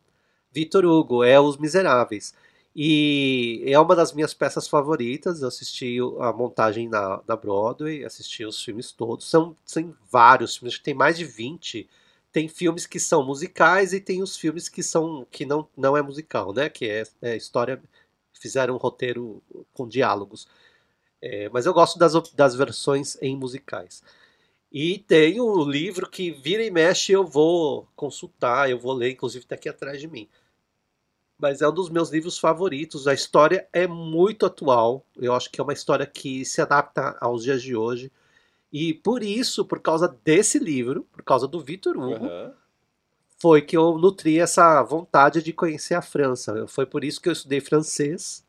Vitor 0.55 0.85
Hugo, 0.85 1.21
é 1.21 1.37
Os 1.37 1.57
Miseráveis. 1.57 2.33
E 2.73 3.61
é 3.67 3.77
uma 3.77 3.93
das 3.93 4.13
minhas 4.13 4.33
peças 4.33 4.69
favoritas. 4.69 5.41
Eu 5.41 5.49
assisti 5.49 5.97
a 6.21 6.31
montagem 6.31 6.87
na, 6.87 7.21
na 7.27 7.35
Broadway, 7.35 8.05
assisti 8.05 8.45
os 8.45 8.63
filmes 8.63 8.91
todos. 8.93 9.29
São, 9.29 9.55
são 9.65 9.93
vários 10.09 10.55
filmes, 10.55 10.73
acho 10.73 10.79
que 10.79 10.85
tem 10.85 10.93
mais 10.93 11.17
de 11.17 11.25
20. 11.25 11.89
Tem 12.31 12.47
filmes 12.47 12.87
que 12.87 13.01
são 13.01 13.25
musicais 13.25 13.91
e 13.91 13.99
tem 13.99 14.23
os 14.23 14.37
filmes 14.37 14.69
que 14.69 14.81
são 14.81 15.27
que 15.29 15.45
não, 15.45 15.67
não 15.75 15.97
é 15.97 16.01
musical, 16.01 16.53
né? 16.53 16.69
Que 16.69 16.85
é, 16.89 17.03
é 17.21 17.35
história. 17.35 17.81
Fizeram 18.33 18.75
um 18.75 18.77
roteiro 18.77 19.41
com 19.73 19.87
diálogos. 19.87 20.47
É, 21.21 21.49
mas 21.49 21.65
eu 21.65 21.73
gosto 21.73 21.99
das, 21.99 22.13
das 22.31 22.55
versões 22.55 23.17
em 23.21 23.35
musicais. 23.35 24.01
E 24.71 24.99
tem 24.99 25.39
o 25.41 25.63
livro 25.65 26.09
que 26.09 26.31
vira 26.31 26.63
e 26.63 26.71
mexe 26.71 27.11
eu 27.13 27.25
vou 27.25 27.87
consultar, 27.95 28.69
eu 28.69 28.79
vou 28.79 28.93
ler, 28.93 29.11
inclusive 29.11 29.43
está 29.45 29.55
aqui 29.55 29.69
atrás 29.69 29.99
de 29.99 30.07
mim 30.07 30.29
mas 31.45 31.61
é 31.61 31.69
um 31.69 31.71
dos 31.71 31.91
meus 31.91 32.09
livros 32.09 32.39
favoritos. 32.39 33.07
A 33.07 33.13
história 33.13 33.67
é 33.71 33.85
muito 33.85 34.47
atual. 34.47 35.05
Eu 35.15 35.31
acho 35.31 35.51
que 35.51 35.61
é 35.61 35.63
uma 35.63 35.73
história 35.73 36.03
que 36.03 36.43
se 36.43 36.59
adapta 36.59 37.15
aos 37.21 37.43
dias 37.43 37.61
de 37.61 37.75
hoje. 37.75 38.11
E 38.73 38.95
por 38.95 39.21
isso, 39.21 39.63
por 39.63 39.79
causa 39.79 40.07
desse 40.23 40.57
livro, 40.57 41.05
por 41.11 41.21
causa 41.21 41.47
do 41.47 41.61
Vitor 41.61 41.95
Hugo, 41.95 42.25
uhum. 42.25 42.51
foi 43.37 43.61
que 43.61 43.77
eu 43.77 43.95
nutri 43.99 44.39
essa 44.39 44.81
vontade 44.81 45.43
de 45.43 45.53
conhecer 45.53 45.93
a 45.93 46.01
França. 46.01 46.65
Foi 46.65 46.83
por 46.83 47.03
isso 47.03 47.21
que 47.21 47.29
eu 47.29 47.33
estudei 47.33 47.61
francês. 47.61 48.43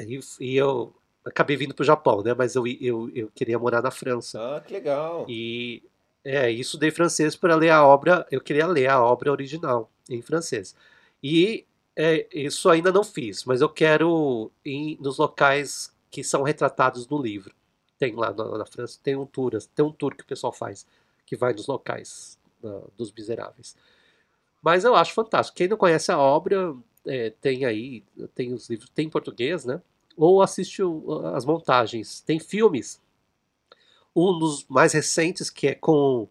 E, 0.00 0.18
e 0.40 0.56
eu 0.56 0.92
acabei 1.24 1.56
vindo 1.56 1.72
para 1.72 1.84
o 1.84 1.86
Japão, 1.86 2.20
né? 2.20 2.34
Mas 2.36 2.56
eu, 2.56 2.66
eu, 2.66 3.08
eu 3.14 3.30
queria 3.32 3.60
morar 3.60 3.80
na 3.80 3.92
França. 3.92 4.56
Ah, 4.56 4.60
que 4.60 4.74
legal. 4.74 5.24
E 5.28 5.84
é, 6.24 6.50
estudei 6.50 6.90
francês 6.90 7.36
para 7.36 7.54
ler 7.54 7.70
a 7.70 7.86
obra. 7.86 8.26
Eu 8.28 8.40
queria 8.40 8.66
ler 8.66 8.88
a 8.88 9.00
obra 9.00 9.30
original 9.30 9.88
em 10.10 10.20
francês. 10.20 10.74
E 11.22 11.64
é, 11.96 12.26
isso 12.32 12.68
ainda 12.68 12.92
não 12.92 13.04
fiz, 13.04 13.44
mas 13.44 13.60
eu 13.60 13.68
quero 13.68 14.50
ir 14.64 14.98
nos 15.00 15.18
locais 15.18 15.94
que 16.10 16.24
são 16.24 16.42
retratados 16.42 17.06
no 17.08 17.20
livro. 17.20 17.54
Tem 17.98 18.14
lá 18.14 18.32
na, 18.32 18.58
na 18.58 18.66
França, 18.66 18.98
tem 19.02 19.16
um 19.16 19.26
tour, 19.26 19.52
tem 19.74 19.84
um 19.84 19.92
tour 19.92 20.14
que 20.14 20.22
o 20.22 20.26
pessoal 20.26 20.52
faz 20.52 20.86
que 21.26 21.36
vai 21.36 21.52
nos 21.52 21.66
locais 21.66 22.38
dos 22.96 23.12
miseráveis. 23.12 23.76
Mas 24.62 24.84
eu 24.84 24.94
acho 24.94 25.12
fantástico. 25.12 25.56
Quem 25.56 25.68
não 25.68 25.76
conhece 25.76 26.10
a 26.10 26.18
obra, 26.18 26.74
é, 27.06 27.30
tem 27.40 27.64
aí, 27.64 28.02
tem 28.34 28.52
os 28.52 28.68
livros, 28.68 28.88
tem 28.90 29.06
em 29.06 29.10
português, 29.10 29.64
né? 29.64 29.80
Ou 30.16 30.40
assiste 30.42 30.82
o, 30.82 31.26
as 31.34 31.44
montagens. 31.44 32.20
Tem 32.20 32.38
filmes. 32.38 33.00
Um 34.16 34.38
dos 34.38 34.64
mais 34.68 34.92
recentes, 34.92 35.50
que 35.50 35.68
é 35.68 35.74
com 35.74 36.28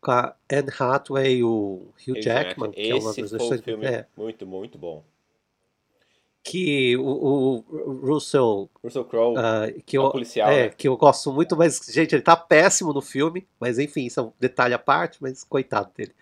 com 0.00 0.10
a 0.10 0.34
Anne 0.50 0.70
Hathaway 0.78 1.38
e 1.38 1.44
o 1.44 1.88
Hugh 2.06 2.20
Jackman, 2.20 2.70
que 2.70 2.90
é 2.90 2.94
uma 2.94 3.14
das 3.14 3.30
versões. 3.30 3.60
filme 3.60 3.86
é. 3.86 4.06
muito, 4.16 4.46
muito 4.46 4.78
bom. 4.78 5.04
Que 6.42 6.96
o, 6.96 7.64
o 7.64 8.06
Russell. 8.06 8.70
Russell 8.82 9.04
Crowe, 9.04 9.34
uh, 9.36 9.82
que 9.84 9.98
eu, 9.98 10.10
policial. 10.10 10.48
É, 10.48 10.64
né? 10.64 10.68
que 10.68 10.86
eu 10.86 10.96
gosto 10.96 11.32
muito, 11.32 11.56
mas, 11.56 11.80
gente, 11.90 12.14
ele 12.14 12.22
tá 12.22 12.36
péssimo 12.36 12.92
no 12.92 13.02
filme, 13.02 13.46
mas 13.58 13.80
enfim, 13.80 14.06
isso 14.06 14.20
é 14.20 14.22
um 14.22 14.32
detalhe 14.38 14.72
à 14.72 14.78
parte, 14.78 15.18
mas 15.20 15.42
coitado 15.42 15.90
dele. 15.96 16.14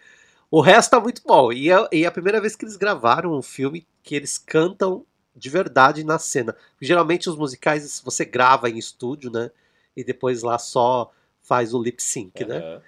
O 0.50 0.60
resto 0.60 0.92
tá 0.92 1.00
muito 1.00 1.20
bom. 1.26 1.52
E 1.52 1.70
é, 1.70 1.88
e 1.92 2.04
é 2.04 2.06
a 2.06 2.12
primeira 2.12 2.40
vez 2.40 2.56
que 2.56 2.64
eles 2.64 2.76
gravaram 2.76 3.36
um 3.36 3.42
filme 3.42 3.86
que 4.02 4.14
eles 4.14 4.38
cantam 4.38 5.04
de 5.34 5.50
verdade 5.50 6.04
na 6.04 6.18
cena. 6.18 6.56
Geralmente 6.80 7.28
os 7.28 7.36
musicais 7.36 8.00
você 8.04 8.24
grava 8.24 8.70
em 8.70 8.78
estúdio, 8.78 9.30
né? 9.30 9.50
E 9.96 10.04
depois 10.04 10.42
lá 10.42 10.58
só 10.58 11.12
faz 11.42 11.74
o 11.74 11.82
lip 11.82 12.02
sync, 12.02 12.42
uhum. 12.42 12.48
né? 12.48 12.80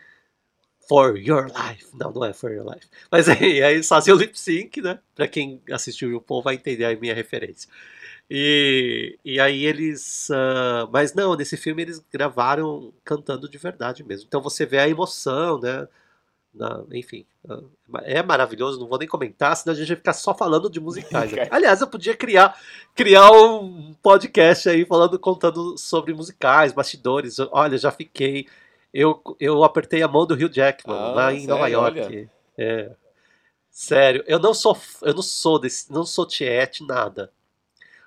For 0.88 1.16
Your 1.16 1.46
Life. 1.46 1.86
Não, 1.94 2.12
não 2.12 2.24
é 2.24 2.32
For 2.32 2.52
Your 2.52 2.64
Life. 2.64 2.86
Mas 3.10 3.28
aí, 3.28 3.62
aí 3.62 3.74
eles 3.74 3.88
fazem 3.88 4.12
o 4.12 4.16
lip 4.16 4.38
sync, 4.38 4.80
né? 4.80 4.98
Pra 5.14 5.26
quem 5.26 5.60
assistiu 5.70 6.10
o 6.10 6.12
RuPaul 6.14 6.42
vai 6.42 6.54
entender 6.54 6.84
a 6.84 6.96
minha 6.96 7.14
referência. 7.14 7.68
E, 8.30 9.18
e 9.24 9.38
aí 9.38 9.64
eles. 9.64 10.28
Uh, 10.30 10.88
mas 10.90 11.14
não, 11.14 11.36
nesse 11.36 11.56
filme 11.56 11.82
eles 11.82 12.04
gravaram 12.12 12.92
cantando 13.04 13.48
de 13.48 13.58
verdade 13.58 14.02
mesmo. 14.02 14.26
Então 14.26 14.40
você 14.40 14.66
vê 14.66 14.78
a 14.78 14.88
emoção, 14.88 15.60
né? 15.60 15.86
Na, 16.52 16.82
enfim, 16.92 17.26
uh, 17.44 17.68
é 18.02 18.22
maravilhoso, 18.22 18.80
não 18.80 18.88
vou 18.88 18.98
nem 18.98 19.06
comentar, 19.06 19.54
senão 19.54 19.74
a 19.74 19.76
gente 19.76 19.88
vai 19.88 19.96
ficar 19.96 20.14
só 20.14 20.34
falando 20.34 20.70
de 20.70 20.80
musicais. 20.80 21.30
Aliás, 21.52 21.82
eu 21.82 21.86
podia 21.86 22.16
criar, 22.16 22.58
criar 22.94 23.30
um 23.30 23.94
podcast 24.02 24.68
aí 24.68 24.84
falando, 24.86 25.18
contando 25.18 25.76
sobre 25.76 26.14
musicais, 26.14 26.72
bastidores. 26.72 27.38
Olha, 27.38 27.76
já 27.76 27.90
fiquei 27.90 28.46
eu, 28.96 29.22
eu 29.38 29.62
apertei 29.62 30.02
a 30.02 30.08
mão 30.08 30.26
do 30.26 30.32
Hugh 30.32 30.50
Jackman 30.50 30.96
ah, 30.96 31.08
lá 31.12 31.34
em 31.34 31.40
sério? 31.40 31.54
Nova 31.54 31.68
York. 31.68 32.30
É. 32.56 32.96
Sério, 33.70 34.24
eu 34.26 34.38
não 34.38 34.54
sou 34.54 34.74
eu 35.02 35.12
não 35.12 35.22
sou 35.22 35.58
desse, 35.58 35.92
não 35.92 36.06
sou 36.06 36.26
tiete 36.26 36.82
nada. 36.82 37.30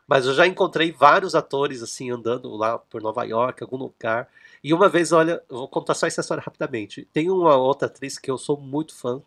Mas 0.08 0.26
eu 0.26 0.34
já 0.34 0.48
encontrei 0.48 0.92
vários 0.92 1.36
atores 1.36 1.84
assim 1.84 2.10
andando 2.10 2.56
lá 2.56 2.80
por 2.80 3.04
Nova 3.04 3.24
York, 3.24 3.62
algum 3.62 3.78
lugar. 3.78 4.28
E 4.64 4.74
uma 4.74 4.90
vez, 4.90 5.12
olha, 5.12 5.44
vou 5.48 5.68
contar 5.68 5.94
só 5.94 6.08
essa 6.08 6.22
história 6.22 6.42
rapidamente. 6.44 7.08
Tem 7.14 7.30
uma 7.30 7.56
outra 7.56 7.88
atriz 7.88 8.18
que 8.18 8.32
eu 8.32 8.38
sou 8.40 8.60
muito 8.60 8.96
fã, 8.96 9.22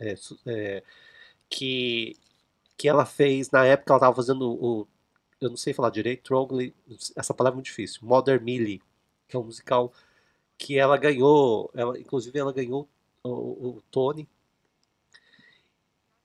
é, 0.00 0.14
é, 0.46 0.82
que 1.50 2.16
que 2.76 2.88
ela 2.88 3.04
fez 3.04 3.50
na 3.50 3.64
época 3.64 3.92
ela 3.92 3.98
estava 3.98 4.14
fazendo 4.14 4.52
o 4.52 4.86
eu 5.40 5.50
não 5.50 5.56
sei 5.56 5.72
falar 5.74 5.90
direito, 5.90 6.22
Trogly, 6.24 6.74
essa 7.16 7.34
palavra 7.34 7.54
é 7.54 7.58
muito 7.58 7.66
difícil, 7.66 8.00
Mother 8.02 8.42
Millie, 8.42 8.80
que 9.28 9.36
é 9.36 9.38
um 9.38 9.44
musical 9.44 9.92
que 10.58 10.76
ela 10.76 10.96
ganhou, 10.96 11.70
ela, 11.72 11.98
inclusive 11.98 12.36
ela 12.36 12.52
ganhou 12.52 12.88
o, 13.22 13.30
o 13.68 13.82
Tony. 13.90 14.28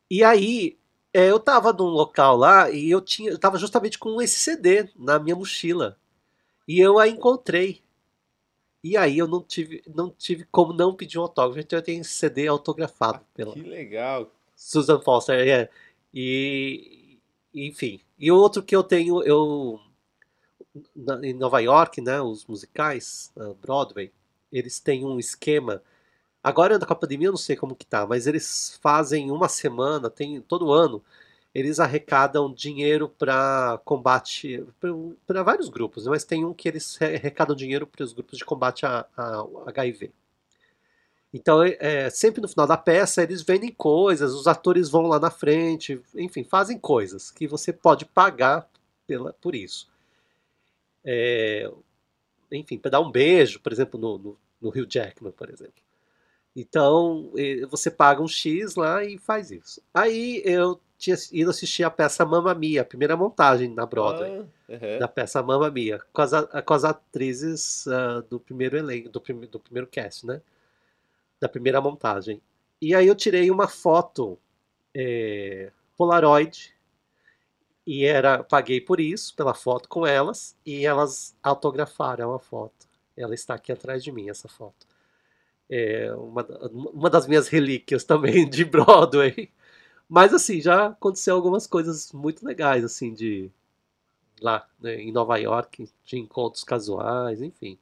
E 0.10 0.24
aí 0.24 0.78
é, 1.14 1.30
eu 1.30 1.40
tava 1.40 1.72
num 1.72 1.86
local 1.86 2.36
lá 2.36 2.72
e 2.72 2.90
eu 2.90 3.00
tinha, 3.00 3.30
eu 3.30 3.38
tava 3.38 3.58
justamente 3.58 4.00
com 4.00 4.20
esse 4.22 4.40
CD 4.40 4.90
na 4.96 5.20
minha 5.20 5.36
mochila 5.36 5.98
e 6.68 6.80
eu 6.80 6.98
a 6.98 7.08
encontrei. 7.08 7.82
E 8.84 8.98
aí 8.98 9.18
eu 9.18 9.28
não 9.28 9.42
tive, 9.42 9.82
não 9.96 10.10
tive 10.10 10.46
como 10.52 10.74
não 10.74 10.94
pedir 10.94 11.18
um 11.18 11.22
autógrafo. 11.22 11.60
Então 11.60 11.80
eu 11.80 11.84
tenho 11.84 12.02
esse 12.02 12.12
CD 12.12 12.48
autografado 12.48 13.20
ah, 13.22 13.28
pela 13.34 13.54
Que 13.54 13.62
legal. 13.62 14.30
Susan 14.56 15.00
Foster, 15.00 15.48
é. 15.48 15.70
E 16.14 17.20
enfim, 17.54 18.02
e 18.18 18.32
outro 18.32 18.64
que 18.64 18.76
eu 18.76 18.84
tenho, 18.84 19.24
eu 19.24 19.80
em 21.22 21.34
Nova 21.34 21.60
York, 21.60 22.02
né, 22.02 22.20
os 22.20 22.46
musicais, 22.48 23.32
Broadway, 23.62 24.12
eles 24.54 24.80
têm 24.80 25.06
um 25.06 25.20
esquema 25.20 25.82
Agora 26.44 26.78
da 26.78 26.86
pandemia 26.94 27.30
eu 27.30 27.32
não 27.32 27.38
sei 27.38 27.56
como 27.56 27.76
que 27.76 27.86
tá, 27.86 28.06
mas 28.06 28.28
eles 28.28 28.78
fazem 28.82 29.32
uma 29.32 29.48
semana, 29.48 30.10
tem 30.10 30.42
todo 30.42 30.74
ano, 30.74 31.02
eles 31.56 31.80
arrecadam 31.80 32.54
dinheiro 32.54 33.08
para 33.08 33.80
combate 33.86 34.66
para 35.26 35.42
vários 35.44 35.70
grupos, 35.70 36.06
né? 36.06 36.12
mas 36.12 36.26
tem 36.26 36.44
um 36.44 36.54
que 36.54 36.68
eles 36.68 37.00
arrecadam 37.02 37.56
dinheiro 37.56 37.88
para 37.88 38.04
os 38.04 38.12
grupos 38.12 38.38
de 38.38 38.44
combate 38.44 38.86
a, 38.86 39.06
a 39.16 39.46
HIV. 39.68 40.12
Então, 41.34 41.64
é, 41.64 41.78
é, 41.80 42.10
sempre 42.10 42.42
no 42.42 42.48
final 42.48 42.68
da 42.68 42.78
peça, 42.78 43.24
eles 43.24 43.42
vendem 43.42 43.72
coisas, 43.72 44.34
os 44.34 44.46
atores 44.46 44.90
vão 44.90 45.04
lá 45.08 45.20
na 45.20 45.32
frente, 45.32 46.02
enfim, 46.16 46.44
fazem 46.44 46.78
coisas 46.78 47.32
que 47.32 47.48
você 47.48 47.72
pode 47.74 48.06
pagar 48.06 48.70
pela, 49.08 49.34
por 49.34 49.56
isso. 49.56 49.90
É, 51.06 51.72
enfim, 52.52 52.78
para 52.78 52.92
dar 52.92 53.02
um 53.02 53.12
beijo, 53.12 53.60
por 53.62 53.72
exemplo, 53.72 54.00
no, 54.00 54.18
no, 54.18 54.38
no 54.64 54.70
Rio 54.70 54.88
Jackman, 54.90 55.34
por 55.34 55.50
exemplo. 55.50 55.84
Então, 56.56 57.32
você 57.70 57.92
paga 57.92 58.22
um 58.22 58.28
X 58.28 58.76
lá 58.76 59.04
e 59.04 59.18
faz 59.18 59.52
isso. 59.52 59.82
Aí 59.94 60.42
eu 60.46 60.80
tinha 60.98 61.18
ido 61.32 61.50
assistir 61.50 61.84
a 61.84 61.90
peça 61.90 62.24
Mamma 62.24 62.54
Mia, 62.54 62.82
a 62.82 62.86
primeira 62.86 63.18
montagem 63.18 63.68
na 63.74 63.86
Broadway, 63.86 64.40
ah, 64.40 64.72
uhum. 64.72 65.00
da 65.00 65.08
peça 65.08 65.42
Mamma 65.44 65.70
Mia, 65.70 66.00
com 66.14 66.22
as, 66.22 66.32
com 66.66 66.74
as 66.74 66.84
atrizes 66.86 67.86
uh, 67.88 68.22
do 68.30 68.40
primeiro 68.40 68.78
elenco, 68.78 69.10
do, 69.10 69.20
prim, 69.20 69.40
do 69.42 69.60
primeiro 69.60 69.88
cast, 69.88 70.26
né? 70.26 70.42
Da 71.42 71.50
primeira 71.50 71.82
montagem. 71.82 72.42
E 72.80 72.96
aí 72.96 73.08
eu 73.08 73.16
tirei 73.16 73.50
uma 73.50 73.68
foto 73.68 74.38
é, 74.96 75.72
Polaroid 75.98 76.74
e 77.86 78.06
era 78.06 78.44
paguei 78.44 78.80
por 78.80 79.00
isso, 79.00 79.36
pela 79.36 79.54
foto 79.54 79.90
com 79.90 80.06
elas, 80.06 80.56
e 80.66 80.86
elas 80.86 81.36
autografaram 81.42 82.34
a 82.34 82.40
foto. 82.40 82.93
Ela 83.16 83.34
está 83.34 83.54
aqui 83.56 83.72
atrás 83.72 84.04
de 84.04 84.12
mim, 84.12 84.30
essa 84.30 84.48
foto. 84.48 84.88
É 85.70 86.14
uma, 86.16 86.44
uma 86.72 87.10
das 87.10 87.28
minhas 87.28 87.48
relíquias 87.48 88.04
também 88.06 88.50
de 88.50 88.66
Broadway. 88.66 89.52
Mas 90.08 90.34
assim, 90.34 90.62
já 90.62 90.88
aconteceu 90.88 91.36
algumas 91.36 91.66
coisas 91.66 92.12
muito 92.12 92.46
legais, 92.46 92.84
assim, 92.84 93.14
de 93.14 93.52
lá 94.42 94.68
né, 94.80 94.96
em 94.96 95.12
Nova 95.12 95.38
York, 95.38 95.90
de 96.06 96.18
encontros 96.18 96.64
casuais, 96.64 97.42
enfim. 97.42 97.78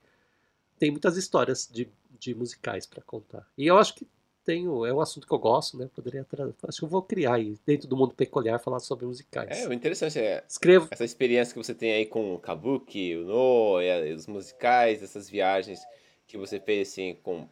Tem 0.78 0.92
muitas 0.92 1.18
histórias 1.18 1.68
de, 1.72 1.90
de 2.20 2.36
musicais 2.36 2.86
para 2.86 3.02
contar. 3.02 3.48
E 3.58 3.68
eu 3.68 3.78
acho 3.78 3.96
que 3.96 4.08
tenho, 4.44 4.86
é 4.86 4.94
um 4.94 5.00
assunto 5.00 5.28
que 5.28 5.34
eu 5.34 5.40
gosto, 5.40 5.78
né? 5.78 5.90
Poderia 5.94 6.26
acho 6.68 6.80
que 6.80 6.86
eu 6.86 6.90
vou 6.90 7.02
criar 7.02 7.36
aí, 7.36 7.58
dentro 7.66 7.88
do 7.88 7.96
mundo 7.96 8.14
peculiar, 8.16 8.60
falar 8.60 8.80
sobre 8.80 9.06
musicais. 9.06 9.62
É, 9.62 9.68
o 9.68 9.74
interessante 9.74 10.20
é 10.20 10.44
Escrevo. 10.48 10.88
essa 10.92 11.06
experiência 11.06 11.54
que 11.54 11.64
você 11.64 11.74
tem 11.74 11.94
aí 11.94 12.06
com 12.06 12.36
o 12.36 12.40
Kabuki, 12.40 13.16
o 13.18 13.26
No, 13.26 13.78
os 14.16 14.28
musicais, 14.28 15.04
essas 15.04 15.30
viagens 15.30 15.82
que 16.28 16.38
você 16.38 16.60
fez 16.60 16.90
assim 16.90 17.18
com 17.22 17.48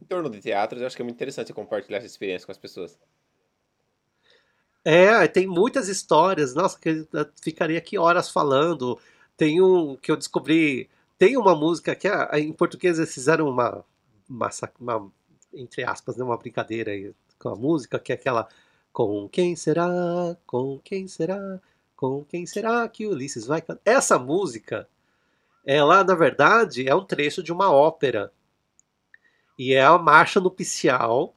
em 0.00 0.04
torno 0.06 0.30
de 0.30 0.40
teatro, 0.40 0.78
eu 0.78 0.86
acho 0.86 0.96
que 0.96 1.02
é 1.02 1.04
muito 1.04 1.16
interessante 1.16 1.52
compartilhar 1.52 1.98
essa 1.98 2.06
experiência 2.06 2.46
com 2.46 2.52
as 2.52 2.58
pessoas. 2.58 2.98
É, 4.82 5.28
tem 5.28 5.46
muitas 5.46 5.88
histórias, 5.88 6.54
nossa, 6.54 6.78
que 6.78 7.06
eu 7.12 7.28
ficaria 7.42 7.76
aqui 7.76 7.98
horas 7.98 8.30
falando. 8.30 8.98
Tem 9.36 9.60
um 9.60 9.96
que 9.96 10.10
eu 10.10 10.16
descobri, 10.16 10.88
tem 11.18 11.36
uma 11.36 11.54
música 11.54 11.94
que 11.94 12.08
em 12.38 12.52
português 12.52 12.98
eles 12.98 13.12
fizeram 13.12 13.46
uma, 13.48 13.84
uma, 14.28 14.50
uma 14.80 15.12
entre 15.52 15.84
aspas, 15.84 16.16
né, 16.16 16.24
uma 16.24 16.36
brincadeira 16.36 16.92
aí 16.92 17.14
com 17.38 17.48
a 17.48 17.56
música, 17.56 17.98
que 17.98 18.12
é 18.12 18.14
aquela 18.14 18.48
Com 18.92 19.28
quem 19.28 19.56
será? 19.56 20.36
Com 20.46 20.78
quem 20.80 21.06
será? 21.08 21.60
Com 21.96 22.24
quem 22.24 22.46
será 22.46 22.88
que 22.88 23.06
Ulisses 23.06 23.46
vai 23.46 23.60
cantar? 23.60 23.82
Essa 23.84 24.18
música, 24.18 24.88
ela 25.64 26.02
na 26.04 26.14
verdade 26.14 26.88
é 26.88 26.94
um 26.94 27.04
trecho 27.04 27.42
de 27.42 27.52
uma 27.52 27.70
ópera. 27.72 28.32
E 29.58 29.74
é 29.74 29.82
a 29.82 29.98
marcha 29.98 30.40
nupcial 30.40 31.36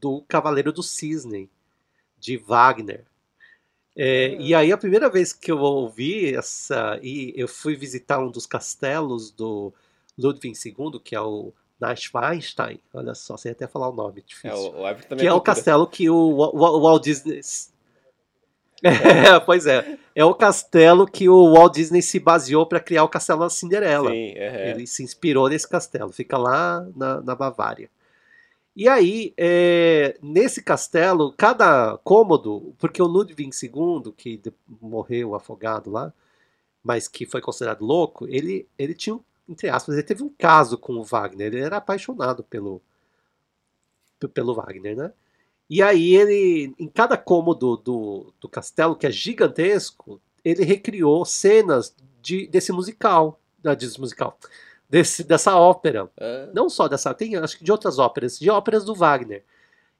do 0.00 0.22
Cavaleiro 0.28 0.72
do 0.72 0.82
Cisne, 0.82 1.50
de 2.18 2.36
Wagner. 2.36 3.06
É, 3.96 4.34
e 4.36 4.54
aí 4.54 4.72
a 4.72 4.78
primeira 4.78 5.08
vez 5.10 5.32
que 5.32 5.52
eu 5.52 5.58
ouvi 5.58 6.34
essa, 6.34 6.98
e 7.02 7.32
eu 7.36 7.46
fui 7.46 7.76
visitar 7.76 8.18
um 8.18 8.30
dos 8.30 8.46
castelos 8.46 9.30
do 9.30 9.72
Ludwig 10.18 10.54
II, 10.66 11.00
que 11.00 11.14
é 11.14 11.20
o 11.20 11.52
Neuschwanstein, 11.86 12.78
olha 12.94 13.14
só, 13.14 13.36
sem 13.36 13.52
até 13.52 13.66
falar 13.66 13.88
o 13.88 13.92
nome, 13.92 14.22
difícil. 14.22 14.50
É, 14.50 14.54
o, 14.54 14.92
o 14.92 15.16
que 15.16 15.26
é, 15.26 15.28
é 15.28 15.32
o 15.32 15.40
castelo 15.40 15.86
que 15.86 16.08
o, 16.08 16.14
o, 16.14 16.56
o 16.56 16.80
Walt 16.80 17.02
Disney. 17.02 17.40
É, 18.82 19.40
pois 19.44 19.66
é. 19.66 19.98
É 20.14 20.24
o 20.24 20.34
castelo 20.34 21.06
que 21.06 21.28
o 21.28 21.54
Walt 21.54 21.74
Disney 21.74 22.02
se 22.02 22.18
baseou 22.18 22.66
para 22.66 22.80
criar 22.80 23.04
o 23.04 23.08
castelo 23.08 23.40
da 23.40 23.50
Cinderela. 23.50 24.10
Sim, 24.10 24.34
Ele 24.36 24.86
se 24.86 25.02
inspirou 25.02 25.48
nesse 25.48 25.68
castelo. 25.68 26.12
Fica 26.12 26.36
lá 26.36 26.86
na, 26.94 27.20
na 27.20 27.34
Bavária. 27.34 27.88
E 28.74 28.88
aí, 28.88 29.34
é, 29.36 30.16
nesse 30.22 30.62
castelo, 30.62 31.34
cada 31.36 31.98
cômodo, 31.98 32.74
porque 32.78 33.02
o 33.02 33.06
Ludwig 33.06 33.50
II, 33.62 34.12
que 34.16 34.40
morreu 34.80 35.34
afogado 35.34 35.90
lá, 35.90 36.12
mas 36.82 37.06
que 37.06 37.26
foi 37.26 37.40
considerado 37.40 37.84
louco, 37.84 38.26
ele, 38.26 38.66
ele 38.78 38.94
tinha 38.94 39.14
um 39.14 39.20
entre 39.48 39.68
aspas, 39.68 39.94
ele 39.94 40.02
teve 40.02 40.22
um 40.22 40.28
caso 40.28 40.78
com 40.78 40.94
o 40.94 41.04
Wagner, 41.04 41.48
ele 41.48 41.60
era 41.60 41.76
apaixonado 41.76 42.42
pelo, 42.44 42.80
pelo 44.32 44.54
Wagner, 44.54 44.96
né? 44.96 45.12
E 45.68 45.82
aí 45.82 46.14
ele, 46.14 46.74
em 46.78 46.88
cada 46.88 47.16
cômodo 47.16 47.76
do, 47.76 48.32
do 48.40 48.48
castelo, 48.48 48.96
que 48.96 49.06
é 49.06 49.10
gigantesco, 49.10 50.20
ele 50.44 50.64
recriou 50.64 51.24
cenas 51.24 51.94
de, 52.20 52.46
desse 52.46 52.72
musical, 52.72 53.40
da 53.62 53.74
desse 53.74 53.98
musical, 54.00 54.38
desse, 54.88 55.24
dessa 55.24 55.56
ópera. 55.56 56.10
É. 56.16 56.50
Não 56.52 56.68
só 56.68 56.88
dessa, 56.88 57.14
tem 57.14 57.36
acho 57.36 57.56
que 57.56 57.64
de 57.64 57.72
outras 57.72 57.98
óperas, 57.98 58.38
de 58.38 58.50
óperas 58.50 58.84
do 58.84 58.94
Wagner. 58.94 59.44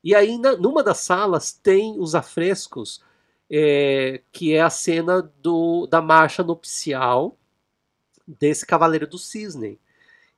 E 0.05 0.15
aí, 0.15 0.37
na, 0.37 0.57
numa 0.57 0.83
das 0.83 0.99
salas, 0.99 1.53
tem 1.53 1.99
os 1.99 2.15
afrescos, 2.15 3.03
é, 3.51 4.21
que 4.33 4.55
é 4.55 4.61
a 4.61 4.71
cena 4.71 5.23
do, 5.41 5.87
da 5.87 6.03
marcha 6.03 6.43
nupcial 6.43 7.37
desse 8.27 8.67
Cavaleiro 8.67 9.07
do 9.07 9.19
Cisne. 9.19 9.79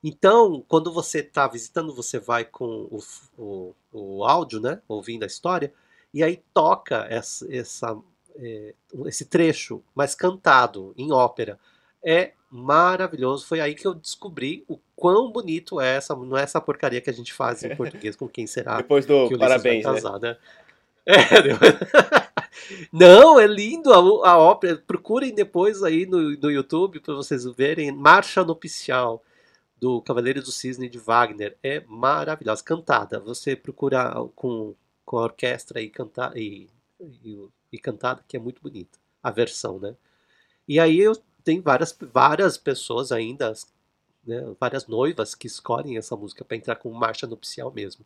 Então, 0.03 0.63
quando 0.67 0.91
você 0.91 1.19
está 1.19 1.47
visitando, 1.47 1.93
você 1.93 2.19
vai 2.19 2.45
com 2.45 2.87
o, 2.91 2.99
o, 3.37 3.75
o, 3.91 4.23
áudio, 4.23 4.59
né, 4.59 4.79
ouvindo 4.87 5.23
a 5.23 5.27
história, 5.27 5.73
e 6.13 6.23
aí 6.23 6.43
toca 6.53 7.07
essa, 7.09 7.51
essa 7.53 7.97
é, 8.37 8.73
esse 9.05 9.25
trecho, 9.25 9.81
mas 9.93 10.13
cantado 10.13 10.93
em 10.97 11.11
ópera. 11.11 11.59
É 12.03 12.33
maravilhoso. 12.49 13.45
Foi 13.47 13.59
aí 13.59 13.73
que 13.73 13.87
eu 13.87 13.93
descobri 13.93 14.63
o 14.67 14.79
quão 14.95 15.31
bonito 15.31 15.81
é 15.81 15.95
essa, 15.95 16.15
não 16.15 16.37
é 16.37 16.43
essa 16.43 16.61
porcaria 16.61 17.01
que 17.01 17.09
a 17.09 17.13
gente 17.13 17.33
faz 17.33 17.63
em 17.63 17.73
português 17.75 18.15
com 18.15 18.27
quem 18.27 18.45
será. 18.45 18.77
Depois 18.77 19.05
do 19.05 19.27
que 19.27 19.35
o 19.35 19.39
parabéns, 19.39 19.83
vai 19.83 19.93
casar, 19.95 20.19
né? 20.19 20.29
né? 20.29 20.37
É, 21.07 22.24
Não, 22.91 23.39
é 23.39 23.47
lindo 23.47 23.93
a, 23.93 23.97
a 24.29 24.37
ópera. 24.37 24.77
Procurem 24.77 25.33
depois 25.33 25.83
aí 25.83 26.05
no, 26.05 26.31
no 26.37 26.51
YouTube 26.51 26.99
para 26.99 27.13
vocês 27.13 27.45
verem. 27.45 27.91
Marcha 27.91 28.43
nupcial 28.43 29.23
do 29.79 30.01
Cavaleiro 30.01 30.41
do 30.41 30.51
Cisne 30.51 30.89
de 30.89 30.97
Wagner. 30.97 31.57
É 31.61 31.81
maravilhosa. 31.87 32.63
Cantada. 32.63 33.19
Você 33.19 33.55
procura 33.55 34.13
com, 34.35 34.75
com 35.05 35.17
a 35.17 35.23
orquestra 35.23 35.81
e, 35.81 35.89
cantar, 35.89 36.35
e, 36.35 36.69
e, 36.99 37.47
e 37.71 37.79
cantada, 37.79 38.23
que 38.27 38.37
é 38.37 38.39
muito 38.39 38.61
bonita. 38.61 38.97
A 39.21 39.31
versão, 39.31 39.79
né? 39.79 39.95
E 40.67 40.79
aí 40.79 40.99
eu 40.99 41.15
tenho 41.43 41.61
várias, 41.61 41.95
várias 42.11 42.57
pessoas 42.57 43.11
ainda, 43.11 43.53
né, 44.25 44.55
várias 44.59 44.87
noivas 44.87 45.35
que 45.35 45.47
escolhem 45.47 45.97
essa 45.97 46.15
música 46.15 46.43
para 46.43 46.57
entrar 46.57 46.75
com 46.75 46.91
marcha 46.91 47.27
nupcial 47.27 47.71
mesmo. 47.71 48.03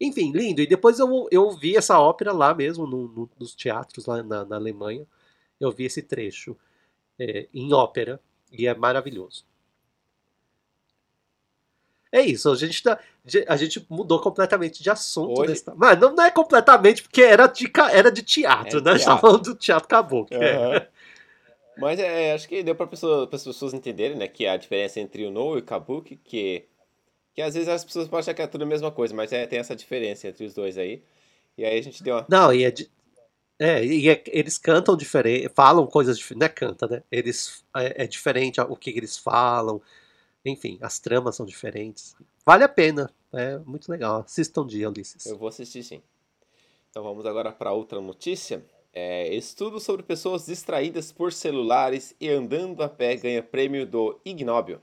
Enfim, 0.00 0.32
lindo. 0.32 0.60
E 0.60 0.66
depois 0.66 0.98
eu, 0.98 1.28
eu 1.30 1.50
vi 1.50 1.76
essa 1.76 1.98
ópera 1.98 2.32
lá 2.32 2.54
mesmo, 2.54 2.86
no, 2.86 3.08
no, 3.08 3.30
nos 3.38 3.54
teatros 3.54 4.06
lá 4.06 4.22
na, 4.22 4.44
na, 4.44 4.56
Alemanha. 4.56 5.06
Eu 5.58 5.72
vi 5.72 5.84
esse 5.84 6.02
trecho 6.02 6.56
é, 7.18 7.48
em 7.52 7.72
ópera 7.72 8.20
e 8.52 8.66
é 8.66 8.74
maravilhoso. 8.74 9.44
É 12.10 12.22
isso, 12.22 12.50
a 12.50 12.56
gente, 12.56 12.82
tá, 12.82 12.98
a 13.46 13.56
gente 13.56 13.84
mudou 13.90 14.18
completamente 14.18 14.82
de 14.82 14.88
assunto. 14.88 15.40
Hoje... 15.40 15.50
Nessa, 15.50 15.74
mas 15.76 15.98
não, 16.00 16.14
não, 16.14 16.24
é 16.24 16.30
completamente, 16.30 17.02
porque 17.02 17.20
era 17.20 17.46
de, 17.46 17.70
era 17.90 18.10
de 18.10 18.22
teatro, 18.22 18.78
é 18.78 18.82
né? 18.82 18.82
Teatro. 18.82 18.90
A 18.92 18.96
gente 18.96 19.04
tava 19.04 19.20
falando 19.20 19.42
do 19.42 19.54
teatro 19.54 19.84
acabou. 19.84 20.26
Uhum. 20.30 20.42
É. 20.42 20.88
Mas 21.76 22.00
é, 22.00 22.32
acho 22.32 22.48
que 22.48 22.62
deu 22.62 22.74
para 22.74 22.86
pessoa, 22.86 23.28
as 23.30 23.44
pessoas 23.44 23.74
entenderem 23.74 24.16
né, 24.16 24.26
que 24.26 24.46
a 24.46 24.56
diferença 24.56 24.98
entre 24.98 25.26
o 25.26 25.30
No 25.30 25.56
e 25.56 25.60
o 25.60 25.62
Kabuki, 25.62 26.16
que 26.16 26.66
que 27.38 27.42
às 27.42 27.54
vezes 27.54 27.68
as 27.68 27.84
pessoas 27.84 28.08
podem 28.08 28.18
achar 28.18 28.34
que 28.34 28.42
é 28.42 28.48
tudo 28.48 28.62
a 28.62 28.66
mesma 28.66 28.90
coisa, 28.90 29.14
mas 29.14 29.32
é, 29.32 29.46
tem 29.46 29.60
essa 29.60 29.76
diferença 29.76 30.26
entre 30.26 30.44
os 30.44 30.54
dois 30.54 30.76
aí. 30.76 31.00
E 31.56 31.64
aí 31.64 31.78
a 31.78 31.82
gente 31.82 32.02
deu 32.02 32.16
uma. 32.16 32.26
Não, 32.28 32.52
e 32.52 32.64
é. 32.64 32.70
De... 32.72 32.90
É, 33.60 33.84
e 33.84 34.08
é, 34.08 34.24
eles 34.26 34.58
cantam 34.58 34.96
diferente, 34.96 35.48
falam 35.54 35.86
coisas 35.86 36.18
diferentes, 36.18 36.40
não 36.40 36.46
é 36.46 36.48
canta, 36.48 36.88
né? 36.88 37.02
Eles, 37.12 37.64
é, 37.76 38.02
é, 38.02 38.06
diferente 38.08 38.60
o 38.60 38.74
que 38.74 38.90
eles 38.90 39.16
falam, 39.16 39.80
enfim, 40.44 40.78
as 40.82 40.98
tramas 40.98 41.36
são 41.36 41.46
diferentes. 41.46 42.16
Vale 42.44 42.64
a 42.64 42.68
pena, 42.68 43.08
é 43.32 43.56
muito 43.58 43.88
legal. 43.88 44.22
Assistam 44.26 44.62
um 44.62 44.66
dia, 44.66 44.90
Ulisses. 44.90 45.24
Eu 45.24 45.38
vou 45.38 45.46
assistir 45.46 45.84
sim. 45.84 46.02
Então 46.90 47.04
vamos 47.04 47.24
agora 47.24 47.52
para 47.52 47.72
outra 47.72 48.00
notícia. 48.00 48.64
É, 48.92 49.32
estudo 49.32 49.78
sobre 49.78 50.02
pessoas 50.02 50.46
distraídas 50.46 51.12
por 51.12 51.32
celulares 51.32 52.16
e 52.20 52.28
andando 52.28 52.82
a 52.82 52.88
pé 52.88 53.14
ganha 53.14 53.44
prêmio 53.44 53.86
do 53.86 54.18
Ignóbil. 54.24 54.80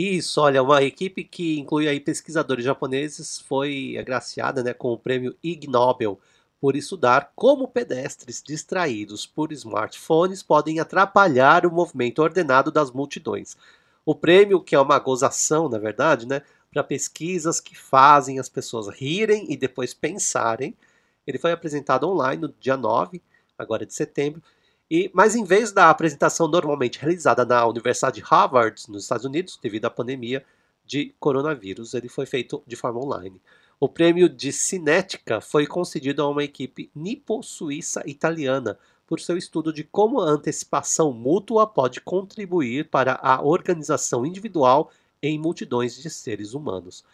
Isso, 0.00 0.40
olha, 0.40 0.62
uma 0.62 0.80
equipe 0.80 1.24
que 1.24 1.58
inclui 1.58 1.88
aí 1.88 1.98
pesquisadores 1.98 2.64
japoneses 2.64 3.40
foi 3.40 3.96
agraciada 3.98 4.62
né, 4.62 4.72
com 4.72 4.92
o 4.92 4.96
prêmio 4.96 5.36
Ig 5.42 5.66
Nobel 5.66 6.20
por 6.60 6.76
estudar 6.76 7.32
como 7.34 7.66
pedestres 7.66 8.40
distraídos 8.40 9.26
por 9.26 9.50
smartphones 9.50 10.40
podem 10.40 10.78
atrapalhar 10.78 11.66
o 11.66 11.72
movimento 11.72 12.22
ordenado 12.22 12.70
das 12.70 12.92
multidões. 12.92 13.56
O 14.06 14.14
prêmio, 14.14 14.62
que 14.62 14.76
é 14.76 14.80
uma 14.80 15.00
gozação, 15.00 15.68
na 15.68 15.78
verdade, 15.78 16.28
né, 16.28 16.42
para 16.70 16.84
pesquisas 16.84 17.58
que 17.60 17.76
fazem 17.76 18.38
as 18.38 18.48
pessoas 18.48 18.86
rirem 18.86 19.50
e 19.52 19.56
depois 19.56 19.94
pensarem, 19.94 20.76
ele 21.26 21.38
foi 21.38 21.50
apresentado 21.50 22.08
online 22.08 22.42
no 22.42 22.54
dia 22.60 22.76
9, 22.76 23.20
agora 23.58 23.84
de 23.84 23.94
setembro, 23.94 24.40
e, 24.90 25.10
mas 25.12 25.34
em 25.34 25.44
vez 25.44 25.72
da 25.72 25.90
apresentação 25.90 26.48
normalmente 26.48 26.98
realizada 26.98 27.44
na 27.44 27.66
Universidade 27.66 28.16
de 28.16 28.22
Harvard, 28.22 28.82
nos 28.88 29.02
Estados 29.02 29.24
Unidos, 29.24 29.58
devido 29.62 29.84
à 29.84 29.90
pandemia 29.90 30.44
de 30.86 31.14
coronavírus, 31.20 31.92
ele 31.92 32.08
foi 32.08 32.24
feito 32.24 32.62
de 32.66 32.74
forma 32.74 32.98
online. 32.98 33.40
O 33.78 33.88
prêmio 33.88 34.28
de 34.28 34.50
cinética 34.52 35.40
foi 35.40 35.66
concedido 35.66 36.22
a 36.22 36.28
uma 36.28 36.42
equipe 36.42 36.90
nipo-suíça-italiana 36.94 38.78
por 39.06 39.20
seu 39.20 39.36
estudo 39.36 39.72
de 39.72 39.84
como 39.84 40.20
a 40.20 40.28
antecipação 40.28 41.12
mútua 41.12 41.66
pode 41.66 42.00
contribuir 42.00 42.88
para 42.88 43.18
a 43.22 43.42
organização 43.42 44.26
individual 44.26 44.90
em 45.22 45.38
multidões 45.38 45.96
de 45.96 46.10
seres 46.10 46.54
humanos. 46.54 47.04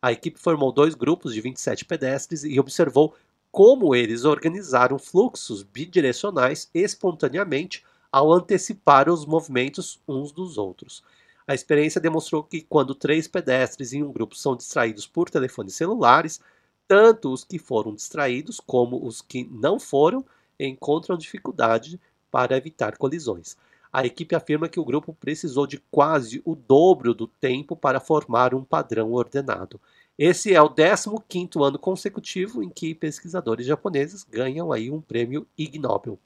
A 0.00 0.12
equipe 0.12 0.38
formou 0.38 0.72
dois 0.72 0.94
grupos 0.94 1.34
de 1.34 1.40
27 1.40 1.84
pedestres 1.84 2.44
e 2.44 2.58
observou 2.60 3.14
como 3.54 3.94
eles 3.94 4.24
organizaram 4.24 4.98
fluxos 4.98 5.62
bidirecionais 5.62 6.68
espontaneamente 6.74 7.84
ao 8.10 8.32
antecipar 8.32 9.08
os 9.08 9.24
movimentos 9.24 10.00
uns 10.08 10.32
dos 10.32 10.58
outros. 10.58 11.04
A 11.46 11.54
experiência 11.54 12.00
demonstrou 12.00 12.42
que 12.42 12.62
quando 12.62 12.96
três 12.96 13.28
pedestres 13.28 13.92
em 13.92 14.02
um 14.02 14.10
grupo 14.10 14.34
são 14.34 14.56
distraídos 14.56 15.06
por 15.06 15.30
telefones 15.30 15.76
celulares, 15.76 16.40
tanto 16.88 17.32
os 17.32 17.44
que 17.44 17.56
foram 17.56 17.94
distraídos 17.94 18.58
como 18.58 19.06
os 19.06 19.22
que 19.22 19.44
não 19.44 19.78
foram 19.78 20.24
encontram 20.58 21.16
dificuldade 21.16 22.00
para 22.32 22.56
evitar 22.56 22.96
colisões. 22.96 23.56
A 23.92 24.04
equipe 24.04 24.34
afirma 24.34 24.68
que 24.68 24.80
o 24.80 24.84
grupo 24.84 25.14
precisou 25.14 25.64
de 25.64 25.78
quase 25.92 26.42
o 26.44 26.56
dobro 26.56 27.14
do 27.14 27.28
tempo 27.28 27.76
para 27.76 28.00
formar 28.00 28.52
um 28.52 28.64
padrão 28.64 29.12
ordenado. 29.12 29.80
Esse 30.18 30.54
é 30.54 30.62
o 30.62 30.70
15º 30.70 31.64
ano 31.64 31.78
consecutivo 31.78 32.62
em 32.62 32.70
que 32.70 32.94
pesquisadores 32.94 33.66
japoneses 33.66 34.24
ganham 34.24 34.72
aí 34.72 34.90
um 34.90 35.00
prêmio 35.00 35.46
Ig 35.58 35.78
Nobel. 35.78 36.18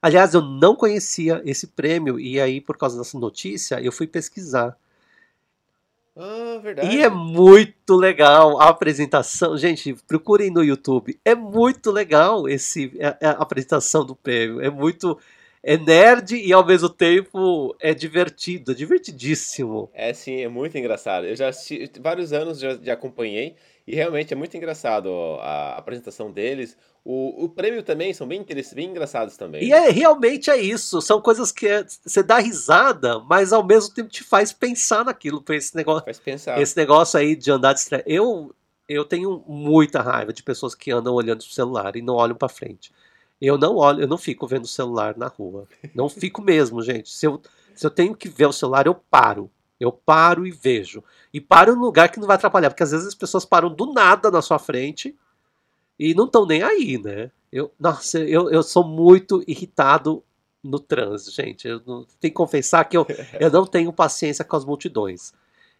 Aliás, 0.00 0.34
eu 0.34 0.42
não 0.42 0.76
conhecia 0.76 1.42
esse 1.44 1.66
prêmio 1.66 2.20
e 2.20 2.40
aí, 2.40 2.60
por 2.60 2.76
causa 2.76 2.98
dessa 2.98 3.18
notícia, 3.18 3.80
eu 3.80 3.90
fui 3.90 4.06
pesquisar. 4.06 4.76
Ah, 6.16 6.58
verdade. 6.62 6.96
E 6.96 7.02
é 7.02 7.10
muito 7.10 7.94
legal 7.94 8.60
a 8.60 8.68
apresentação. 8.68 9.56
Gente, 9.58 9.94
procurem 10.06 10.50
no 10.50 10.64
YouTube. 10.64 11.18
É 11.24 11.34
muito 11.34 11.90
legal 11.90 12.48
esse, 12.48 12.92
a, 13.20 13.30
a 13.30 13.30
apresentação 13.42 14.04
do 14.04 14.16
prêmio. 14.16 14.60
É 14.60 14.70
muito. 14.70 15.18
É 15.68 15.76
nerd 15.76 16.36
e 16.36 16.52
ao 16.52 16.64
mesmo 16.64 16.88
tempo 16.88 17.74
é 17.80 17.92
divertido, 17.92 18.70
é 18.70 18.74
divertidíssimo. 18.76 19.90
É 19.92 20.12
sim, 20.12 20.40
é 20.40 20.48
muito 20.48 20.78
engraçado. 20.78 21.26
Eu 21.26 21.34
já 21.34 21.48
assisti 21.48 21.90
vários 22.00 22.32
anos, 22.32 22.60
já, 22.60 22.78
já 22.80 22.92
acompanhei. 22.92 23.56
E 23.84 23.92
realmente 23.92 24.32
é 24.32 24.36
muito 24.36 24.56
engraçado 24.56 25.08
a 25.40 25.76
apresentação 25.76 26.30
deles. 26.30 26.76
O, 27.04 27.46
o 27.46 27.48
prêmio 27.48 27.82
também 27.82 28.14
são 28.14 28.28
bem, 28.28 28.46
bem 28.74 28.90
engraçados 28.90 29.36
também. 29.36 29.64
E 29.64 29.70
né? 29.70 29.88
é, 29.88 29.90
realmente 29.90 30.50
é 30.50 30.56
isso. 30.56 31.02
São 31.02 31.20
coisas 31.20 31.50
que 31.50 31.66
é, 31.66 31.84
você 32.04 32.22
dá 32.22 32.38
risada, 32.38 33.18
mas 33.18 33.52
ao 33.52 33.66
mesmo 33.66 33.92
tempo 33.92 34.08
te 34.08 34.22
faz 34.22 34.52
pensar 34.52 35.04
naquilo. 35.04 35.42
Esse 35.48 35.74
negócio, 35.74 36.04
faz 36.04 36.20
pensar. 36.20 36.62
Esse 36.62 36.76
negócio 36.76 37.18
aí 37.18 37.34
de 37.34 37.50
andar 37.50 37.72
distraído. 37.72 38.08
Eu, 38.08 38.54
eu 38.88 39.04
tenho 39.04 39.42
muita 39.48 40.00
raiva 40.00 40.32
de 40.32 40.44
pessoas 40.44 40.76
que 40.76 40.92
andam 40.92 41.12
olhando 41.12 41.44
pro 41.44 41.52
celular 41.52 41.96
e 41.96 42.02
não 42.02 42.14
olham 42.14 42.36
para 42.36 42.48
frente. 42.48 42.92
Eu 43.40 43.58
não 43.58 43.76
olho, 43.76 44.02
eu 44.02 44.08
não 44.08 44.16
fico 44.16 44.46
vendo 44.46 44.64
o 44.64 44.68
celular 44.68 45.16
na 45.16 45.28
rua. 45.28 45.66
Não 45.94 46.08
fico 46.08 46.40
mesmo, 46.40 46.82
gente. 46.82 47.10
Se 47.10 47.26
eu, 47.26 47.40
se 47.74 47.86
eu 47.86 47.90
tenho 47.90 48.14
que 48.14 48.28
ver 48.28 48.46
o 48.46 48.52
celular, 48.52 48.86
eu 48.86 48.94
paro. 48.94 49.50
Eu 49.78 49.92
paro 49.92 50.46
e 50.46 50.50
vejo. 50.50 51.04
E 51.32 51.40
paro 51.40 51.76
no 51.76 51.82
lugar 51.82 52.10
que 52.10 52.18
não 52.18 52.26
vai 52.26 52.36
atrapalhar, 52.36 52.70
porque 52.70 52.82
às 52.82 52.92
vezes 52.92 53.06
as 53.06 53.14
pessoas 53.14 53.44
param 53.44 53.68
do 53.68 53.92
nada 53.92 54.30
na 54.30 54.40
sua 54.40 54.58
frente 54.58 55.14
e 55.98 56.14
não 56.14 56.24
estão 56.24 56.46
nem 56.46 56.62
aí, 56.62 56.98
né? 56.98 57.30
Eu, 57.52 57.70
nossa, 57.78 58.18
eu, 58.18 58.50
eu 58.50 58.62
sou 58.62 58.84
muito 58.84 59.44
irritado 59.46 60.22
no 60.62 60.80
trânsito, 60.80 61.30
gente. 61.30 61.68
Eu 61.68 61.80
não, 61.86 62.04
tenho 62.04 62.30
que 62.32 62.36
confessar 62.36 62.84
que 62.84 62.96
eu, 62.96 63.06
eu 63.38 63.50
não 63.50 63.66
tenho 63.66 63.92
paciência 63.92 64.44
com 64.44 64.56
as 64.56 64.64
multidões. 64.64 65.32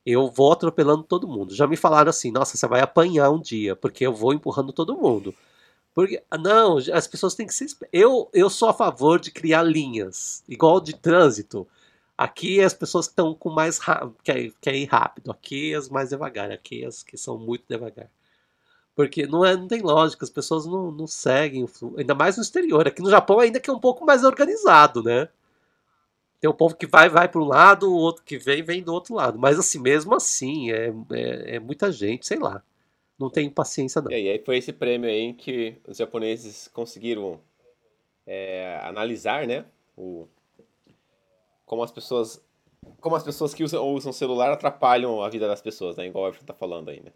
Eu 0.04 0.30
vou 0.30 0.52
atropelando 0.52 1.02
todo 1.02 1.26
mundo. 1.26 1.54
Já 1.54 1.66
me 1.66 1.76
falaram 1.76 2.10
assim, 2.10 2.30
nossa, 2.30 2.56
você 2.56 2.66
vai 2.66 2.80
apanhar 2.80 3.30
um 3.30 3.40
dia, 3.40 3.74
porque 3.74 4.06
eu 4.06 4.12
vou 4.12 4.32
empurrando 4.32 4.72
todo 4.72 4.96
mundo. 4.96 5.34
Porque, 5.96 6.22
não, 6.38 6.76
as 6.92 7.06
pessoas 7.06 7.34
têm 7.34 7.46
que 7.46 7.54
ser. 7.54 7.68
Eu, 7.90 8.28
eu 8.34 8.50
sou 8.50 8.68
a 8.68 8.74
favor 8.74 9.18
de 9.18 9.30
criar 9.30 9.62
linhas, 9.62 10.44
igual 10.46 10.78
de 10.78 10.94
trânsito. 10.94 11.66
Aqui 12.18 12.60
as 12.60 12.74
pessoas 12.74 13.06
estão 13.06 13.34
com 13.34 13.48
mais 13.48 13.80
quer, 14.22 14.52
quer 14.60 14.74
ir 14.74 14.84
rápido, 14.84 15.30
aqui 15.30 15.74
as 15.74 15.88
mais 15.88 16.10
devagar, 16.10 16.50
aqui 16.52 16.84
as 16.84 17.02
que 17.02 17.16
são 17.16 17.38
muito 17.38 17.64
devagar. 17.66 18.10
Porque 18.94 19.26
não, 19.26 19.42
é, 19.42 19.56
não 19.56 19.66
tem 19.66 19.80
lógica, 19.80 20.22
as 20.22 20.30
pessoas 20.30 20.66
não, 20.66 20.92
não 20.92 21.06
seguem 21.06 21.64
o 21.64 21.94
ainda 21.96 22.14
mais 22.14 22.36
no 22.36 22.42
exterior. 22.42 22.86
Aqui 22.86 23.00
no 23.00 23.10
Japão 23.10 23.40
ainda 23.40 23.58
que 23.58 23.70
é 23.70 23.72
um 23.72 23.80
pouco 23.80 24.04
mais 24.04 24.22
organizado, 24.22 25.02
né? 25.02 25.30
Tem 26.40 26.50
um 26.50 26.54
povo 26.54 26.76
que 26.76 26.86
vai, 26.86 27.08
vai 27.08 27.26
para 27.26 27.40
um 27.40 27.46
lado, 27.46 27.90
o 27.90 27.96
outro 27.96 28.22
que 28.22 28.36
vem, 28.36 28.62
vem 28.62 28.82
do 28.82 28.92
outro 28.92 29.14
lado. 29.14 29.38
Mas 29.38 29.58
assim, 29.58 29.78
mesmo 29.78 30.14
assim, 30.14 30.70
é, 30.70 30.92
é, 31.12 31.56
é 31.56 31.58
muita 31.58 31.90
gente, 31.90 32.26
sei 32.26 32.38
lá. 32.38 32.62
Não 33.18 33.30
tenho 33.30 33.50
paciência 33.50 34.00
não. 34.02 34.10
É, 34.10 34.20
e 34.20 34.28
aí 34.28 34.38
foi 34.44 34.58
esse 34.58 34.72
prêmio 34.72 35.08
aí 35.08 35.32
que 35.32 35.76
os 35.86 35.96
japoneses 35.96 36.68
conseguiram 36.68 37.40
é, 38.26 38.78
analisar, 38.82 39.46
né? 39.46 39.64
O, 39.96 40.28
como 41.64 41.82
as 41.82 41.90
pessoas 41.90 42.44
como 43.00 43.16
as 43.16 43.22
pessoas 43.22 43.52
que 43.52 43.64
usam, 43.64 43.84
usam 43.88 44.12
celular 44.12 44.52
atrapalham 44.52 45.22
a 45.22 45.28
vida 45.28 45.48
das 45.48 45.60
pessoas, 45.60 45.96
né? 45.96 46.06
Igual 46.06 46.24
o 46.24 46.28
Everton 46.28 46.46
tá 46.46 46.54
falando 46.54 46.88
aí, 46.90 47.02
né? 47.02 47.12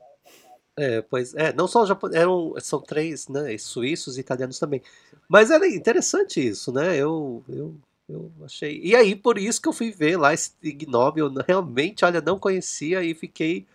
É, 0.76 1.02
pois 1.02 1.34
é, 1.34 1.52
não 1.52 1.68
só 1.68 1.84
japoneses, 1.84 2.20
eram, 2.20 2.54
são 2.58 2.80
três, 2.80 3.28
né? 3.28 3.56
Suíços 3.58 4.16
e 4.16 4.20
italianos 4.20 4.58
também. 4.58 4.82
Mas 5.28 5.50
era 5.50 5.66
interessante 5.68 6.44
isso, 6.44 6.72
né? 6.72 6.96
Eu, 6.96 7.44
eu, 7.48 7.74
eu 8.08 8.32
achei. 8.44 8.80
E 8.82 8.96
aí, 8.96 9.14
por 9.14 9.38
isso 9.38 9.60
que 9.60 9.68
eu 9.68 9.72
fui 9.72 9.90
ver 9.90 10.16
lá 10.16 10.32
esse 10.32 10.52
Ignob, 10.62 11.20
eu 11.20 11.32
realmente, 11.46 12.04
olha, 12.04 12.20
não 12.20 12.38
conhecia 12.38 13.02
e 13.02 13.14
fiquei. 13.14 13.66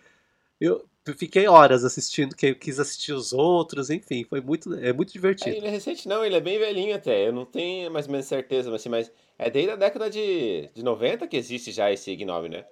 Eu, 0.59 0.85
fiquei 1.13 1.47
horas 1.47 1.83
assistindo, 1.83 2.35
que 2.35 2.47
eu 2.47 2.55
quis 2.55 2.79
assistir 2.79 3.13
os 3.13 3.31
outros, 3.31 3.89
enfim, 3.89 4.23
foi 4.23 4.41
muito, 4.41 4.73
é 4.73 4.91
muito 4.91 5.13
divertido. 5.13 5.55
É, 5.55 5.57
ele 5.57 5.67
é 5.67 5.69
recente 5.69 6.07
não, 6.07 6.25
ele 6.25 6.35
é 6.35 6.41
bem 6.41 6.57
velhinho 6.57 6.95
até, 6.95 7.27
eu 7.27 7.33
não 7.33 7.45
tenho 7.45 7.91
mais 7.91 8.07
ou 8.07 8.11
menos 8.11 8.25
certeza, 8.25 8.71
mas, 8.71 8.81
assim, 8.81 8.89
mas 8.89 9.11
é 9.37 9.49
desde 9.49 9.71
a 9.71 9.75
década 9.75 10.09
de, 10.09 10.69
de 10.73 10.83
90 10.83 11.27
que 11.27 11.37
existe 11.37 11.71
já 11.71 11.91
esse 11.91 12.11
Ignob, 12.11 12.49
né? 12.49 12.65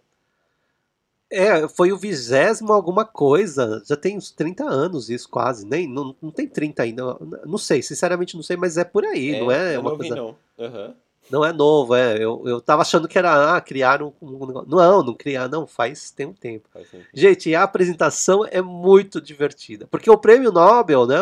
É, 1.30 1.68
foi 1.68 1.91
o 1.91 1.97
vigésimo 1.97 2.73
alguma 2.73 3.05
coisa, 3.05 3.81
já 3.88 3.97
tem 3.97 4.18
uns 4.18 4.31
30 4.31 4.64
anos 4.64 5.10
isso 5.10 5.30
quase, 5.30 5.65
nem, 5.65 5.88
não, 5.88 6.15
não 6.22 6.31
tem 6.31 6.47
30 6.47 6.84
ainda, 6.84 7.18
não 7.45 7.57
sei, 7.57 7.81
sinceramente 7.81 8.35
não 8.35 8.43
sei, 8.43 8.55
mas 8.55 8.77
é 8.77 8.84
por 8.84 9.03
aí, 9.03 9.35
é, 9.35 9.39
não 9.39 9.51
é, 9.51 9.80
uma 9.80 9.97
coisa... 9.97 10.15
não. 10.15 10.35
Uhum. 10.57 10.93
Não 11.29 11.43
é 11.43 11.51
novo, 11.51 11.95
é. 11.95 12.15
Eu, 12.15 12.43
eu 12.45 12.61
tava 12.61 12.81
achando 12.81 13.07
que 13.07 13.17
era, 13.17 13.55
ah, 13.55 13.61
criaram 13.61 14.13
um, 14.21 14.43
um 14.43 14.65
Não, 14.65 15.03
não 15.03 15.13
criaram, 15.13 15.49
não, 15.49 15.67
faz 15.67 16.11
tem 16.11 16.25
um 16.25 16.33
tempo. 16.33 16.69
Gente, 17.13 17.53
a 17.55 17.63
apresentação 17.63 18.45
é 18.45 18.61
muito 18.61 19.21
divertida. 19.21 19.87
Porque 19.87 20.09
o 20.09 20.17
prêmio 20.17 20.51
Nobel, 20.51 21.05
né, 21.07 21.19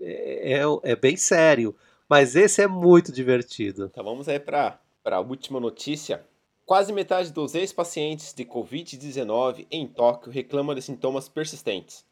é, 0.00 0.60
é, 0.60 0.62
é 0.92 0.96
bem 0.96 1.16
sério. 1.16 1.74
Mas 2.08 2.36
esse 2.36 2.60
é 2.60 2.68
muito 2.68 3.10
divertido. 3.10 3.86
Então 3.90 4.04
vamos 4.04 4.28
aí 4.28 4.38
para 4.38 4.78
a 5.06 5.20
última 5.20 5.58
notícia. 5.58 6.22
Quase 6.66 6.92
metade 6.92 7.32
dos 7.32 7.54
ex-pacientes 7.54 8.34
de 8.34 8.44
Covid-19 8.44 9.66
em 9.70 9.86
Tóquio 9.86 10.30
reclamam 10.30 10.74
de 10.74 10.82
sintomas 10.82 11.28
persistentes. 11.28 12.04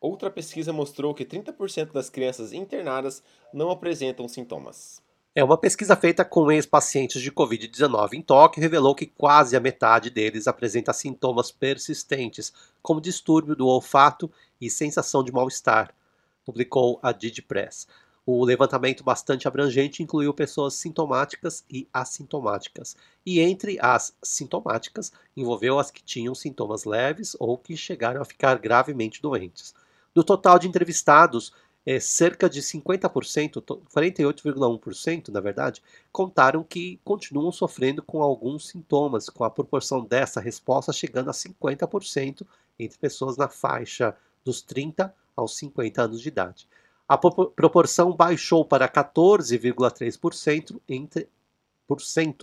Outra 0.00 0.30
pesquisa 0.30 0.72
mostrou 0.72 1.14
que 1.14 1.24
30% 1.24 1.92
das 1.92 2.10
crianças 2.10 2.52
internadas 2.52 3.22
não 3.52 3.70
apresentam 3.70 4.28
sintomas. 4.28 5.02
É 5.38 5.44
uma 5.44 5.58
pesquisa 5.58 5.94
feita 5.94 6.24
com 6.24 6.50
ex-pacientes 6.50 7.20
de 7.20 7.30
Covid-19 7.30 8.14
em 8.14 8.22
Tóquio 8.22 8.62
revelou 8.62 8.94
que 8.94 9.04
quase 9.04 9.54
a 9.54 9.60
metade 9.60 10.08
deles 10.08 10.48
apresenta 10.48 10.94
sintomas 10.94 11.50
persistentes, 11.50 12.54
como 12.80 13.02
distúrbio 13.02 13.54
do 13.54 13.66
olfato 13.66 14.32
e 14.58 14.70
sensação 14.70 15.22
de 15.22 15.30
mal-estar, 15.30 15.94
publicou 16.42 16.98
a 17.02 17.12
DigiPress. 17.12 17.86
O 18.24 18.42
levantamento 18.46 19.04
bastante 19.04 19.46
abrangente 19.46 20.02
incluiu 20.02 20.32
pessoas 20.32 20.72
sintomáticas 20.72 21.62
e 21.70 21.86
assintomáticas, 21.92 22.96
e 23.26 23.38
entre 23.38 23.76
as 23.78 24.16
sintomáticas 24.22 25.12
envolveu 25.36 25.78
as 25.78 25.90
que 25.90 26.02
tinham 26.02 26.34
sintomas 26.34 26.86
leves 26.86 27.36
ou 27.38 27.58
que 27.58 27.76
chegaram 27.76 28.22
a 28.22 28.24
ficar 28.24 28.56
gravemente 28.56 29.20
doentes. 29.20 29.74
Do 30.14 30.24
total 30.24 30.58
de 30.58 30.66
entrevistados, 30.66 31.52
é, 31.86 32.00
cerca 32.00 32.50
de 32.50 32.60
50%, 32.60 33.62
48,1% 33.94 35.28
na 35.28 35.40
verdade, 35.40 35.80
contaram 36.10 36.64
que 36.64 37.00
continuam 37.04 37.52
sofrendo 37.52 38.02
com 38.02 38.20
alguns 38.20 38.66
sintomas, 38.68 39.30
com 39.30 39.44
a 39.44 39.50
proporção 39.50 40.04
dessa 40.04 40.40
resposta 40.40 40.92
chegando 40.92 41.30
a 41.30 41.32
50% 41.32 42.44
entre 42.76 42.98
pessoas 42.98 43.36
na 43.36 43.48
faixa 43.48 44.16
dos 44.44 44.60
30 44.60 45.14
aos 45.36 45.56
50 45.56 46.02
anos 46.02 46.20
de 46.20 46.26
idade. 46.28 46.66
A 47.08 47.16
proporção 47.16 48.12
baixou 48.12 48.64
para 48.64 48.88
14,3% 48.88 50.80
entre, 50.88 51.28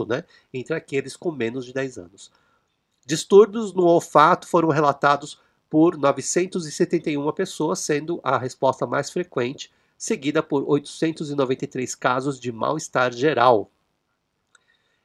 né, 0.07 0.23
entre 0.53 0.73
aqueles 0.73 1.17
com 1.17 1.31
menos 1.31 1.65
de 1.65 1.73
10 1.73 1.97
anos. 1.97 2.31
Distúrbios 3.05 3.73
no 3.73 3.83
olfato 3.83 4.47
foram 4.47 4.69
relatados 4.69 5.37
por 5.73 5.97
971 5.97 7.33
pessoas, 7.33 7.79
sendo 7.79 8.19
a 8.23 8.37
resposta 8.37 8.85
mais 8.85 9.09
frequente, 9.09 9.71
seguida 9.97 10.43
por 10.43 10.63
893 10.69 11.95
casos 11.95 12.39
de 12.39 12.51
mal-estar 12.51 13.11
geral. 13.11 13.71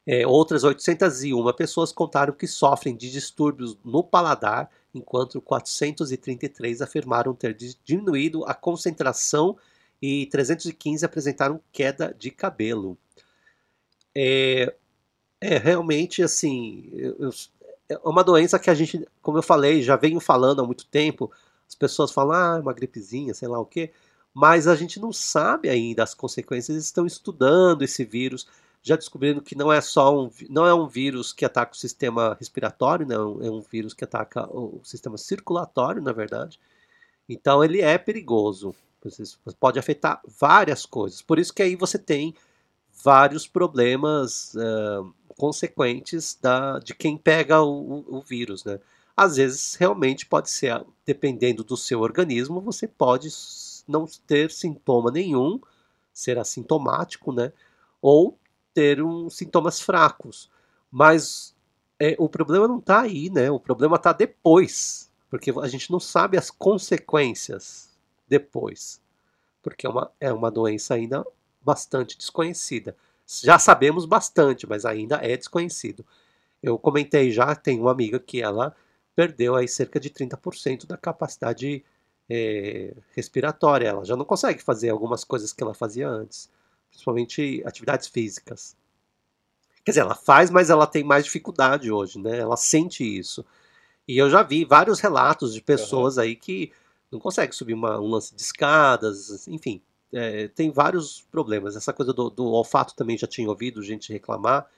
É, 0.07 0.27
outras 0.27 0.65
801 0.65 1.55
pessoas 1.55 1.91
contaram 1.91 2.35
que 2.35 2.47
sofrem 2.47 2.95
de 2.95 3.11
distúrbios 3.11 3.79
no 3.83 4.05
paladar, 4.05 4.71
enquanto 4.95 5.41
433 5.41 6.83
afirmaram 6.83 7.35
ter 7.35 7.57
diminuído 7.83 8.45
a 8.45 8.53
concentração 8.53 9.57
e 10.03 10.27
315 10.27 11.03
apresentaram 11.03 11.63
queda 11.73 12.15
de 12.19 12.31
cabelo. 12.31 12.99
É, 14.15 14.75
é 15.41 15.57
realmente 15.57 16.23
assim, 16.23 16.91
eu, 16.93 17.31
é 17.89 17.99
uma 18.05 18.23
doença 18.23 18.59
que 18.59 18.71
a 18.71 18.75
gente, 18.75 19.07
como 19.23 19.39
eu 19.39 19.43
falei, 19.43 19.83
já 19.83 19.97
venho 19.97 20.21
falando 20.21 20.61
há 20.61 20.67
muito 20.67 20.87
tempo. 20.87 21.33
As 21.67 21.75
pessoas 21.75 22.11
falam, 22.11 22.33
ah, 22.33 22.57
é 22.59 22.61
uma 22.61 22.73
gripezinha, 22.73 23.35
sei 23.35 23.49
lá 23.49 23.59
o 23.59 23.67
quê. 23.67 23.93
Mas 24.35 24.69
a 24.69 24.77
gente 24.77 25.01
não 25.01 25.13
sabe 25.13 25.69
ainda 25.69 26.03
as 26.03 26.15
consequências. 26.15 26.71
Eles 26.71 26.85
estão 26.85 27.07
estudando 27.07 27.83
esse 27.83 28.05
vírus, 28.05 28.47
já 28.83 28.95
descobrindo 28.95 29.43
que 29.43 29.57
não 29.57 29.73
é 29.73 29.81
só 29.81 30.17
um, 30.17 30.31
não 30.49 30.67
é 30.67 30.75
um 30.75 30.87
vírus 30.87 31.33
que 31.33 31.45
ataca 31.45 31.73
o 31.73 31.77
sistema 31.77 32.37
respiratório, 32.39 33.07
não, 33.07 33.43
é 33.43 33.51
um 33.51 33.61
vírus 33.61 33.95
que 33.95 34.05
ataca 34.05 34.47
o 34.55 34.81
sistema 34.85 35.17
circulatório, 35.17 36.03
na 36.03 36.13
verdade. 36.13 36.61
Então 37.29 37.65
ele 37.65 37.81
é 37.81 37.99
perigoso. 37.99 38.75
Pode 39.59 39.79
afetar 39.79 40.21
várias 40.27 40.85
coisas. 40.85 41.23
Por 41.23 41.39
isso 41.39 41.53
que 41.55 41.63
aí 41.63 41.77
você 41.77 41.99
tem 41.99 42.35
vários 43.03 43.47
problemas 43.47 44.55
uh, 44.55 45.15
consequentes 45.37 46.37
da, 46.41 46.79
de 46.79 46.95
quem 46.95 47.17
pega 47.17 47.63
o, 47.63 48.05
o, 48.09 48.21
vírus, 48.21 48.65
né? 48.65 48.81
Às 49.17 49.37
vezes, 49.37 49.75
realmente 49.75 50.27
pode 50.27 50.51
ser, 50.51 50.85
dependendo 51.05 51.65
do 51.65 51.77
seu 51.77 52.01
organismo, 52.01 52.61
você 52.61 52.87
pode 52.87 53.29
não 53.87 54.07
ter 54.27 54.51
sintoma 54.51 55.11
nenhum, 55.11 55.61
ser 56.13 56.39
assintomático, 56.39 57.33
né? 57.33 57.53
Ou 58.01 58.39
ter 58.73 59.03
um, 59.03 59.29
sintomas 59.29 59.81
fracos. 59.81 60.51
Mas 60.91 61.55
é, 61.99 62.15
o 62.19 62.29
problema 62.29 62.69
não 62.69 62.79
está 62.79 63.01
aí, 63.01 63.29
né? 63.31 63.51
O 63.51 63.59
problema 63.59 63.97
está 63.97 64.13
depois, 64.13 65.11
porque 65.31 65.51
a 65.51 65.69
gente 65.69 65.91
não 65.91 65.99
sabe 65.99 66.37
as 66.37 66.51
consequências 66.51 67.89
depois, 68.29 69.01
porque 69.63 69.87
é 69.87 69.91
uma, 69.91 70.13
é 70.21 70.33
uma 70.33 70.51
doença 70.51 70.95
ainda 70.95 71.27
bastante 71.69 72.17
desconhecida. 72.17 72.97
Já 73.43 73.59
sabemos 73.59 74.07
bastante, 74.07 74.67
mas 74.67 74.87
ainda 74.87 75.17
é 75.17 75.37
desconhecido. 75.37 76.03
Eu 76.63 76.79
comentei 76.79 77.31
já, 77.31 77.55
tem 77.55 77.79
uma 77.79 77.93
amiga 77.93 78.19
que 78.19 78.41
ela 78.41 78.75
perdeu 79.15 79.55
aí 79.55 79.69
cerca 79.69 80.01
de 80.01 80.09
30% 80.09 80.87
da 80.87 80.97
capacidade 80.97 81.85
é, 82.27 82.95
respiratória. 83.15 83.89
Ela 83.89 84.03
já 84.03 84.17
não 84.17 84.25
consegue 84.25 84.63
fazer 84.63 84.89
algumas 84.89 85.25
coisas 85.25 85.53
que 85.53 85.63
ela 85.63 85.75
fazia 85.75 86.09
antes, 86.09 86.49
principalmente 86.89 87.63
atividades 87.67 88.09
físicas. 88.09 88.75
Quer 89.85 89.91
dizer, 89.91 90.01
ela 90.01 90.15
faz, 90.15 90.51
mas 90.51 90.71
ela 90.71 90.87
tem 90.87 91.05
mais 91.05 91.27
dificuldade 91.27 91.93
hoje, 91.93 92.19
né? 92.19 92.39
Ela 92.39 92.57
sente 92.57 93.05
isso. 93.05 93.45
E 94.07 94.17
eu 94.17 94.31
já 94.31 94.43
vi 94.43 94.65
vários 94.65 95.01
relatos 95.01 95.53
de 95.53 95.61
pessoas 95.61 96.17
uhum. 96.17 96.23
aí 96.23 96.35
que 96.35 96.73
não 97.13 97.21
conseguem 97.21 97.53
subir 97.53 97.75
uma, 97.75 98.01
um 98.01 98.09
lance 98.09 98.35
de 98.35 98.41
escadas, 98.41 99.47
enfim, 99.47 99.83
é, 100.13 100.49
tem 100.49 100.71
vários 100.71 101.23
problemas. 101.31 101.77
Essa 101.77 101.93
coisa 101.93 102.13
do, 102.13 102.31
do, 102.31 102.47
olfato 102.47 102.95
também 102.95 103.17
já 103.19 103.27
tinha 103.27 103.49
ouvido 103.49 103.83
gente 103.83 104.13
reclamar 104.13 104.69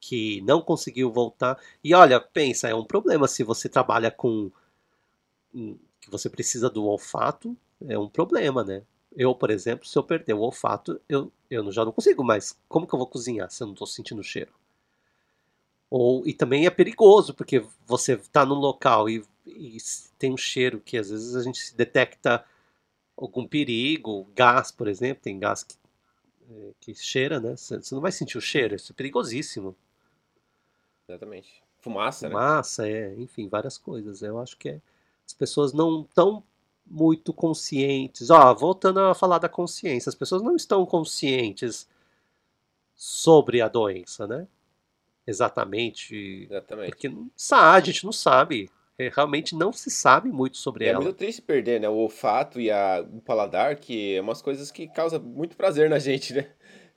que 0.00 0.40
não 0.42 0.62
conseguiu 0.62 1.12
voltar. 1.12 1.58
E 1.84 1.94
olha, 1.94 2.20
pensa, 2.20 2.68
é 2.68 2.74
um 2.74 2.84
problema 2.84 3.28
se 3.28 3.44
você 3.44 3.68
trabalha 3.68 4.10
com 4.10 4.50
que 6.00 6.10
você 6.10 6.30
precisa 6.30 6.70
do 6.70 6.84
olfato, 6.84 7.56
é 7.86 7.98
um 7.98 8.08
problema, 8.08 8.64
né? 8.64 8.82
Eu, 9.14 9.34
por 9.34 9.50
exemplo, 9.50 9.86
se 9.86 9.98
eu 9.98 10.02
perder 10.04 10.34
o 10.34 10.40
olfato, 10.40 11.00
eu, 11.08 11.30
eu 11.50 11.70
já 11.72 11.84
não 11.84 11.92
consigo 11.92 12.22
mais. 12.22 12.56
Como 12.68 12.86
que 12.86 12.94
eu 12.94 12.98
vou 12.98 13.08
cozinhar 13.08 13.50
se 13.50 13.62
eu 13.62 13.66
não 13.66 13.74
estou 13.74 13.86
sentindo 13.86 14.20
o 14.20 14.24
cheiro? 14.24 14.52
Ou, 15.90 16.26
e 16.26 16.32
também 16.32 16.66
é 16.66 16.70
perigoso, 16.70 17.34
porque 17.34 17.64
você 17.84 18.12
está 18.14 18.46
num 18.46 18.54
local 18.54 19.08
e, 19.08 19.24
e 19.44 19.76
tem 20.16 20.32
um 20.32 20.36
cheiro 20.36 20.80
que 20.80 20.96
às 20.96 21.10
vezes 21.10 21.34
a 21.34 21.42
gente 21.42 21.74
detecta 21.74 22.44
algum 23.20 23.46
perigo, 23.46 24.26
gás, 24.34 24.70
por 24.72 24.88
exemplo, 24.88 25.22
tem 25.22 25.38
gás 25.38 25.62
que, 25.62 25.74
é, 26.50 26.70
que 26.80 26.94
cheira, 26.94 27.38
né? 27.38 27.54
Você 27.56 27.94
não 27.94 28.00
vai 28.00 28.10
sentir 28.10 28.38
o 28.38 28.40
cheiro, 28.40 28.74
isso 28.74 28.92
é 28.92 28.94
perigosíssimo. 28.94 29.76
Exatamente. 31.06 31.62
Fumaça, 31.80 32.28
né? 32.28 32.32
Fumaça, 32.34 32.82
né? 32.82 32.90
é, 32.90 33.14
enfim, 33.20 33.48
várias 33.48 33.76
coisas. 33.76 34.22
Eu 34.22 34.38
acho 34.40 34.56
que 34.56 34.70
é, 34.70 34.80
as 35.26 35.34
pessoas 35.34 35.72
não 35.72 36.02
estão 36.02 36.42
muito 36.86 37.32
conscientes. 37.32 38.30
Ó, 38.30 38.54
voltando 38.54 39.00
a 39.00 39.14
falar 39.14 39.38
da 39.38 39.48
consciência, 39.48 40.08
as 40.08 40.14
pessoas 40.14 40.42
não 40.42 40.56
estão 40.56 40.84
conscientes 40.86 41.88
sobre 42.94 43.60
a 43.60 43.68
doença, 43.68 44.26
né? 44.26 44.46
Exatamente. 45.26 46.46
Exatamente. 46.50 46.90
Porque 46.90 47.08
não 47.08 47.30
sabe, 47.36 47.76
a 47.76 47.92
gente 47.92 48.04
não 48.04 48.12
sabe 48.12 48.70
é, 49.00 49.10
realmente 49.14 49.54
não 49.54 49.72
se 49.72 49.90
sabe 49.90 50.30
muito 50.30 50.58
sobre 50.58 50.84
é 50.84 50.88
ela. 50.88 51.00
É 51.00 51.02
muito 51.02 51.16
triste 51.16 51.40
perder, 51.40 51.80
né? 51.80 51.88
O 51.88 51.94
olfato 51.94 52.60
e 52.60 52.70
a, 52.70 53.00
o 53.00 53.22
paladar, 53.22 53.76
que 53.76 54.16
é 54.16 54.20
umas 54.20 54.42
coisas 54.42 54.70
que 54.70 54.86
causam 54.88 55.18
muito 55.20 55.56
prazer 55.56 55.88
na 55.88 55.98
gente, 55.98 56.34
né? 56.34 56.46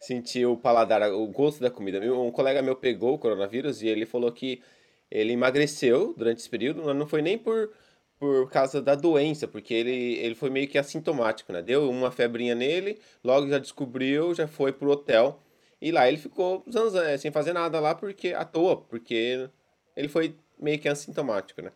Sentir 0.01 0.45
o 0.45 0.57
paladar, 0.57 1.01
o 1.13 1.25
gosto 1.27 1.61
da 1.61 1.69
comida. 1.69 1.99
Um 2.13 2.29
colega 2.29 2.61
meu 2.61 2.75
pegou 2.75 3.13
o 3.13 3.17
coronavírus 3.17 3.81
e 3.81 3.87
ele 3.87 4.05
falou 4.05 4.29
que 4.33 4.61
ele 5.09 5.31
emagreceu 5.31 6.13
durante 6.17 6.39
esse 6.39 6.49
período, 6.49 6.83
mas 6.83 6.93
não 6.93 7.07
foi 7.07 7.21
nem 7.21 7.37
por, 7.37 7.71
por 8.19 8.49
causa 8.49 8.81
da 8.81 8.95
doença, 8.95 9.47
porque 9.47 9.73
ele, 9.73 10.15
ele 10.15 10.35
foi 10.35 10.49
meio 10.49 10.67
que 10.67 10.77
assintomático, 10.77 11.53
né? 11.53 11.61
Deu 11.61 11.89
uma 11.89 12.11
febrinha 12.11 12.53
nele, 12.53 12.99
logo 13.23 13.47
já 13.47 13.59
descobriu, 13.59 14.35
já 14.35 14.45
foi 14.45 14.73
pro 14.73 14.91
hotel. 14.91 15.39
E 15.81 15.89
lá 15.89 16.05
ele 16.05 16.17
ficou 16.17 16.65
zanzan, 16.69 17.17
sem 17.17 17.31
fazer 17.31 17.53
nada 17.53 17.79
lá, 17.79 17.95
porque 17.95 18.33
à 18.33 18.43
toa, 18.43 18.75
porque 18.75 19.49
ele 19.95 20.09
foi 20.09 20.35
meio 20.59 20.79
que 20.79 20.89
assintomático, 20.89 21.61
né? 21.61 21.71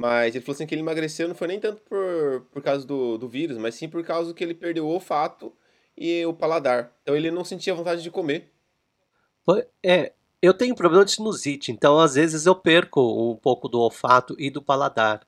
Mas 0.00 0.34
ele 0.34 0.42
falou 0.42 0.54
assim 0.54 0.66
que 0.66 0.74
ele 0.74 0.80
emagreceu 0.80 1.28
não 1.28 1.34
foi 1.34 1.46
nem 1.46 1.60
tanto 1.60 1.82
por, 1.82 2.46
por 2.50 2.62
causa 2.62 2.86
do, 2.86 3.18
do 3.18 3.28
vírus, 3.28 3.58
mas 3.58 3.74
sim 3.74 3.86
por 3.86 4.02
causa 4.02 4.32
que 4.32 4.42
ele 4.42 4.54
perdeu 4.54 4.86
o 4.86 4.88
olfato 4.88 5.52
e 5.94 6.24
o 6.24 6.32
paladar. 6.32 6.90
Então 7.02 7.14
ele 7.14 7.30
não 7.30 7.44
sentia 7.44 7.74
vontade 7.74 8.02
de 8.02 8.10
comer. 8.10 8.50
É, 9.82 10.14
eu 10.40 10.54
tenho 10.54 10.74
problema 10.74 11.04
de 11.04 11.10
sinusite, 11.10 11.70
então 11.70 11.98
às 11.98 12.14
vezes 12.14 12.46
eu 12.46 12.54
perco 12.54 13.30
um 13.30 13.36
pouco 13.36 13.68
do 13.68 13.78
olfato 13.78 14.34
e 14.38 14.48
do 14.48 14.62
paladar 14.62 15.20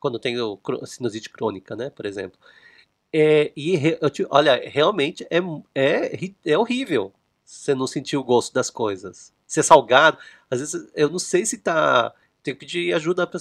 quando 0.00 0.14
eu 0.14 0.20
tenho 0.20 0.58
sinusite 0.84 1.30
crônica, 1.30 1.76
né, 1.76 1.88
por 1.90 2.04
exemplo. 2.04 2.36
É, 3.12 3.52
e 3.56 3.78
te, 4.10 4.26
olha, 4.28 4.60
realmente 4.68 5.24
é, 5.30 5.38
é, 5.72 6.18
é 6.44 6.58
horrível 6.58 7.12
você 7.44 7.76
não 7.76 7.86
sentir 7.86 8.16
o 8.16 8.24
gosto 8.24 8.52
das 8.52 8.70
coisas. 8.70 9.32
Ser 9.46 9.62
salgado, 9.62 10.18
às 10.50 10.58
vezes 10.58 10.90
eu 10.96 11.08
não 11.08 11.20
sei 11.20 11.46
se 11.46 11.58
tá 11.58 12.12
tem 12.46 12.54
que 12.54 12.60
pedir 12.60 12.94
ajuda 12.94 13.26
para 13.26 13.40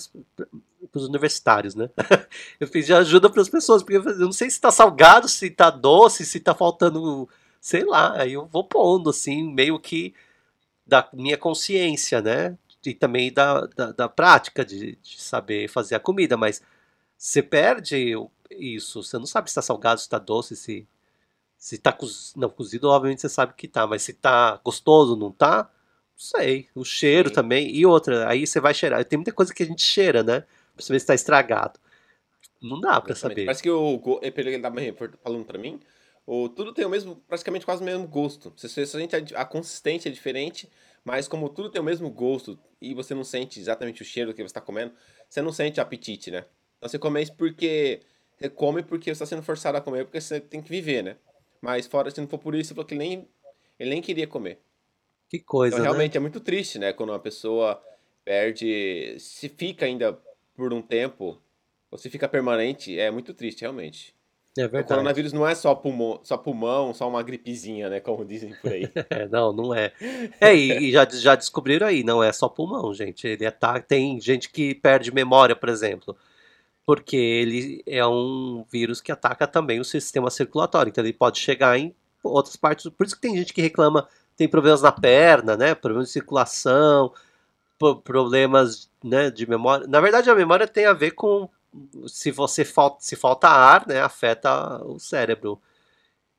os 0.94 1.08
universitários, 1.08 1.76
né? 1.76 1.90
eu 2.60 2.68
pedi 2.68 2.94
ajuda 2.94 3.30
para 3.30 3.42
as 3.42 3.50
pessoas, 3.50 3.84
porque 3.84 3.98
eu 3.98 4.20
não 4.20 4.32
sei 4.32 4.50
se 4.50 4.58
está 4.58 4.72
salgado, 4.72 5.28
se 5.28 5.48
está 5.48 5.70
doce, 5.70 6.26
se 6.26 6.40
está 6.40 6.56
faltando, 6.56 7.30
sei 7.62 7.86
lá. 7.86 8.20
Aí 8.20 8.34
eu 8.34 8.48
vou 8.48 8.64
pondo, 8.64 9.10
assim, 9.10 9.44
meio 9.54 9.80
que 9.80 10.14
da 10.86 11.08
minha 11.14 11.38
consciência, 11.38 12.22
né? 12.22 12.58
E 12.86 12.94
também 12.94 13.32
da, 13.32 13.62
da, 13.68 13.92
da 13.92 14.10
prática 14.10 14.64
de, 14.66 14.96
de, 15.02 15.22
saber 15.22 15.68
fazer 15.68 15.96
a 15.96 16.00
comida, 16.00 16.38
mas 16.38 16.62
você 17.18 17.42
perde 17.42 18.14
isso, 18.52 19.02
você 19.04 19.18
não 19.18 19.26
sabe 19.26 19.50
se 19.50 19.52
está 19.52 19.62
salgado, 19.62 20.00
se 20.00 20.06
está 20.06 20.20
doce, 20.20 20.56
se 20.56 20.88
se 21.58 21.76
está 21.76 21.98
não 22.36 22.50
cozido, 22.50 22.90
obviamente 22.90 23.22
você 23.22 23.30
sabe 23.30 23.54
que 23.56 23.68
tá, 23.68 23.88
mas 23.88 24.04
se 24.04 24.12
está 24.12 24.60
gostoso, 24.64 25.16
não 25.16 25.32
tá, 25.32 25.68
sei. 26.16 26.68
O 26.74 26.84
cheiro 26.84 27.30
Sim. 27.30 27.36
também. 27.36 27.76
E 27.76 27.86
outra, 27.86 28.28
aí 28.30 28.46
você 28.46 28.60
vai 28.60 28.74
cheirar. 28.74 29.04
Tem 29.06 29.18
muita 29.18 29.32
coisa 29.32 29.54
que 29.54 29.64
a 29.64 29.66
gente 29.66 29.82
cheira, 29.82 30.24
né? 30.24 30.44
Pra 30.76 30.86
saber 30.86 31.00
se 31.00 31.06
tá 31.06 31.14
estragado. 31.14 31.80
Não 32.62 32.80
dá 32.80 33.00
pra 33.00 33.16
saber. 33.16 33.46
Parece 33.46 33.62
que 33.62 33.70
o. 33.70 34.00
Pelo 34.00 34.32
que 34.32 34.42
ele 34.42 34.60
tava 34.60 34.78
falando 35.24 35.46
pra 35.46 35.58
mim, 35.58 35.80
o, 36.26 36.50
tudo 36.50 36.74
tem 36.74 36.86
o 36.86 36.90
mesmo, 36.90 37.18
praticamente 37.28 37.66
quase 37.66 37.82
o 37.82 37.86
mesmo 37.86 38.08
gosto. 38.08 38.52
Se, 38.58 38.68
se 38.68 38.98
a, 38.98 39.00
gente, 39.00 39.36
a 39.36 39.46
consistência 39.46 40.10
é 40.10 40.12
diferente, 40.12 40.70
mas 41.04 41.28
como 41.28 41.48
tudo 41.50 41.70
tem 41.70 41.80
o 41.80 41.86
mesmo 41.86 42.10
gosto 42.10 42.58
e 42.82 42.94
você 42.94 43.14
não 43.14 43.24
sente 43.24 43.60
exatamente 43.60 44.02
o 44.02 44.06
cheiro 44.06 44.34
que 44.34 44.42
você 44.42 44.48
está 44.48 44.62
comendo, 44.62 44.92
você 45.30 45.42
não 45.42 45.52
sente 45.52 45.80
apetite, 45.80 46.32
né? 46.32 46.46
Então 46.78 46.90
você 46.90 46.98
come 46.98 47.22
isso 47.22 47.34
porque 47.36 48.02
você 48.38 48.50
come 48.50 48.82
porque 48.82 49.06
você 49.06 49.12
está 49.12 49.26
sendo 49.26 49.44
forçado 49.44 49.78
a 49.78 49.82
comer 49.82 50.06
porque 50.06 50.20
você 50.20 50.40
tem 50.40 50.62
que 50.62 50.70
viver, 50.70 51.04
né? 51.04 51.18
Mas 51.62 51.86
fora, 51.86 52.10
se 52.10 52.20
não 52.20 52.28
for 52.28 52.40
por 52.40 52.56
isso, 52.56 52.72
ele 52.72 52.76
falou 52.76 52.88
que 52.88 52.96
ele 52.96 53.00
nem, 53.08 53.28
ele 53.80 53.90
nem 53.92 54.02
queria 54.02 54.28
comer. 54.28 54.60
Que 55.30 55.40
coisa, 55.40 55.76
Então, 55.76 55.84
né? 55.84 55.90
realmente 55.90 56.18
é 56.18 56.20
muito 56.20 56.40
triste, 56.40 56.78
né? 56.80 56.94
Quando 56.94 57.10
uma 57.10 57.20
pessoa 57.20 57.82
perde, 58.24 59.16
se 59.20 59.50
fica 59.50 59.86
ainda 59.86 60.18
por 60.56 60.74
um 60.74 60.82
tempo, 60.82 61.40
ou 61.92 61.98
se 61.98 62.10
fica 62.10 62.28
permanente, 62.28 62.98
é 63.00 63.10
muito 63.12 63.34
triste, 63.34 63.62
realmente. 63.62 64.14
É 64.58 64.64
O 64.66 64.70
verdade. 64.70 64.88
coronavírus 64.88 65.34
não 65.34 65.46
é 65.46 65.54
só 65.54 65.76
pulmão, 65.76 66.20
só 66.24 66.38
pulmão, 66.38 66.94
só 66.94 67.08
uma 67.10 67.22
gripezinha, 67.22 67.90
né? 67.90 68.00
Como 68.00 68.24
dizem 68.24 68.54
por 68.62 68.72
aí. 68.72 68.88
É, 69.10 69.28
não, 69.28 69.52
não 69.52 69.74
é. 69.74 69.92
É, 70.40 70.56
e, 70.56 70.88
e 70.88 70.92
já, 70.92 71.06
já 71.10 71.36
descobriram 71.36 71.88
aí, 71.88 72.04
não 72.04 72.24
é 72.24 72.32
só 72.32 72.48
pulmão, 72.48 72.94
gente. 72.94 73.28
Ele 73.28 73.46
ata- 73.46 73.82
tem 73.82 74.20
gente 74.22 74.50
que 74.50 74.74
perde 74.76 75.14
memória, 75.14 75.56
por 75.56 75.68
exemplo, 75.68 76.16
porque 76.86 77.16
ele 77.18 77.84
é 77.86 78.06
um 78.06 78.64
vírus 78.72 79.02
que 79.02 79.12
ataca 79.12 79.48
também 79.48 79.80
o 79.80 79.86
sistema 79.86 80.30
circulatório, 80.30 80.90
então 80.90 81.04
ele 81.04 81.14
pode 81.14 81.40
chegar 81.40 81.78
em 81.78 81.94
outras 82.24 82.56
partes. 82.56 82.90
Por 82.90 83.06
isso 83.06 83.16
que 83.16 83.22
tem 83.22 83.36
gente 83.38 83.54
que 83.54 83.62
reclama, 83.62 84.08
tem 84.36 84.48
problemas 84.48 84.82
na 84.82 84.92
perna, 84.92 85.56
né? 85.56 85.74
Problemas 85.76 86.08
de 86.08 86.14
circulação, 86.14 87.14
problemas, 88.04 88.90
né, 89.04 89.30
de 89.30 89.48
memória. 89.48 89.88
Na 89.88 90.00
verdade, 90.00 90.30
a 90.30 90.36
memória 90.36 90.68
tem 90.68 90.86
a 90.86 90.94
ver 90.94 91.12
com 91.12 91.50
se 92.08 92.32
você 92.32 92.64
falta, 92.64 92.98
se 93.02 93.16
falta 93.16 93.48
ar, 93.48 93.86
né, 93.88 94.00
afeta 94.02 94.84
o 94.86 94.98
cérebro. 95.00 95.60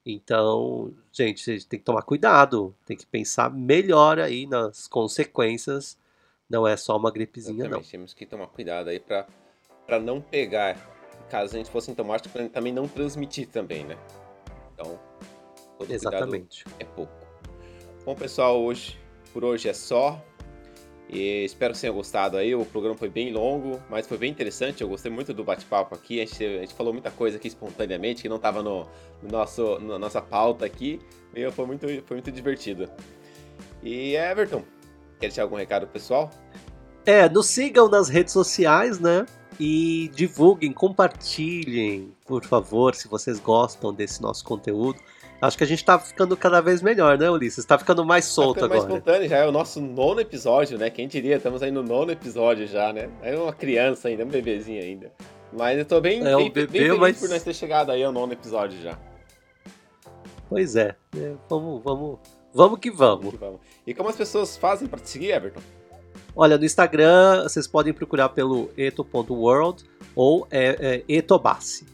Então, 0.05 0.95
gente, 1.13 1.43
vocês 1.43 1.65
tem 1.65 1.79
que 1.79 1.85
tomar 1.85 2.03
cuidado, 2.03 2.75
tem 2.87 2.97
que 2.97 3.05
pensar 3.05 3.51
melhor 3.51 4.19
aí 4.19 4.47
nas 4.47 4.87
consequências. 4.87 5.99
Não 6.49 6.67
é 6.67 6.77
só 6.77 6.97
uma 6.97 7.11
gripezinha, 7.11 7.69
não. 7.69 7.83
Temos 7.83 8.15
que 8.15 8.25
tomar 8.25 8.47
cuidado 8.47 8.89
aí 8.89 9.01
pra, 9.01 9.27
pra 9.85 9.99
não 9.99 10.21
pegar. 10.21 10.77
Caso 11.29 11.57
a 11.57 11.59
gente 11.59 11.71
fosse 11.71 11.87
sintomático, 11.87 12.33
pra 12.33 12.49
também 12.49 12.73
não 12.73 12.87
transmitir 12.87 13.49
também, 13.49 13.85
né? 13.85 13.99
Então, 14.73 14.99
todo 15.77 15.91
Exatamente. 15.91 16.63
cuidado 16.63 16.83
é 16.83 16.85
pouco. 16.85 17.26
Bom, 18.07 18.15
pessoal, 18.15 18.63
hoje, 18.63 18.97
por 19.33 19.45
hoje 19.45 19.69
é 19.69 19.73
só. 19.73 20.25
E 21.09 21.45
espero 21.45 21.75
que 21.75 21.81
tenham 21.81 21.97
gostado 21.97 22.37
aí. 22.37 22.55
O 22.55 22.65
programa 22.65 22.97
foi 22.97 23.09
bem 23.09 23.33
longo, 23.33 23.83
mas 23.91 24.07
foi 24.07 24.17
bem 24.17 24.31
interessante. 24.31 24.81
Eu 24.81 24.89
gostei 24.89 25.11
muito 25.11 25.35
do 25.35 25.43
bate-papo 25.43 25.93
aqui. 25.93 26.21
A 26.21 26.25
gente, 26.25 26.45
a 26.45 26.61
gente 26.61 26.75
falou 26.75 26.93
muita 26.93 27.11
coisa 27.11 27.37
aqui 27.37 27.49
espontaneamente, 27.49 28.23
que 28.23 28.29
não 28.29 28.37
estava 28.37 28.63
no, 28.63 28.87
no 29.21 29.29
nosso, 29.29 29.81
na 29.81 29.99
nossa 29.99 30.23
pauta 30.23 30.65
aqui. 30.65 31.01
E 31.35 31.51
foi 31.51 31.67
muito, 31.67 31.89
foi 32.05 32.19
muito 32.19 32.31
divertido. 32.31 32.89
E 33.83 34.15
Everton, 34.15 34.63
quer 35.19 35.27
deixar 35.27 35.43
algum 35.43 35.57
recado 35.57 35.89
pessoal? 35.89 36.31
É, 37.05 37.29
nos 37.29 37.49
sigam 37.49 37.89
nas 37.89 38.09
redes 38.09 38.33
sociais, 38.33 39.01
né? 39.01 39.27
E 39.59 40.13
divulguem, 40.15 40.73
compartilhem, 40.73 42.15
por 42.25 42.45
favor, 42.45 42.95
se 42.95 43.09
vocês 43.09 43.41
gostam 43.41 43.93
desse 43.93 44.23
nosso 44.23 44.45
conteúdo. 44.45 45.01
Acho 45.41 45.59
que 45.59 45.65
a 45.65 45.67
gente 45.67 45.85
tá 45.85 45.99
ficando 45.99 46.35
cada 46.37 46.61
vez 46.63 46.81
melhor, 46.81 47.19
né, 47.19 47.31
Ulisses? 47.31 47.65
Tá 47.65 47.79
ficando 47.79 48.05
mais 48.05 48.25
solto 48.25 48.61
tá 48.61 48.67
ficando 48.67 48.71
mais 48.71 48.85
agora. 48.85 48.99
espontâneo, 48.99 49.29
já 49.29 49.37
é 49.39 49.47
o 49.47 49.53
nosso 49.53 49.81
nono 49.81 50.21
episódio, 50.21 50.79
né? 50.79 50.89
Quem 50.89 51.07
diria, 51.07 51.37
estamos 51.37 51.63
aí 51.63 51.71
no 51.71 51.83
nono 51.83 52.11
episódio 52.11 52.67
já, 52.67 52.93
né? 52.93 53.11
É 53.23 53.37
uma 53.37 53.53
criança 53.53 54.09
ainda, 54.09 54.25
um 54.25 54.29
bebezinho 54.29 54.83
ainda. 54.83 55.13
Mas 55.53 55.79
eu 55.79 55.85
tô 55.85 56.01
bem, 56.01 56.27
É 56.27 56.35
um 56.35 56.39
bem, 56.39 56.53
bebê, 56.53 56.67
bem 56.79 56.83
feliz 56.87 56.99
mas- 56.99 57.21
por 57.21 57.29
nós 57.29 57.43
ter 57.43 57.55
chegado 57.55 57.91
aí 57.93 58.03
ao 58.03 58.13
nono 58.13 58.33
episódio 58.33 58.81
já. 58.81 58.99
Pois 60.49 60.75
é, 60.77 60.95
é, 61.17 61.33
vamos, 61.49 61.83
vamos, 61.83 62.19
vamos 62.55 62.79
que 62.79 62.91
vamos. 62.91 63.31
Que 63.31 63.37
vamos. 63.37 63.61
E 63.87 63.93
como 63.93 64.09
as 64.09 64.17
pessoas 64.17 64.57
fazem 64.57 64.89
pra 64.89 64.99
te 64.99 65.11
seguir, 65.11 65.33
Everton? 65.33 65.61
Olha, 66.35 66.57
no 66.57 66.65
Instagram 66.65 67.43
vocês 67.43 67.67
podem 67.67 67.93
procurar 67.93 68.29
pelo 68.31 68.71
eto.world 68.77 69.85
ou 70.15 70.47
é, 70.51 71.05
é, 71.09 71.15
etobassi. 71.15 71.87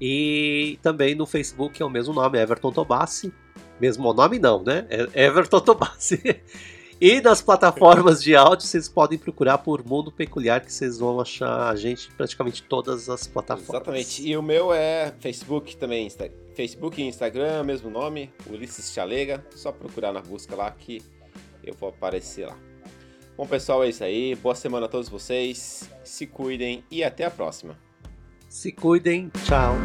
E 0.00 0.78
também 0.82 1.14
no 1.14 1.26
Facebook 1.26 1.80
é 1.82 1.84
o 1.84 1.90
mesmo 1.90 2.14
nome, 2.14 2.38
Everton 2.38 2.72
Tobassi. 2.72 3.32
Mesmo 3.80 4.12
nome 4.12 4.38
não, 4.38 4.62
né? 4.62 4.86
É 4.88 5.24
Everton 5.26 5.60
Tobassi. 5.60 6.20
E 7.02 7.18
nas 7.22 7.40
plataformas 7.40 8.22
de 8.22 8.36
áudio 8.36 8.66
vocês 8.66 8.86
podem 8.86 9.18
procurar 9.18 9.56
por 9.56 9.82
Mundo 9.82 10.12
Peculiar, 10.12 10.60
que 10.60 10.70
vocês 10.70 10.98
vão 10.98 11.18
achar 11.18 11.70
a 11.70 11.74
gente 11.74 12.10
praticamente 12.12 12.62
todas 12.62 13.08
as 13.08 13.26
plataformas. 13.26 13.70
Exatamente. 13.70 14.28
E 14.28 14.36
o 14.36 14.42
meu 14.42 14.70
é 14.70 15.10
Facebook 15.18 15.78
também, 15.78 16.06
Facebook 16.54 17.00
e 17.00 17.06
Instagram, 17.06 17.64
mesmo 17.64 17.88
nome, 17.88 18.30
Ulisses 18.46 18.92
Chalega. 18.92 19.42
Só 19.56 19.72
procurar 19.72 20.12
na 20.12 20.20
busca 20.20 20.54
lá 20.54 20.70
que 20.70 21.00
eu 21.64 21.72
vou 21.72 21.88
aparecer 21.88 22.46
lá. 22.46 22.58
Bom, 23.34 23.46
pessoal, 23.46 23.82
é 23.82 23.88
isso 23.88 24.04
aí. 24.04 24.34
Boa 24.34 24.54
semana 24.54 24.84
a 24.84 24.88
todos 24.90 25.08
vocês. 25.08 25.88
Se 26.04 26.26
cuidem 26.26 26.84
e 26.90 27.02
até 27.02 27.24
a 27.24 27.30
próxima. 27.30 27.78
Se 28.50 28.72
cuidem, 28.72 29.30
tchau. 29.44 29.76